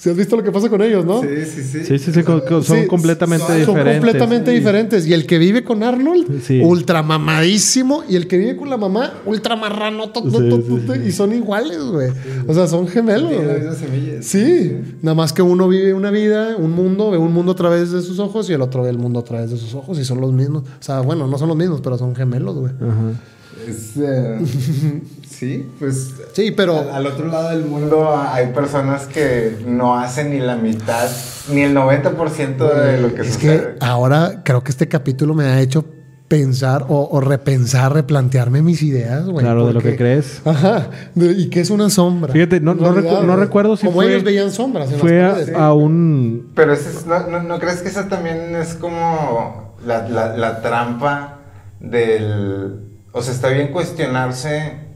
¿Sí 0.00 0.08
has 0.08 0.16
visto 0.16 0.34
lo 0.34 0.42
que 0.42 0.50
pasa 0.50 0.70
con 0.70 0.80
ellos, 0.80 1.04
no? 1.04 1.20
sí, 1.20 1.28
sí, 1.44 1.62
sí. 1.62 1.84
Sí, 1.84 1.98
sí, 1.98 2.10
sí, 2.10 2.22
son 2.22 2.62
Sí, 2.64 2.86
completamente 2.88 3.46
son 3.46 3.58
diferentes. 3.58 4.00
completamente 4.00 4.50
diferentes. 4.50 5.06
Y 5.06 5.12
el 5.12 5.26
que 5.26 5.36
vive 5.36 5.62
con 5.62 5.82
Arnold, 5.82 6.40
Sí. 6.42 6.62
ultra 6.64 7.02
mamadísimo. 7.02 8.02
Y 8.08 8.16
el 8.16 8.26
que 8.26 8.38
vive 8.38 8.56
con 8.56 8.70
la 8.70 8.78
mamá, 8.78 9.12
ultra 9.26 9.56
marrano. 9.56 10.08
to- 10.08 10.22
to- 10.22 10.30
Sí, 10.40 10.48
to- 10.48 10.62
sí, 10.62 10.86
to- 10.86 10.94
sí. 10.94 11.00
Y 11.08 11.12
son 11.12 11.34
iguales, 11.34 11.80
güey. 11.82 12.08
O 12.46 12.54
sea, 12.54 12.66
son 12.66 12.88
gemelos. 12.88 13.28
Tiene 13.28 13.44
la 13.44 13.52
güey. 13.52 13.60
misma 13.66 13.76
semilla. 13.76 14.22
Sí, 14.22 14.76
nada 15.02 15.14
más 15.14 15.34
que 15.34 15.42
uno 15.42 15.68
vive 15.68 15.92
una 15.92 16.10
vida, 16.10 16.56
un 16.56 16.70
mundo, 16.70 17.10
ve 17.10 17.18
un 17.18 17.34
mundo 17.34 17.52
a 17.52 17.56
través 17.56 17.90
de 17.90 18.00
sus 18.00 18.18
ojos 18.20 18.48
y 18.48 18.54
el 18.54 18.62
otro 18.62 18.84
ve 18.84 18.88
el 18.88 18.96
mundo 18.98 19.20
a 19.20 19.24
través 19.24 19.50
de 19.50 19.58
sus 19.58 19.74
ojos 19.74 19.98
y 19.98 20.04
son 20.06 20.22
los 20.22 20.32
mismos. 20.32 20.62
O 20.62 20.82
sea, 20.82 21.00
bueno, 21.00 21.26
no 21.26 21.36
son 21.36 21.48
los 21.48 21.58
mismos, 21.58 21.82
pero 21.82 21.98
son 21.98 22.16
gemelos, 22.16 22.56
güey. 22.56 22.72
Ajá. 22.80 23.20
Es, 23.68 23.98
eh, 23.98 24.38
sí, 25.40 25.66
pues. 25.78 26.12
Sí, 26.34 26.50
pero 26.52 26.78
Al, 26.78 26.90
al 26.90 27.06
otro 27.06 27.26
lado 27.26 27.48
del 27.50 27.64
mundo. 27.64 28.16
hay 28.16 28.48
personas 28.52 29.06
que 29.06 29.56
no 29.66 29.98
hacen 29.98 30.30
ni 30.30 30.38
la 30.38 30.54
mitad, 30.56 31.08
ni 31.52 31.62
el 31.62 31.74
90% 31.74 32.56
de 32.74 33.00
lo 33.00 33.14
que 33.14 33.22
es 33.22 33.34
sucede. 33.34 33.74
que 33.78 33.84
ahora 33.84 34.42
creo 34.44 34.62
que 34.62 34.70
este 34.70 34.86
capítulo 34.88 35.34
me 35.34 35.44
ha 35.46 35.60
hecho 35.60 35.84
pensar 36.28 36.84
o, 36.88 37.08
o 37.10 37.20
repensar, 37.20 37.92
replantearme 37.92 38.62
mis 38.62 38.82
ideas, 38.84 39.24
güey. 39.26 39.44
Claro, 39.44 39.66
de 39.66 39.72
lo 39.72 39.80
que 39.80 39.96
crees. 39.96 40.40
Ajá, 40.44 40.88
y 41.16 41.50
que 41.50 41.60
es 41.60 41.70
una 41.70 41.90
sombra. 41.90 42.32
Fíjate, 42.32 42.60
no- 42.60 42.74
no 42.76 42.92
realidad, 42.92 43.22
recu- 43.22 43.26
no 43.26 43.34
recuerdo 43.36 43.76
si 43.76 43.86
Como 43.86 43.96
fue- 43.96 44.10
ellos 44.12 44.22
veían 44.22 44.52
sombras 44.52 44.86
en 44.86 44.92
las 44.92 45.00
Fue 45.00 45.52
a, 45.56 45.72
un... 45.72 46.52
Pero 46.54 46.72
ese 46.72 46.90
es- 46.90 47.04
no, 47.06 47.26
no, 47.26 47.42
¿no 47.42 47.58
crees 47.58 47.78
que 47.82 47.88
esa 47.88 48.08
también 48.08 48.54
es 48.54 48.74
como 48.74 49.74
la, 49.84 50.06
la- 50.08 50.36
la 50.36 50.62
trampa 50.62 51.38
del... 51.80 52.80
O 53.12 53.22
sea, 53.22 53.34
está 53.34 53.48
bien 53.48 53.72
cuestionarse 53.72 54.89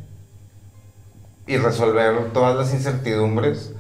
y 1.47 1.57
resolver 1.59 2.33
todas 2.33 2.57
las 2.57 2.73
incertidumbres, 2.73 3.73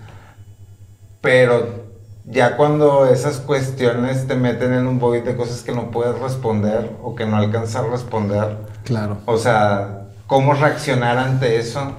pero 1.20 1.84
ya 2.26 2.56
cuando 2.56 3.06
esas 3.06 3.38
cuestiones 3.38 4.26
te 4.26 4.34
meten 4.34 4.72
en 4.72 4.86
un 4.86 4.98
void 4.98 5.22
de 5.22 5.36
cosas 5.36 5.62
que 5.62 5.72
no 5.72 5.90
puedes 5.90 6.18
responder 6.18 6.90
o 7.02 7.14
que 7.14 7.26
no 7.26 7.36
alcanzas 7.36 7.76
a 7.84 7.86
responder, 7.88 8.56
Claro. 8.84 9.18
o 9.26 9.36
sea, 9.38 10.06
cómo 10.26 10.54
reaccionar 10.54 11.18
ante 11.18 11.58
eso. 11.58 11.92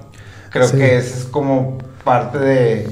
Creo 0.52 0.68
Sí. 0.68 0.78
que 0.78 0.98
esa 0.98 1.18
es 1.18 1.26
como 1.26 1.78
parte 2.04 2.38
de, 2.40 2.90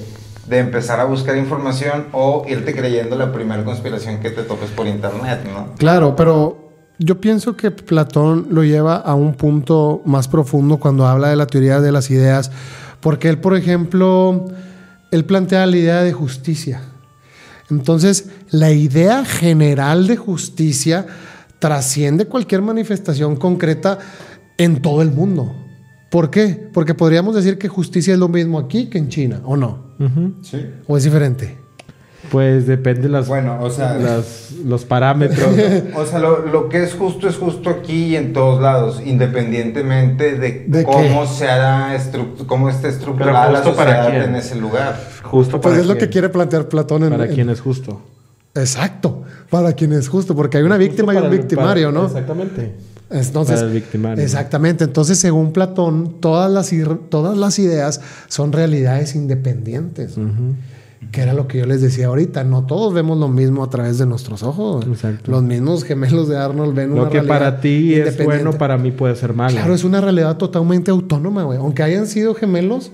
de 0.48 0.60
empezar 0.60 1.00
a 1.00 1.06
buscar 1.06 1.38
información 1.38 2.08
o 2.12 2.44
irte 2.48 2.76
creyendo 2.76 3.16
la 3.16 3.32
primera 3.32 3.64
conspiración 3.64 4.20
que 4.20 4.30
te 4.30 4.44
topes 4.44 4.70
por 4.72 4.86
internet, 4.88 5.40
¿no? 5.46 5.68
Claro, 5.78 6.16
pero 6.16 6.62
yo 7.00 7.20
pienso 7.20 7.56
que 7.56 7.72
Platón 7.72 8.48
lo 8.52 8.64
lleva 8.64 8.96
a 8.98 9.16
un 9.16 9.34
punto 9.34 10.02
más 10.06 10.28
profundo 10.28 10.78
cuando 10.78 11.08
habla 11.08 11.30
de 11.30 11.36
la 11.36 11.48
teoría 11.48 11.82
de 11.82 11.91
las 11.91 12.10
ideas, 12.12 12.52
porque 13.00 13.30
él, 13.30 13.39
por 13.39 13.56
ejemplo, 13.56 14.46
él 15.12 15.26
plantea 15.26 15.66
la 15.66 15.78
idea 15.78 16.04
de 16.04 16.14
justicia. 16.14 16.82
Entonces, 17.70 18.30
la 18.52 18.72
idea 18.72 19.26
general 19.26 20.08
de 20.08 20.18
justicia 20.18 21.08
trasciende 21.60 22.26
cualquier 22.26 22.62
manifestación 22.62 23.36
concreta 23.36 23.98
en 24.58 24.82
todo 24.82 25.02
el 25.02 25.12
mundo. 25.12 25.56
¿Por 26.12 26.30
qué? 26.30 26.70
Porque 26.72 26.94
podríamos 26.94 27.34
decir 27.34 27.58
que 27.58 27.68
justicia 27.68 28.14
es 28.14 28.20
lo 28.20 28.28
mismo 28.28 28.60
aquí 28.60 28.88
que 28.88 29.00
en 29.00 29.10
China, 29.10 29.41
¿o 29.46 29.58
no? 29.58 29.96
Sí. 30.41 30.58
¿O 30.88 30.98
es 30.98 31.04
diferente? 31.04 31.62
Pues 32.32 32.66
depende 32.68 33.10
las, 33.10 33.28
Bueno, 33.28 33.58
o 33.62 33.70
sea. 33.70 33.94
las- 33.96 34.52
los 34.66 34.86
parámetros. 34.86 35.50
O 35.96 36.06
sea, 36.06 36.20
lo, 36.20 36.46
lo 36.46 36.70
que 36.70 36.82
es 36.84 36.94
justo 36.94 37.28
es 37.28 37.36
justo 37.36 37.70
aquí 37.70 38.06
y 38.08 38.16
en 38.16 38.32
todos 38.34 38.62
lados, 38.62 39.02
independientemente 39.06 40.38
de, 40.38 40.66
¿De 40.68 40.84
cómo 40.84 41.26
se 41.28 41.46
estru- 41.48 42.46
cómo 42.48 42.70
esté 42.70 42.90
estructurada 42.90 43.52
la 43.52 43.62
para 43.62 43.64
sociedad 43.76 44.10
quién. 44.10 44.22
en 44.24 44.36
ese 44.36 44.56
lugar. 44.56 45.00
Justo 45.24 45.60
Pues 45.62 45.72
para 45.74 45.82
es 45.82 45.88
lo 45.88 45.94
quién. 45.96 46.06
que 46.06 46.12
quiere 46.12 46.30
plantear 46.30 46.68
Platón 46.70 47.04
en, 47.04 47.10
Para 47.12 47.26
en- 47.26 47.34
quien 47.36 47.50
es 47.50 47.60
justo. 47.62 48.02
Exacto, 48.56 49.24
para 49.50 49.74
quien 49.74 49.94
es 49.94 50.08
justo, 50.08 50.36
porque 50.36 50.58
hay 50.58 50.64
una 50.64 50.78
víctima 50.78 51.14
y 51.14 51.18
un 51.18 51.24
para 51.24 51.34
el- 51.34 51.40
victimario, 51.40 51.88
para- 51.90 52.00
¿no? 52.02 52.08
Exactamente. 52.08 52.74
Entonces, 53.10 53.56
Para 53.58 53.68
el 53.68 53.74
victimario, 53.74 54.24
Exactamente. 54.24 54.84
Entonces, 54.86 55.20
según 55.20 55.52
Platón, 55.54 56.16
todas 56.20 56.50
las, 56.52 56.72
ir- 56.74 57.00
todas 57.10 57.38
las 57.38 57.60
ideas 57.60 58.00
son 58.28 58.52
realidades 58.52 59.14
independientes. 59.16 60.16
Que 61.12 61.22
era 61.22 61.34
lo 61.34 61.47
que 61.47 61.60
yo 61.60 61.66
les 61.66 61.82
decía 61.82 62.08
ahorita. 62.08 62.43
No 62.43 62.66
todos 62.66 62.93
vemos 62.93 63.18
lo 63.18 63.28
mismo 63.28 63.64
a 63.64 63.70
través 63.70 63.97
de 63.97 64.06
nuestros 64.06 64.41
ojos. 64.43 64.86
Exacto. 64.88 65.30
Los 65.32 65.43
mismos 65.43 65.84
gemelos 65.84 66.28
de 66.28 66.38
Arnold 66.38 66.74
ven 66.76 66.91
una 66.91 67.04
Lo 67.04 67.10
que 67.10 67.14
realidad 67.22 67.36
para 67.36 67.62
ti 67.62 67.93
es 67.95 68.24
bueno, 68.24 68.54
para 68.54 68.78
mí 68.78 68.91
puede 68.91 69.16
ser 69.16 69.34
malo. 69.34 69.56
Claro, 69.56 69.74
es 69.76 69.84
una 69.84 70.01
realidad 70.01 70.38
totalmente 70.38 70.89
autónoma, 70.91 71.43
güey. 71.43 71.60
Aunque 71.60 71.84
hayan 71.84 72.08
sido 72.08 72.34
gemelos, 72.34 72.91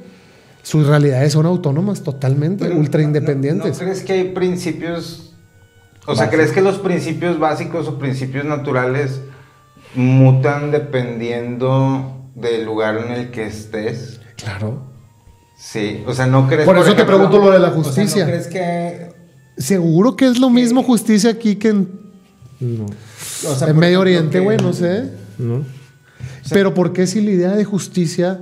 sus 0.63 0.85
realidades 0.87 1.31
son 1.33 1.45
autónomas 1.45 2.03
totalmente, 2.03 2.65
Pero 2.65 2.77
ultra 2.79 3.01
no- 3.01 3.07
no- 3.07 3.15
independientes. 3.17 3.71
¿No, 3.73 3.85
crees 3.85 4.03
que 4.03 4.13
hay 4.13 4.23
principios? 4.33 5.33
O 6.05 6.15
sea, 6.15 6.29
¿crees 6.29 6.51
que 6.51 6.61
los 6.61 6.79
principios 6.79 7.39
básicos 7.39 7.87
o 7.87 7.99
principios 7.99 8.43
naturales 8.43 9.21
mutan 9.95 10.71
dependiendo 10.71 12.29
del 12.35 12.65
lugar 12.65 12.97
en 12.97 13.11
el 13.11 13.31
que 13.31 13.45
estés? 13.45 14.19
Claro. 14.35 14.88
Sí, 15.61 16.03
o 16.07 16.13
sea, 16.13 16.25
¿no 16.25 16.47
crees 16.47 16.65
Por 16.65 16.77
eso 16.77 16.85
te 16.85 16.91
ejemplo, 16.93 17.17
pregunto 17.17 17.37
lo 17.39 17.51
de 17.51 17.59
la 17.59 17.67
O 17.67 17.73
sea, 17.73 17.83
justicia. 17.83 18.23
¿no 18.23 18.29
crees 18.31 18.47
que.? 18.47 19.09
Seguro 19.57 20.15
que 20.15 20.25
es 20.27 20.39
lo 20.39 20.49
mismo 20.49 20.83
justicia 20.83 21.31
aquí 21.31 21.57
que 21.57 21.67
en, 21.69 21.89
No. 22.61 22.85
O 22.85 23.55
sea, 23.55 23.67
en 23.67 23.73
por 23.75 23.81
Medio 23.81 23.99
Oriente, 23.99 24.37
que- 24.37 24.43
güey, 24.43 24.57
no 24.57 24.71
sé. 24.73 25.03
¿No? 25.37 25.63
Pero 26.51 26.73
¿por 26.73 26.93
qué 26.93 27.05
si 27.07 27.21
la 27.21 27.31
idea 27.31 27.55
de 27.55 27.65
justicia 27.65 28.39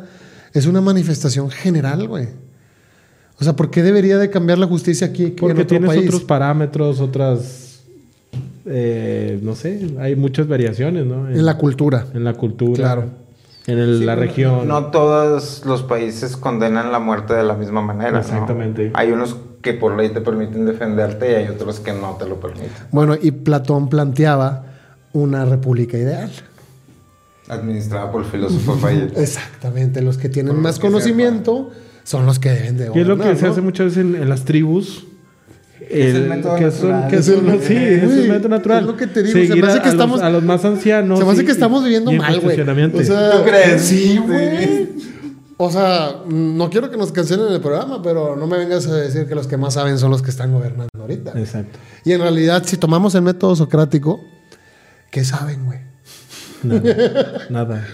es 0.53 0.68
una 0.68 0.80
manifestación 0.80 1.49
general, 1.49 2.07
güey? 2.07 2.28
O 3.39 3.43
sea, 3.43 3.55
¿por 3.55 3.70
qué 3.71 3.82
debería 3.83 4.17
de 4.17 4.29
cambiar 4.29 4.58
la 4.59 4.67
justicia 4.67 5.08
aquí 5.08 5.24
que 5.25 5.29
en 5.32 5.36
Porque 5.36 5.54
otro 5.63 5.67
tienes 5.67 5.87
país? 5.89 6.05
otros 6.08 6.24
parámetros, 6.24 7.00
otras. 7.01 7.79
eh, 8.66 9.39
no 9.42 9.55
sé, 9.55 9.87
hay 10.00 10.16
muchas 10.16 10.47
variaciones, 10.47 11.05
¿no? 11.05 11.29
En 11.29 11.46
la 11.46 11.58
cultura. 11.58 12.05
en 12.13 12.24
la 12.24 12.33
cultura. 12.33 12.75
Claro. 12.75 13.26
En 13.68 13.78
el- 13.80 14.00
Sí, 14.00 14.06
la 14.06 14.16
no- 14.16 14.22
región. 14.22 14.68
No 14.68 14.86
todos 14.88 15.64
los 15.66 15.84
países 15.84 16.38
condenan 16.38 16.92
la 16.92 17.00
muerte 17.00 17.34
de 17.34 17.44
la 17.44 17.54
misma 17.54 17.82
manera. 17.82 18.12
¿no? 18.12 18.20
Exactamente. 18.20 18.92
Hay 18.94 19.12
unos 19.12 19.36
que 19.62 19.74
por 19.74 19.96
ley 19.98 20.10
te 20.10 20.22
permiten 20.22 20.66
defenderte 20.66 21.32
y 21.32 21.36
hay 21.36 21.48
otros 21.50 21.80
que 21.82 21.92
no 21.92 22.16
te 22.18 22.28
lo 22.28 22.39
permiten. 22.39 22.72
Bueno, 22.92 23.16
y 23.22 23.32
Platón 23.32 23.89
planteaba 23.89 24.64
una 25.14 25.44
república 25.46 25.98
ideal. 25.98 26.32
Administrada 27.50 28.12
por 28.12 28.22
el 28.24 28.28
filósofo 28.30 28.74
Fayette. 28.82 29.18
Exactamente. 29.18 30.02
Los 30.02 30.18
que 30.18 30.30
tienen 30.30 30.54
Por 30.54 30.62
más 30.62 30.80
que 30.80 30.88
conocimiento 30.88 31.72
son 32.04 32.26
los 32.26 32.39
que 32.39 32.50
deben 32.52 32.78
de 32.78 32.92
¿Qué 32.92 33.02
es 33.02 33.08
lo 33.08 33.16
que 33.16 33.24
gobernar, 33.24 33.38
se 33.38 33.48
hace 33.48 33.62
muchas 33.62 33.88
veces 33.88 34.04
en, 34.06 34.16
en 34.16 34.30
las 34.30 34.46
tribus? 34.46 35.07
Es 35.89 36.16
el 36.16 36.28
método 36.30 36.55
que 36.55 36.72
son- 36.72 36.89
natural. 36.92 37.09
que 37.09 37.16
Es 37.18 37.26
son- 37.26 37.50
el- 37.50 37.62
sí, 37.64 37.76
es 37.76 38.04
el 38.04 38.30
método 38.30 38.50
natural. 38.50 38.80
es 38.82 38.86
lo 38.88 38.97
que 38.97 39.08
te 39.08 39.24
digo, 39.24 39.34
se 39.34 39.55
me 39.55 39.68
hace 39.68 39.80
a- 39.80 39.82
que 39.82 39.89
a 39.89 39.92
los- 39.92 39.93
estamos- 39.93 40.22
a 40.22 40.30
los 40.30 40.43
más 40.43 40.66
ancianos. 40.66 41.20
Se 41.20 41.26
me 41.26 41.32
hace 41.32 41.42
y- 41.43 41.46
que 41.46 41.51
estamos 41.51 41.84
viviendo 41.84 42.12
mal, 42.12 42.39
güey. 42.39 42.59
O 42.59 43.04
sea, 43.04 43.32
¿Tú 43.32 43.43
crees? 43.43 43.82
Sí, 43.82 44.18
güey. 44.18 44.89
O 45.59 45.72
sea, 45.72 46.18
no 46.28 46.70
quiero 46.70 46.92
que 46.92 46.97
nos 46.97 47.12
cancelen 47.12 47.51
el 47.51 47.59
programa, 47.62 48.01
pero 48.04 48.36
no 48.36 48.46
me 48.46 48.58
vengas 48.59 48.86
a 48.88 48.96
decir 48.96 49.26
que 49.28 49.34
los 49.34 49.47
que 49.47 49.58
más 49.58 49.74
saben 49.74 49.97
son 49.97 50.12
los 50.12 50.22
que 50.22 50.30
están 50.30 50.51
gobernando 50.54 50.89
ahorita. 51.00 51.34
Exacto. 51.36 51.80
Y 52.05 52.12
en 52.12 52.22
realidad, 52.22 52.62
si 52.66 52.78
tomamos 52.78 53.16
el 53.16 53.24
método 53.24 53.55
socrático, 53.55 54.24
¿qué 55.09 55.24
saben, 55.26 55.66
güey? 55.66 55.80
Nada. 56.64 57.47
nada. 57.50 57.88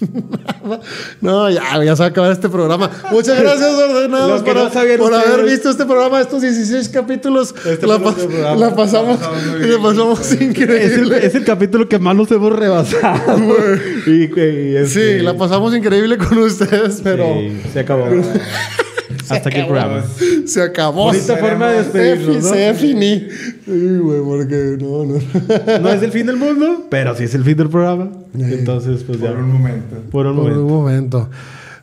no, 1.20 1.50
ya, 1.50 1.62
ya 1.84 1.96
se 1.96 2.00
va 2.02 2.06
a 2.06 2.08
acabar 2.10 2.32
este 2.32 2.48
programa. 2.48 2.90
Muchas 3.10 3.40
gracias, 3.40 3.70
ordenados, 3.74 4.42
por, 4.42 4.54
no 4.56 4.70
sabían 4.72 4.98
por 4.98 5.12
haber 5.14 5.44
visto 5.44 5.70
este 5.70 5.84
programa, 5.84 6.20
estos 6.20 6.42
16 6.42 6.88
capítulos. 6.88 7.54
Este 7.66 7.86
la, 7.86 7.98
pas- 7.98 8.14
programa. 8.14 8.56
la 8.56 8.74
pasamos, 8.74 9.18
La 9.20 9.82
pasamos 9.82 10.20
Es 10.20 10.32
el, 10.32 10.42
increíble. 10.50 11.24
es 11.26 11.34
el 11.34 11.44
capítulo 11.44 11.88
que 11.88 11.98
más 11.98 12.16
nos 12.16 12.30
hemos 12.30 12.52
rebasado. 12.54 13.54
y, 14.06 14.10
y 14.40 14.76
este- 14.76 15.18
Sí, 15.18 15.22
la 15.22 15.36
pasamos 15.36 15.74
increíble 15.74 16.16
con 16.18 16.38
ustedes, 16.38 17.00
pero 17.02 17.24
Sí, 17.38 17.60
se 17.72 17.80
acabó. 17.80 18.06
Hasta 19.36 19.48
aquí 19.48 19.58
el 19.60 19.66
programa. 19.66 20.02
se 20.46 20.62
acabó. 20.62 21.04
Bonita 21.04 21.36
forma 21.36 21.70
de 21.70 21.78
despedirnos, 21.78 22.36
¿no? 22.44 22.50
Se 22.50 22.74
finí. 22.74 23.28
Sí, 23.64 23.98
güey, 23.98 24.20
porque 24.22 24.76
no, 24.80 25.04
no. 25.04 25.78
No 25.80 25.88
es 25.90 26.02
el 26.02 26.12
fin 26.12 26.26
del 26.26 26.36
mundo, 26.36 26.86
pero 26.90 27.14
sí 27.16 27.24
es 27.24 27.34
el 27.34 27.44
fin 27.44 27.56
del 27.56 27.68
programa. 27.68 28.10
Entonces, 28.38 29.02
pues 29.04 29.20
ya. 29.20 29.28
Por 29.30 29.38
un 29.38 29.52
momento. 29.52 29.96
Por 30.10 30.26
un 30.26 30.34
Por 30.36 30.44
momento. 30.44 30.60
un 30.66 30.72
momento. 30.72 31.30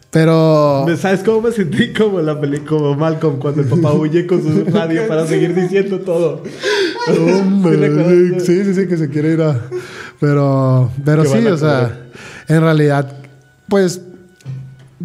Pero. 0.10 0.86
¿Me- 0.88 0.95
¿Sabes 0.98 1.22
cómo 1.22 1.41
me 1.41 1.52
sentí 1.52 1.91
como 1.94 2.22
la 2.22 2.40
película 2.40 2.68
como 2.80 2.95
Malcolm 2.95 3.40
cuando 3.40 3.61
el 3.61 3.68
papá 3.68 3.94
huye 3.94 4.26
con 4.26 4.41
su 4.41 4.64
radio 4.72 5.07
para 5.07 5.28
seguir 5.28 5.53
diciendo 5.53 5.99
todo? 5.99 6.44
Hombre, 7.07 8.40
¿Sí 8.40 8.64
sí, 8.64 8.74
sí, 8.74 8.88
que 8.88 8.98
se 8.98 9.10
quiere 9.10 9.34
ir 9.34 9.41
a. 9.41 9.60
Pero, 10.19 10.90
pero 11.06 11.24
Que 11.24 11.30
sí, 11.30 11.45
o 11.45 11.57
sea, 11.57 12.07
en 12.48 12.61
realidad, 12.61 13.11
pues 13.69 14.02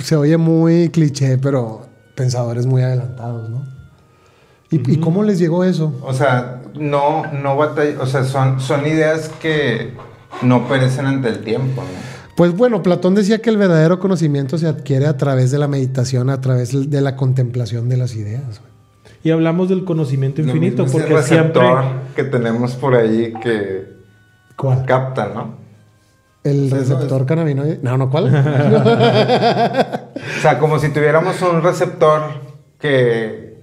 se 0.02 0.16
oye 0.16 0.36
muy 0.38 0.88
cliché, 0.88 1.36
pero 1.36 1.81
pensadores 2.14 2.66
muy 2.66 2.82
adelantados, 2.82 3.48
¿no? 3.50 3.64
¿Y, 4.70 4.92
y 4.92 4.96
cómo 5.00 5.22
les 5.22 5.38
llegó 5.38 5.64
eso? 5.64 5.92
O 6.02 6.14
sea, 6.14 6.62
no, 6.74 7.30
no 7.32 7.56
batalla, 7.56 8.00
o 8.00 8.06
sea, 8.06 8.24
son, 8.24 8.58
son 8.60 8.86
ideas 8.86 9.28
que 9.40 9.92
no 10.40 10.66
perecen 10.66 11.06
ante 11.06 11.28
el 11.28 11.40
tiempo, 11.40 11.82
¿no? 11.82 12.12
Pues 12.36 12.56
bueno, 12.56 12.82
Platón 12.82 13.14
decía 13.14 13.40
que 13.40 13.50
el 13.50 13.58
verdadero 13.58 13.98
conocimiento 13.98 14.56
se 14.56 14.66
adquiere 14.66 15.06
a 15.06 15.18
través 15.18 15.50
de 15.50 15.58
la 15.58 15.68
meditación, 15.68 16.30
a 16.30 16.40
través 16.40 16.90
de 16.90 17.00
la 17.02 17.14
contemplación 17.16 17.90
de 17.90 17.98
las 17.98 18.16
ideas. 18.16 18.62
Y 19.22 19.30
hablamos 19.30 19.68
del 19.68 19.84
conocimiento 19.84 20.40
infinito, 20.40 20.84
mismo 20.84 20.86
es 20.86 20.92
porque 21.04 21.14
el 21.18 21.22
siempre. 21.22 21.60
receptor 21.62 21.84
que 22.16 22.24
tenemos 22.24 22.72
por 22.74 22.94
ahí 22.94 23.34
que 23.42 23.92
¿Cuál? 24.56 24.86
capta, 24.86 25.30
¿no? 25.34 25.61
¿El 26.44 26.70
receptor 26.70 27.24
cannabinoide? 27.24 27.78
No, 27.82 27.96
no, 27.96 28.10
¿cuál? 28.10 28.26
O 30.38 30.40
sea, 30.40 30.58
como 30.58 30.78
si 30.78 30.88
tuviéramos 30.88 31.40
un 31.42 31.62
receptor 31.62 32.22
que 32.78 33.62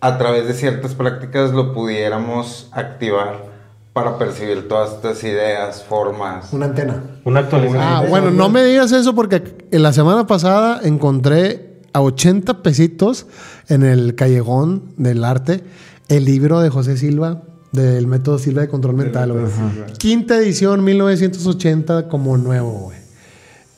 a 0.00 0.16
través 0.16 0.46
de 0.46 0.54
ciertas 0.54 0.94
prácticas 0.94 1.52
lo 1.52 1.74
pudiéramos 1.74 2.68
activar 2.72 3.44
para 3.92 4.16
percibir 4.16 4.68
todas 4.68 4.92
estas 4.94 5.22
ideas, 5.24 5.82
formas. 5.82 6.52
Una 6.52 6.66
antena. 6.66 7.02
Una 7.24 7.40
actualización. 7.40 7.82
Ah, 7.82 8.04
bueno, 8.08 8.30
no 8.30 8.48
me 8.48 8.62
digas 8.62 8.92
eso 8.92 9.14
porque 9.14 9.56
en 9.70 9.82
la 9.82 9.92
semana 9.92 10.26
pasada 10.26 10.80
encontré 10.84 11.80
a 11.92 12.00
80 12.00 12.62
pesitos 12.62 13.26
en 13.68 13.82
el 13.82 14.14
callejón 14.14 14.92
del 14.96 15.24
arte 15.24 15.64
el 16.08 16.24
libro 16.24 16.60
de 16.60 16.70
José 16.70 16.96
Silva 16.96 17.42
del 17.72 18.06
método 18.06 18.38
Silva 18.38 18.62
de 18.62 18.68
control 18.68 18.94
mental, 18.96 19.32
güey. 19.32 19.44
Quinta 19.98 20.36
edición 20.38 20.82
1980 20.84 22.08
como 22.08 22.36
nuevo, 22.36 22.70
güey. 22.72 22.98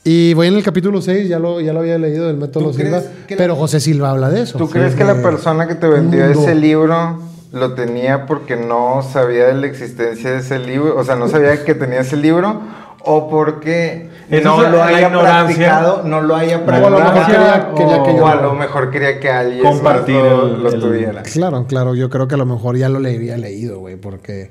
Y 0.04 0.32
voy 0.34 0.46
en 0.48 0.54
el 0.54 0.62
capítulo 0.62 1.02
6, 1.02 1.28
ya 1.28 1.38
lo, 1.38 1.60
ya 1.60 1.72
lo 1.72 1.80
había 1.80 1.98
leído 1.98 2.26
del 2.26 2.36
método 2.36 2.70
¿Tú 2.70 2.74
Silva, 2.78 2.98
la- 2.98 3.36
pero 3.36 3.54
José 3.56 3.80
Silva 3.80 4.10
habla 4.10 4.30
de 4.30 4.42
eso. 4.42 4.56
¿Tú 4.58 4.66
Sí, 4.66 4.72
crees 4.74 4.94
que 4.94 5.04
la 5.04 5.20
persona 5.20 5.66
que 5.68 5.74
te 5.74 5.86
vendió 5.88 6.24
mundo. 6.24 6.40
ese 6.40 6.54
libro 6.54 7.20
lo 7.52 7.74
tenía 7.74 8.26
porque 8.26 8.56
no 8.56 9.02
sabía 9.02 9.46
de 9.46 9.54
la 9.54 9.66
existencia 9.66 10.30
de 10.30 10.38
ese 10.38 10.58
libro? 10.58 10.96
O 10.98 11.04
sea, 11.04 11.16
no 11.16 11.28
sabía 11.28 11.64
que 11.64 11.74
tenía 11.74 12.00
ese 12.00 12.16
libro 12.16 12.60
o 13.04 13.28
porque 13.28 14.08
no 14.30 14.62
lo 14.62 14.76
la 14.78 14.86
haya 14.86 15.10
practicado, 15.10 16.02
no 16.04 16.20
lo 16.20 16.36
haya 16.36 16.64
practicado. 16.64 16.94
o 18.22 18.26
a 18.26 18.34
lo- 18.36 18.54
mejor 18.54 18.90
quería 18.90 19.18
que 19.20 19.30
alguien 19.30 19.62
Compartir 19.64 20.14
lo, 20.16 20.46
el- 20.46 20.62
lo 20.62 20.68
el- 20.70 20.80
tuviera. 20.80 21.22
Claro, 21.22 21.66
claro, 21.66 21.94
yo 21.94 22.08
creo 22.10 22.28
que 22.28 22.34
a 22.34 22.38
lo 22.38 22.46
mejor 22.46 22.76
ya 22.76 22.88
lo 22.88 22.98
le 23.00 23.14
había 23.16 23.36
leído, 23.36 23.78
güey, 23.80 23.96
porque... 23.96 24.50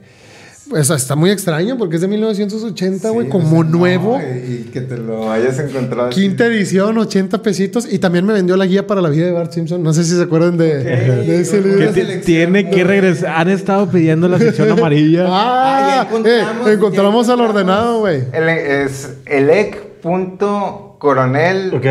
Pues 0.70 0.90
está 0.92 1.16
muy 1.16 1.32
extraño 1.32 1.78
porque 1.80 1.96
es 1.96 2.02
de 2.02 2.08
1980, 2.08 3.10
güey, 3.10 3.26
Sí, 3.26 3.32
como 3.32 3.58
o 3.60 3.64
no, 3.64 3.70
nuevo. 3.72 4.22
y, 4.22 4.70
que 4.72 4.82
te 4.82 4.98
lo 4.98 5.32
hayas 5.32 5.58
encontrado. 5.58 6.10
así. 6.10 6.22
Quinta 6.22 6.46
edición, 6.46 6.96
80 6.98 7.42
pesitos. 7.42 7.92
Y 7.92 7.98
también 7.98 8.24
me 8.26 8.34
vendió 8.34 8.56
la 8.56 8.68
guía 8.68 8.86
para 8.86 9.02
la 9.02 9.10
vida 9.10 9.26
de 9.26 9.32
Bart 9.32 9.52
Simpson. 9.52 9.82
No 9.82 9.94
sé 9.94 10.04
si 10.04 10.16
se 10.16 10.22
acuerdan 10.22 10.58
de, 10.58 10.84
de 10.84 11.42
ese 11.42 11.60
libro. 11.62 11.92
Que 11.92 12.22
tiene 12.24 12.70
que 12.70 12.84
regresar. 12.84 13.34
Han 13.36 13.50
estado 13.50 13.90
pidiendo 13.90 14.28
la 14.28 14.38
sección 14.38 14.70
amarilla. 14.72 15.26
Ah, 15.42 15.56
Ah, 15.62 15.96
ya 15.96 16.02
encontramos, 16.10 16.68
eh, 16.68 16.74
encontramos 16.74 17.28
ya 17.28 17.34
al 17.34 17.42
ordenado, 17.42 18.00
güey. 18.02 18.24
El- 18.32 18.50
es 18.50 19.10
elec.coronel 19.26 21.74
Ok. 21.74 21.86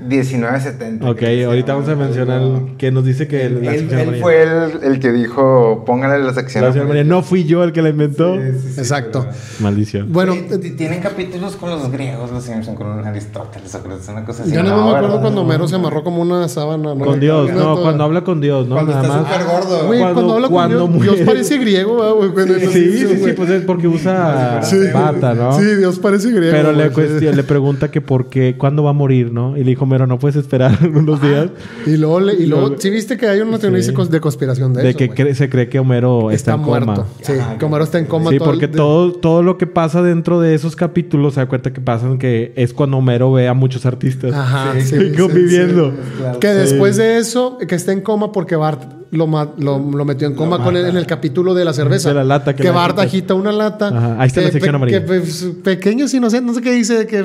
1970. 0.00 1.10
ok, 1.10 1.22
ahorita 1.46 1.74
vamos 1.74 1.88
a 1.88 1.96
mencionar 1.96 2.42
que 2.78 2.90
nos 2.90 3.04
dice 3.04 3.26
que 3.26 3.48
la 3.50 3.72
Él, 3.72 3.80
sección 3.80 4.00
él 4.14 4.20
fue 4.20 4.42
el, 4.42 4.82
el 4.92 5.00
que 5.00 5.12
dijo, 5.12 5.84
póngale 5.86 6.22
la 6.22 6.32
sección. 6.34 6.64
La. 6.64 7.04
No 7.04 7.22
fui 7.22 7.44
yo 7.44 7.64
el 7.64 7.72
que 7.72 7.82
la 7.82 7.88
inventó. 7.90 8.36
Sí, 8.36 8.42
sí, 8.62 8.68
sí, 8.74 8.80
Exacto. 8.80 9.20
pero- 9.28 9.36
Maldición. 9.60 10.12
Bueno, 10.12 10.34
tienen 10.76 11.00
capítulos 11.00 11.56
con 11.56 11.70
los 11.70 11.90
griegos, 11.90 12.30
los 12.30 12.44
Simpson, 12.44 12.74
con 12.74 13.04
Aristóteles, 13.06 13.70
Sócrates, 13.70 14.08
una 14.08 14.24
cosa 14.24 14.42
así. 14.44 14.52
ya 14.52 14.62
no, 14.62 14.68
me 14.76 14.88
acuerdo 14.90 15.08
¿verdad? 15.08 15.20
cuando 15.22 15.40
Homero 15.42 15.68
se 15.68 15.74
amarró 15.76 16.02
como 16.04 16.22
una 16.22 16.48
sábana. 16.48 16.94
¿no? 16.94 17.04
Con 17.04 17.20
Dios, 17.20 17.50
no, 17.52 17.60
toda- 17.74 17.82
cuando 17.82 18.04
habla 18.04 18.22
con 18.24 18.40
Dios, 18.40 18.68
¿no? 18.68 18.74
Cuando 18.76 18.92
Nada 18.92 19.02
está 19.06 19.22
más. 19.22 19.26
súper 19.32 19.46
gordo. 19.46 19.86
Güey, 19.86 20.00
cuando, 20.00 20.14
cuando- 20.14 20.34
habla 20.34 20.46
con 20.48 20.54
cuando 20.54 20.76
Dios, 20.88 21.02
Dios 21.02 21.10
muere. 21.16 21.24
parece 21.26 21.58
griego, 21.58 21.96
¿verdad, 21.96 22.14
güey. 22.14 22.60
Sí, 22.60 22.98
sí, 22.98 23.16
sí, 23.24 23.32
pues 23.36 23.50
es 23.50 23.62
porque 23.62 23.88
usa 23.88 24.60
Sí. 24.62 24.76
bata, 24.92 25.34
¿no? 25.34 25.52
Sí, 25.58 25.64
Dios 25.76 25.98
parece 25.98 26.30
griego. 26.30 26.52
Pero 26.52 26.72
le 26.72 27.42
pregunta 27.42 27.90
que 27.90 28.00
por 28.00 28.28
qué, 28.28 28.56
cuándo 28.56 28.82
va 28.82 28.90
a 28.90 28.94
morir, 28.94 29.32
¿no? 29.32 29.56
Y 29.56 29.60
le 29.64 29.70
dijo, 29.70 29.86
Mero, 29.88 30.06
no 30.06 30.18
puedes 30.18 30.36
esperar 30.36 30.78
unos 30.94 31.20
días. 31.20 31.48
Y 31.86 31.96
luego, 31.96 32.20
le- 32.20 32.34
y 32.34 32.46
luego 32.46 32.74
sí 32.78 32.90
viste 32.90 33.16
que 33.16 33.26
hay 33.26 33.40
una 33.40 33.58
teoría 33.58 33.82
Sí. 33.82 33.92
de 34.10 34.20
conspiración 34.20 34.72
de, 34.72 34.82
De 34.82 34.88
eso, 34.90 34.98
que 34.98 35.06
güey. 35.08 35.18
cre- 35.18 35.34
se 35.34 35.48
cree 35.48 35.68
que 35.68 35.78
Homero 35.80 36.30
está, 36.30 36.52
está, 36.52 36.54
en 36.54 36.60
muerto. 36.60 36.94
coma. 36.94 37.06
Sí, 37.22 37.32
que 37.58 37.64
Homero 37.64 37.84
está 37.84 37.98
en 37.98 38.04
coma. 38.06 38.30
Sí, 38.30 38.38
todo 38.38 38.48
porque 38.50 38.68
de- 38.68 38.76
todo, 38.76 39.12
todo 39.12 39.42
lo 39.42 39.58
que 39.58 39.66
pasa 39.66 40.02
dentro 40.02 40.40
de 40.40 40.54
esos 40.54 40.76
capítulos, 40.76 41.34
se 41.34 41.40
da 41.40 41.48
cuenta 41.48 41.72
que 41.72 41.80
pasan 41.80 42.18
que 42.18 42.52
es 42.56 42.72
cuando 42.72 42.98
Homero 42.98 43.32
ve 43.32 43.48
a 43.48 43.54
muchos 43.54 43.86
artistas 43.86 44.32
Ajá, 44.34 44.72
Sí, 44.74 44.82
sí, 44.82 44.98
que 44.98 45.10
sí, 45.10 45.16
conviviendo. 45.16 45.92
Claro. 46.18 46.38
Que 46.40 46.48
Sí. 46.52 46.54
después 46.58 46.96
de 46.96 47.18
eso, 47.18 47.58
que 47.66 47.74
está 47.74 47.92
en 47.92 48.00
coma 48.02 48.30
porque 48.32 48.54
Bart 48.56 48.82
lo, 49.10 49.26
lo, 49.58 49.78
lo 49.78 50.04
metió 50.04 50.26
en 50.28 50.34
coma 50.34 50.62
con 50.62 50.76
el- 50.76 50.86
en 50.86 50.96
el 50.96 51.06
capítulo 51.06 51.54
de 51.54 51.64
la 51.64 51.72
cerveza. 51.72 52.10
De 52.10 52.14
la 52.14 52.24
lata 52.24 52.54
que 52.54 52.62
Que, 52.62 52.70
Bart 52.70 52.98
agita. 52.98 53.34
una 53.34 53.52
lata. 53.52 53.88
Ajá, 53.88 54.16
ahí 54.20 54.26
está 54.28 54.40
que 54.40 54.46
la 54.46 54.52
sección 54.52 54.74
amarilla. 54.74 55.04
Que 55.04 55.22
pequeños 55.62 56.12
inocentes, 56.14 56.46
no 56.46 56.54
sé 56.54 56.60
qué 56.62 56.72
dice, 56.72 57.06
que... 57.06 57.18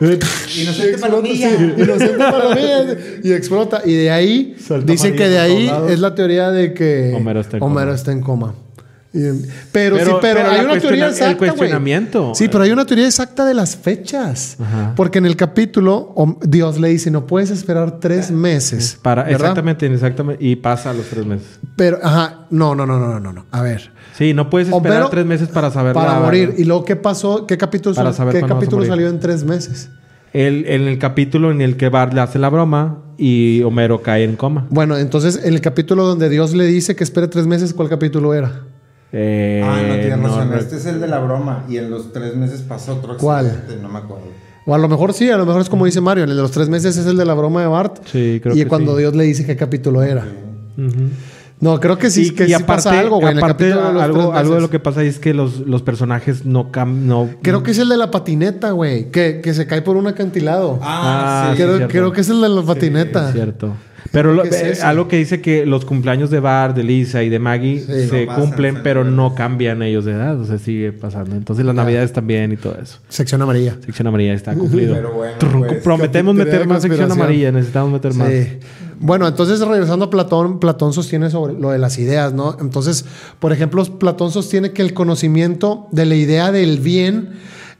Inocente 0.00 0.98
palomilla. 0.98 1.50
Sí, 1.50 1.72
inocente 1.78 2.18
palomilla. 2.18 2.96
y 3.22 3.32
explota. 3.32 3.82
Y 3.84 3.94
de 3.94 4.10
ahí, 4.10 4.56
Salta 4.58 4.90
dicen 4.90 5.16
que 5.16 5.28
de 5.28 5.38
ahí 5.38 5.70
es 5.88 6.00
la 6.00 6.14
teoría 6.14 6.50
de 6.50 6.74
que 6.74 7.12
Homero 7.14 7.40
está 7.40 7.56
en 7.58 7.62
Homero 7.62 7.80
coma. 7.86 7.94
está 7.94 8.12
en 8.12 8.20
coma. 8.20 8.54
Pero, 9.12 9.34
Pero- 9.72 9.96
sí, 9.98 10.02
pero, 10.04 10.20
pero 10.20 10.50
hay 10.50 10.64
una 10.64 10.80
teoría 10.80 11.04
el 11.06 11.10
exacta, 11.12 11.34
güey. 11.36 11.50
cuestionamiento. 11.50 12.32
Sí, 12.34 12.48
pero 12.48 12.64
hay 12.64 12.70
una 12.70 12.86
teoría 12.86 13.04
exacta 13.06 13.44
de 13.44 13.52
las 13.52 13.76
fechas. 13.76 14.56
Ajá. 14.58 14.94
Porque 14.96 15.18
en 15.18 15.26
el 15.26 15.36
capítulo 15.36 16.14
Dios 16.42 16.80
le 16.80 16.88
dice, 16.88 17.10
no 17.10 17.26
puedes 17.26 17.50
esperar 17.50 18.00
tres 18.00 18.30
meses. 18.30 18.98
Para, 19.02 19.24
¿verdad? 19.24 19.40
exactamente, 19.40 19.86
exactamente. 19.86 20.42
Y 20.44 20.56
pasa 20.56 20.94
los 20.94 21.06
tres 21.06 21.26
meses. 21.26 21.60
Pero, 21.76 21.98
ajá, 22.02 22.46
no, 22.50 22.74
no, 22.74 22.86
no, 22.86 22.98
no, 22.98 23.20
no, 23.20 23.32
no. 23.32 23.44
A 23.50 23.60
ver. 23.60 23.92
Sí, 24.16 24.32
no 24.32 24.48
puedes 24.48 24.68
esperar 24.68 25.02
Homero- 25.02 25.10
tres 25.10 25.26
meses 25.26 25.48
para 25.48 25.70
saber 25.70 25.92
Para 25.92 26.14
la- 26.14 26.20
morir. 26.20 26.54
¿Y 26.56 26.64
luego 26.64 26.84
qué 26.84 26.96
pasó? 26.96 27.46
¿Qué 27.46 27.58
capítulo, 27.58 27.94
Para 27.94 28.12
saber 28.14 28.34
qué 28.40 28.46
capítulo 28.46 28.84
salió 28.86 29.08
en 29.08 29.20
tres 29.20 29.44
meses? 29.44 29.90
El, 30.32 30.64
en 30.66 30.82
el 30.88 30.98
capítulo 30.98 31.50
en 31.50 31.60
el 31.60 31.76
que 31.76 31.90
Bart 31.90 32.14
le 32.14 32.22
hace 32.22 32.38
la 32.38 32.48
broma 32.48 33.02
y 33.18 33.62
Homero 33.64 34.00
cae 34.00 34.24
en 34.24 34.36
coma. 34.36 34.66
Bueno, 34.70 34.96
entonces 34.96 35.38
en 35.44 35.52
el 35.52 35.60
capítulo 35.60 36.04
donde 36.06 36.30
Dios 36.30 36.54
le 36.54 36.64
dice 36.66 36.96
que 36.96 37.04
espere 37.04 37.28
tres 37.28 37.46
meses, 37.46 37.74
¿cuál 37.74 37.90
capítulo 37.90 38.32
era? 38.32 38.62
Eh, 39.12 39.62
Ah, 39.64 39.80
no 39.86 39.94
tienes 39.94 40.20
razón. 40.20 40.54
Este 40.54 40.76
es 40.76 40.86
el 40.86 41.00
de 41.00 41.08
la 41.08 41.18
broma. 41.18 41.64
Y 41.68 41.76
en 41.76 41.90
los 41.90 42.12
tres 42.12 42.34
meses 42.36 42.62
pasó 42.62 42.94
otro 42.96 43.16
¿Cuál? 43.18 43.46
accidente. 43.46 43.76
No 43.82 43.88
me 43.88 43.98
acuerdo. 43.98 44.24
O 44.64 44.74
a 44.74 44.78
lo 44.78 44.88
mejor 44.88 45.12
sí, 45.12 45.28
a 45.28 45.36
lo 45.36 45.44
mejor 45.44 45.60
es 45.60 45.68
como 45.68 45.84
dice 45.86 46.00
Mario, 46.00 46.24
en 46.24 46.30
el 46.30 46.36
de 46.36 46.42
los 46.42 46.52
tres 46.52 46.68
meses 46.68 46.96
es 46.96 47.06
el 47.06 47.16
de 47.16 47.24
la 47.24 47.34
broma 47.34 47.60
de 47.62 47.66
Bart. 47.66 47.98
Sí, 48.06 48.38
creo 48.42 48.54
y 48.54 48.60
que 48.60 48.66
cuando 48.68 48.92
sí. 48.92 49.00
Dios 49.00 49.14
le 49.16 49.24
dice 49.24 49.44
qué 49.44 49.56
capítulo 49.56 50.02
era. 50.02 50.24
No, 51.60 51.78
creo 51.78 51.96
que 51.96 52.10
sí, 52.10 52.30
que 52.34 52.46
sí 52.48 52.62
pasa 52.66 52.98
algo, 52.98 53.16
güey. 53.16 53.30
en 53.32 53.38
el 53.38 53.44
aparte, 53.44 53.68
capítulo 53.70 53.86
de 53.88 53.92
los 53.92 54.02
algo, 54.34 54.54
de 54.56 54.60
lo 54.60 54.70
que 54.70 54.80
pasa 54.80 55.00
ahí 55.00 55.06
es 55.06 55.18
que 55.20 55.32
los, 55.32 55.60
los 55.60 55.82
personajes 55.82 56.44
no 56.44 56.72
cam 56.72 57.06
no 57.06 57.28
Creo 57.40 57.62
que 57.62 57.70
es 57.70 57.78
el 57.78 57.88
de 57.88 57.96
la 57.96 58.10
patineta, 58.10 58.72
güey. 58.72 59.10
Que, 59.12 59.40
que 59.40 59.54
se 59.54 59.66
cae 59.66 59.82
por 59.82 59.96
un 59.96 60.06
acantilado. 60.08 60.80
Ah, 60.82 61.54
sí. 61.56 61.62
sí, 61.62 61.86
creo 61.88 62.12
que 62.12 62.20
es 62.20 62.28
el 62.30 62.40
de 62.40 62.48
la 62.48 62.62
patineta. 62.62 63.28
Es 63.28 63.34
cierto. 63.34 63.74
Pero 64.10 64.32
lo- 64.34 64.42
¿Qué 64.42 64.48
es 64.70 64.80
eh, 64.80 64.82
algo 64.82 65.08
que 65.08 65.16
dice 65.16 65.40
que 65.40 65.64
los 65.64 65.84
cumpleaños 65.84 66.30
de 66.30 66.40
Bart, 66.40 66.76
de 66.76 66.82
Lisa 66.82 67.22
y 67.22 67.28
de 67.28 67.38
Maggie 67.38 67.80
Sí. 67.80 68.08
se 68.08 68.26
No 68.26 68.34
cumplen, 68.34 68.80
pero 68.82 69.04
no 69.04 69.34
cambian 69.34 69.82
ellos 69.82 70.04
de 70.04 70.12
edad. 70.12 70.38
O 70.40 70.44
sea, 70.44 70.58
sigue 70.58 70.92
pasando. 70.92 71.36
Entonces 71.36 71.64
las 71.64 71.74
navidades 71.74 72.12
también 72.12 72.52
y 72.52 72.56
todo 72.56 72.76
eso. 72.82 72.98
Sección 73.08 73.40
amarilla. 73.42 73.76
Sección 73.84 74.08
amarilla 74.08 74.34
está 74.34 74.54
cumplido. 74.54 74.94
Pero 74.94 75.12
bueno, 75.14 75.34
pues, 75.68 75.82
Prometemos 75.82 76.34
meter 76.34 76.66
más 76.66 76.82
sección 76.82 77.10
amarilla. 77.12 77.52
Necesitamos 77.52 77.92
meter 77.92 78.14
más. 78.14 78.28
Sí. 78.28 78.48
Bueno, 78.98 79.26
entonces 79.26 79.60
regresando 79.66 80.04
a 80.04 80.10
Platón, 80.10 80.60
Platón 80.60 80.92
sostiene 80.92 81.28
sobre 81.30 81.54
lo 81.54 81.70
de 81.70 81.78
las 81.78 81.98
ideas, 81.98 82.32
¿no? 82.32 82.56
Entonces, 82.60 83.04
por 83.40 83.52
ejemplo, 83.52 83.84
Platón 83.98 84.30
sostiene 84.30 84.70
que 84.72 84.82
el 84.82 84.94
conocimiento 84.94 85.88
de 85.90 86.06
la 86.06 86.14
idea 86.14 86.52
del 86.52 86.78
bien 86.78 87.30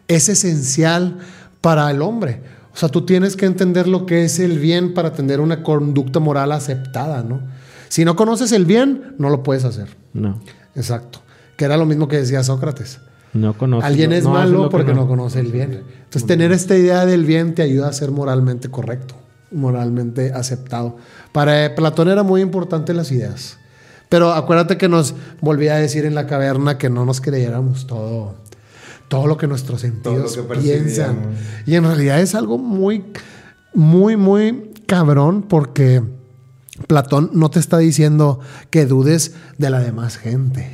es 0.08 0.28
esencial 0.28 1.18
para 1.60 1.88
el 1.90 2.02
hombre. 2.02 2.40
O 2.74 2.76
sea, 2.76 2.88
tú 2.88 3.02
tienes 3.04 3.36
que 3.36 3.46
entender 3.46 3.86
lo 3.86 4.06
que 4.06 4.24
es 4.24 4.38
el 4.38 4.58
bien 4.58 4.94
para 4.94 5.12
tener 5.12 5.40
una 5.40 5.62
conducta 5.62 6.20
moral 6.20 6.52
aceptada, 6.52 7.22
¿no? 7.22 7.40
Si 7.88 8.04
no 8.04 8.16
conoces 8.16 8.52
el 8.52 8.64
bien, 8.64 9.14
no 9.18 9.28
lo 9.28 9.42
puedes 9.42 9.64
hacer. 9.64 9.96
No. 10.14 10.40
Exacto. 10.74 11.20
Que 11.56 11.66
era 11.66 11.76
lo 11.76 11.84
mismo 11.84 12.08
que 12.08 12.16
decía 12.16 12.42
Sócrates. 12.42 13.00
No 13.34 13.56
conoce. 13.56 13.86
Alguien 13.86 14.12
es 14.12 14.24
no, 14.24 14.30
malo 14.30 14.62
lo 14.62 14.68
que 14.68 14.70
porque 14.70 14.94
no. 14.94 15.06
conoce 15.06 15.40
el 15.40 15.52
bien. 15.52 15.84
Entonces, 16.04 16.26
tener 16.26 16.52
esta 16.52 16.76
idea 16.76 17.06
del 17.06 17.24
bien 17.24 17.54
te 17.54 17.62
ayuda 17.62 17.88
a 17.88 17.92
ser 17.92 18.10
moralmente 18.10 18.70
correcto, 18.70 19.14
moralmente 19.50 20.32
aceptado. 20.32 20.96
Para 21.32 21.74
Platón 21.74 22.08
era 22.08 22.22
muy 22.22 22.40
importante 22.40 22.94
las 22.94 23.12
ideas. 23.12 23.58
Pero 24.08 24.32
acuérdate 24.32 24.76
que 24.76 24.90
nos 24.90 25.14
volvía 25.40 25.74
a 25.74 25.78
decir 25.78 26.04
en 26.04 26.14
la 26.14 26.26
caverna 26.26 26.76
que 26.76 26.90
no 26.90 27.06
nos 27.06 27.22
creyéramos 27.22 27.86
todo, 27.86 28.34
todo 29.12 29.26
lo 29.26 29.36
que 29.36 29.46
nuestros 29.46 29.82
sentidos 29.82 30.34
que 30.34 30.42
piensan. 30.54 31.34
Y 31.66 31.74
en 31.74 31.84
realidad 31.84 32.22
es 32.22 32.34
algo 32.34 32.56
muy, 32.56 33.04
muy, 33.74 34.16
muy 34.16 34.70
cabrón 34.86 35.42
porque 35.42 36.02
Platón 36.86 37.28
no 37.34 37.50
te 37.50 37.60
está 37.60 37.76
diciendo 37.76 38.40
que 38.70 38.86
dudes 38.86 39.34
de 39.58 39.68
la 39.68 39.80
demás 39.80 40.16
gente. 40.16 40.70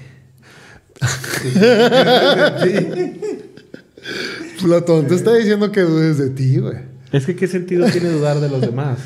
Platón 4.62 5.08
te 5.08 5.16
está 5.16 5.34
diciendo 5.34 5.72
que 5.72 5.80
dudes 5.80 6.18
de 6.18 6.30
ti, 6.30 6.58
güey. 6.58 6.78
Es 7.10 7.26
que 7.26 7.34
qué 7.34 7.48
sentido 7.48 7.90
tiene 7.90 8.08
dudar 8.08 8.38
de 8.38 8.48
los 8.48 8.60
demás. 8.60 9.00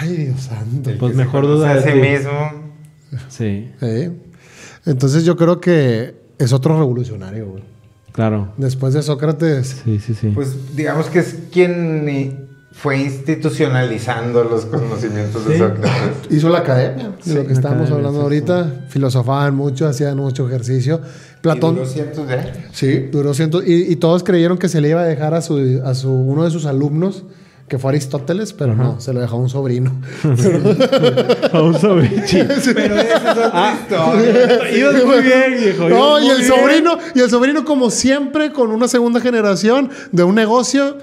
Ay, 0.00 0.16
Dios 0.16 0.40
santo. 0.40 0.92
Pues 0.98 1.14
mejor 1.14 1.46
duda 1.46 1.74
de 1.74 1.92
sí 1.92 1.98
mismo. 1.98 2.72
Sí, 3.28 3.70
Sí. 3.80 4.12
Entonces 4.86 5.26
yo 5.26 5.36
creo 5.36 5.60
que 5.60 6.23
es 6.44 6.52
otro 6.52 6.76
revolucionario, 6.78 7.46
güey. 7.48 7.62
claro. 8.12 8.48
Después 8.56 8.94
de 8.94 9.02
Sócrates. 9.02 9.82
Sí, 9.84 9.98
sí, 9.98 10.14
sí. 10.14 10.28
Pues 10.34 10.76
digamos 10.76 11.06
que 11.06 11.18
es 11.20 11.36
quien 11.52 12.48
fue 12.72 12.98
institucionalizando 12.98 14.42
los 14.44 14.66
conocimientos 14.66 15.46
de 15.46 15.54
Sí. 15.54 15.58
Sócrates. 15.60 15.92
Hizo 16.30 16.48
la 16.48 16.58
academia, 16.58 17.12
de 17.24 17.34
lo 17.34 17.46
que 17.46 17.52
estábamos 17.52 17.86
academia, 17.88 17.94
hablando 18.08 18.18
sí, 18.18 18.22
ahorita. 18.24 18.84
Filosofaban 18.88 19.54
mucho, 19.54 19.86
hacían 19.86 20.16
mucho 20.16 20.46
ejercicio. 20.48 21.00
Y 21.04 21.40
Platón. 21.42 21.74
duró 21.76 21.86
cientos 21.86 22.26
de 22.26 22.34
años. 22.34 22.56
Sí, 22.72 22.98
duró 23.12 23.34
ciento. 23.34 23.62
Y, 23.62 23.72
y 23.92 23.96
todos 23.96 24.24
creyeron 24.24 24.58
que 24.58 24.68
se 24.68 24.80
le 24.80 24.88
iba 24.88 25.02
a 25.02 25.04
dejar 25.04 25.34
a 25.34 25.40
su, 25.42 25.80
a 25.84 25.94
su 25.94 26.10
uno 26.12 26.44
de 26.44 26.50
sus 26.50 26.66
alumnos, 26.66 27.22
que 27.68 27.78
fue 27.78 27.90
Aristóteles, 27.92 28.52
pero 28.52 28.74
no, 28.74 29.00
se 29.00 29.12
lo 29.14 29.20
dejó 29.20 29.36
a 29.36 29.38
un 29.40 29.48
sobrino. 29.48 29.92
A 31.52 31.62
un 31.62 31.78
sobrino. 31.80 32.22
Pero 32.74 32.98
esa 33.00 33.16
es 33.16 33.38
otra 33.38 33.72
historia. 33.80 34.76
Ibas 34.78 35.04
muy 35.04 35.22
bien, 35.22 35.56
viejo. 35.58 35.88
No, 35.88 36.20
y 36.20 36.28
el 36.28 36.38
bien. 36.38 36.48
sobrino, 36.50 36.98
y 37.14 37.20
el 37.20 37.30
sobrino, 37.30 37.64
como 37.64 37.90
siempre, 37.90 38.52
con 38.52 38.70
una 38.70 38.86
segunda 38.88 39.20
generación 39.20 39.90
de 40.12 40.24
un 40.24 40.34
negocio, 40.34 40.98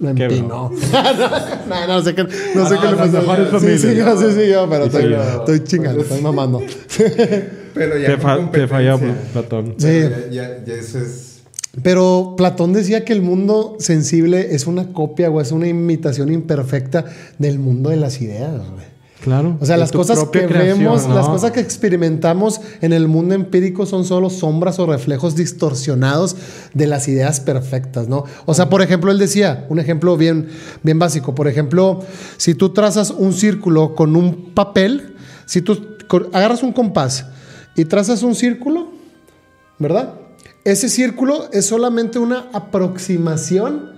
lo 0.00 0.08
empinó. 0.10 0.70
no, 1.68 1.86
no, 1.86 2.02
sé 2.02 2.14
qué, 2.14 2.24
no 2.54 2.68
sé 2.68 2.74
Ah, 2.76 2.80
qué 2.82 2.88
le 2.90 2.96
pasó. 2.96 3.60
Sí, 3.60 3.78
sí, 3.78 3.94
yo, 3.94 4.18
sí, 4.18 4.26
sí, 4.34 4.48
yo, 4.50 4.68
pero 4.68 4.84
estoy, 4.86 5.14
estoy 5.14 5.64
chingando, 5.64 6.02
estoy 6.02 6.20
mamando. 6.20 6.60
Pero 7.74 7.98
ya 7.98 8.06
Te, 8.06 8.18
fa- 8.18 8.50
te 8.50 8.66
falló, 8.66 8.98
Platón. 9.32 9.74
Sí. 9.78 10.00
Ya, 10.00 10.28
ya- 10.30 10.64
ya 10.64 10.74
eso 10.74 10.98
es. 10.98 11.33
Pero 11.82 12.34
Platón 12.36 12.72
decía 12.72 13.04
que 13.04 13.12
el 13.12 13.22
mundo 13.22 13.76
sensible 13.78 14.54
es 14.54 14.66
una 14.66 14.92
copia 14.92 15.30
o 15.30 15.40
es 15.40 15.52
una 15.52 15.66
imitación 15.66 16.32
imperfecta 16.32 17.04
del 17.38 17.58
mundo 17.58 17.90
de 17.90 17.96
las 17.96 18.20
ideas, 18.20 18.52
güey. 18.70 18.94
Claro. 19.24 19.56
O 19.58 19.64
sea, 19.64 19.78
las 19.78 19.90
cosas 19.90 20.18
que 20.24 20.44
creación, 20.44 20.80
vemos, 20.80 21.08
¿no? 21.08 21.14
las 21.14 21.26
cosas 21.26 21.50
que 21.50 21.60
experimentamos 21.60 22.60
en 22.82 22.92
el 22.92 23.08
mundo 23.08 23.34
empírico 23.34 23.86
son 23.86 24.04
solo 24.04 24.28
sombras 24.28 24.78
o 24.78 24.84
reflejos 24.84 25.34
distorsionados 25.34 26.36
de 26.74 26.86
las 26.86 27.08
ideas 27.08 27.40
perfectas, 27.40 28.06
¿no? 28.06 28.24
O 28.44 28.52
sea, 28.52 28.68
por 28.68 28.82
ejemplo, 28.82 29.10
él 29.10 29.18
decía, 29.18 29.64
un 29.70 29.78
ejemplo 29.78 30.18
bien, 30.18 30.48
bien 30.82 30.98
básico, 30.98 31.34
por 31.34 31.48
ejemplo, 31.48 32.00
si 32.36 32.54
tú 32.54 32.74
trazas 32.74 33.10
un 33.10 33.32
círculo 33.32 33.94
con 33.94 34.14
un 34.14 34.52
papel, 34.52 35.14
si 35.46 35.62
tú 35.62 35.96
agarras 36.34 36.62
un 36.62 36.74
compás 36.74 37.24
y 37.76 37.86
trazas 37.86 38.22
un 38.22 38.34
círculo, 38.34 38.88
¿verdad? 39.78 40.16
Ese 40.64 40.88
círculo 40.88 41.48
es 41.52 41.66
solamente 41.66 42.18
una 42.18 42.46
aproximación 42.52 43.92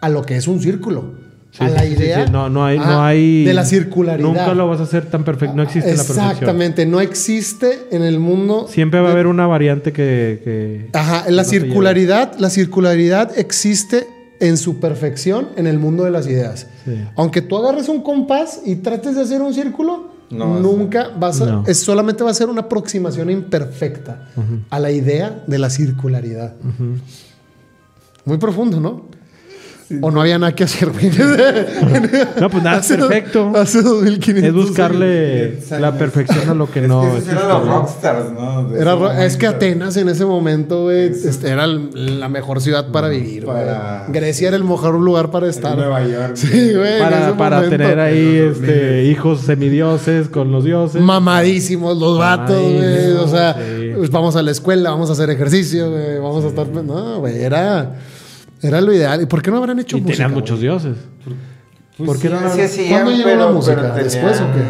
a 0.00 0.08
lo 0.08 0.22
que 0.22 0.36
es 0.36 0.46
un 0.48 0.60
círculo. 0.60 1.14
Sí, 1.52 1.62
a 1.64 1.68
la 1.68 1.80
sí, 1.82 1.88
idea 1.92 2.26
sí. 2.26 2.32
No, 2.32 2.48
no 2.48 2.64
hay, 2.64 2.78
ajá, 2.78 2.90
no 2.92 3.02
hay. 3.02 3.44
de 3.44 3.52
la 3.52 3.64
circularidad. 3.64 4.26
Nunca 4.26 4.54
lo 4.54 4.66
vas 4.68 4.80
a 4.80 4.84
hacer 4.84 5.06
tan 5.10 5.22
perfecto. 5.22 5.54
No 5.54 5.62
existe 5.62 5.90
la 5.90 5.96
perfección. 5.96 6.30
Exactamente, 6.30 6.86
no 6.86 7.00
existe 7.00 7.88
en 7.90 8.02
el 8.02 8.18
mundo. 8.18 8.66
Siempre 8.70 9.00
va 9.00 9.08
a 9.08 9.12
haber 9.12 9.26
una 9.26 9.46
variante 9.46 9.92
que. 9.92 10.40
que- 10.42 10.88
Ajá, 10.98 11.24
la 11.30 11.42
no 11.42 11.48
circularidad, 11.48 12.38
la 12.38 12.48
circularidad 12.48 13.38
existe 13.38 14.06
en 14.40 14.56
su 14.56 14.80
perfección 14.80 15.50
en 15.56 15.66
el 15.66 15.78
mundo 15.78 16.04
de 16.04 16.10
las 16.10 16.26
ideas. 16.26 16.66
Sí. 16.86 16.92
Aunque 17.16 17.42
tú 17.42 17.56
agarres 17.58 17.88
un 17.90 18.02
compás 18.02 18.60
y 18.64 18.76
trates 18.76 19.14
de 19.14 19.20
hacer 19.22 19.42
un 19.42 19.52
círculo, 19.52 20.11
No 20.32 20.48
vas 20.50 20.58
a- 20.58 20.62
nunca 20.62 21.08
vas 21.18 21.40
a, 21.40 21.46
No. 21.46 21.64
es 21.66 21.78
solamente 21.80 22.24
va 22.24 22.30
a 22.30 22.34
ser 22.34 22.48
una 22.48 22.62
aproximación 22.62 23.30
imperfecta 23.30 24.28
a 24.70 24.78
la 24.80 24.90
idea 24.90 25.44
de 25.46 25.58
la 25.58 25.68
circularidad. 25.70 26.54
Muy 28.24 28.38
profundo, 28.38 28.80
¿no? 28.80 29.06
O 30.00 30.10
no 30.10 30.20
había 30.22 30.38
nada 30.38 30.54
que 30.54 30.64
hacer, 30.64 30.90
güey. 30.90 31.10
No, 32.40 32.48
pues 32.50 32.62
nada 32.62 32.78
es 32.78 32.84
Hace- 32.86 32.96
perfecto. 32.96 33.52
Hace 33.54 33.82
2500 33.82 34.44
Es 34.62 34.68
buscarle 34.68 35.58
la 35.78 35.92
perfección 35.98 36.48
a 36.48 36.54
lo 36.54 36.70
que 36.70 36.80
Es 36.82 36.88
no. 36.88 37.02
que 37.02 37.06
esos 37.08 37.18
existe, 37.20 37.36
eran 37.36 37.48
los 37.48 37.66
¿no? 37.66 37.72
rockstars, 37.80 38.32
¿no? 38.32 38.68
De 38.68 38.80
Era 38.80 39.24
es 39.24 39.36
que. 39.36 39.46
Atenas 39.46 39.96
en 39.96 40.08
ese 40.08 40.24
momento, 40.24 40.84
güey, 40.84 41.06
este, 41.08 41.48
era 41.50 41.64
el- 41.64 42.20
la 42.20 42.28
mejor 42.28 42.60
ciudad 42.60 42.90
para 42.90 43.08
vivir. 43.08 43.44
güey. 43.44 43.56
Para- 43.56 44.06
Grecia 44.08 44.48
era 44.48 44.56
el 44.56 44.64
mejor 44.64 44.94
lugar 44.98 45.30
para 45.30 45.48
estar. 45.48 45.76
Nueva 45.76 46.02
York. 46.06 46.32
Sí, 46.36 46.72
güey. 46.74 46.98
Para, 46.98 47.36
para 47.36 47.68
tener 47.68 47.98
ahí 48.00 48.36
este, 48.50 49.04
hijos 49.04 49.40
semidioses 49.42 50.28
con 50.28 50.50
los 50.52 50.64
dioses. 50.64 51.00
Mamadísimos 51.02 51.98
los 51.98 52.18
vatos, 52.18 52.56
güey. 52.62 53.12
O 53.12 53.28
sea, 53.28 53.54
sí. 53.54 53.92
pues 53.96 54.10
vamos 54.10 54.36
a 54.36 54.42
la 54.42 54.50
escuela, 54.50 54.90
vamos 54.90 55.10
a 55.10 55.12
hacer 55.12 55.28
ejercicio, 55.30 55.90
güey. 55.90 56.18
Vamos 56.18 56.44
a 56.44 56.48
estar. 56.48 56.66
No, 56.68 57.18
güey, 57.20 57.42
era, 57.42 57.96
era 58.62 58.80
lo 58.80 58.92
ideal. 58.92 59.22
¿Y 59.22 59.26
por 59.26 59.42
qué 59.42 59.50
no 59.50 59.58
habrán 59.58 59.78
hecho 59.80 59.96
y 59.96 60.00
música? 60.00 60.16
tenían 60.16 60.30
güey? 60.32 60.40
muchos 60.42 60.60
dioses. 60.60 60.96
Pues 61.96 62.06
¿Por 62.06 62.18
qué 62.18 62.28
sí, 62.28 62.34
no? 62.34 62.68
Sí 62.68 62.86
¿Cuándo 62.88 63.10
llegó 63.10 63.24
pero, 63.24 63.46
la 63.46 63.52
música? 63.52 63.76
tenían- 63.76 64.04
¿Después 64.04 64.40
o 64.40 64.44
qué? 64.52 64.62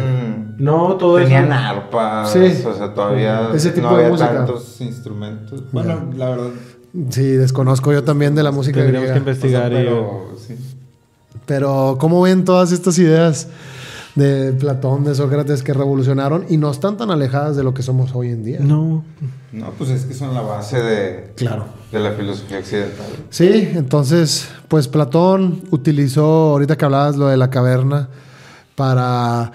No, 0.59 0.97
todo 0.97 1.17
Tenían 1.19 1.45
eso. 1.47 1.55
arpas, 1.55 2.33
Sí. 2.33 2.39
o 2.67 2.75
sea, 2.75 2.93
todavía 2.95 3.51
Ese 3.55 3.71
tipo 3.71 3.87
no 3.89 3.93
de 3.97 3.99
había 4.01 4.11
música. 4.11 4.35
tantos 4.35 4.81
instrumentos. 4.81 5.63
Bueno, 5.73 6.11
la 6.17 6.31
verdad. 6.31 6.51
Sí, 7.11 7.23
desconozco 7.23 7.93
yo 7.93 8.05
también 8.05 8.35
de 8.35 8.43
la 8.43 8.51
música 8.51 8.81
Tendríamos 8.81 9.11
que 9.13 9.19
investigar. 9.19 9.67
o 9.73 9.75
sea, 9.75 9.81
y- 9.81 9.85
pero 9.85 10.29
sí. 10.47 10.57
Pero, 11.47 11.97
¿cómo 11.99 12.21
ven 12.23 12.45
todas 12.45 12.71
estas 12.71 12.99
ideas 12.99 13.49
de 14.15 14.53
Platón, 14.53 15.05
de 15.05 15.15
Sócrates 15.15 15.63
que 15.63 15.73
revolucionaron 15.73 16.45
y 16.49 16.59
no 16.59 16.71
están 16.71 16.97
tan 16.97 17.11
alejadas 17.11 17.57
de 17.57 17.65
lo 17.65 17.73
que 17.75 17.83
somos 17.83 18.15
hoy 18.15 18.29
en 18.29 18.45
día? 18.45 18.59
No. 18.61 19.05
No, 19.53 19.71
pues 19.79 19.91
es 19.91 20.05
que 20.05 20.15
son 20.15 20.35
la 20.35 20.43
base 20.43 20.81
de, 20.83 21.33
Claro. 21.35 21.65
De 21.93 22.01
la 22.01 22.13
filosofía 22.13 22.59
occidental. 22.59 23.07
Sí, 23.31 23.69
entonces, 23.75 24.49
pues 24.69 24.89
Platón 24.89 25.63
utilizó, 25.71 26.25
ahorita 26.53 26.77
que 26.77 26.85
hablabas 26.87 27.17
lo 27.17 27.29
de 27.29 27.37
la 27.37 27.51
caverna, 27.51 28.09
para, 28.75 29.53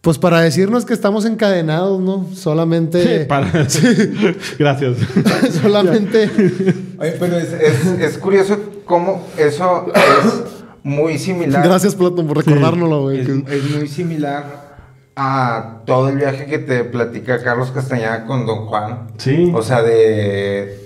pues 0.00 0.18
para 0.18 0.40
decirnos 0.40 0.84
que 0.84 0.94
estamos 0.94 1.24
encadenados, 1.24 2.00
¿no? 2.00 2.26
Solamente, 2.34 3.24
Para- 3.26 3.50
Gracias. 4.58 4.96
solamente, 5.62 6.30
Oye, 6.98 7.16
pero 7.18 7.36
es, 7.36 7.52
Es, 7.52 7.84
es 8.00 8.18
curioso 8.18 8.56
cómo 8.84 9.26
eso 9.36 9.86
es 9.94 10.34
muy 10.84 11.18
similar. 11.18 11.64
gracias 11.66 11.94
Platón 11.96 12.26
por 12.28 12.36
recordárnoslo, 12.38 13.02
güey. 13.02 13.20
Es, 13.20 13.26
que- 13.26 13.56
es 13.56 13.70
muy 13.76 13.88
similar 13.88 14.72
a 15.16 15.80
todo 15.84 16.08
el 16.08 16.16
viaje 16.16 16.46
que 16.46 16.58
te 16.58 16.84
platica 16.84 17.42
Carlos 17.42 17.70
Castañeda 17.70 18.24
con 18.24 18.46
Don 18.46 18.66
Juan. 18.66 19.08
Sí. 19.18 19.52
O 19.54 19.62
sea, 19.62 19.82
de. 19.82 20.80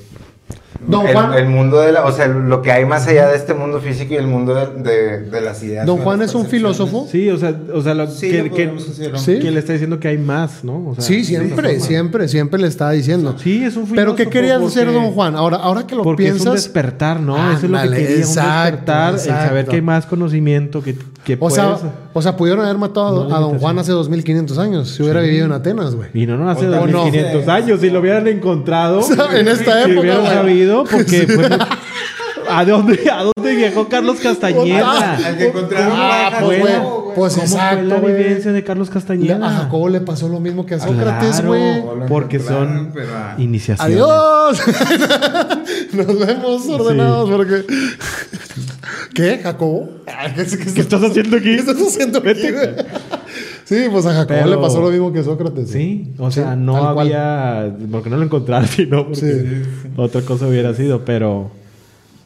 Don 0.86 1.06
el, 1.06 1.12
Juan- 1.14 1.34
el 1.34 1.46
mundo 1.46 1.80
de 1.80 1.92
la. 1.92 2.04
O 2.04 2.12
sea, 2.12 2.26
lo 2.28 2.62
que 2.62 2.70
hay 2.72 2.84
más 2.84 3.06
allá 3.06 3.28
de 3.28 3.36
este 3.36 3.54
mundo 3.54 3.80
físico 3.80 4.14
y 4.14 4.16
el 4.16 4.26
mundo 4.26 4.54
de, 4.54 4.82
de- 4.82 5.20
de 5.30 5.40
las 5.40 5.62
ideas. 5.62 5.86
Don 5.86 5.98
Juan 5.98 6.22
es 6.22 6.34
un 6.34 6.46
filósofo. 6.46 7.06
Sí, 7.10 7.28
o 7.30 7.36
sea, 7.38 7.54
o 7.74 7.82
sea 7.82 7.94
lo 7.94 8.06
Sí, 8.08 8.30
que, 8.30 8.42
lo 8.44 8.54
que. 8.54 8.72
Sí. 9.16 9.38
que 9.38 9.50
le 9.50 9.58
está 9.58 9.72
diciendo 9.72 9.98
que 9.98 10.08
hay 10.08 10.18
más, 10.18 10.62
¿no? 10.64 10.88
O 10.90 10.94
sea, 10.94 11.02
Sí, 11.04 11.24
siempre, 11.24 11.80
siempre, 11.80 12.28
siempre 12.28 12.60
le 12.60 12.68
estaba 12.68 12.92
diciendo. 12.92 13.34
Sí, 13.38 13.64
es 13.64 13.76
un 13.76 13.86
Pero 13.88 14.14
¿qué 14.14 14.24
filósofo 14.24 14.30
quería 14.30 14.56
hacer 14.58 14.92
Don 14.92 15.12
Juan? 15.12 15.34
Ahora, 15.36 15.56
ahora 15.58 15.86
que 15.86 15.94
lo 15.96 16.02
Porque 16.02 16.24
es 16.26 16.32
un 16.32 16.36
piensas, 16.38 16.54
despertar, 16.64 17.20
¿no? 17.20 17.36
Eso 17.52 17.66
es 17.66 17.70
lo 17.70 17.80
que 17.82 17.88
quería, 17.90 18.16
exacto, 18.18 18.50
un 18.50 18.64
despertar, 18.64 19.14
el 19.14 19.20
saber 19.20 19.66
que 19.66 19.76
hay 19.76 19.82
más 19.82 20.06
conocimiento, 20.06 20.82
que, 20.82 20.96
que 21.24 21.34
o 21.34 21.38
puedes... 21.38 21.56
sea, 21.56 21.78
o 22.12 22.22
sea, 22.22 22.36
pudieron 22.36 22.64
haber 22.64 22.78
matado 22.78 23.28
No 23.28 23.36
a 23.36 23.40
Don. 23.40 23.58
Juan 23.58 23.78
hace 23.78 23.92
2500 23.92 24.56
años 24.58 24.88
si 24.90 25.02
hubiera 25.02 25.20
vivido 25.20 25.44
en 25.46 25.52
Atenas, 25.52 25.94
güey. 25.94 26.08
y 26.14 26.26
no, 26.26 26.36
no, 26.38 26.48
hace 26.48 26.66
O 26.66 26.70
tal- 26.70 26.80
2500 26.90 27.46
no. 27.46 27.52
años, 27.52 27.80
si 27.80 27.90
lo 27.90 28.00
hubieran 28.00 28.26
encontrado, 28.28 29.02
sea, 29.02 29.38
en 29.38 29.48
esta 29.48 29.84
si 29.84 29.90
época, 29.90 30.06
porque 30.90 31.26
fue 31.26 31.48
muy- 31.48 31.58
¿A 32.48 32.64
dónde, 32.64 33.10
¿A 33.10 33.24
dónde 33.24 33.56
viajó 33.56 33.88
Carlos 33.88 34.18
Castañeda? 34.20 35.16
Al 35.16 35.36
que 35.36 35.46
encontraron 35.48 35.92
Ah, 35.96 36.28
bajas, 36.30 36.44
pues, 36.44 36.60
güey. 36.60 36.72
güey. 36.78 37.06
Pues 37.16 37.32
¿Cómo 37.32 37.44
exacto, 37.46 37.76
fue 37.80 37.84
la 37.88 37.98
güey. 37.98 38.14
vivencia 38.14 38.52
de 38.52 38.62
Carlos 38.62 38.90
Castañeda? 38.90 39.46
A 39.48 39.50
Jacobo 39.62 39.88
le 39.88 40.00
pasó 40.00 40.28
lo 40.28 40.38
mismo 40.38 40.64
que 40.64 40.74
a 40.76 40.78
Sócrates, 40.80 41.40
Claro, 41.40 41.48
güey. 41.48 41.82
Porque 42.08 42.38
son 42.38 42.92
pero, 42.94 43.08
ah, 43.16 43.34
iniciaciones. 43.38 43.96
Adiós. 43.96 44.60
Nos 45.92 46.18
vemos 46.26 46.68
ordenados 46.68 47.30
porque. 47.30 47.64
¿Qué, 49.14 49.40
Jacobo? 49.42 49.90
¿Qué, 50.36 50.72
¿Qué 50.74 50.80
estás 50.82 51.02
haciendo 51.02 51.38
aquí? 51.38 51.46
¿Qué 51.56 51.56
estás 51.56 51.76
haciendo 51.82 52.18
aquí, 52.18 52.50
güey? 52.52 52.68
Sí, 53.66 53.88
pues 53.90 54.06
a 54.06 54.12
Jacobo 54.14 54.38
Pero- 54.38 54.50
le 54.50 54.56
pasó 54.58 54.80
lo 54.80 54.90
mismo 54.90 55.12
que 55.12 55.18
a 55.18 55.24
Sócrates. 55.24 55.70
Sí, 55.70 56.14
o 56.18 56.30
sea, 56.30 56.52
Sí, 56.54 56.58
no 56.60 56.72
tal 56.74 56.94
cual. 56.94 57.06
había. 57.12 57.76
Porque 57.90 58.08
no 58.10 58.16
lo 58.16 58.22
encontraron, 58.22 58.66
sino 58.68 59.04
porque 59.06 59.16
Sí. 59.20 59.62
otra 59.96 60.22
cosa 60.22 60.46
hubiera 60.46 60.72
sido, 60.74 61.04
pero. 61.04 61.50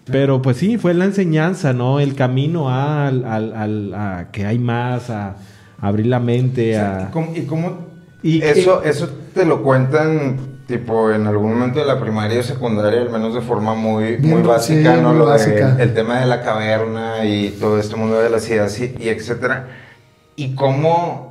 Pero 0.05 0.43
pues 0.43 0.57
sí, 0.59 0.77
fue 0.77 0.93
la 0.93 1.05
enseñanza, 1.07 1.73
¿no? 1.73 1.99
El 2.01 2.15
camino 2.15 2.69
a, 2.69 3.07
al- 3.09 3.25
al- 3.25 3.95
a 3.95 4.29
que 4.33 4.45
hay 4.45 4.59
más, 4.59 5.09
a, 5.09 5.37
abrir 5.81 6.07
la 6.07 6.21
mente, 6.21 6.71
¿Y 6.71 6.75
a. 6.75 7.09
cómo, 7.13 7.33
y 7.35 7.43
cómo- 7.43 7.79
Y 8.23 8.43
Eso, 8.43 8.83
eso 8.83 9.09
te 9.33 9.47
lo 9.47 9.63
cuentan, 9.63 10.37
tipo, 10.67 11.11
en 11.11 11.27
algún 11.27 11.53
momento 11.55 11.79
de 11.79 11.87
la 11.87 11.99
primaria 11.99 12.41
o 12.41 12.43
secundaria, 12.43 13.01
al 13.01 13.11
menos 13.11 13.35
de 13.35 13.41
forma 13.41 13.75
muy, 13.75 14.17
Bien, 14.17 14.29
muy 14.31 14.43
básica, 14.43 14.95
sí, 14.97 15.01
¿no? 15.01 15.09
muy 15.11 15.19
Lo 15.21 15.25
de- 15.27 15.31
básica. 15.31 15.77
el 15.81 15.95
tema 15.95 16.21
de 16.21 16.27
la 16.27 16.43
caverna 16.43 17.25
y 17.25 17.51
todo 17.61 17.79
este 17.79 17.97
mundo 17.97 18.19
de 18.21 18.29
las 18.29 18.47
ideas 18.51 18.79
y, 18.81 18.95
y 19.01 19.09
etcétera. 19.09 19.69
Y 20.37 20.55
cómo 20.55 21.30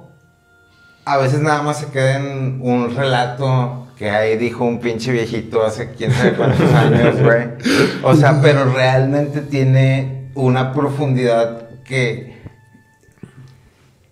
a 1.06 1.18
veces 1.18 1.42
nada 1.42 1.62
más 1.62 1.80
se 1.80 1.88
queda 1.88 2.18
en 2.18 2.60
un 2.62 2.96
relato 2.96 3.88
que 3.98 4.10
ahí 4.10 4.38
dijo 4.38 4.64
un 4.64 4.80
pinche 4.80 5.12
viejito 5.12 5.66
hace 5.66 5.92
quién 5.92 6.12
sabe 6.14 6.34
cuántos 6.34 6.72
años, 6.74 7.22
güey. 7.22 7.48
O 8.04 8.16
sea, 8.16 8.42
pero 8.42 8.72
realmente 8.72 9.42
tiene 9.42 10.30
una 10.36 10.72
profundidad 10.74 11.70
que 11.84 12.40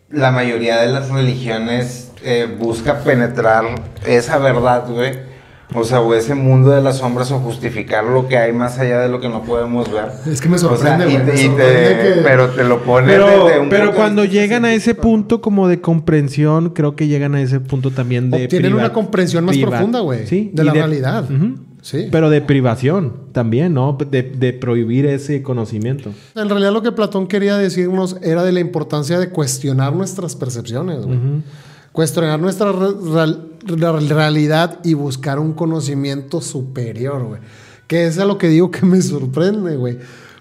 la 0.10 0.32
mayoría 0.32 0.78
de 0.82 0.88
las 0.88 1.10
religiones 1.10 2.12
eh, 2.24 2.54
busca 2.60 3.00
penetrar 3.00 3.64
esa 4.06 4.38
verdad, 4.38 4.88
güey. 4.90 5.27
O 5.76 5.84
sea, 5.84 5.99
o 5.99 6.14
ese 6.14 6.34
mundo 6.34 6.69
de 6.69 6.81
las 6.81 6.99
sombras 6.99 7.30
o 7.31 7.39
justificar 7.39 8.06
lo 8.06 8.27
que 8.30 8.38
hay 8.38 8.53
más 8.53 8.80
allá 8.80 8.99
de 9.02 9.10
lo 9.10 9.19
que 9.19 9.27
no 9.27 9.44
podemos 9.44 9.91
ver. 9.91 10.06
Es 10.26 10.39
que 10.39 10.48
me 10.48 10.56
O 10.56 10.60
sea, 10.60 10.69
sorprende, 10.69 11.10
y 11.10 11.11
güey. 11.14 11.26
te- 11.26 11.31
me 11.34 11.34
y 11.34 11.35
te- 11.35 11.48
sorprende 11.48 11.89
que- 12.15 12.22
Pero 12.23 12.49
te 12.52 12.64
lo 12.64 12.84
pone 12.84 13.07
Pero, 13.07 13.27
desde 13.48 13.60
un 13.60 13.69
pero 13.69 13.88
de 13.88 13.91
cuando 13.94 14.23
llegan 14.23 14.64
a 14.64 14.73
ese 14.73 14.95
punto 14.95 15.41
como 15.41 15.68
de 15.68 15.81
comprensión, 15.81 16.69
creo 16.69 16.95
que 16.95 17.07
llegan 17.07 17.35
a 17.35 17.41
ese 17.41 17.60
punto 17.60 17.91
también 17.91 18.31
de... 18.31 18.48
Priva- 18.48 18.76
una 18.77 18.94
comprensión 18.94 19.44
más 19.44 19.56
priva- 19.57 19.72
profunda, 19.72 19.99
güey. 19.99 20.26
Sí. 20.26 20.52
De 20.53 20.64
y 20.64 20.65
la 20.65 20.72
realidad. 20.73 21.26
Sí. 21.81 22.07
Pero 22.11 22.30
de 22.30 22.41
privación 22.41 23.14
también, 23.34 23.73
¿no? 23.73 23.98
De, 24.10 24.23
de 24.23 24.53
prohibir 24.53 25.06
ese 25.06 25.41
conocimiento. 25.44 26.11
En 26.35 26.49
realidad 26.49 26.72
lo 26.73 26.81
que 26.81 26.91
Platón 26.91 27.27
quería 27.27 27.57
decirnos 27.57 28.18
era 28.23 28.44
de 28.44 28.52
la 28.53 28.60
importancia 28.61 29.19
de 29.19 29.30
cuestionar 29.30 29.94
nuestras 29.94 30.35
percepciones, 30.35 31.06
güey. 31.06 31.18
Cuestionar 31.98 32.40
nuestra 32.40 32.72
re- 32.72 32.94
real- 33.11 33.48
la 33.65 33.91
realidad 33.91 34.78
y 34.84 34.94
buscar 34.94 35.40
un 35.40 35.53
conocimiento 35.53 36.41
superior, 36.41 37.24
güey. 37.24 37.41
Que 37.88 38.06
es 38.06 38.19
a 38.19 38.26
lo 38.26 38.38
que 38.38 38.49
digo 38.49 38.69
que 38.69 38.86
me 38.86 39.02
sorprende, 39.02 39.78
güey. 39.78 39.98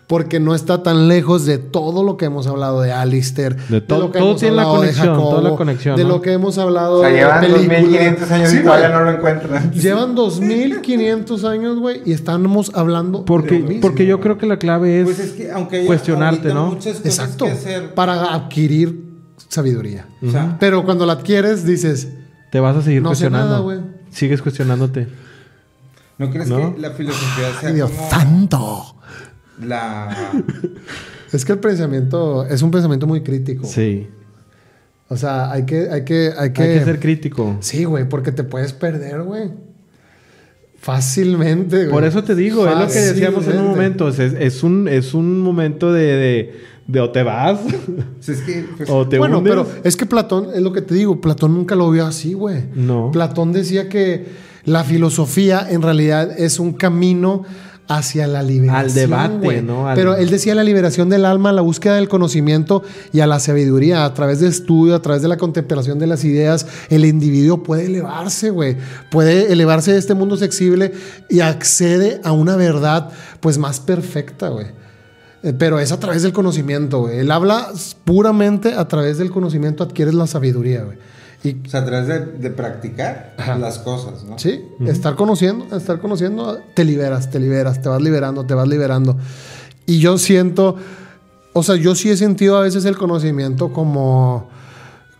Porque 0.06 0.38
no 0.38 0.54
está 0.54 0.82
tan 0.82 1.08
lejos 1.08 1.46
de 1.46 1.56
todo 1.56 2.04
lo 2.04 2.18
que 2.18 2.26
hemos 2.26 2.46
hablado 2.46 2.82
de 2.82 2.92
Alistair. 2.92 3.56
De 3.70 3.80
todo- 3.80 4.00
lo 4.00 4.12
que 4.12 4.18
todo 4.18 4.28
hemos 4.28 4.40
tiene 4.40 4.54
la 4.56 4.62
hablado 4.64 4.82
de 4.82 4.88
conexión, 4.88 5.14
Jacobo, 5.14 5.30
toda 5.30 5.42
la 5.50 5.56
conexión, 5.56 5.96
De 5.96 6.02
¿no? 6.02 6.08
lo 6.10 6.20
que 6.20 6.32
hemos 6.34 6.58
hablado 6.58 6.98
O 6.98 7.00
sea, 7.00 7.08
de 7.08 7.16
llevan 7.16 7.40
películas. 7.40 7.66
2500 7.80 8.30
años 8.30 8.50
Sí, 8.50 8.56
y 8.58 8.62
todavía 8.62 8.88
güey. 8.90 8.98
no 8.98 9.04
lo 9.10 9.16
encuentran. 9.16 9.72
Llevan 9.72 10.14
2500 10.14 11.44
años, 11.44 11.78
güey, 11.78 12.02
y 12.04 12.12
estamos 12.12 12.70
hablando 12.74 13.24
Porque, 13.24 13.54
de 13.54 13.60
lo 13.60 13.66
mismo. 13.68 13.80
porque 13.80 14.04
yo 14.06 14.20
creo 14.20 14.36
que 14.36 14.44
la 14.46 14.58
clave 14.58 15.00
es, 15.00 15.04
Pues 15.06 15.18
es 15.20 15.32
que 15.32 15.50
aunque 15.50 15.86
cuestionarte, 15.86 16.52
¿no? 16.52 16.66
muchas 16.66 16.98
cosas 16.98 17.06
Exacto. 17.06 17.46
que 17.46 17.50
hacer, 17.52 17.94
Para 17.94 18.34
adquirir 18.34 19.05
sabiduría. 19.48 20.06
o 20.26 20.30
sea, 20.30 20.56
Pero 20.60 20.84
cuando 20.84 21.06
la 21.06 21.14
adquieres, 21.14 21.64
dices, 21.64 22.08
Te 22.50 22.60
vas 22.60 22.76
a 22.76 22.82
seguir 22.82 23.02
No 23.02 23.10
sé 23.14 23.24
cuestionando. 23.24 23.48
nada, 23.48 23.60
güey. 23.60 23.80
Sigues 24.10 24.42
cuestionándote. 24.42 25.08
¿no 26.18 26.30
crees 26.30 26.48
¿No? 26.48 26.74
que 26.74 26.80
la 26.80 26.92
filosofía 26.92 27.52
sea 27.60 27.68
¡ay, 27.68 27.74
Dios 27.74 27.90
como 27.90 28.10
santo! 28.10 28.96
la 29.62 30.32
Es 31.32 31.44
que 31.44 31.52
el 31.52 31.58
pensamiento 31.58 32.46
es 32.46 32.62
un 32.62 32.70
pensamiento 32.70 33.06
muy 33.06 33.22
crítico. 33.22 33.66
Sí. 33.66 34.08
O 35.08 35.16
sea, 35.16 35.50
hay 35.52 35.64
que, 35.66 35.88
hay 35.90 36.04
que, 36.04 36.32
hay 36.36 36.52
que. 36.52 36.62
Hay 36.62 36.78
que 36.78 36.84
ser 36.84 37.00
crítico. 37.00 37.56
Sí, 37.60 37.84
güey, 37.84 38.08
porque 38.08 38.32
te 38.32 38.44
puedes 38.44 38.72
perder, 38.72 39.22
güey. 39.22 39.50
Fácilmente, 40.78 41.78
güey. 41.78 41.90
Por 41.90 42.04
eso 42.04 42.22
te 42.22 42.34
digo, 42.34 42.68
es 42.68 42.78
lo 42.78 42.86
que 42.86 43.00
decíamos 43.00 43.46
en 43.48 43.58
un 43.58 43.66
momento. 43.68 44.08
Es, 44.08 44.18
es 44.18 44.62
un, 44.62 44.88
es 44.88 45.14
un 45.14 45.40
momento 45.40 45.92
de, 45.92 46.02
de, 46.02 46.60
de 46.86 47.00
o 47.00 47.10
te 47.10 47.22
vas 47.24 47.58
es 48.28 48.40
que 48.42 48.64
pues, 48.76 48.88
o 48.90 49.06
te 49.08 49.18
bueno, 49.18 49.38
hundes. 49.38 49.52
pero 49.52 49.66
es 49.82 49.96
que 49.96 50.06
Platón, 50.06 50.48
es 50.54 50.60
lo 50.62 50.72
que 50.72 50.82
te 50.82 50.94
digo, 50.94 51.20
Platón 51.20 51.54
nunca 51.54 51.74
lo 51.74 51.90
vio 51.90 52.06
así, 52.06 52.32
güey. 52.32 52.64
No. 52.74 53.10
Platón 53.10 53.52
decía 53.52 53.88
que 53.88 54.26
la 54.64 54.84
filosofía 54.84 55.66
en 55.68 55.82
realidad 55.82 56.38
es 56.38 56.58
un 56.60 56.72
camino 56.72 57.44
hacia 57.88 58.26
la 58.26 58.42
liberación. 58.42 58.84
Al 58.84 58.94
debate, 58.94 59.44
güey. 59.46 59.62
¿no? 59.62 59.88
Al- 59.88 59.94
Pero 59.94 60.16
él 60.16 60.28
decía 60.28 60.56
la 60.56 60.64
liberación 60.64 61.08
del 61.08 61.24
alma, 61.24 61.52
la 61.52 61.62
búsqueda 61.62 61.94
del 61.94 62.08
conocimiento 62.08 62.82
y 63.12 63.20
a 63.20 63.28
la 63.28 63.38
sabiduría. 63.38 64.04
A 64.04 64.12
través 64.12 64.40
de 64.40 64.48
estudio, 64.48 64.96
a 64.96 65.02
través 65.02 65.22
de 65.22 65.28
la 65.28 65.36
contemplación 65.36 66.00
de 66.00 66.08
las 66.08 66.24
ideas, 66.24 66.66
el 66.88 67.04
individuo 67.04 67.62
puede 67.62 67.86
elevarse, 67.86 68.50
güey. 68.50 68.76
Puede 69.12 69.52
elevarse 69.52 69.92
de 69.92 69.98
este 69.98 70.14
mundo 70.14 70.36
sensible 70.36 70.92
y 71.30 71.38
accede 71.40 72.20
a 72.24 72.32
una 72.32 72.56
verdad, 72.56 73.10
pues, 73.38 73.56
más 73.58 73.78
perfecta, 73.78 74.48
güey. 74.48 74.66
Eh, 75.42 75.52
Pero 75.58 75.78
es 75.78 75.92
a 75.92 76.00
través 76.00 76.22
del 76.22 76.32
conocimiento, 76.32 77.00
güey. 77.00 77.18
Él 77.18 77.30
habla 77.30 77.70
puramente 78.04 78.74
a 78.74 78.88
través 78.88 79.18
del 79.18 79.30
conocimiento 79.30 79.84
adquieres 79.84 80.14
la 80.14 80.26
sabiduría, 80.26 80.82
güey. 80.84 80.98
Y 81.44 81.66
o 81.66 81.70
sea, 81.70 81.80
a 81.80 81.84
través 81.84 82.08
de, 82.08 82.20
de 82.20 82.50
practicar 82.50 83.34
Ajá. 83.38 83.56
las 83.58 83.78
cosas, 83.78 84.24
¿no? 84.24 84.38
sí, 84.38 84.62
estar 84.86 85.14
conociendo, 85.14 85.76
estar 85.76 86.00
conociendo, 86.00 86.58
te 86.74 86.84
liberas, 86.84 87.30
te 87.30 87.38
liberas, 87.38 87.80
te 87.82 87.88
vas 87.88 88.02
liberando, 88.02 88.46
te 88.46 88.54
vas 88.54 88.66
liberando. 88.66 89.16
Y 89.84 90.00
yo 90.00 90.18
siento, 90.18 90.76
o 91.52 91.62
sea, 91.62 91.76
yo 91.76 91.94
sí 91.94 92.10
he 92.10 92.16
sentido 92.16 92.56
a 92.56 92.62
veces 92.62 92.84
el 92.86 92.96
conocimiento 92.96 93.72
como 93.72 94.48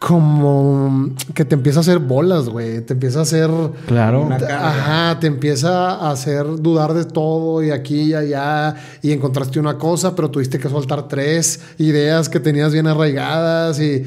como 0.06 1.10
que 1.34 1.44
te 1.44 1.56
empieza 1.56 1.80
a 1.80 1.82
hacer 1.82 1.98
bolas, 1.98 2.48
güey, 2.48 2.80
te 2.80 2.92
empieza 2.92 3.18
a 3.18 3.22
hacer 3.22 3.50
Claro. 3.88 4.28
Ajá, 4.30 5.18
te 5.18 5.26
empieza 5.26 5.96
a 5.96 6.12
hacer 6.12 6.46
dudar 6.60 6.94
de 6.94 7.04
todo 7.04 7.60
y 7.60 7.72
aquí 7.72 8.02
y 8.02 8.14
allá 8.14 8.76
y 9.02 9.10
encontraste 9.10 9.58
una 9.58 9.78
cosa, 9.78 10.14
pero 10.14 10.30
tuviste 10.30 10.60
que 10.60 10.68
soltar 10.68 11.08
tres 11.08 11.60
ideas 11.78 12.28
que 12.28 12.38
tenías 12.38 12.72
bien 12.72 12.86
arraigadas 12.86 13.80
y 13.80 14.04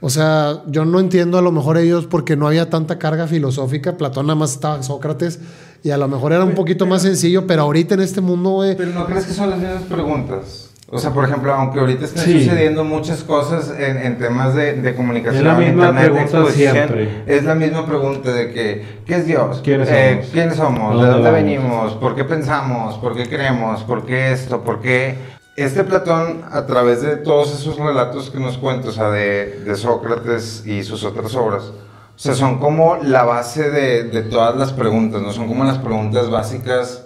o 0.00 0.08
sea, 0.08 0.62
yo 0.66 0.86
no 0.86 0.98
entiendo 0.98 1.36
a 1.36 1.42
lo 1.42 1.52
mejor 1.52 1.76
ellos 1.76 2.06
porque 2.06 2.36
no 2.36 2.46
había 2.46 2.70
tanta 2.70 2.98
carga 2.98 3.26
filosófica, 3.26 3.98
Platón 3.98 4.28
nada 4.28 4.38
más 4.38 4.52
estaba 4.52 4.82
Sócrates 4.82 5.40
y 5.82 5.90
a 5.90 5.98
lo 5.98 6.08
mejor 6.08 6.32
era 6.32 6.44
un 6.44 6.54
poquito 6.54 6.86
más 6.86 7.02
sencillo, 7.02 7.46
pero 7.46 7.62
ahorita 7.62 7.96
en 7.96 8.00
este 8.00 8.22
mundo, 8.22 8.48
güey, 8.48 8.78
Pero 8.78 8.92
¿no 8.92 9.04
crees 9.04 9.26
que 9.26 9.34
son 9.34 9.50
las 9.50 9.58
mismas 9.58 9.82
preguntas? 9.82 10.63
O 10.94 10.98
sea, 11.00 11.10
por 11.10 11.24
ejemplo, 11.24 11.52
aunque 11.52 11.80
ahorita 11.80 12.04
estén 12.04 12.22
Sí. 12.22 12.44
sucediendo 12.44 12.84
muchas 12.84 13.24
cosas 13.24 13.68
en, 13.76 13.96
en 13.98 14.16
temas 14.16 14.54
de, 14.54 14.74
de 14.74 14.94
comunicación, 14.94 15.38
Es 15.40 15.52
la 15.52 15.54
misma 15.58 15.88
internet, 15.88 16.12
pregunta 16.30 16.52
siempre. 16.52 17.24
es 17.26 17.42
la 17.42 17.54
misma 17.56 17.84
pregunta 17.84 18.30
de 18.32 18.52
que, 18.52 19.00
¿qué 19.04 19.16
es 19.16 19.26
Dios? 19.26 19.60
¿Quiénes 19.64 19.88
Eh, 19.90 20.10
somos? 20.14 20.26
¿Quiénes 20.32 20.56
somos? 20.56 21.02
¿A 21.02 21.04
¿De 21.04 21.10
dónde 21.10 21.30
venimos? 21.32 21.94
¿Por 21.94 22.14
qué 22.14 22.22
pensamos? 22.22 22.96
¿Por 22.98 23.16
qué 23.16 23.28
creemos? 23.28 23.82
¿Por 23.82 24.06
qué 24.06 24.30
esto? 24.30 24.62
¿Por 24.62 24.80
qué...? 24.80 25.16
Este 25.56 25.82
Platón, 25.84 26.42
a 26.50 26.64
través 26.66 27.02
de 27.02 27.16
todos 27.16 27.52
esos 27.58 27.76
relatos 27.76 28.30
que 28.30 28.38
nos 28.38 28.56
cuenta, 28.58 28.88
o 28.88 28.92
sea, 28.92 29.10
de, 29.10 29.62
de 29.64 29.74
Sócrates 29.76 30.64
y 30.66 30.82
sus 30.84 31.02
otras 31.04 31.34
obras, 31.34 31.64
o 31.64 32.18
sea, 32.18 32.34
son 32.34 32.58
como 32.58 32.96
la 33.02 33.24
base 33.24 33.68
de, 33.70 34.04
de 34.04 34.22
todas 34.22 34.56
las 34.56 34.72
preguntas, 34.72 35.22
¿no? 35.22 35.32
Son 35.32 35.48
como 35.48 35.64
las 35.64 35.78
preguntas 35.78 36.30
básicas 36.30 37.03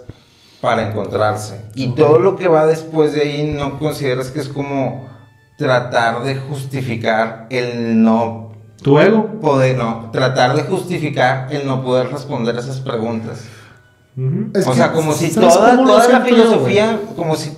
para 0.61 0.89
encontrarse. 0.89 1.61
Y 1.75 1.89
todo 1.89 2.19
lo 2.19 2.35
que 2.35 2.47
va 2.47 2.65
después 2.65 3.13
de 3.13 3.21
ahí, 3.21 3.53
¿no 3.55 3.79
consideras 3.79 4.29
que 4.31 4.39
es 4.39 4.49
como 4.49 5.09
tratar 5.57 6.23
de 6.23 6.35
justificar 6.35 7.47
el 7.49 8.01
no 8.01 8.51
¿Tu 8.81 8.97
ego? 8.99 9.39
poder, 9.41 9.77
no, 9.77 10.09
tratar 10.11 10.55
de 10.55 10.63
justificar 10.63 11.47
el 11.51 11.67
no 11.67 11.83
poder 11.83 12.09
responder 12.11 12.55
a 12.55 12.59
esas 12.59 12.79
preguntas? 12.79 13.43
es 14.53 14.67
o 14.67 14.73
sea, 14.73 14.91
como 14.91 15.13
si 15.13 15.29
¿sabes 15.29 15.53
toda, 15.53 15.77
toda 15.77 16.07
la 16.09 16.21
filosofía, 16.21 16.99
como 17.15 17.35
si 17.37 17.51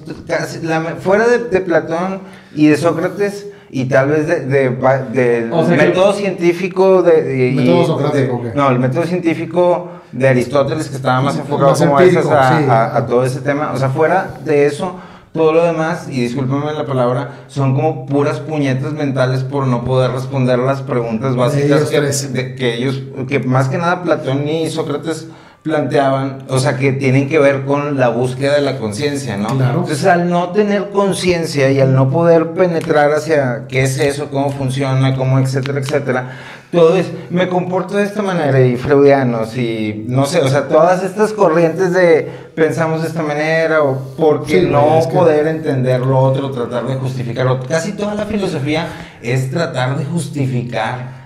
fuera 1.00 1.28
de, 1.28 1.46
de 1.46 1.60
Platón 1.62 2.22
y 2.54 2.68
de 2.68 2.78
Sócrates 2.78 3.48
y 3.74 3.86
tal 3.86 4.10
vez 4.10 4.28
de, 4.28 4.42
de, 4.42 4.70
del 5.14 5.52
O 5.54 5.66
sea 5.66 5.78
que- 5.78 5.86
método 5.88 6.14
científico 6.14 7.02
de, 7.04 7.22
de- 7.24 7.48
y- 7.50 7.56
Método 7.56 7.86
socrático, 7.86 8.42
de- 8.44 8.52
¿qué? 8.52 8.58
no, 8.58 8.70
el 8.70 8.80
método 8.80 9.04
científico 9.06 9.90
de 10.12 10.28
Aristóteles 10.28 10.90
que 10.90 10.98
estaba 10.98 11.22
más 11.22 11.38
enfocado 11.38 11.70
Más 11.70 11.80
como 11.80 11.98
a, 11.98 12.04
empírico, 12.04 12.22
esas- 12.28 12.52
a- 12.52 12.58
sí. 12.60 12.66
a- 12.70 12.98
a 12.98 13.06
todo 13.06 13.24
ese 13.26 13.40
tema, 13.42 13.72
o 13.74 13.78
sea, 13.78 13.90
fuera 13.90 14.32
de 14.44 14.66
eso 14.66 14.96
todo 15.34 15.54
lo 15.54 15.64
demás, 15.64 16.10
y 16.10 16.20
discúlpame 16.24 16.74
la 16.74 16.86
palabra, 16.86 17.46
son 17.48 17.74
como 17.74 18.06
puras 18.06 18.42
puñetas 18.42 18.92
mentales 18.92 19.44
por 19.46 19.66
no 19.66 19.86
poder 19.86 20.12
responder 20.12 20.60
las 20.60 20.82
preguntas 20.82 21.38
básicas 21.38 21.90
ellos 21.90 21.90
que, 21.90 22.28
de- 22.34 22.56
que 22.56 22.74
ellos, 22.76 23.02
que 23.30 23.40
más 23.40 23.70
que 23.70 23.78
nada 23.78 24.04
Platón 24.04 24.46
y 24.50 24.70
Sócrates 24.70 25.30
planteaban, 25.64 26.40
o 26.50 26.58
sea, 26.58 26.76
que 26.78 26.92
tienen 26.92 27.30
que 27.30 27.38
ver 27.38 27.66
con 27.66 27.98
la 28.00 28.10
búsqueda 28.10 28.56
de 28.56 28.62
la 28.62 28.78
conciencia, 28.80 29.38
¿no? 29.38 29.50
Claro. 29.50 29.80
Entonces, 29.82 30.06
al 30.08 30.28
no 30.30 30.50
tener 30.50 30.90
conciencia 30.90 31.70
y 31.72 31.80
al 31.80 31.94
no 31.94 32.10
poder 32.10 32.52
penetrar 32.54 33.12
hacia 33.12 33.66
qué 33.68 33.84
es 33.84 34.00
eso, 34.00 34.30
cómo 34.32 34.50
funciona, 34.52 35.16
cómo, 35.16 35.38
etcétera, 35.40 35.80
etcétera, 35.80 36.32
todo 36.72 36.96
es, 36.96 37.06
me 37.30 37.48
comporto 37.48 37.98
de 37.98 38.04
esta 38.04 38.22
manera 38.24 38.60
y 38.62 38.76
freudianos 38.76 39.56
y 39.56 40.06
no 40.08 40.26
sé, 40.26 40.40
o 40.40 40.48
sea, 40.48 40.68
todas 40.68 41.04
estas 41.04 41.32
corrientes 41.34 41.94
de 41.94 42.28
pensamos 42.56 43.02
de 43.04 43.10
esta 43.10 43.22
manera 43.22 43.84
o 43.84 44.02
porque 44.18 44.62
Sí, 44.62 44.68
no 44.68 44.82
güey, 44.82 45.00
es 45.00 45.08
que- 45.08 45.14
poder 45.14 45.48
entender 45.48 46.00
lo 46.00 46.18
otro, 46.18 46.50
tratar 46.50 46.88
de 46.88 46.96
justificarlo. 46.96 47.60
Casi 47.68 47.92
toda 47.92 48.16
la 48.16 48.26
filosofía 48.26 48.88
es 49.22 49.52
tratar 49.52 49.96
de 49.98 50.06
justificar 50.06 51.21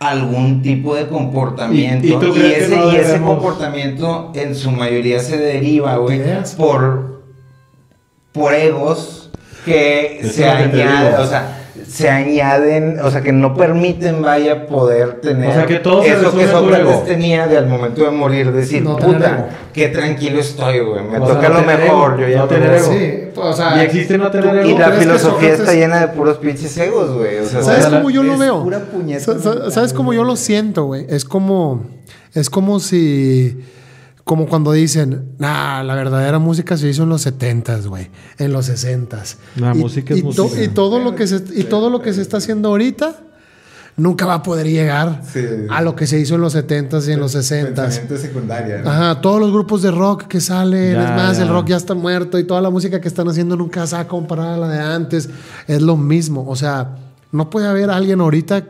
algún 0.00 0.62
tipo 0.62 0.94
de 0.94 1.08
comportamiento 1.08 2.06
¿Y- 2.36 2.40
ese, 2.52 2.76
no 2.76 2.92
y 2.92 2.96
ese 2.96 3.20
comportamiento 3.20 4.30
en 4.34 4.54
su 4.54 4.70
mayoría 4.70 5.20
se 5.20 5.36
deriva, 5.38 5.96
güey, 5.96 6.22
por, 6.56 7.22
por 8.32 8.54
egos 8.54 9.30
que 9.64 10.20
se 10.32 10.48
añaden, 10.48 11.14
o 11.20 11.26
sea, 11.26 11.67
se 11.88 12.10
añaden, 12.10 13.00
o 13.02 13.10
sea, 13.10 13.22
que 13.22 13.32
no 13.32 13.54
permiten, 13.54 14.20
vaya, 14.20 14.66
poder 14.66 15.20
tener 15.22 15.48
O 15.48 15.52
sea, 15.54 15.66
que 15.66 15.76
todo 15.76 16.02
se 16.02 16.12
eso 16.12 16.36
que 16.36 16.46
Sócrates 16.46 17.04
tenía 17.06 17.46
de 17.46 17.56
al 17.56 17.66
momento 17.66 18.04
de 18.04 18.10
morir, 18.10 18.52
decir, 18.52 18.82
No 18.82 18.96
puta, 18.96 19.48
qué 19.72 19.88
tranquilo 19.88 20.38
estoy, 20.38 20.80
güey, 20.80 21.02
me 21.02 21.18
O 21.18 21.26
sea, 21.26 21.34
toca 21.36 21.48
no 21.48 21.54
lo 21.54 21.60
tener 21.60 21.80
mejor, 21.80 22.12
ego, 22.12 22.20
yo 22.20 22.28
ya 22.28 22.38
no 22.40 22.44
tener 22.46 22.68
voy". 22.68 22.78
ego. 22.78 22.92
Sí, 22.92 23.40
o 23.40 23.52
sea, 23.54 23.76
y 23.82 23.86
existe 23.86 24.18
no 24.18 24.30
tener 24.30 24.66
Y 24.66 24.70
ego. 24.70 24.78
la 24.80 24.90
filosofía 24.92 25.54
está 25.54 25.72
llena 25.72 26.00
de 26.00 26.08
puros 26.08 26.36
pinches 26.36 26.76
egos, 26.76 27.10
güey. 27.16 27.38
O 27.38 27.46
sea, 27.46 27.62
¿Sabes 27.62 27.86
o 27.86 27.88
sea, 27.90 27.98
cómo 27.98 28.10
yo 28.10 28.22
lo 28.22 28.36
veo? 28.36 28.62
pura 28.62 28.80
puñeta 28.80 29.70
¿Sabes 29.70 29.94
cómo 29.94 30.12
yo 30.12 30.24
lo 30.24 30.36
siento, 30.36 30.84
güey? 30.84 31.06
Es 31.08 31.24
como, 31.24 31.84
es 32.34 32.50
como 32.50 32.80
si, 32.80 33.64
como 34.28 34.46
cuando 34.46 34.72
dicen, 34.72 35.32
nah, 35.38 35.82
la 35.82 35.94
verdadera 35.94 36.38
música 36.38 36.76
se 36.76 36.86
hizo 36.90 37.04
en 37.04 37.08
los 37.08 37.26
70s, 37.26 37.86
güey, 37.86 38.10
en 38.36 38.52
los 38.52 38.68
60s. 38.68 39.36
La 39.56 39.74
Y- 39.74 39.78
música 39.78 40.12
es 40.12 40.20
y 40.20 40.22
to- 40.22 40.44
música. 40.44 40.62
y 40.62 40.68
todo 40.68 40.98
lo 40.98 41.14
que 41.14 41.26
se, 41.26 41.42
y 41.54 41.64
todo 41.64 41.88
lo 41.88 42.02
que 42.02 42.12
se 42.12 42.20
está 42.20 42.36
haciendo 42.36 42.68
ahorita 42.68 43.20
nunca 43.96 44.26
va 44.26 44.34
a 44.34 44.42
poder 44.42 44.66
llegar 44.68 45.22
Sí. 45.32 45.40
a 45.70 45.80
lo 45.80 45.96
que 45.96 46.06
se 46.06 46.20
hizo 46.20 46.34
en 46.34 46.42
los 46.42 46.54
70s 46.54 47.08
y 47.08 47.12
en 47.12 47.20
los 47.20 47.34
60s. 47.34 47.74
Pensamiento 47.86 48.18
secundaria. 48.18 48.82
¿no? 48.82 48.90
Ajá, 48.90 49.20
todos 49.22 49.40
los 49.40 49.50
grupos 49.50 49.80
de 49.80 49.90
rock 49.92 50.24
que 50.28 50.40
salen, 50.42 50.92
Ya, 50.92 51.04
es 51.08 51.10
más, 51.16 51.36
ya. 51.38 51.44
el 51.44 51.48
rock 51.48 51.68
ya 51.68 51.76
está 51.78 51.94
muerto 51.94 52.38
y 52.38 52.44
toda 52.44 52.60
la 52.60 52.68
música 52.68 53.00
que 53.00 53.08
están 53.08 53.28
haciendo 53.28 53.56
nunca 53.56 53.86
se 53.86 53.96
va 53.96 54.02
a 54.02 54.08
comparar 54.08 54.48
a 54.52 54.56
la 54.58 54.68
de 54.68 54.78
antes. 54.78 55.30
Es 55.66 55.80
lo 55.80 55.96
mismo. 55.96 56.44
O 56.46 56.54
sea, 56.54 56.96
no 57.32 57.48
puede 57.48 57.66
haber 57.66 57.88
alguien 57.90 58.20
ahorita 58.20 58.62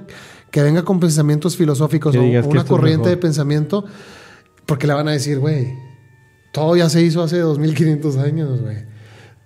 que 0.53 0.63
venga 0.63 0.83
con 0.85 0.99
pensamientos 1.01 1.57
filosóficos 1.57 2.15
o 2.17 2.23
una 2.23 2.65
corriente 2.65 2.99
mejor. 3.01 3.11
de 3.11 3.17
pensamiento 3.19 3.85
porque 4.69 4.87
le 4.87 4.93
van 4.93 5.09
a 5.09 5.13
decir, 5.13 5.39
güey, 5.39 5.75
todo 6.53 6.77
ya 6.77 6.91
se 6.91 7.01
hizo 7.01 7.23
hace 7.23 7.39
2500 7.39 8.19
años, 8.19 8.61
güey. 8.61 8.77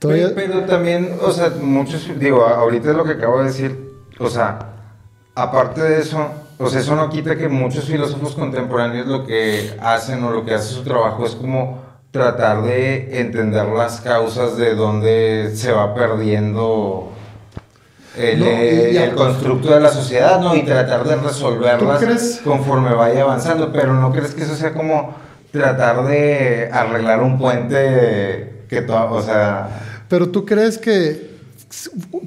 Pero, 0.00 0.34
pero 0.34 0.64
también, 0.64 1.16
o 1.22 1.30
sea, 1.30 1.52
muchos, 1.62 2.10
digo, 2.18 2.44
ahorita 2.44 2.90
es 2.90 2.96
lo 2.96 3.04
que 3.04 3.12
acabo 3.12 3.38
de 3.38 3.44
decir, 3.44 3.92
o 4.18 4.28
sea, 4.28 4.58
aparte 5.36 5.80
de 5.80 6.00
eso, 6.00 6.28
o 6.58 6.68
sea, 6.68 6.80
eso 6.80 6.96
no 6.96 7.08
quita 7.08 7.36
que 7.36 7.48
muchos 7.48 7.84
filósofos 7.84 8.34
contemporáneos 8.34 9.06
lo 9.06 9.24
que 9.24 9.76
hacen 9.80 10.24
o 10.24 10.32
lo 10.32 10.44
que 10.44 10.54
hace 10.54 10.74
su 10.74 10.82
trabajo 10.82 11.24
es 11.24 11.36
como 11.36 11.80
tratar 12.10 12.64
de 12.64 13.20
entender 13.20 13.66
las 13.66 14.00
causas 14.00 14.56
de 14.56 14.74
dónde 14.74 15.52
se 15.54 15.70
va 15.70 15.94
perdiendo 15.94 17.12
el, 18.16 18.40
No, 18.40 18.46
eh, 18.46 19.04
el 19.04 19.14
constructo 19.14 19.72
de 19.72 19.80
la 19.80 19.90
sociedad, 19.90 20.40
¿no? 20.40 20.54
Y 20.54 20.64
tratar 20.64 21.04
de 21.04 21.16
resolverlas 21.16 22.40
conforme 22.44 22.94
vaya 22.94 23.22
avanzando, 23.22 23.72
pero 23.72 23.94
¿no 23.94 24.12
crees 24.12 24.34
que 24.34 24.42
eso 24.42 24.54
sea 24.54 24.74
como 24.74 25.14
tratar 25.50 26.06
de 26.06 26.70
arreglar 26.72 27.22
un 27.22 27.38
puente 27.38 28.64
que 28.68 28.82
todo, 28.82 29.12
o 29.12 29.22
sea... 29.22 30.04
Pero 30.08 30.28
tú 30.28 30.44
crees 30.44 30.78
que, 30.78 31.36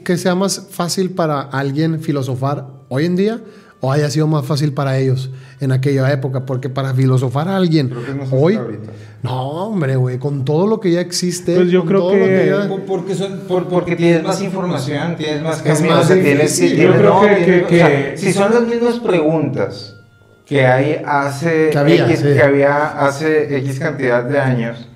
que 0.03 0.17
sea 0.17 0.35
más 0.35 0.67
fácil 0.71 1.11
para 1.11 1.41
alguien 1.41 2.01
filosofar 2.01 2.65
hoy 2.89 3.05
en 3.05 3.15
día 3.15 3.41
o 3.85 3.91
haya 3.91 4.09
sido 4.09 4.27
más 4.27 4.45
fácil 4.45 4.73
para 4.73 4.97
ellos 4.97 5.29
en 5.59 5.71
aquella 5.71 6.11
época? 6.11 6.45
Porque 6.45 6.69
para 6.69 6.93
filosofar 6.93 7.47
a 7.47 7.55
alguien 7.57 7.89
que 7.89 8.13
no 8.13 8.23
hoy... 8.31 8.59
No, 9.21 9.41
hombre, 9.67 9.95
güey, 9.95 10.19
con 10.19 10.45
todo 10.45 10.67
lo 10.67 10.79
que 10.79 10.91
ya 10.91 11.01
existe. 11.01 11.55
Pues 11.55 11.69
yo 11.71 11.79
con 11.79 11.87
creo 11.89 11.99
todo 12.01 12.11
que- 12.13 12.45
lo 12.51 12.63
ya- 12.63 12.67
Por- 12.69 12.81
Porque, 12.85 13.15
son, 13.15 13.39
por- 13.47 13.67
porque 13.67 13.95
tienes 13.95 14.23
más 14.23 14.41
información, 14.41 15.15
tienes 15.17 15.41
más 15.41 15.57
Es 15.65 15.77
camino, 15.79 15.95
más 15.95 16.05
o 16.05 16.07
sea, 16.07 16.15
tienes, 16.21 16.57
difícil. 16.59 16.75
tienes- 16.77 16.93
Yo 16.93 16.99
creo 16.99 17.13
no, 17.13 17.21
que- 17.21 17.35
tienes- 17.43 17.67
que- 17.67 17.75
o 17.75 17.77
sea, 17.79 18.11
que- 18.11 18.17
si 18.17 18.33
son 18.33 18.53
las 18.53 18.67
mismas 18.67 18.95
preguntas 18.99 19.95
que 20.45 20.65
hay 20.67 21.01
hace 21.05 21.69
Que 21.71 21.77
había, 21.79 22.05
X, 22.05 22.19
sí. 22.19 22.25
que 22.33 22.41
había 22.43 22.85
hace 23.05 23.57
X 23.57 23.79
cantidad 23.79 24.23
de 24.23 24.39
años, 24.39 24.87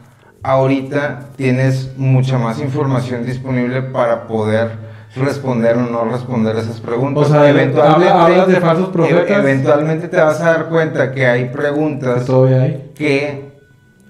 ahorita 0.44 1.30
tienes 1.36 1.90
mucha 1.98 2.38
más 2.38 2.60
información 2.60 3.26
disponible 3.26 3.82
para 3.82 4.28
poder 4.28 4.89
responder 5.16 5.76
o 5.78 5.82
no 5.82 6.06
responder 6.06 6.56
esas 6.58 6.80
preguntas. 6.80 7.28
O 7.28 7.30
sea, 7.32 7.42
habla- 7.42 8.24
hablas 8.26 8.48
de 8.48 8.62
falsos 8.62 8.90
e- 8.90 8.92
profetas. 8.92 9.40
eventualmente 9.40 10.08
te 10.08 10.18
vas 10.18 10.40
a 10.42 10.46
dar 10.52 10.70
cuenta 10.70 11.12
que 11.12 11.26
hay 11.26 11.46
preguntas 11.50 12.26
Todavía 12.26 12.62
hay. 12.64 12.92
que 12.96 13.50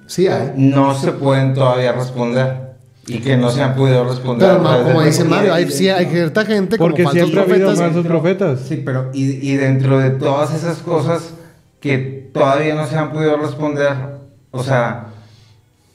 Sí, 0.08 0.28
hay. 0.28 0.52
no 0.56 0.94
se 0.96 1.12
pueden 1.14 1.54
todavía 1.54 1.94
responder 1.94 2.70
y 3.08 3.20
que 3.20 3.38
no 3.38 3.50
se 3.50 3.64
han 3.64 3.76
podido 3.76 4.04
responder. 4.08 4.50
Pero 4.50 4.62
no, 4.62 4.84
como 4.84 5.02
dice. 5.02 5.24
Mario, 5.24 5.54
hay, 5.54 5.72
sí, 5.72 5.88
hay 5.90 6.06
cierta 6.08 6.46
gente 6.46 6.78
Porque 6.78 7.04
como 7.04 7.14
falsos 7.14 7.30
siempre 7.30 7.40
ha 7.40 7.44
habido 7.56 7.68
profetas. 7.70 7.86
falsos 7.94 8.08
profetas. 8.08 8.60
Sí, 8.68 8.82
pero 8.86 9.10
y, 9.14 9.52
y 9.52 9.56
dentro 9.56 10.00
de 10.00 10.12
todas 10.12 10.54
esas 10.54 10.78
cosas 10.80 11.34
que 11.80 12.30
todavía 12.34 12.76
no 12.76 12.86
se 12.86 12.98
han 12.98 13.12
podido 13.12 13.38
responder, 13.38 13.94
o 14.52 14.62
sea, 14.64 15.06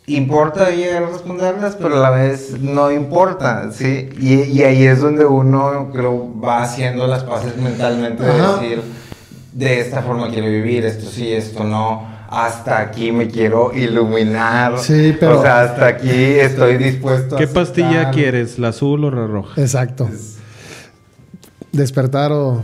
importa 0.06 0.70
llegar 0.70 1.04
a 1.04 1.06
responderlas, 1.08 1.76
pero 1.76 1.96
a 1.96 2.00
la 2.00 2.10
vez 2.10 2.60
no 2.60 2.90
importa, 2.92 3.70
¿sí? 3.72 4.10
Y, 4.20 4.34
y 4.42 4.62
ahí 4.62 4.84
es 4.84 5.00
donde 5.00 5.24
uno, 5.24 5.90
creo, 5.92 6.30
va 6.40 6.62
haciendo 6.62 7.06
las 7.06 7.24
paces 7.24 7.56
mentalmente 7.56 8.22
de 8.22 8.30
Ajá. 8.30 8.60
decir, 8.60 8.82
de 9.52 9.80
esta 9.80 10.02
forma 10.02 10.28
quiero 10.30 10.48
vivir, 10.48 10.84
esto 10.84 11.06
sí, 11.08 11.32
esto 11.32 11.64
no, 11.64 12.06
hasta 12.28 12.80
aquí 12.80 13.12
me 13.12 13.28
quiero 13.28 13.72
iluminar. 13.74 14.78
Sí, 14.78 15.16
pero- 15.18 15.38
O 15.38 15.42
sea, 15.42 15.62
hasta 15.62 15.86
aquí 15.86 16.10
estoy 16.10 16.76
dispuesto 16.76 17.36
a 17.36 17.38
¿Qué 17.38 17.46
pastilla 17.46 18.10
quieres? 18.10 18.58
¿La 18.58 18.68
azul 18.68 19.04
o 19.04 19.10
la 19.10 19.26
roja? 19.26 19.58
Exacto. 19.60 20.08
Despertar 21.72 22.30
o 22.32 22.62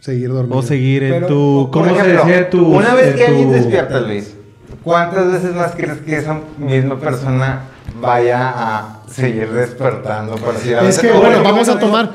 seguir 0.00 0.30
dormido. 0.30 0.56
O 0.58 0.62
seguir 0.62 1.02
en 1.04 1.12
Pero, 1.12 1.26
tu. 1.26 1.68
¿Cómo 1.72 1.84
se 1.86 1.92
ejemplo, 1.92 2.24
decía 2.24 2.38
en 2.38 2.50
tu. 2.50 2.66
Una 2.74 2.94
vez 2.94 3.14
que 3.14 3.26
alguien 3.26 3.52
despierta, 3.52 4.00
Luis, 4.00 4.34
¿cuántas 4.84 5.32
veces 5.32 5.54
más 5.54 5.72
crees 5.76 5.98
que 5.98 6.16
esa 6.16 6.40
misma 6.58 6.98
persona 6.98 7.62
vaya 8.00 8.48
a 8.54 9.00
seguir 9.10 9.50
despertando? 9.52 10.36
Por 10.36 10.54
así 10.54 10.72
Es 10.72 10.98
que, 10.98 11.12
bueno, 11.12 11.42
vamos 11.42 11.68
a 11.68 11.78
tomar 11.78 12.12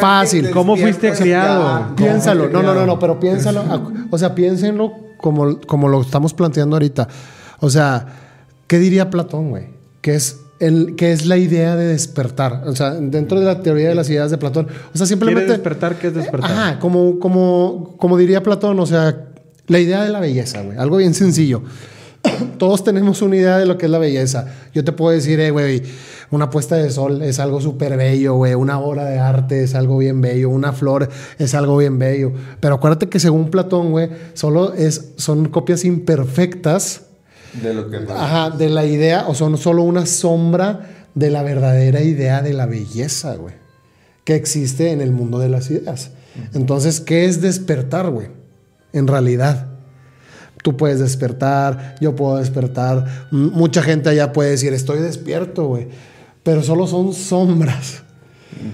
fácil. 0.00 0.50
¿Cómo 0.50 0.76
fuiste 0.76 1.12
criado? 1.12 1.82
¿cómo 1.84 1.96
Piénsalo, 1.96 2.48
no, 2.48 2.62
no, 2.62 2.74
no, 2.74 2.86
no, 2.86 2.98
pero 2.98 3.18
piénsalo, 3.18 3.60
a- 3.60 3.80
o 4.10 4.18
sea, 4.18 4.34
piénsenlo 4.34 4.92
como, 5.18 5.58
como 5.60 5.88
lo 5.88 6.00
estamos 6.00 6.34
planteando 6.34 6.76
ahorita. 6.76 7.08
O 7.60 7.70
sea, 7.70 8.06
¿qué 8.66 8.78
diría 8.78 9.10
Platón, 9.10 9.50
güey? 9.50 9.68
Que 10.00 10.14
es, 10.14 10.40
el, 10.60 10.94
que 10.94 11.12
es 11.12 11.26
la 11.26 11.36
idea 11.36 11.74
de 11.74 11.86
despertar. 11.86 12.62
O 12.66 12.76
sea, 12.76 12.90
dentro 12.92 13.40
de 13.40 13.46
la 13.46 13.60
teoría 13.62 13.88
de 13.88 13.94
las 13.94 14.08
ideas 14.10 14.30
de 14.30 14.38
Platón. 14.38 14.68
O 14.94 14.96
sea, 14.98 15.06
simplemente... 15.06 15.46
¿Quieres 15.46 15.58
despertar? 15.58 15.96
¿Qué 15.96 16.08
es 16.08 16.14
despertar? 16.14 16.50
Ajá, 16.50 16.78
como, 16.78 17.18
como, 17.18 17.94
como 17.98 18.16
diría 18.16 18.42
Platón, 18.42 18.78
o 18.78 18.86
sea, 18.86 19.24
la 19.66 19.78
idea 19.80 20.02
de 20.04 20.10
la 20.10 20.20
belleza, 20.20 20.62
güey. 20.62 20.78
Algo 20.78 20.98
bien 20.98 21.14
sencillo. 21.14 21.62
Todos 22.58 22.84
tenemos 22.84 23.22
una 23.22 23.36
idea 23.36 23.58
de 23.58 23.66
lo 23.66 23.78
que 23.78 23.86
es 23.86 23.92
la 23.92 23.98
belleza. 23.98 24.46
Yo 24.74 24.84
te 24.84 24.92
puedo 24.92 25.14
decir, 25.14 25.40
eh, 25.40 25.50
güey, 25.50 25.82
una 26.30 26.50
puesta 26.50 26.76
de 26.76 26.90
sol 26.90 27.22
es 27.22 27.38
algo 27.38 27.60
súper 27.60 27.96
bello, 27.96 28.34
güey. 28.34 28.54
Una 28.54 28.78
obra 28.78 29.04
de 29.04 29.18
arte 29.18 29.62
es 29.62 29.74
algo 29.74 29.98
bien 29.98 30.20
bello. 30.20 30.50
Una 30.50 30.72
flor 30.72 31.08
es 31.38 31.54
algo 31.54 31.76
bien 31.76 31.98
bello. 31.98 32.32
Pero 32.60 32.76
acuérdate 32.76 33.08
que 33.08 33.20
según 33.20 33.50
Platón, 33.50 33.90
güey, 33.90 34.10
solo 34.34 34.74
es, 34.74 35.12
son 35.16 35.48
copias 35.48 35.84
imperfectas 35.84 37.02
De 37.62 37.74
lo 37.74 37.88
que 37.90 37.98
Ajá, 38.10 38.50
de 38.50 38.68
la 38.68 38.84
idea, 38.84 39.26
o 39.28 39.34
son 39.34 39.56
solo 39.58 39.82
una 39.82 40.06
sombra 40.06 40.90
de 41.14 41.30
la 41.30 41.42
verdadera 41.42 42.02
idea 42.02 42.42
de 42.42 42.52
la 42.52 42.66
belleza, 42.66 43.36
güey, 43.36 43.54
que 44.24 44.34
existe 44.34 44.90
en 44.90 45.00
el 45.00 45.12
mundo 45.12 45.38
de 45.38 45.48
las 45.48 45.70
ideas. 45.70 46.10
Entonces, 46.52 47.00
¿qué 47.00 47.24
es 47.24 47.40
despertar, 47.40 48.10
güey? 48.10 48.28
En 48.92 49.06
realidad. 49.06 49.75
Tú 50.66 50.76
puedes 50.76 50.98
despertar, 50.98 51.94
yo 52.00 52.16
puedo 52.16 52.38
despertar, 52.38 53.04
m- 53.30 53.50
mucha 53.52 53.82
gente 53.82 54.08
allá 54.08 54.32
puede 54.32 54.50
decir, 54.50 54.72
estoy 54.72 54.98
despierto, 54.98 55.68
güey, 55.68 55.86
pero 56.42 56.60
solo 56.64 56.88
son 56.88 57.14
sombras 57.14 58.02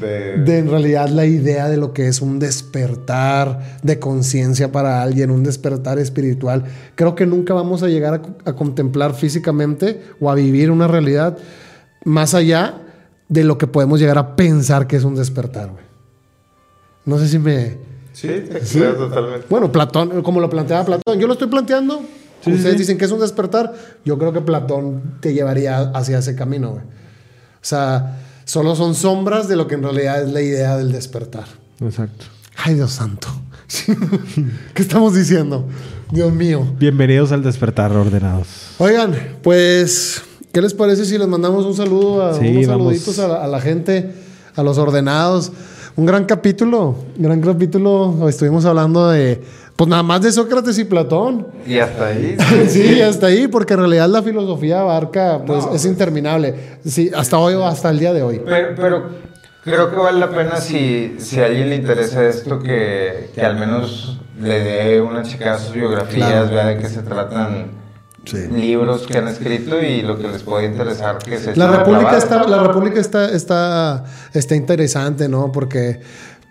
De- 0.00 0.38
de 0.38 0.58
en 0.60 0.70
realidad 0.70 1.10
la 1.10 1.26
idea 1.26 1.68
de 1.68 1.76
lo 1.76 1.92
que 1.92 2.08
es 2.08 2.22
un 2.22 2.38
despertar 2.38 3.76
de 3.82 3.98
conciencia 3.98 4.72
para 4.72 5.02
alguien, 5.02 5.30
un 5.30 5.42
despertar 5.42 5.98
espiritual. 5.98 6.64
Creo 6.94 7.14
que 7.14 7.26
nunca 7.26 7.52
vamos 7.52 7.82
a 7.82 7.88
llegar 7.88 8.14
a, 8.14 8.48
a 8.50 8.54
contemplar 8.54 9.12
físicamente 9.12 10.00
o 10.18 10.30
a 10.30 10.34
vivir 10.34 10.70
una 10.70 10.88
realidad 10.88 11.36
más 12.06 12.32
allá 12.32 12.80
de 13.28 13.44
lo 13.44 13.58
que 13.58 13.66
podemos 13.66 14.00
llegar 14.00 14.16
a 14.16 14.34
pensar 14.34 14.86
que 14.86 14.96
es 14.96 15.04
un 15.04 15.14
despertar, 15.14 15.68
güey. 15.72 15.84
No 17.04 17.18
sé 17.18 17.28
si 17.28 17.38
me... 17.38 17.91
Sí, 18.12 18.28
creo 18.72 18.94
totalmente. 18.94 19.46
Bueno, 19.48 19.70
Platón, 19.72 20.22
como 20.22 20.40
lo 20.40 20.50
planteaba 20.50 20.84
Platón, 20.84 21.18
yo 21.18 21.26
lo 21.26 21.32
estoy 21.34 21.48
planteando 21.48 22.02
Sí, 22.44 22.50
Ustedes 22.52 22.72
sí. 22.72 22.78
dicen 22.80 22.98
que 22.98 23.04
es 23.04 23.10
un 23.12 23.20
despertar. 23.20 23.72
Yo 24.04 24.18
creo 24.18 24.32
que 24.32 24.40
Platón 24.40 25.14
te 25.20 25.32
llevaría 25.32 25.78
hacia 25.94 26.18
ese 26.18 26.34
camino, 26.34 26.70
güey. 26.72 26.82
O 26.82 27.60
sea, 27.64 28.18
solo 28.44 28.74
son 28.74 28.96
sombras 28.96 29.46
de 29.46 29.54
lo 29.54 29.68
que 29.68 29.76
en 29.76 29.84
realidad 29.84 30.22
es 30.22 30.32
la 30.32 30.40
idea 30.42 30.76
del 30.76 30.90
despertar. 30.90 31.44
Exacto. 31.80 32.24
Ay, 32.56 32.74
Dios 32.74 32.90
santo. 32.90 33.28
¿Qué 34.74 34.82
estamos 34.82 35.14
diciendo? 35.14 35.66
Dios 36.10 36.32
mío. 36.32 36.66
Bienvenidos 36.78 37.30
al 37.30 37.42
despertar 37.44 37.92
ordenados. 37.92 38.48
Oigan, 38.78 39.14
pues, 39.42 40.20
¿qué 40.52 40.60
les 40.60 40.74
parece 40.74 41.04
si 41.04 41.16
les 41.18 41.28
mandamos 41.28 41.64
un 41.64 41.74
saludo 41.76 42.26
a 42.26 42.34
Sí, 42.34 42.48
unos 42.48 42.66
vamos. 42.66 42.86
saluditos 42.98 43.18
a 43.20 43.28
la, 43.28 43.44
a 43.44 43.46
la 43.46 43.60
gente, 43.60 44.12
a 44.56 44.62
los 44.64 44.78
ordenados? 44.78 45.52
Un 45.94 46.06
gran 46.06 46.24
capítulo, 46.24 46.94
gran 47.16 47.40
capítulo. 47.42 48.26
Estuvimos 48.28 48.64
hablando 48.64 49.10
de, 49.10 49.42
pues 49.76 49.88
nada 49.90 50.02
más 50.02 50.22
de 50.22 50.32
Sócrates 50.32 50.78
y 50.78 50.84
Platón. 50.84 51.46
Y 51.66 51.78
hasta 51.78 52.06
ahí. 52.06 52.36
Sí, 52.68 53.00
hasta 53.02 53.26
ahí, 53.26 53.46
porque 53.48 53.74
en 53.74 53.80
realidad 53.80 54.08
la 54.08 54.22
filosofía 54.22 54.80
abarca, 54.80 55.42
pues 55.46 55.66
es 55.74 55.84
interminable. 55.84 56.78
Sí, 56.84 57.10
hasta 57.14 57.36
hoy 57.38 57.54
o 57.54 57.66
hasta 57.66 57.90
el 57.90 57.98
día 57.98 58.12
de 58.14 58.22
hoy. 58.22 58.40
Pero, 58.44 58.68
pero 58.74 59.02
creo 59.64 59.90
que 59.90 59.96
vale 59.96 60.18
la 60.18 60.30
pena 60.30 60.56
si, 60.56 61.16
si 61.18 61.40
a 61.40 61.44
alguien 61.46 61.68
le 61.68 61.76
interesa 61.76 62.24
esto 62.26 62.58
que, 62.58 63.28
que 63.34 63.42
al 63.42 63.58
menos 63.58 64.18
le 64.40 64.60
dé 64.60 65.00
una 65.02 65.22
checada 65.22 65.56
a 65.56 65.58
sus 65.58 65.74
biografías, 65.74 66.26
Claro. 66.30 66.48
vea 66.50 66.66
de 66.68 66.78
qué 66.78 66.88
se 66.88 67.02
tratan 67.02 67.81
libros 68.30 69.06
que 69.06 69.18
han 69.18 69.28
escrito 69.28 69.80
y 69.80 70.02
lo 70.02 70.16
que 70.18 70.28
les 70.28 70.42
puede 70.42 70.66
interesar 70.66 71.18
que 71.18 71.38
se 71.38 71.56
La 71.56 71.78
República 71.78 72.16
está, 72.16 72.46
la 72.46 72.62
República 72.62 73.00
está, 73.00 73.30
está, 73.30 74.04
está 74.32 74.54
interesante, 74.54 75.28
¿no? 75.28 75.50
Porque 75.50 76.00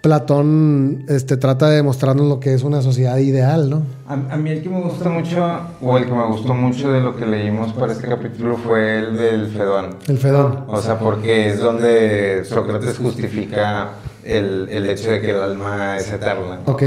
Platón 0.02 1.06
este, 1.07 1.38
trata 1.38 1.69
de 1.69 1.84
mostrarnos 1.84 2.27
lo 2.27 2.39
que 2.39 2.53
es 2.53 2.64
una 2.64 2.81
sociedad 2.81 3.18
ideal, 3.18 3.69
¿no? 3.69 3.84
A, 4.07 4.14
a 4.34 4.38
mí 4.38 4.49
el 4.49 4.64
que 4.64 4.69
me 4.69 4.81
gusta 4.81 5.10
mucho, 5.10 5.48
o 5.80 5.98
el 5.98 6.06
que 6.06 6.11
me 6.11 6.26
gustó 6.26 6.53
mucho 6.56 6.91
de 6.91 7.02
lo 7.02 7.15
que 7.15 7.26
leímos 7.26 7.72
para 7.73 7.93
este 7.93 8.07
capítulo 8.07 8.57
fue 8.57 8.98
el 8.98 9.15
del 9.15 9.48
Fedón. 9.48 9.98
El 10.07 10.18
Fedón. 10.18 10.65
O 10.68 10.81
sea, 10.81 10.98
porque 10.98 11.49
es 11.49 11.60
donde 11.60 12.43
Sócrates 12.45 12.98
justifica 12.98 13.91
el, 14.23 14.68
el 14.69 14.88
hecho 14.89 15.10
de 15.10 15.22
que 15.22 15.31
el 15.31 15.41
alma 15.41 15.98
es 15.98 16.11
eterna. 16.11 16.60
Ok. 16.65 16.84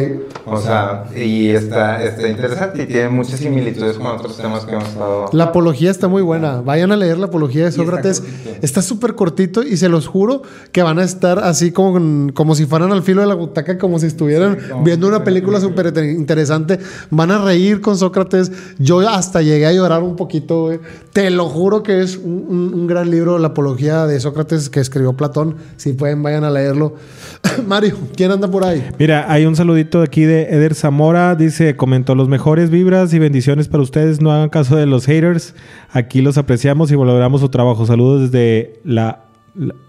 O 0.46 0.58
sea, 0.60 1.04
y 1.16 1.48
está, 1.48 2.02
está 2.04 2.28
interesante 2.28 2.82
y 2.82 2.86
tiene 2.86 3.08
muchas 3.08 3.40
similitudes 3.40 3.96
con 3.96 4.06
otros 4.06 4.36
temas 4.36 4.64
que 4.64 4.72
hemos 4.72 4.88
estado... 4.88 5.26
La 5.32 5.44
apología 5.44 5.90
está 5.90 6.06
muy 6.08 6.22
buena. 6.22 6.60
Vayan 6.60 6.92
a 6.92 6.96
leer 6.96 7.18
la 7.18 7.26
apología 7.26 7.64
de 7.64 7.72
Sócrates. 7.72 8.22
Está 8.62 8.82
súper 8.82 9.14
cortito 9.14 9.62
y 9.62 9.76
se 9.76 9.88
los 9.88 10.06
juro 10.06 10.42
que 10.72 10.82
van 10.82 10.98
a 10.98 11.04
estar 11.04 11.38
así 11.38 11.72
como, 11.72 12.32
como 12.34 12.54
si 12.54 12.66
fueran 12.66 12.92
al 12.92 13.02
filo 13.02 13.20
de 13.22 13.26
la 13.26 13.34
butaca, 13.34 13.78
como 13.78 13.98
si 13.98 14.06
estuvieran 14.06 14.58
viendo 14.84 15.08
una 15.08 15.24
película 15.24 15.60
súper 15.60 15.92
interesante. 16.10 16.78
Van 17.10 17.30
a 17.30 17.38
reír 17.44 17.80
con 17.80 17.96
Sócrates. 17.96 18.52
Yo 18.78 19.00
hasta 19.08 19.42
llegué 19.42 19.66
a 19.66 19.72
llorar 19.72 20.02
un 20.02 20.16
poquito, 20.16 20.64
güey. 20.66 20.80
Te 21.12 21.30
lo 21.30 21.48
juro 21.48 21.82
que 21.82 22.02
es 22.02 22.16
un, 22.16 22.44
un- 22.48 22.74
un 22.74 22.86
gran 22.86 23.10
libro, 23.10 23.38
la 23.38 23.48
apología 23.48 24.06
de 24.06 24.20
Sócrates 24.20 24.68
que 24.70 24.80
escribió 24.80 25.14
Platón. 25.14 25.56
Si 25.76 25.92
pueden, 25.92 26.22
vayan 26.22 26.44
a 26.44 26.50
leerlo. 26.50 26.94
Mario, 27.66 27.96
¿quién 28.16 28.30
anda 28.30 28.50
por 28.50 28.64
ahí? 28.64 28.84
Mira, 28.98 29.30
hay 29.30 29.46
un 29.46 29.56
saludito 29.56 30.02
aquí 30.02 30.24
de 30.24 30.42
Eder 30.50 30.74
Zamora. 30.74 31.34
Dice, 31.34 31.76
comentó 31.76 32.14
los 32.14 32.28
mejores 32.28 32.70
vibras 32.70 33.12
y 33.14 33.18
bendiciones 33.18 33.68
para 33.68 33.82
ustedes. 33.82 34.20
No 34.20 34.32
hagan 34.32 34.48
caso 34.48 34.76
de 34.76 34.86
los 34.86 35.06
haters. 35.06 35.54
Aquí 35.90 36.22
los 36.22 36.38
apreciamos 36.38 36.90
y 36.90 36.96
valoramos 36.96 37.40
su 37.40 37.48
trabajo. 37.48 37.86
Saludos 37.86 38.30
desde 38.30 38.80
la, 38.84 39.24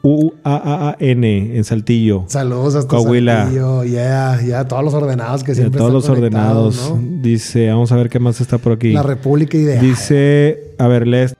UAAN 0.03 1.23
en 1.23 1.63
Saltillo. 1.63 2.25
Saludos 2.27 2.75
hasta 2.75 2.87
Coahuila. 2.87 3.43
Saltillo. 3.43 3.83
Yeah, 3.83 4.39
ya 4.45 4.67
todos 4.67 4.83
los 4.83 4.93
ordenados 4.93 5.43
que 5.43 5.55
siempre 5.55 5.79
todos 5.79 5.91
los 5.91 6.03
están 6.03 6.17
ordenados. 6.17 6.91
¿no? 6.91 7.01
Dice, 7.21 7.69
vamos 7.69 7.91
a 7.91 7.95
ver 7.95 8.09
qué 8.09 8.19
más 8.19 8.39
está 8.41 8.57
por 8.57 8.73
aquí. 8.73 8.91
La 8.91 9.03
República 9.03 9.57
Ideal. 9.57 9.81
Dice, 9.81 10.75
a 10.77 10.87
ver, 10.87 11.07
lees. 11.07 11.35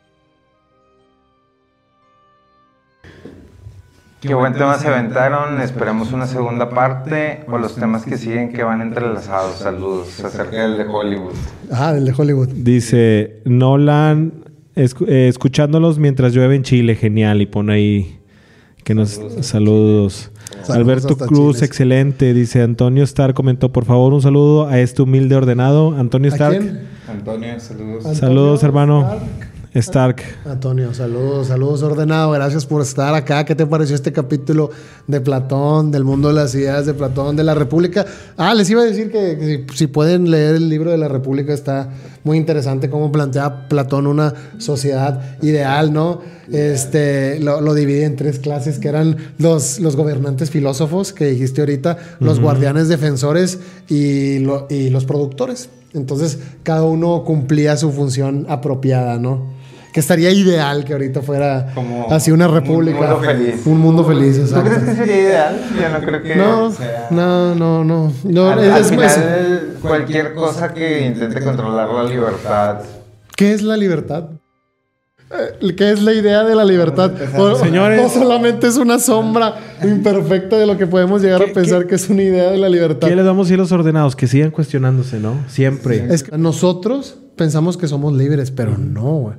Qué 4.25 4.33
buen 4.33 4.53
tema 4.53 4.77
se 4.79 4.87
aventaron, 4.87 5.61
esperamos 5.61 6.11
una 6.11 6.25
segunda 6.25 6.69
parte 6.69 7.43
o 7.47 7.57
los 7.57 7.75
temas 7.75 8.05
que 8.05 8.17
siguen 8.17 8.51
que 8.51 8.63
van 8.63 8.81
entrelazados. 8.81 9.57
Saludos 9.57 10.19
acerca 10.23 10.67
del 10.67 10.77
de 10.77 10.85
Hollywood. 10.85 11.33
Ah, 11.71 11.93
del 11.93 12.05
de 12.05 12.13
Hollywood. 12.17 12.49
Dice, 12.49 13.41
Nolan, 13.45 14.33
eh, 14.75 15.27
escuchándolos 15.27 15.99
mientras 15.99 16.33
llueve 16.33 16.55
en 16.55 16.63
Chile, 16.63 16.95
genial. 16.95 17.41
Y 17.41 17.45
pone 17.45 17.73
ahí 17.73 18.19
que 18.83 18.95
nos 18.95 19.19
saludos. 19.41 20.31
Alberto 20.69 21.17
Cruz, 21.17 21.57
Chile. 21.57 21.65
excelente. 21.67 22.33
Dice 22.33 22.61
Antonio 22.61 23.03
Stark 23.03 23.35
comentó, 23.35 23.71
por 23.71 23.85
favor, 23.85 24.13
un 24.13 24.21
saludo 24.21 24.67
a 24.67 24.79
este 24.79 25.01
humilde 25.03 25.35
ordenado. 25.35 25.95
Antonio 25.95 26.31
¿A 26.31 26.33
Stark. 26.33 26.57
quién? 26.59 26.81
Antonio, 27.07 27.59
saludos. 27.59 27.97
Antonio 28.05 28.15
Saludos, 28.15 28.63
hermano. 28.63 29.01
Stark. 29.01 29.54
Stark. 29.79 30.23
Antonio, 30.45 30.93
saludos, 30.93 31.47
saludos 31.47 31.83
ordenado. 31.83 32.31
Gracias 32.31 32.65
por 32.65 32.81
estar 32.81 33.13
acá. 33.13 33.43
¿Qué 33.43 33.55
te 33.55 33.65
pareció 33.65 33.95
este 33.95 34.13
capítulo 34.13 34.69
de 35.05 35.19
Platón, 35.19 35.91
del 35.91 36.05
mundo 36.05 36.29
de 36.29 36.33
las 36.35 36.55
ideas 36.55 36.85
de 36.85 36.93
Platón, 36.93 37.35
de 37.35 37.43
la 37.43 37.53
República? 37.55 38.05
Ah, 38.37 38.53
les 38.53 38.69
iba 38.69 38.81
a 38.81 38.85
decir 38.85 39.11
que, 39.11 39.37
que 39.37 39.65
si, 39.69 39.77
si 39.77 39.87
pueden 39.87 40.31
leer 40.31 40.55
el 40.55 40.69
libro 40.69 40.91
de 40.91 40.97
la 40.97 41.09
República 41.09 41.53
está 41.53 41.89
muy 42.23 42.37
interesante 42.37 42.89
cómo 42.89 43.11
plantea 43.11 43.67
Platón 43.67 44.07
una 44.07 44.33
sociedad 44.59 45.37
ideal, 45.41 45.91
¿no? 45.91 46.21
Este, 46.51 47.39
lo, 47.41 47.59
lo 47.59 47.73
divide 47.73 48.05
en 48.05 48.15
tres 48.15 48.39
clases 48.39 48.79
que 48.79 48.87
eran 48.87 49.17
los, 49.39 49.79
los 49.79 49.95
gobernantes 49.97 50.51
filósofos 50.51 51.11
que 51.11 51.25
dijiste 51.25 51.61
ahorita, 51.61 51.97
los 52.21 52.39
guardianes 52.39 52.87
defensores 52.87 53.59
y, 53.89 54.39
lo- 54.39 54.67
y 54.69 54.89
los 54.89 55.03
productores. 55.05 55.69
Entonces, 55.93 56.39
cada 56.63 56.83
uno 56.83 57.23
cumplía 57.25 57.77
su 57.77 57.91
función 57.91 58.45
apropiada, 58.49 59.17
¿no? 59.17 59.54
Que 59.95 60.01
estaría 60.01 60.29
ideal 60.29 60.83
que 60.83 60.91
ahorita 60.91 61.21
fuera 61.21 61.67
Como 61.73 62.07
así 62.11 62.29
una 62.29 62.49
un 62.49 62.53
república. 62.55 62.99
mundo 62.99 63.19
feliz. 63.21 63.61
Un 63.65 63.79
mundo 63.79 64.03
feliz, 64.03 64.35
¿Tú 64.35 64.41
exacto. 64.41 64.69
crees 64.69 64.83
que 64.83 64.93
sería 64.93 65.21
ideal? 65.21 65.61
Yo 65.81 65.89
no 65.89 66.05
creo 66.05 66.21
que 66.21 66.35
No, 66.35 66.71
sea... 66.73 67.07
no, 67.11 67.55
no, 67.55 67.83
no. 67.85 68.11
no 68.25 68.49
al, 68.49 68.59
es- 68.59 68.71
al 68.73 68.81
es- 68.81 68.89
final, 68.89 69.77
cualquier 69.81 70.33
cosa 70.33 70.73
que 70.73 71.05
intente 71.07 71.39
controlar 71.41 71.87
la 71.87 72.03
libertad. 72.03 72.79
¿Qué 73.37 73.53
es 73.53 73.61
la 73.61 73.77
libertad? 73.77 74.25
Eh, 75.31 75.73
¿Qué 75.75 75.91
es 75.91 76.01
la 76.03 76.13
idea 76.13 76.43
de 76.43 76.53
la 76.55 76.63
libertad? 76.63 77.11
O, 77.37 77.55
Señores. 77.55 77.99
o 78.05 78.09
solamente 78.09 78.67
es 78.67 78.77
una 78.77 78.99
sombra 78.99 79.55
imperfecta 79.83 80.57
de 80.57 80.67
lo 80.67 80.77
que 80.77 80.85
podemos 80.85 81.21
llegar 81.21 81.41
a 81.41 81.45
¿Qué- 81.45 81.51
pensar 81.53 81.87
que 81.87 81.95
es 81.95 82.09
una 82.09 82.21
idea 82.23 82.51
de 82.51 82.57
la 82.57 82.69
libertad. 82.69 83.07
¿Qué 83.07 83.15
les 83.15 83.25
damos 83.25 83.45
a 83.45 83.49
decir 83.49 83.59
a 83.59 83.63
los 83.63 83.71
ordenados? 83.71 84.15
Que 84.15 84.27
sigan 84.27 84.51
cuestionándose, 84.51 85.19
¿no? 85.19 85.33
Siempre. 85.47 86.13
Es 86.13 86.23
que 86.23 86.37
nosotros 86.37 87.17
pensamos 87.35 87.75
que 87.75 87.87
somos 87.87 88.13
libres, 88.13 88.51
pero 88.51 88.77
no, 88.77 89.15
güey. 89.17 89.35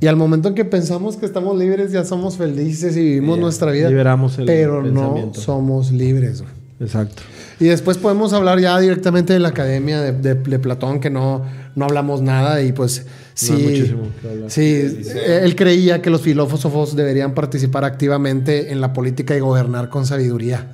Y 0.00 0.06
al 0.06 0.16
momento 0.16 0.48
en 0.48 0.54
que 0.54 0.64
pensamos 0.66 1.16
que 1.16 1.24
estamos 1.26 1.58
libres, 1.58 1.90
ya 1.90 2.04
somos 2.04 2.36
felices 2.36 2.96
y 2.96 3.00
vivimos 3.00 3.38
nuestra 3.38 3.72
vida. 3.72 3.88
liberamos 3.88 4.38
el 4.38 4.44
pero 4.46 4.82
no 4.82 5.32
somos 5.34 5.90
libres, 5.90 6.42
güey. 6.42 6.52
Exacto. 6.80 7.22
Y 7.60 7.66
después 7.66 7.98
podemos 7.98 8.32
hablar 8.32 8.58
ya 8.60 8.78
directamente 8.80 9.32
de 9.32 9.38
la 9.38 9.48
academia 9.48 10.00
de, 10.00 10.12
de- 10.12 10.34
de 10.34 10.58
Platón, 10.58 10.98
que 11.00 11.08
no, 11.08 11.44
no 11.76 11.84
hablamos 11.84 12.20
nada 12.20 12.60
y 12.62 12.72
pues 12.72 13.06
sí, 13.34 13.52
hay 13.52 13.62
muchísimo 13.62 14.02
que 14.20 14.28
hablar. 14.28 14.50
sí, 14.50 15.04
él 15.26 15.54
creía 15.56 16.02
que 16.02 16.10
los 16.10 16.20
filósofos 16.22 16.96
deberían 16.96 17.32
participar 17.34 17.84
activamente 17.84 18.72
en 18.72 18.80
la 18.80 18.92
política 18.92 19.36
y 19.36 19.40
gobernar 19.40 19.88
con 19.88 20.04
sabiduría 20.04 20.66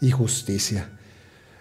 y 0.00 0.10
justicia. 0.10 0.88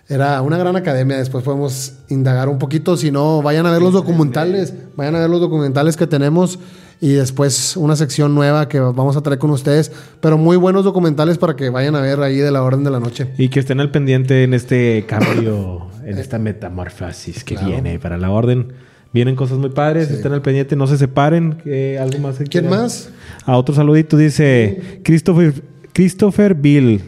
Era 0.07 0.41
una 0.41 0.57
gran 0.57 0.76
academia, 0.76 1.18
después 1.18 1.44
podemos 1.44 1.94
indagar 2.10 2.48
un 2.49 2.60
poquito, 2.60 2.95
si 2.98 3.12
no, 3.12 3.41
vayan 3.41 3.66
a 3.66 3.72
ver 3.72 3.82
los 3.82 3.94
documentales, 3.94 4.74
vayan 4.95 5.16
a 5.16 5.20
ver 5.20 5.30
los 5.30 5.41
documentales 5.41 5.95
que 5.98 6.06
tenemos 6.07 6.60
y 7.01 7.13
después 7.13 7.76
una 7.77 7.95
sección 7.95 8.34
nueva 8.34 8.67
que 8.67 8.80
vamos 8.80 9.15
a 9.17 9.22
traer 9.22 9.38
con 9.39 9.51
ustedes, 9.51 9.91
pero 10.22 10.38
muy 10.38 10.57
buenos 10.57 10.84
documentales 10.84 11.38
para 11.38 11.55
que 11.55 11.69
vayan 11.69 11.95
a 11.95 12.01
ver 12.01 12.19
ahí 12.22 12.38
de 12.38 12.51
la 12.51 12.63
Orden 12.63 12.84
de 12.84 12.91
la 12.91 12.99
Noche. 12.99 13.27
Y 13.38 13.49
que 13.49 13.59
estén 13.59 13.80
al 13.80 13.91
pendiente 13.91 14.43
en 14.43 14.53
este 14.53 15.05
cambio, 15.07 15.88
en 16.05 16.17
esta 16.17 16.39
metamorfosis 16.39 17.43
que 17.43 17.55
Claro. 17.55 17.69
viene 17.72 17.99
para 17.99 18.17
la 18.17 18.31
orden. 18.31 18.73
Vienen 19.13 19.35
cosas 19.38 19.57
muy 19.57 19.69
padres, 19.69 20.09
estén 20.11 20.34
al 20.34 20.41
pendiente, 20.41 20.76
no 20.76 20.88
se 20.88 20.97
separen. 20.97 21.53
que 21.63 21.97
¿Algo 21.97 22.19
más? 22.19 22.38
que 22.38 22.43
¿Quién 22.45 22.69
más? 22.69 23.09
A 23.45 23.55
otro 23.57 23.73
saludito 23.73 24.17
dice 24.17 24.99
Christopher, 25.03 25.53
Christopher 25.93 26.53
Bill. 26.53 27.01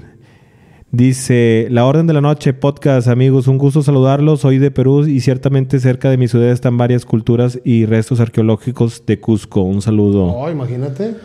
Dice, 0.92 1.68
La 1.70 1.86
Orden 1.86 2.08
de 2.08 2.14
la 2.14 2.22
Noche, 2.22 2.54
podcast, 2.54 3.10
amigos, 3.10 3.48
un 3.48 3.58
gusto 3.58 3.84
saludarlos. 3.84 4.40
Soy 4.40 4.58
de 4.58 4.72
Perú 4.72 5.06
y 5.06 5.20
ciertamente 5.20 5.80
cerca 5.82 6.10
de 6.10 6.18
mi 6.18 6.30
ciudad 6.30 6.50
están 6.50 6.78
varias 6.78 7.04
culturas 7.06 7.60
y 7.66 7.86
restos 7.86 8.22
arqueológicos 8.22 9.04
de 9.06 9.20
Cusco. 9.20 9.62
Un 9.64 9.82
saludo. 9.82 10.26
Oh, 10.28 10.50
imagínate. 10.50 11.16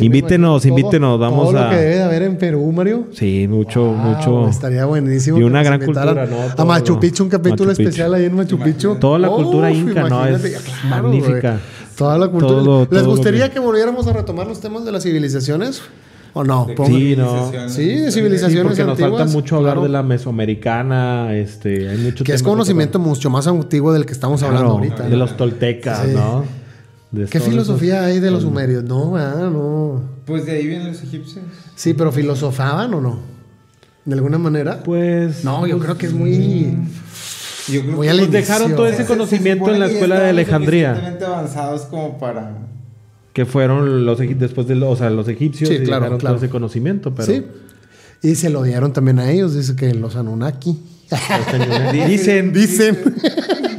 Invítenos, 0.00 0.66
imagino 0.66 0.78
invítenos, 0.88 1.20
vamos 1.20 1.50
todo 1.50 1.58
a- 1.60 1.64
lo 1.66 1.70
que 1.70 1.76
debe 1.76 1.94
de 1.94 2.02
haber 2.02 2.22
en 2.24 2.36
Perú, 2.38 2.72
Mario. 2.72 3.06
Sí, 3.12 3.46
mucho, 3.48 3.84
Wow, 3.84 3.94
mucho. 3.96 4.48
Estaría 4.48 4.84
buenísimo. 4.86 5.38
Y 5.38 5.44
una 5.44 5.62
gran 5.62 5.78
cultura, 5.84 6.26
¿no? 6.26 6.42
A 6.42 6.54
Todo 6.56 6.66
Machu 6.66 6.98
Picchu, 6.98 7.22
un 7.22 7.30
capítulo 7.30 7.70
Machu 7.70 7.82
especial 7.82 8.12
ahí 8.14 8.24
en 8.24 8.34
Machu 8.34 8.58
Picchu. 8.58 8.96
Toda 8.96 9.20
la 9.20 9.28
cultura 9.28 9.70
inca, 9.70 10.08
¿no? 10.08 10.26
Es 10.26 10.40
claro, 10.42 11.02
magnífica. 11.02 11.60
Toda 11.96 12.18
la 12.18 12.26
cultura. 12.26 12.52
Todo- 12.64 12.88
¿Les 12.90 13.02
todo 13.02 13.10
gustaría 13.12 13.48
que 13.52 13.60
volviéramos 13.60 14.08
a 14.08 14.12
retomar 14.12 14.48
los 14.48 14.58
temas 14.58 14.84
de 14.84 14.90
las 14.90 15.04
civilizaciones? 15.04 15.80
¿O 16.36 16.42
no? 16.44 16.66
De 16.66 16.74
Sí, 16.74 17.14
no. 17.16 17.50
civilizaciones. 17.50 17.72
Sí, 17.72 17.86
de 17.88 18.10
Sí, 18.10 18.18
civilizaciones 18.18 18.64
porque 18.78 18.84
nos 18.84 18.98
falta 18.98 19.24
mucho 19.32 19.56
hablar 19.56 19.74
claro. 19.74 19.82
de 19.84 19.88
la 19.90 20.02
mesoamericana, 20.02 21.32
este, 21.36 21.88
hay 21.88 21.98
mucho 21.98 22.24
Que 22.24 22.32
es 22.34 22.42
conocimiento 22.42 22.98
mucho 22.98 23.30
más 23.30 23.46
antiguo 23.46 23.92
del 23.92 24.04
que 24.04 24.12
estamos 24.12 24.40
Claro, 24.40 24.56
hablando 24.56 24.78
ahorita. 24.78 25.04
de 25.04 25.10
¿no? 25.10 25.16
los 25.16 25.36
toltecas, 25.36 26.00
Sí. 26.06 26.12
¿no? 26.14 26.44
De 27.12 27.26
¿Qué 27.26 27.38
filosofía 27.38 28.04
hay 28.04 28.18
de 28.18 28.32
los 28.32 28.42
sumerios? 28.42 28.82
No, 28.82 29.16
ah, 29.16 29.48
no. 29.52 30.02
Pues 30.26 30.44
de 30.46 30.52
ahí 30.52 30.66
vienen 30.66 30.88
los 30.88 31.00
egipcios. 31.02 31.44
Sí, 31.76 31.94
pero 31.94 32.10
filosofaban 32.10 32.92
o 32.94 33.00
no? 33.00 33.18
¿De 34.04 34.14
alguna 34.14 34.36
manera? 34.36 34.82
Pues 34.82 35.44
No, 35.44 35.64
yo 35.68 35.78
creo 35.78 35.96
que 35.96 36.06
es 36.06 36.12
muy. 36.12 36.76
Yo 37.68 37.80
creo 37.82 37.96
Muy 37.96 38.06
que 38.06 38.10
al 38.10 38.16
Nos 38.18 38.30
dejaron 38.32 38.74
todo 38.74 38.86
se- 38.86 38.94
ese 38.94 39.02
se 39.02 39.08
conocimiento 39.08 39.70
en 39.72 39.78
la 39.80 39.86
escuela 39.86 40.18
de 40.20 40.30
Alejandría. 40.30 40.90
suficientemente 40.96 41.24
avanzados 41.24 41.82
como 41.82 42.18
para... 42.18 42.50
que 43.34 43.44
fueron 43.44 44.06
los 44.06 44.18
después 44.18 44.66
de 44.66 44.76
los, 44.76 44.88
o 44.90 44.96
sea, 44.96 45.10
los 45.10 45.28
egipcios 45.28 45.68
Sí, 45.68 45.74
y 45.74 45.78
claro, 45.84 46.06
claro. 46.16 46.18
todo 46.18 46.36
ese 46.36 46.48
conocimiento, 46.48 47.14
pero 47.14 47.26
Sí. 47.30 47.44
Y 48.22 48.36
se 48.36 48.48
lo 48.48 48.62
dieron 48.62 48.94
también 48.94 49.18
a 49.18 49.30
ellos, 49.30 49.54
dice 49.54 49.76
que 49.76 49.92
los 49.92 50.16
Anunnaki. 50.16 50.78
dicen 52.08 52.54
Dicen. 52.54 52.96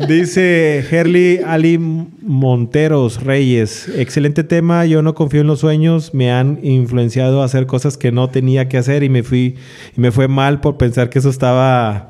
Dice 0.08 0.86
Herli 0.92 1.40
Ali 1.44 1.78
Monteros 1.80 3.24
Reyes, 3.24 3.88
excelente 3.96 4.44
tema, 4.44 4.86
yo 4.86 5.02
no 5.02 5.16
confío 5.16 5.42
en 5.42 5.48
los 5.48 5.62
sueños, 5.62 6.14
me 6.14 6.32
han 6.32 6.60
influenciado 6.64 7.42
a 7.42 7.46
hacer 7.46 7.66
cosas 7.66 7.98
que 7.98 8.12
no 8.12 8.30
tenía 8.30 8.68
que 8.68 8.78
hacer 8.78 9.04
y 9.04 9.10
me 9.10 9.24
fui 9.24 9.56
y 9.96 10.02
me 10.02 10.12
fue 10.12 10.28
mal 10.28 10.60
por 10.60 10.78
pensar 10.78 11.10
que 11.10 11.20
eso 11.20 11.30
estaba 11.30 12.10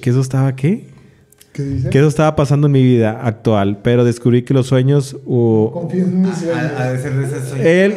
que 0.00 0.10
eso 0.10 0.20
estaba 0.20 0.54
qué? 0.54 0.88
¿Qué 1.62 1.68
dice? 1.74 1.90
Que 1.90 1.98
eso 1.98 2.08
estaba 2.08 2.36
pasando 2.36 2.66
en 2.66 2.72
mi 2.72 2.82
vida 2.82 3.20
actual, 3.22 3.78
pero 3.82 4.04
descubrí 4.04 4.42
que 4.42 4.54
los 4.54 4.66
sueños 4.66 5.16
uh, 5.24 5.70
Confío 5.72 6.04
en 6.04 6.22
mis 6.22 6.36
sueños. 6.36 6.56
Ese 6.80 7.48
sueño. 7.48 7.64
él 7.64 7.94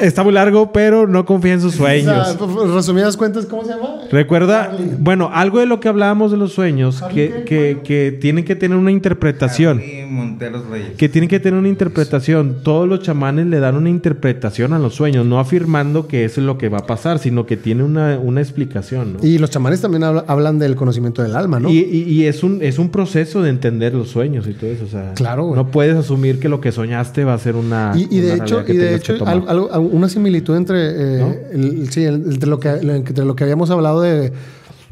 está 0.00 0.22
muy 0.22 0.32
largo, 0.32 0.72
pero 0.72 1.06
no 1.06 1.24
confía 1.24 1.52
en 1.54 1.60
sus 1.60 1.74
O 1.74 1.78
sueños. 1.78 2.28
sea, 2.28 2.38
pues, 2.38 2.70
resumidas 2.70 3.16
cuentas, 3.16 3.46
¿cómo 3.46 3.62
se 3.64 3.70
llama? 3.70 3.88
Recuerda, 4.10 4.72
bueno, 4.98 5.30
algo 5.32 5.58
de 5.60 5.66
lo 5.66 5.80
que 5.80 5.88
hablábamos 5.88 6.30
de 6.30 6.36
los 6.36 6.52
sueños, 6.52 7.02
que, 7.12 7.44
que, 7.46 7.80
que 7.84 8.16
tienen 8.20 8.44
que 8.44 8.56
tener 8.56 8.76
una 8.76 8.90
interpretación. 8.90 9.80
Monteros 10.10 10.66
Reyes. 10.68 10.90
Que 10.96 11.08
tienen 11.08 11.28
que 11.28 11.40
tener 11.40 11.58
una 11.58 11.68
interpretación. 11.68 12.58
Todos 12.62 12.88
los 12.88 13.00
chamanes 13.00 13.46
le 13.46 13.60
dan 13.60 13.76
una 13.76 13.88
interpretación 13.88 14.72
a 14.72 14.78
los 14.78 14.94
sueños, 14.94 15.24
no 15.26 15.38
afirmando 15.40 16.06
que 16.06 16.24
eso 16.24 16.40
es 16.40 16.46
lo 16.46 16.58
que 16.58 16.68
va 16.68 16.78
a 16.78 16.86
pasar, 16.86 17.18
sino 17.18 17.46
que 17.46 17.56
tiene 17.56 17.82
una, 17.82 18.18
una 18.18 18.40
explicación. 18.40 19.14
¿no? 19.14 19.18
Y 19.26 19.38
los 19.38 19.50
chamanes 19.50 19.80
también 19.80 20.04
habla- 20.04 20.24
hablan 20.28 20.58
del 20.58 20.76
conocimiento 20.76 21.22
del 21.22 21.34
alma, 21.36 21.60
¿no? 21.60 21.70
Y, 21.70 21.78
y- 21.78 22.02
y 22.12 22.26
es, 22.26 22.42
un, 22.42 22.58
es 22.62 22.78
un 22.78 22.90
proceso 22.92 23.42
de 23.42 23.50
entender 23.50 23.92
los 23.94 24.10
sueños 24.10 24.46
y 24.46 24.52
todo 24.52 24.70
eso. 24.70 24.84
O 24.84 24.88
sea, 24.88 25.14
Claro, 25.14 25.46
güey. 25.46 25.56
no 25.56 25.70
puedes 25.72 25.96
asumir 25.96 26.38
que 26.38 26.48
lo 26.48 26.60
que 26.60 26.70
soñaste 26.70 27.24
va 27.24 27.34
a 27.34 27.38
ser 27.38 27.56
una. 27.56 27.92
Y, 27.96 28.06
y 28.16 28.20
de 28.20 28.34
una 28.34 28.44
hecho, 28.44 28.62
y 28.68 28.76
de 28.76 29.00
algo- 29.26 29.68
una 29.80 30.08
similitud 30.08 30.54
entre, 30.56 30.78
eh, 30.90 31.18
¿No? 31.18 31.34
el- 31.52 31.90
sí, 31.90 32.04
el- 32.04 32.22
entre, 32.32 32.48
lo 32.48 32.60
que, 32.60 32.68
entre 32.68 33.24
lo 33.24 33.34
que 33.34 33.42
habíamos 33.42 33.70
hablado 33.70 34.00
de, 34.00 34.32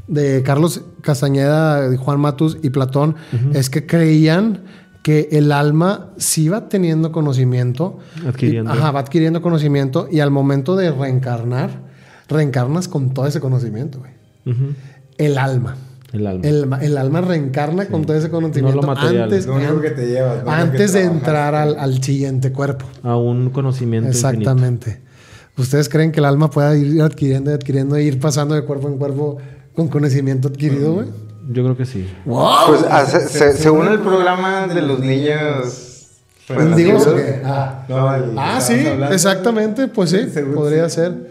de 0.08 0.42
Carlos 0.42 0.82
Castañeda, 1.02 1.88
de 1.88 1.96
Juan 1.96 2.18
Matus 2.18 2.58
y 2.62 2.70
Platón, 2.70 3.14
es 3.54 3.70
que 3.70 3.86
creían 3.86 4.62
que 5.02 5.28
el 5.32 5.52
alma 5.52 6.10
sí 6.18 6.48
va 6.48 6.68
teniendo 6.68 7.12
conocimiento. 7.12 7.98
Adquiriendo. 8.26 8.74
Y- 8.74 8.76
ajá, 8.76 8.90
va 8.90 9.00
adquiriendo 9.00 9.40
conocimiento 9.40 10.08
y 10.10 10.18
al 10.20 10.30
momento 10.30 10.74
de 10.76 10.90
reencarnar, 10.90 11.70
reencarnas 12.28 12.88
con 12.88 13.14
todo 13.14 13.26
ese 13.26 13.40
conocimiento, 13.40 14.00
güey. 14.00 14.12
El 15.16 15.38
alma. 15.38 15.76
El 16.12 16.26
alma. 16.26 16.44
El, 16.48 16.66
ma- 16.66 16.78
el 16.82 16.98
alma 16.98 17.20
reencarna 17.20 17.86
con 17.86 18.04
todo 18.04 18.16
ese 18.16 18.30
conocimiento 18.30 18.80
antes, 18.90 19.46
Lo 19.46 19.54
único 19.54 19.80
que 19.80 19.90
te 19.90 20.06
llevas. 20.08 20.38
¿no? 20.38 20.44
Lo 20.44 20.44
que 20.44 20.50
antes 20.62 20.92
de 20.92 21.02
entrar 21.04 21.54
al, 21.54 21.78
al 21.78 22.02
siguiente 22.02 22.52
cuerpo. 22.52 22.86
A 23.02 23.16
un 23.16 23.50
conocimiento 23.50 24.08
infinito. 24.08 24.28
Exactamente. 24.28 25.00
¿Ustedes 25.56 25.88
creen 25.88 26.10
que 26.10 26.20
el 26.20 26.26
alma 26.26 26.50
pueda 26.50 26.76
ir 26.76 27.00
adquiriendo, 27.02 27.52
adquiriendo 27.52 27.94
e 27.96 28.02
ir 28.04 28.18
pasando 28.18 28.54
de 28.54 28.62
cuerpo 28.64 28.88
en 28.88 28.96
cuerpo 28.98 29.38
con 29.74 29.88
conocimiento 29.88 30.48
adquirido, 30.48 30.94
güey? 30.94 31.06
Yo 31.50 31.62
creo 31.64 31.76
que 31.76 31.84
sí. 31.84 32.08
Pues 32.24 32.84
ah, 32.90 33.04
se- 33.06 33.28
se- 33.28 33.52
según 33.54 33.86
el 33.88 33.98
programa 34.00 34.66
de 34.66 34.82
los 34.82 35.00
niños. 35.00 36.08
pues, 36.46 36.76
Digo, 36.76 36.94
nacidos, 36.98 37.14
que- 37.20 37.42
ah, 37.44 37.84
No, 37.88 38.14
el- 38.14 38.32
Ah, 38.38 38.60
sí, 38.60 38.86
hablando. 38.86 39.14
exactamente, 39.14 39.88
pues 39.88 40.10
sí, 40.10 40.28
Según 40.32 40.54
podría 40.54 40.88
sí. 40.88 40.96
ser. 40.96 41.30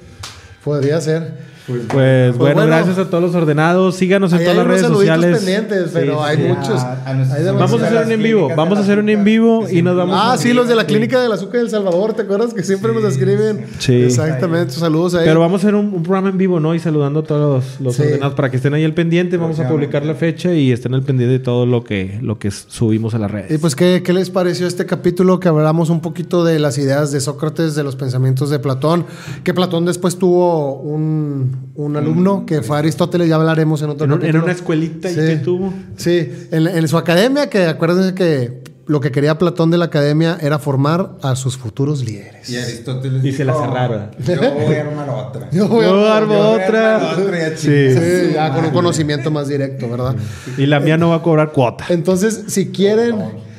Podría 0.64 1.02
ser. 1.02 1.49
Pues, 1.70 1.82
Pues, 1.88 2.38
bueno, 2.38 2.56
bueno. 2.56 2.68
gracias 2.68 2.98
a 2.98 3.06
todos 3.10 3.22
los 3.24 3.36
ordenados. 3.36 3.96
Síganos 3.96 4.34
en 4.34 4.40
todas 4.40 4.56
las 4.58 4.66
redes 4.68 4.82
sociales. 4.88 5.38
pendientes, 5.38 5.90
pero 5.94 6.14
Sí, 6.16 6.20
hay 6.26 6.38
sí. 6.38 6.44
muchos. 6.44 6.82
A- 6.82 6.94
a 7.06 7.10
Hay. 7.12 7.46
Vamos 7.46 7.82
a 7.82 7.86
hacer 7.86 8.06
un 8.06 8.12
en 8.12 8.24
vivo. 8.24 8.50
Vamos 8.56 8.78
a 8.80 8.82
hacer 8.82 9.00
un 9.00 9.10
en 9.10 9.24
vivo 9.24 9.68
y 9.70 9.82
nos 9.84 9.96
vamos 9.96 10.16
Ah, 10.20 10.34
a- 10.34 10.38
sí, 10.38 10.52
los 10.54 10.68
de 10.68 10.76
la 10.76 10.82
Sí. 10.82 10.88
clínica 10.88 11.22
del 11.22 11.32
azúcar 11.32 11.62
del 11.62 11.70
Salvador, 11.70 12.14
¿te 12.14 12.24
acuerdas? 12.24 12.54
Que 12.54 12.64
siempre 12.64 12.91
nos 12.94 13.04
escriben. 13.04 13.66
Sí. 13.78 13.94
Exactamente, 14.04 14.74
saludos 14.74 15.14
ahí. 15.16 15.26
Pero 15.26 15.40
vamos 15.40 15.62
a 15.64 15.68
hacer 15.68 15.76
un, 15.76 15.94
un 15.94 16.02
programa 16.04 16.30
en 16.30 16.38
vivo, 16.38 16.60
¿no? 16.60 16.74
Y 16.74 16.80
saludando 16.80 17.20
a 17.20 17.24
todos 17.24 17.64
los, 17.64 17.82
los 17.82 17.96
Sí. 17.96 18.02
ordenados 18.04 18.34
para 18.34 18.50
que 18.50 18.58
estén 18.58 18.74
ahí 18.74 18.84
al 18.84 18.94
pendiente. 18.94 19.38
Vamos 19.38 19.60
a 19.60 19.68
publicar 19.68 20.04
la 20.06 20.16
fecha 20.16 20.54
y 20.54 20.72
estén 20.72 20.94
al 20.96 21.04
pendiente 21.04 21.34
de 21.34 21.40
todo 21.40 21.66
lo 21.66 21.84
que, 21.84 22.18
lo 22.22 22.40
que 22.40 22.50
subimos 22.52 23.14
a 23.14 23.20
las 23.20 23.30
redes. 23.30 23.52
Y 23.52 23.58
pues, 23.60 23.76
¿qué, 23.76 24.02
¿qué 24.04 24.14
les 24.14 24.30
pareció 24.30 24.66
este 24.66 24.86
capítulo? 24.86 25.40
Que 25.40 25.50
hablamos 25.50 25.90
un 25.90 26.02
poquito 26.02 26.44
de 26.44 26.58
las 26.60 26.78
ideas 26.78 27.12
de 27.12 27.20
Sócrates, 27.20 27.76
de 27.76 27.84
los 27.84 27.96
pensamientos 27.96 28.50
de 28.50 28.60
Platón. 28.60 29.06
Que 29.44 29.54
Platón 29.54 29.86
después 29.86 30.18
tuvo 30.18 30.74
un, 30.76 31.52
un 31.76 31.95
alumno 31.98 32.45
que 32.45 32.61
fue 32.61 32.77
Aristóteles, 32.77 33.27
ya 33.30 33.36
hablaremos 33.36 33.81
en 33.81 33.90
otro 33.91 34.06
en, 34.06 34.11
un- 34.14 34.26
en 34.26 34.38
una 34.38 34.52
escuelita 34.52 35.11
y 35.11 35.15
que 35.15 35.36
tuvo. 35.38 35.73
Sí, 35.98 36.30
en, 36.52 36.68
en 36.68 36.88
su 36.88 36.98
academia, 36.98 37.49
que 37.49 37.65
acuérdense 37.65 38.14
que 38.14 38.64
lo 38.88 38.99
que 39.02 39.11
quería 39.11 39.38
Platón 39.38 39.69
de 39.69 39.77
la 39.77 39.86
academia 39.86 40.38
era 40.41 40.57
formar 40.57 41.11
a 41.22 41.36
sus 41.36 41.57
futuros 41.57 42.03
líderes. 42.03 42.49
Y 42.49 42.57
Aristóteles 42.57 43.23
Y 43.23 43.31
se 43.31 43.45
la 43.45 43.53
cerraron. 43.53 44.10
Yo 44.26 44.36
voy 44.65 44.76
a 44.76 44.81
armar 44.81 45.10
otra. 45.10 45.49
Yo 45.53 45.68
voy 45.68 45.86
a- 45.86 45.94
otra. 45.94 46.18
armar 46.18 47.19
otra 47.19 47.56
Sí. 47.57 48.31
ya 48.34 48.52
con 48.53 48.65
un 48.65 48.72
conocimiento 48.72 49.30
más 49.30 49.48
directo, 49.48 49.88
¿verdad? 49.90 50.15
Y 50.57 50.65
la 50.65 50.80
mía 50.80 50.98
no 50.98 51.10
va 51.10 51.18
a 51.18 51.22
cobrar 51.22 51.52
cuota. 51.52 51.86
Entonces, 51.90 52.45
si 52.48 52.69
quieren, 52.72 53.15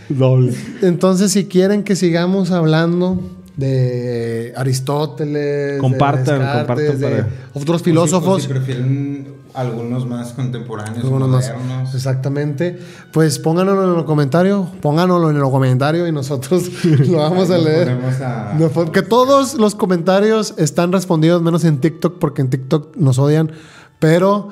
Doble. 0.09 0.53
entonces 0.83 1.31
si 1.31 1.45
quieren 1.45 1.85
que 1.85 1.95
sigamos 1.95 2.51
hablando 2.51 3.21
de 3.57 4.53
Aristóteles, 4.57 5.81
Compartan, 5.81 6.25
de 6.25 6.33
Descartes, 6.45 6.67
compartan 6.67 6.99
de 7.01 7.09
para- 7.23 7.29
otros 7.55 7.77
O 7.77 7.79
si- 7.79 7.85
filósofos, 7.85 8.37
o 8.37 8.41
Si, 8.41 8.49
prefieren 8.49 9.35
algunos 9.53 10.07
más 10.07 10.33
contemporáneos, 10.33 10.99
algunos 11.05 11.29
más. 11.29 11.53
modernos. 11.53 11.95
exactamente, 11.95 12.79
pues 13.13 13.39
pónganlo 13.41 13.83
en 13.85 13.95
los 13.95 14.05
comentarios, 14.05 14.69
pónganlo 14.81 15.29
en 15.31 15.39
los 15.39 15.51
comentarios 15.51 16.09
y 16.09 16.13
nosotros 16.13 16.71
lo 17.09 17.19
vamos 17.19 17.51
a 17.51 17.59
leer. 17.59 17.91
a- 18.23 18.57
porque 18.73 19.03
todos 19.03 19.55
los 19.55 19.75
comentarios 19.75 20.55
están 20.57 20.93
respondidos, 20.93 21.43
menos 21.43 21.65
en 21.65 21.79
TikTok, 21.81 22.19
porque 22.19 22.43
en 22.43 22.51
TikTok 22.51 22.97
nos 22.97 23.19
odian. 23.19 23.51
Pero 23.99 24.49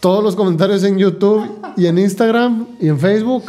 todos 0.00 0.22
los 0.22 0.36
comentarios 0.36 0.82
en 0.84 0.98
YouTube 0.98 1.48
y 1.76 1.86
en 1.86 1.98
Instagram 1.98 2.66
y 2.80 2.88
en 2.88 2.98
Facebook 2.98 3.44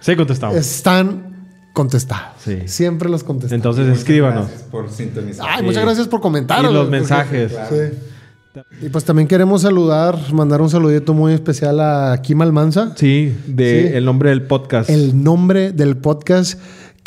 Sí, 0.00 0.14
contestamos. 0.14 0.54
están 0.56 1.37
contestados. 1.78 2.32
Sí. 2.44 2.58
Siempre 2.66 3.08
los 3.08 3.22
contestamos. 3.22 3.52
Entonces 3.54 3.86
Muchas 3.86 3.98
escríbanos. 4.00 4.46
gracias 4.48 4.62
por 4.68 4.90
sintonizar. 4.90 5.46
Ay, 5.48 5.62
muchas 5.64 5.84
gracias 5.84 6.08
por 6.08 6.20
comentar. 6.20 6.64
Y 6.64 6.72
los 6.72 6.90
mensajes. 6.90 7.52
Sí. 7.70 7.98
Y 8.82 8.88
pues 8.88 9.04
también 9.04 9.28
queremos 9.28 9.62
saludar, 9.62 10.18
mandar 10.32 10.60
un 10.60 10.68
saludito 10.68 11.14
muy 11.14 11.32
especial 11.32 11.78
a 11.78 12.20
Kim 12.20 12.42
Almanza. 12.42 12.92
Sí, 12.96 13.32
de 13.46 13.90
Sí. 13.90 13.96
el 13.96 14.04
nombre 14.04 14.30
del 14.30 14.42
podcast. 14.42 14.90
El 14.90 15.22
nombre 15.22 15.70
del 15.70 15.96
podcast 15.96 16.58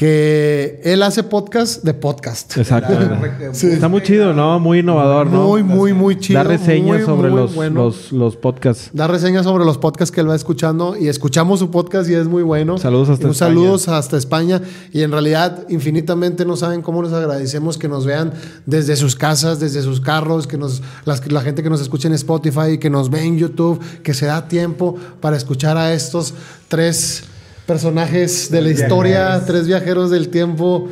que 0.01 0.81
él 0.83 1.03
hace 1.03 1.21
podcast 1.21 1.83
de 1.83 1.93
podcast. 1.93 2.57
Exacto. 2.57 2.91
Sí. 3.53 3.67
Está 3.67 3.87
muy 3.87 4.01
chido, 4.01 4.33
¿no? 4.33 4.59
Muy 4.59 4.79
innovador, 4.79 5.27
¿no? 5.27 5.47
Muy, 5.47 5.61
muy, 5.61 5.93
muy 5.93 6.17
chido. 6.17 6.39
Da 6.39 6.43
reseñas 6.43 6.97
muy, 6.97 7.05
sobre 7.05 7.29
muy 7.29 7.39
los, 7.39 7.53
bueno. 7.53 7.83
los, 7.85 8.11
los 8.11 8.35
podcasts. 8.35 8.89
Da 8.93 9.07
reseñas 9.07 9.43
sobre 9.43 9.63
los 9.63 9.77
podcasts 9.77 10.11
que 10.11 10.21
él 10.21 10.29
va 10.29 10.35
escuchando 10.35 10.97
y 10.97 11.07
escuchamos 11.07 11.59
su 11.59 11.69
podcast 11.69 12.09
y 12.09 12.15
es 12.15 12.25
muy 12.27 12.41
bueno. 12.41 12.79
Saludos 12.79 13.09
hasta 13.09 13.25
Un 13.25 13.31
España. 13.33 13.49
Saludos 13.49 13.87
hasta 13.89 14.17
España 14.17 14.61
y 14.91 15.01
en 15.03 15.11
realidad 15.11 15.65
infinitamente 15.69 16.45
no 16.45 16.55
saben 16.55 16.81
cómo 16.81 17.03
les 17.03 17.13
agradecemos 17.13 17.77
que 17.77 17.87
nos 17.87 18.05
vean 18.07 18.33
desde 18.65 18.95
sus 18.95 19.15
casas, 19.15 19.59
desde 19.59 19.83
sus 19.83 20.01
carros, 20.01 20.47
que 20.47 20.57
nos 20.57 20.81
las- 21.05 21.31
la 21.31 21.41
gente 21.41 21.61
que 21.61 21.69
nos 21.69 21.81
escucha 21.81 22.07
en 22.07 22.15
Spotify, 22.15 22.79
que 22.79 22.89
nos 22.89 23.11
ve 23.11 23.23
en 23.23 23.37
YouTube, 23.37 23.79
que 24.01 24.15
se 24.15 24.25
da 24.25 24.47
tiempo 24.47 24.95
para 25.19 25.37
escuchar 25.37 25.77
a 25.77 25.93
estos 25.93 26.33
tres 26.69 27.25
personajes 27.71 28.51
de 28.51 28.61
la 28.61 28.69
historia, 28.69 29.41
tres 29.45 29.65
viajeros 29.65 30.09
del 30.11 30.27
tiempo. 30.27 30.89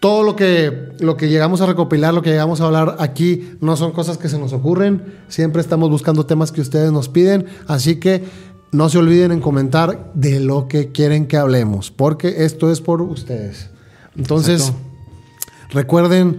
Todo 0.00 0.22
lo 0.22 0.36
que, 0.36 0.90
lo 0.98 1.16
que 1.16 1.30
llegamos 1.30 1.62
a 1.62 1.66
recopilar, 1.66 2.12
lo 2.12 2.20
que 2.20 2.28
llegamos 2.28 2.60
a 2.60 2.66
hablar 2.66 2.96
aquí, 2.98 3.54
no 3.62 3.74
son 3.74 3.92
cosas 3.92 4.18
que 4.18 4.28
se 4.28 4.38
nos 4.38 4.52
ocurren. 4.52 5.02
Siempre 5.28 5.62
estamos 5.62 5.88
buscando 5.88 6.26
temas 6.26 6.52
que 6.52 6.60
ustedes 6.60 6.92
nos 6.92 7.08
piden. 7.08 7.46
Así 7.66 7.96
que 7.96 8.22
no 8.70 8.90
se 8.90 8.98
olviden 8.98 9.32
en 9.32 9.40
comentar 9.40 10.12
de 10.12 10.40
lo 10.40 10.68
que 10.68 10.92
quieren 10.92 11.26
que 11.26 11.38
hablemos, 11.38 11.90
porque 11.90 12.44
esto 12.44 12.70
es 12.70 12.82
por 12.82 13.00
ustedes. 13.00 13.70
Entonces, 14.14 14.60
Exacto. 14.60 14.82
recuerden 15.70 16.38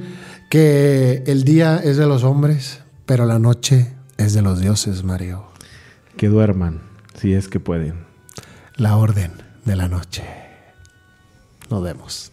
que 0.51 1.23
el 1.25 1.43
día 1.43 1.81
es 1.83 1.97
de 1.97 2.05
los 2.05 2.23
hombres, 2.23 2.81
pero 3.07 3.25
la 3.25 3.39
noche 3.39 3.93
es 4.17 4.35
de 4.35 4.43
los 4.43 4.59
dioses, 4.59 5.03
Mario. 5.03 5.45
Que 6.17 6.27
duerman, 6.27 6.81
si 7.19 7.33
es 7.33 7.47
que 7.47 7.59
pueden. 7.59 8.05
La 8.75 8.95
orden 8.97 9.40
de 9.65 9.75
la 9.75 9.87
noche. 9.87 10.23
Nos 11.69 11.83
vemos. 11.83 12.31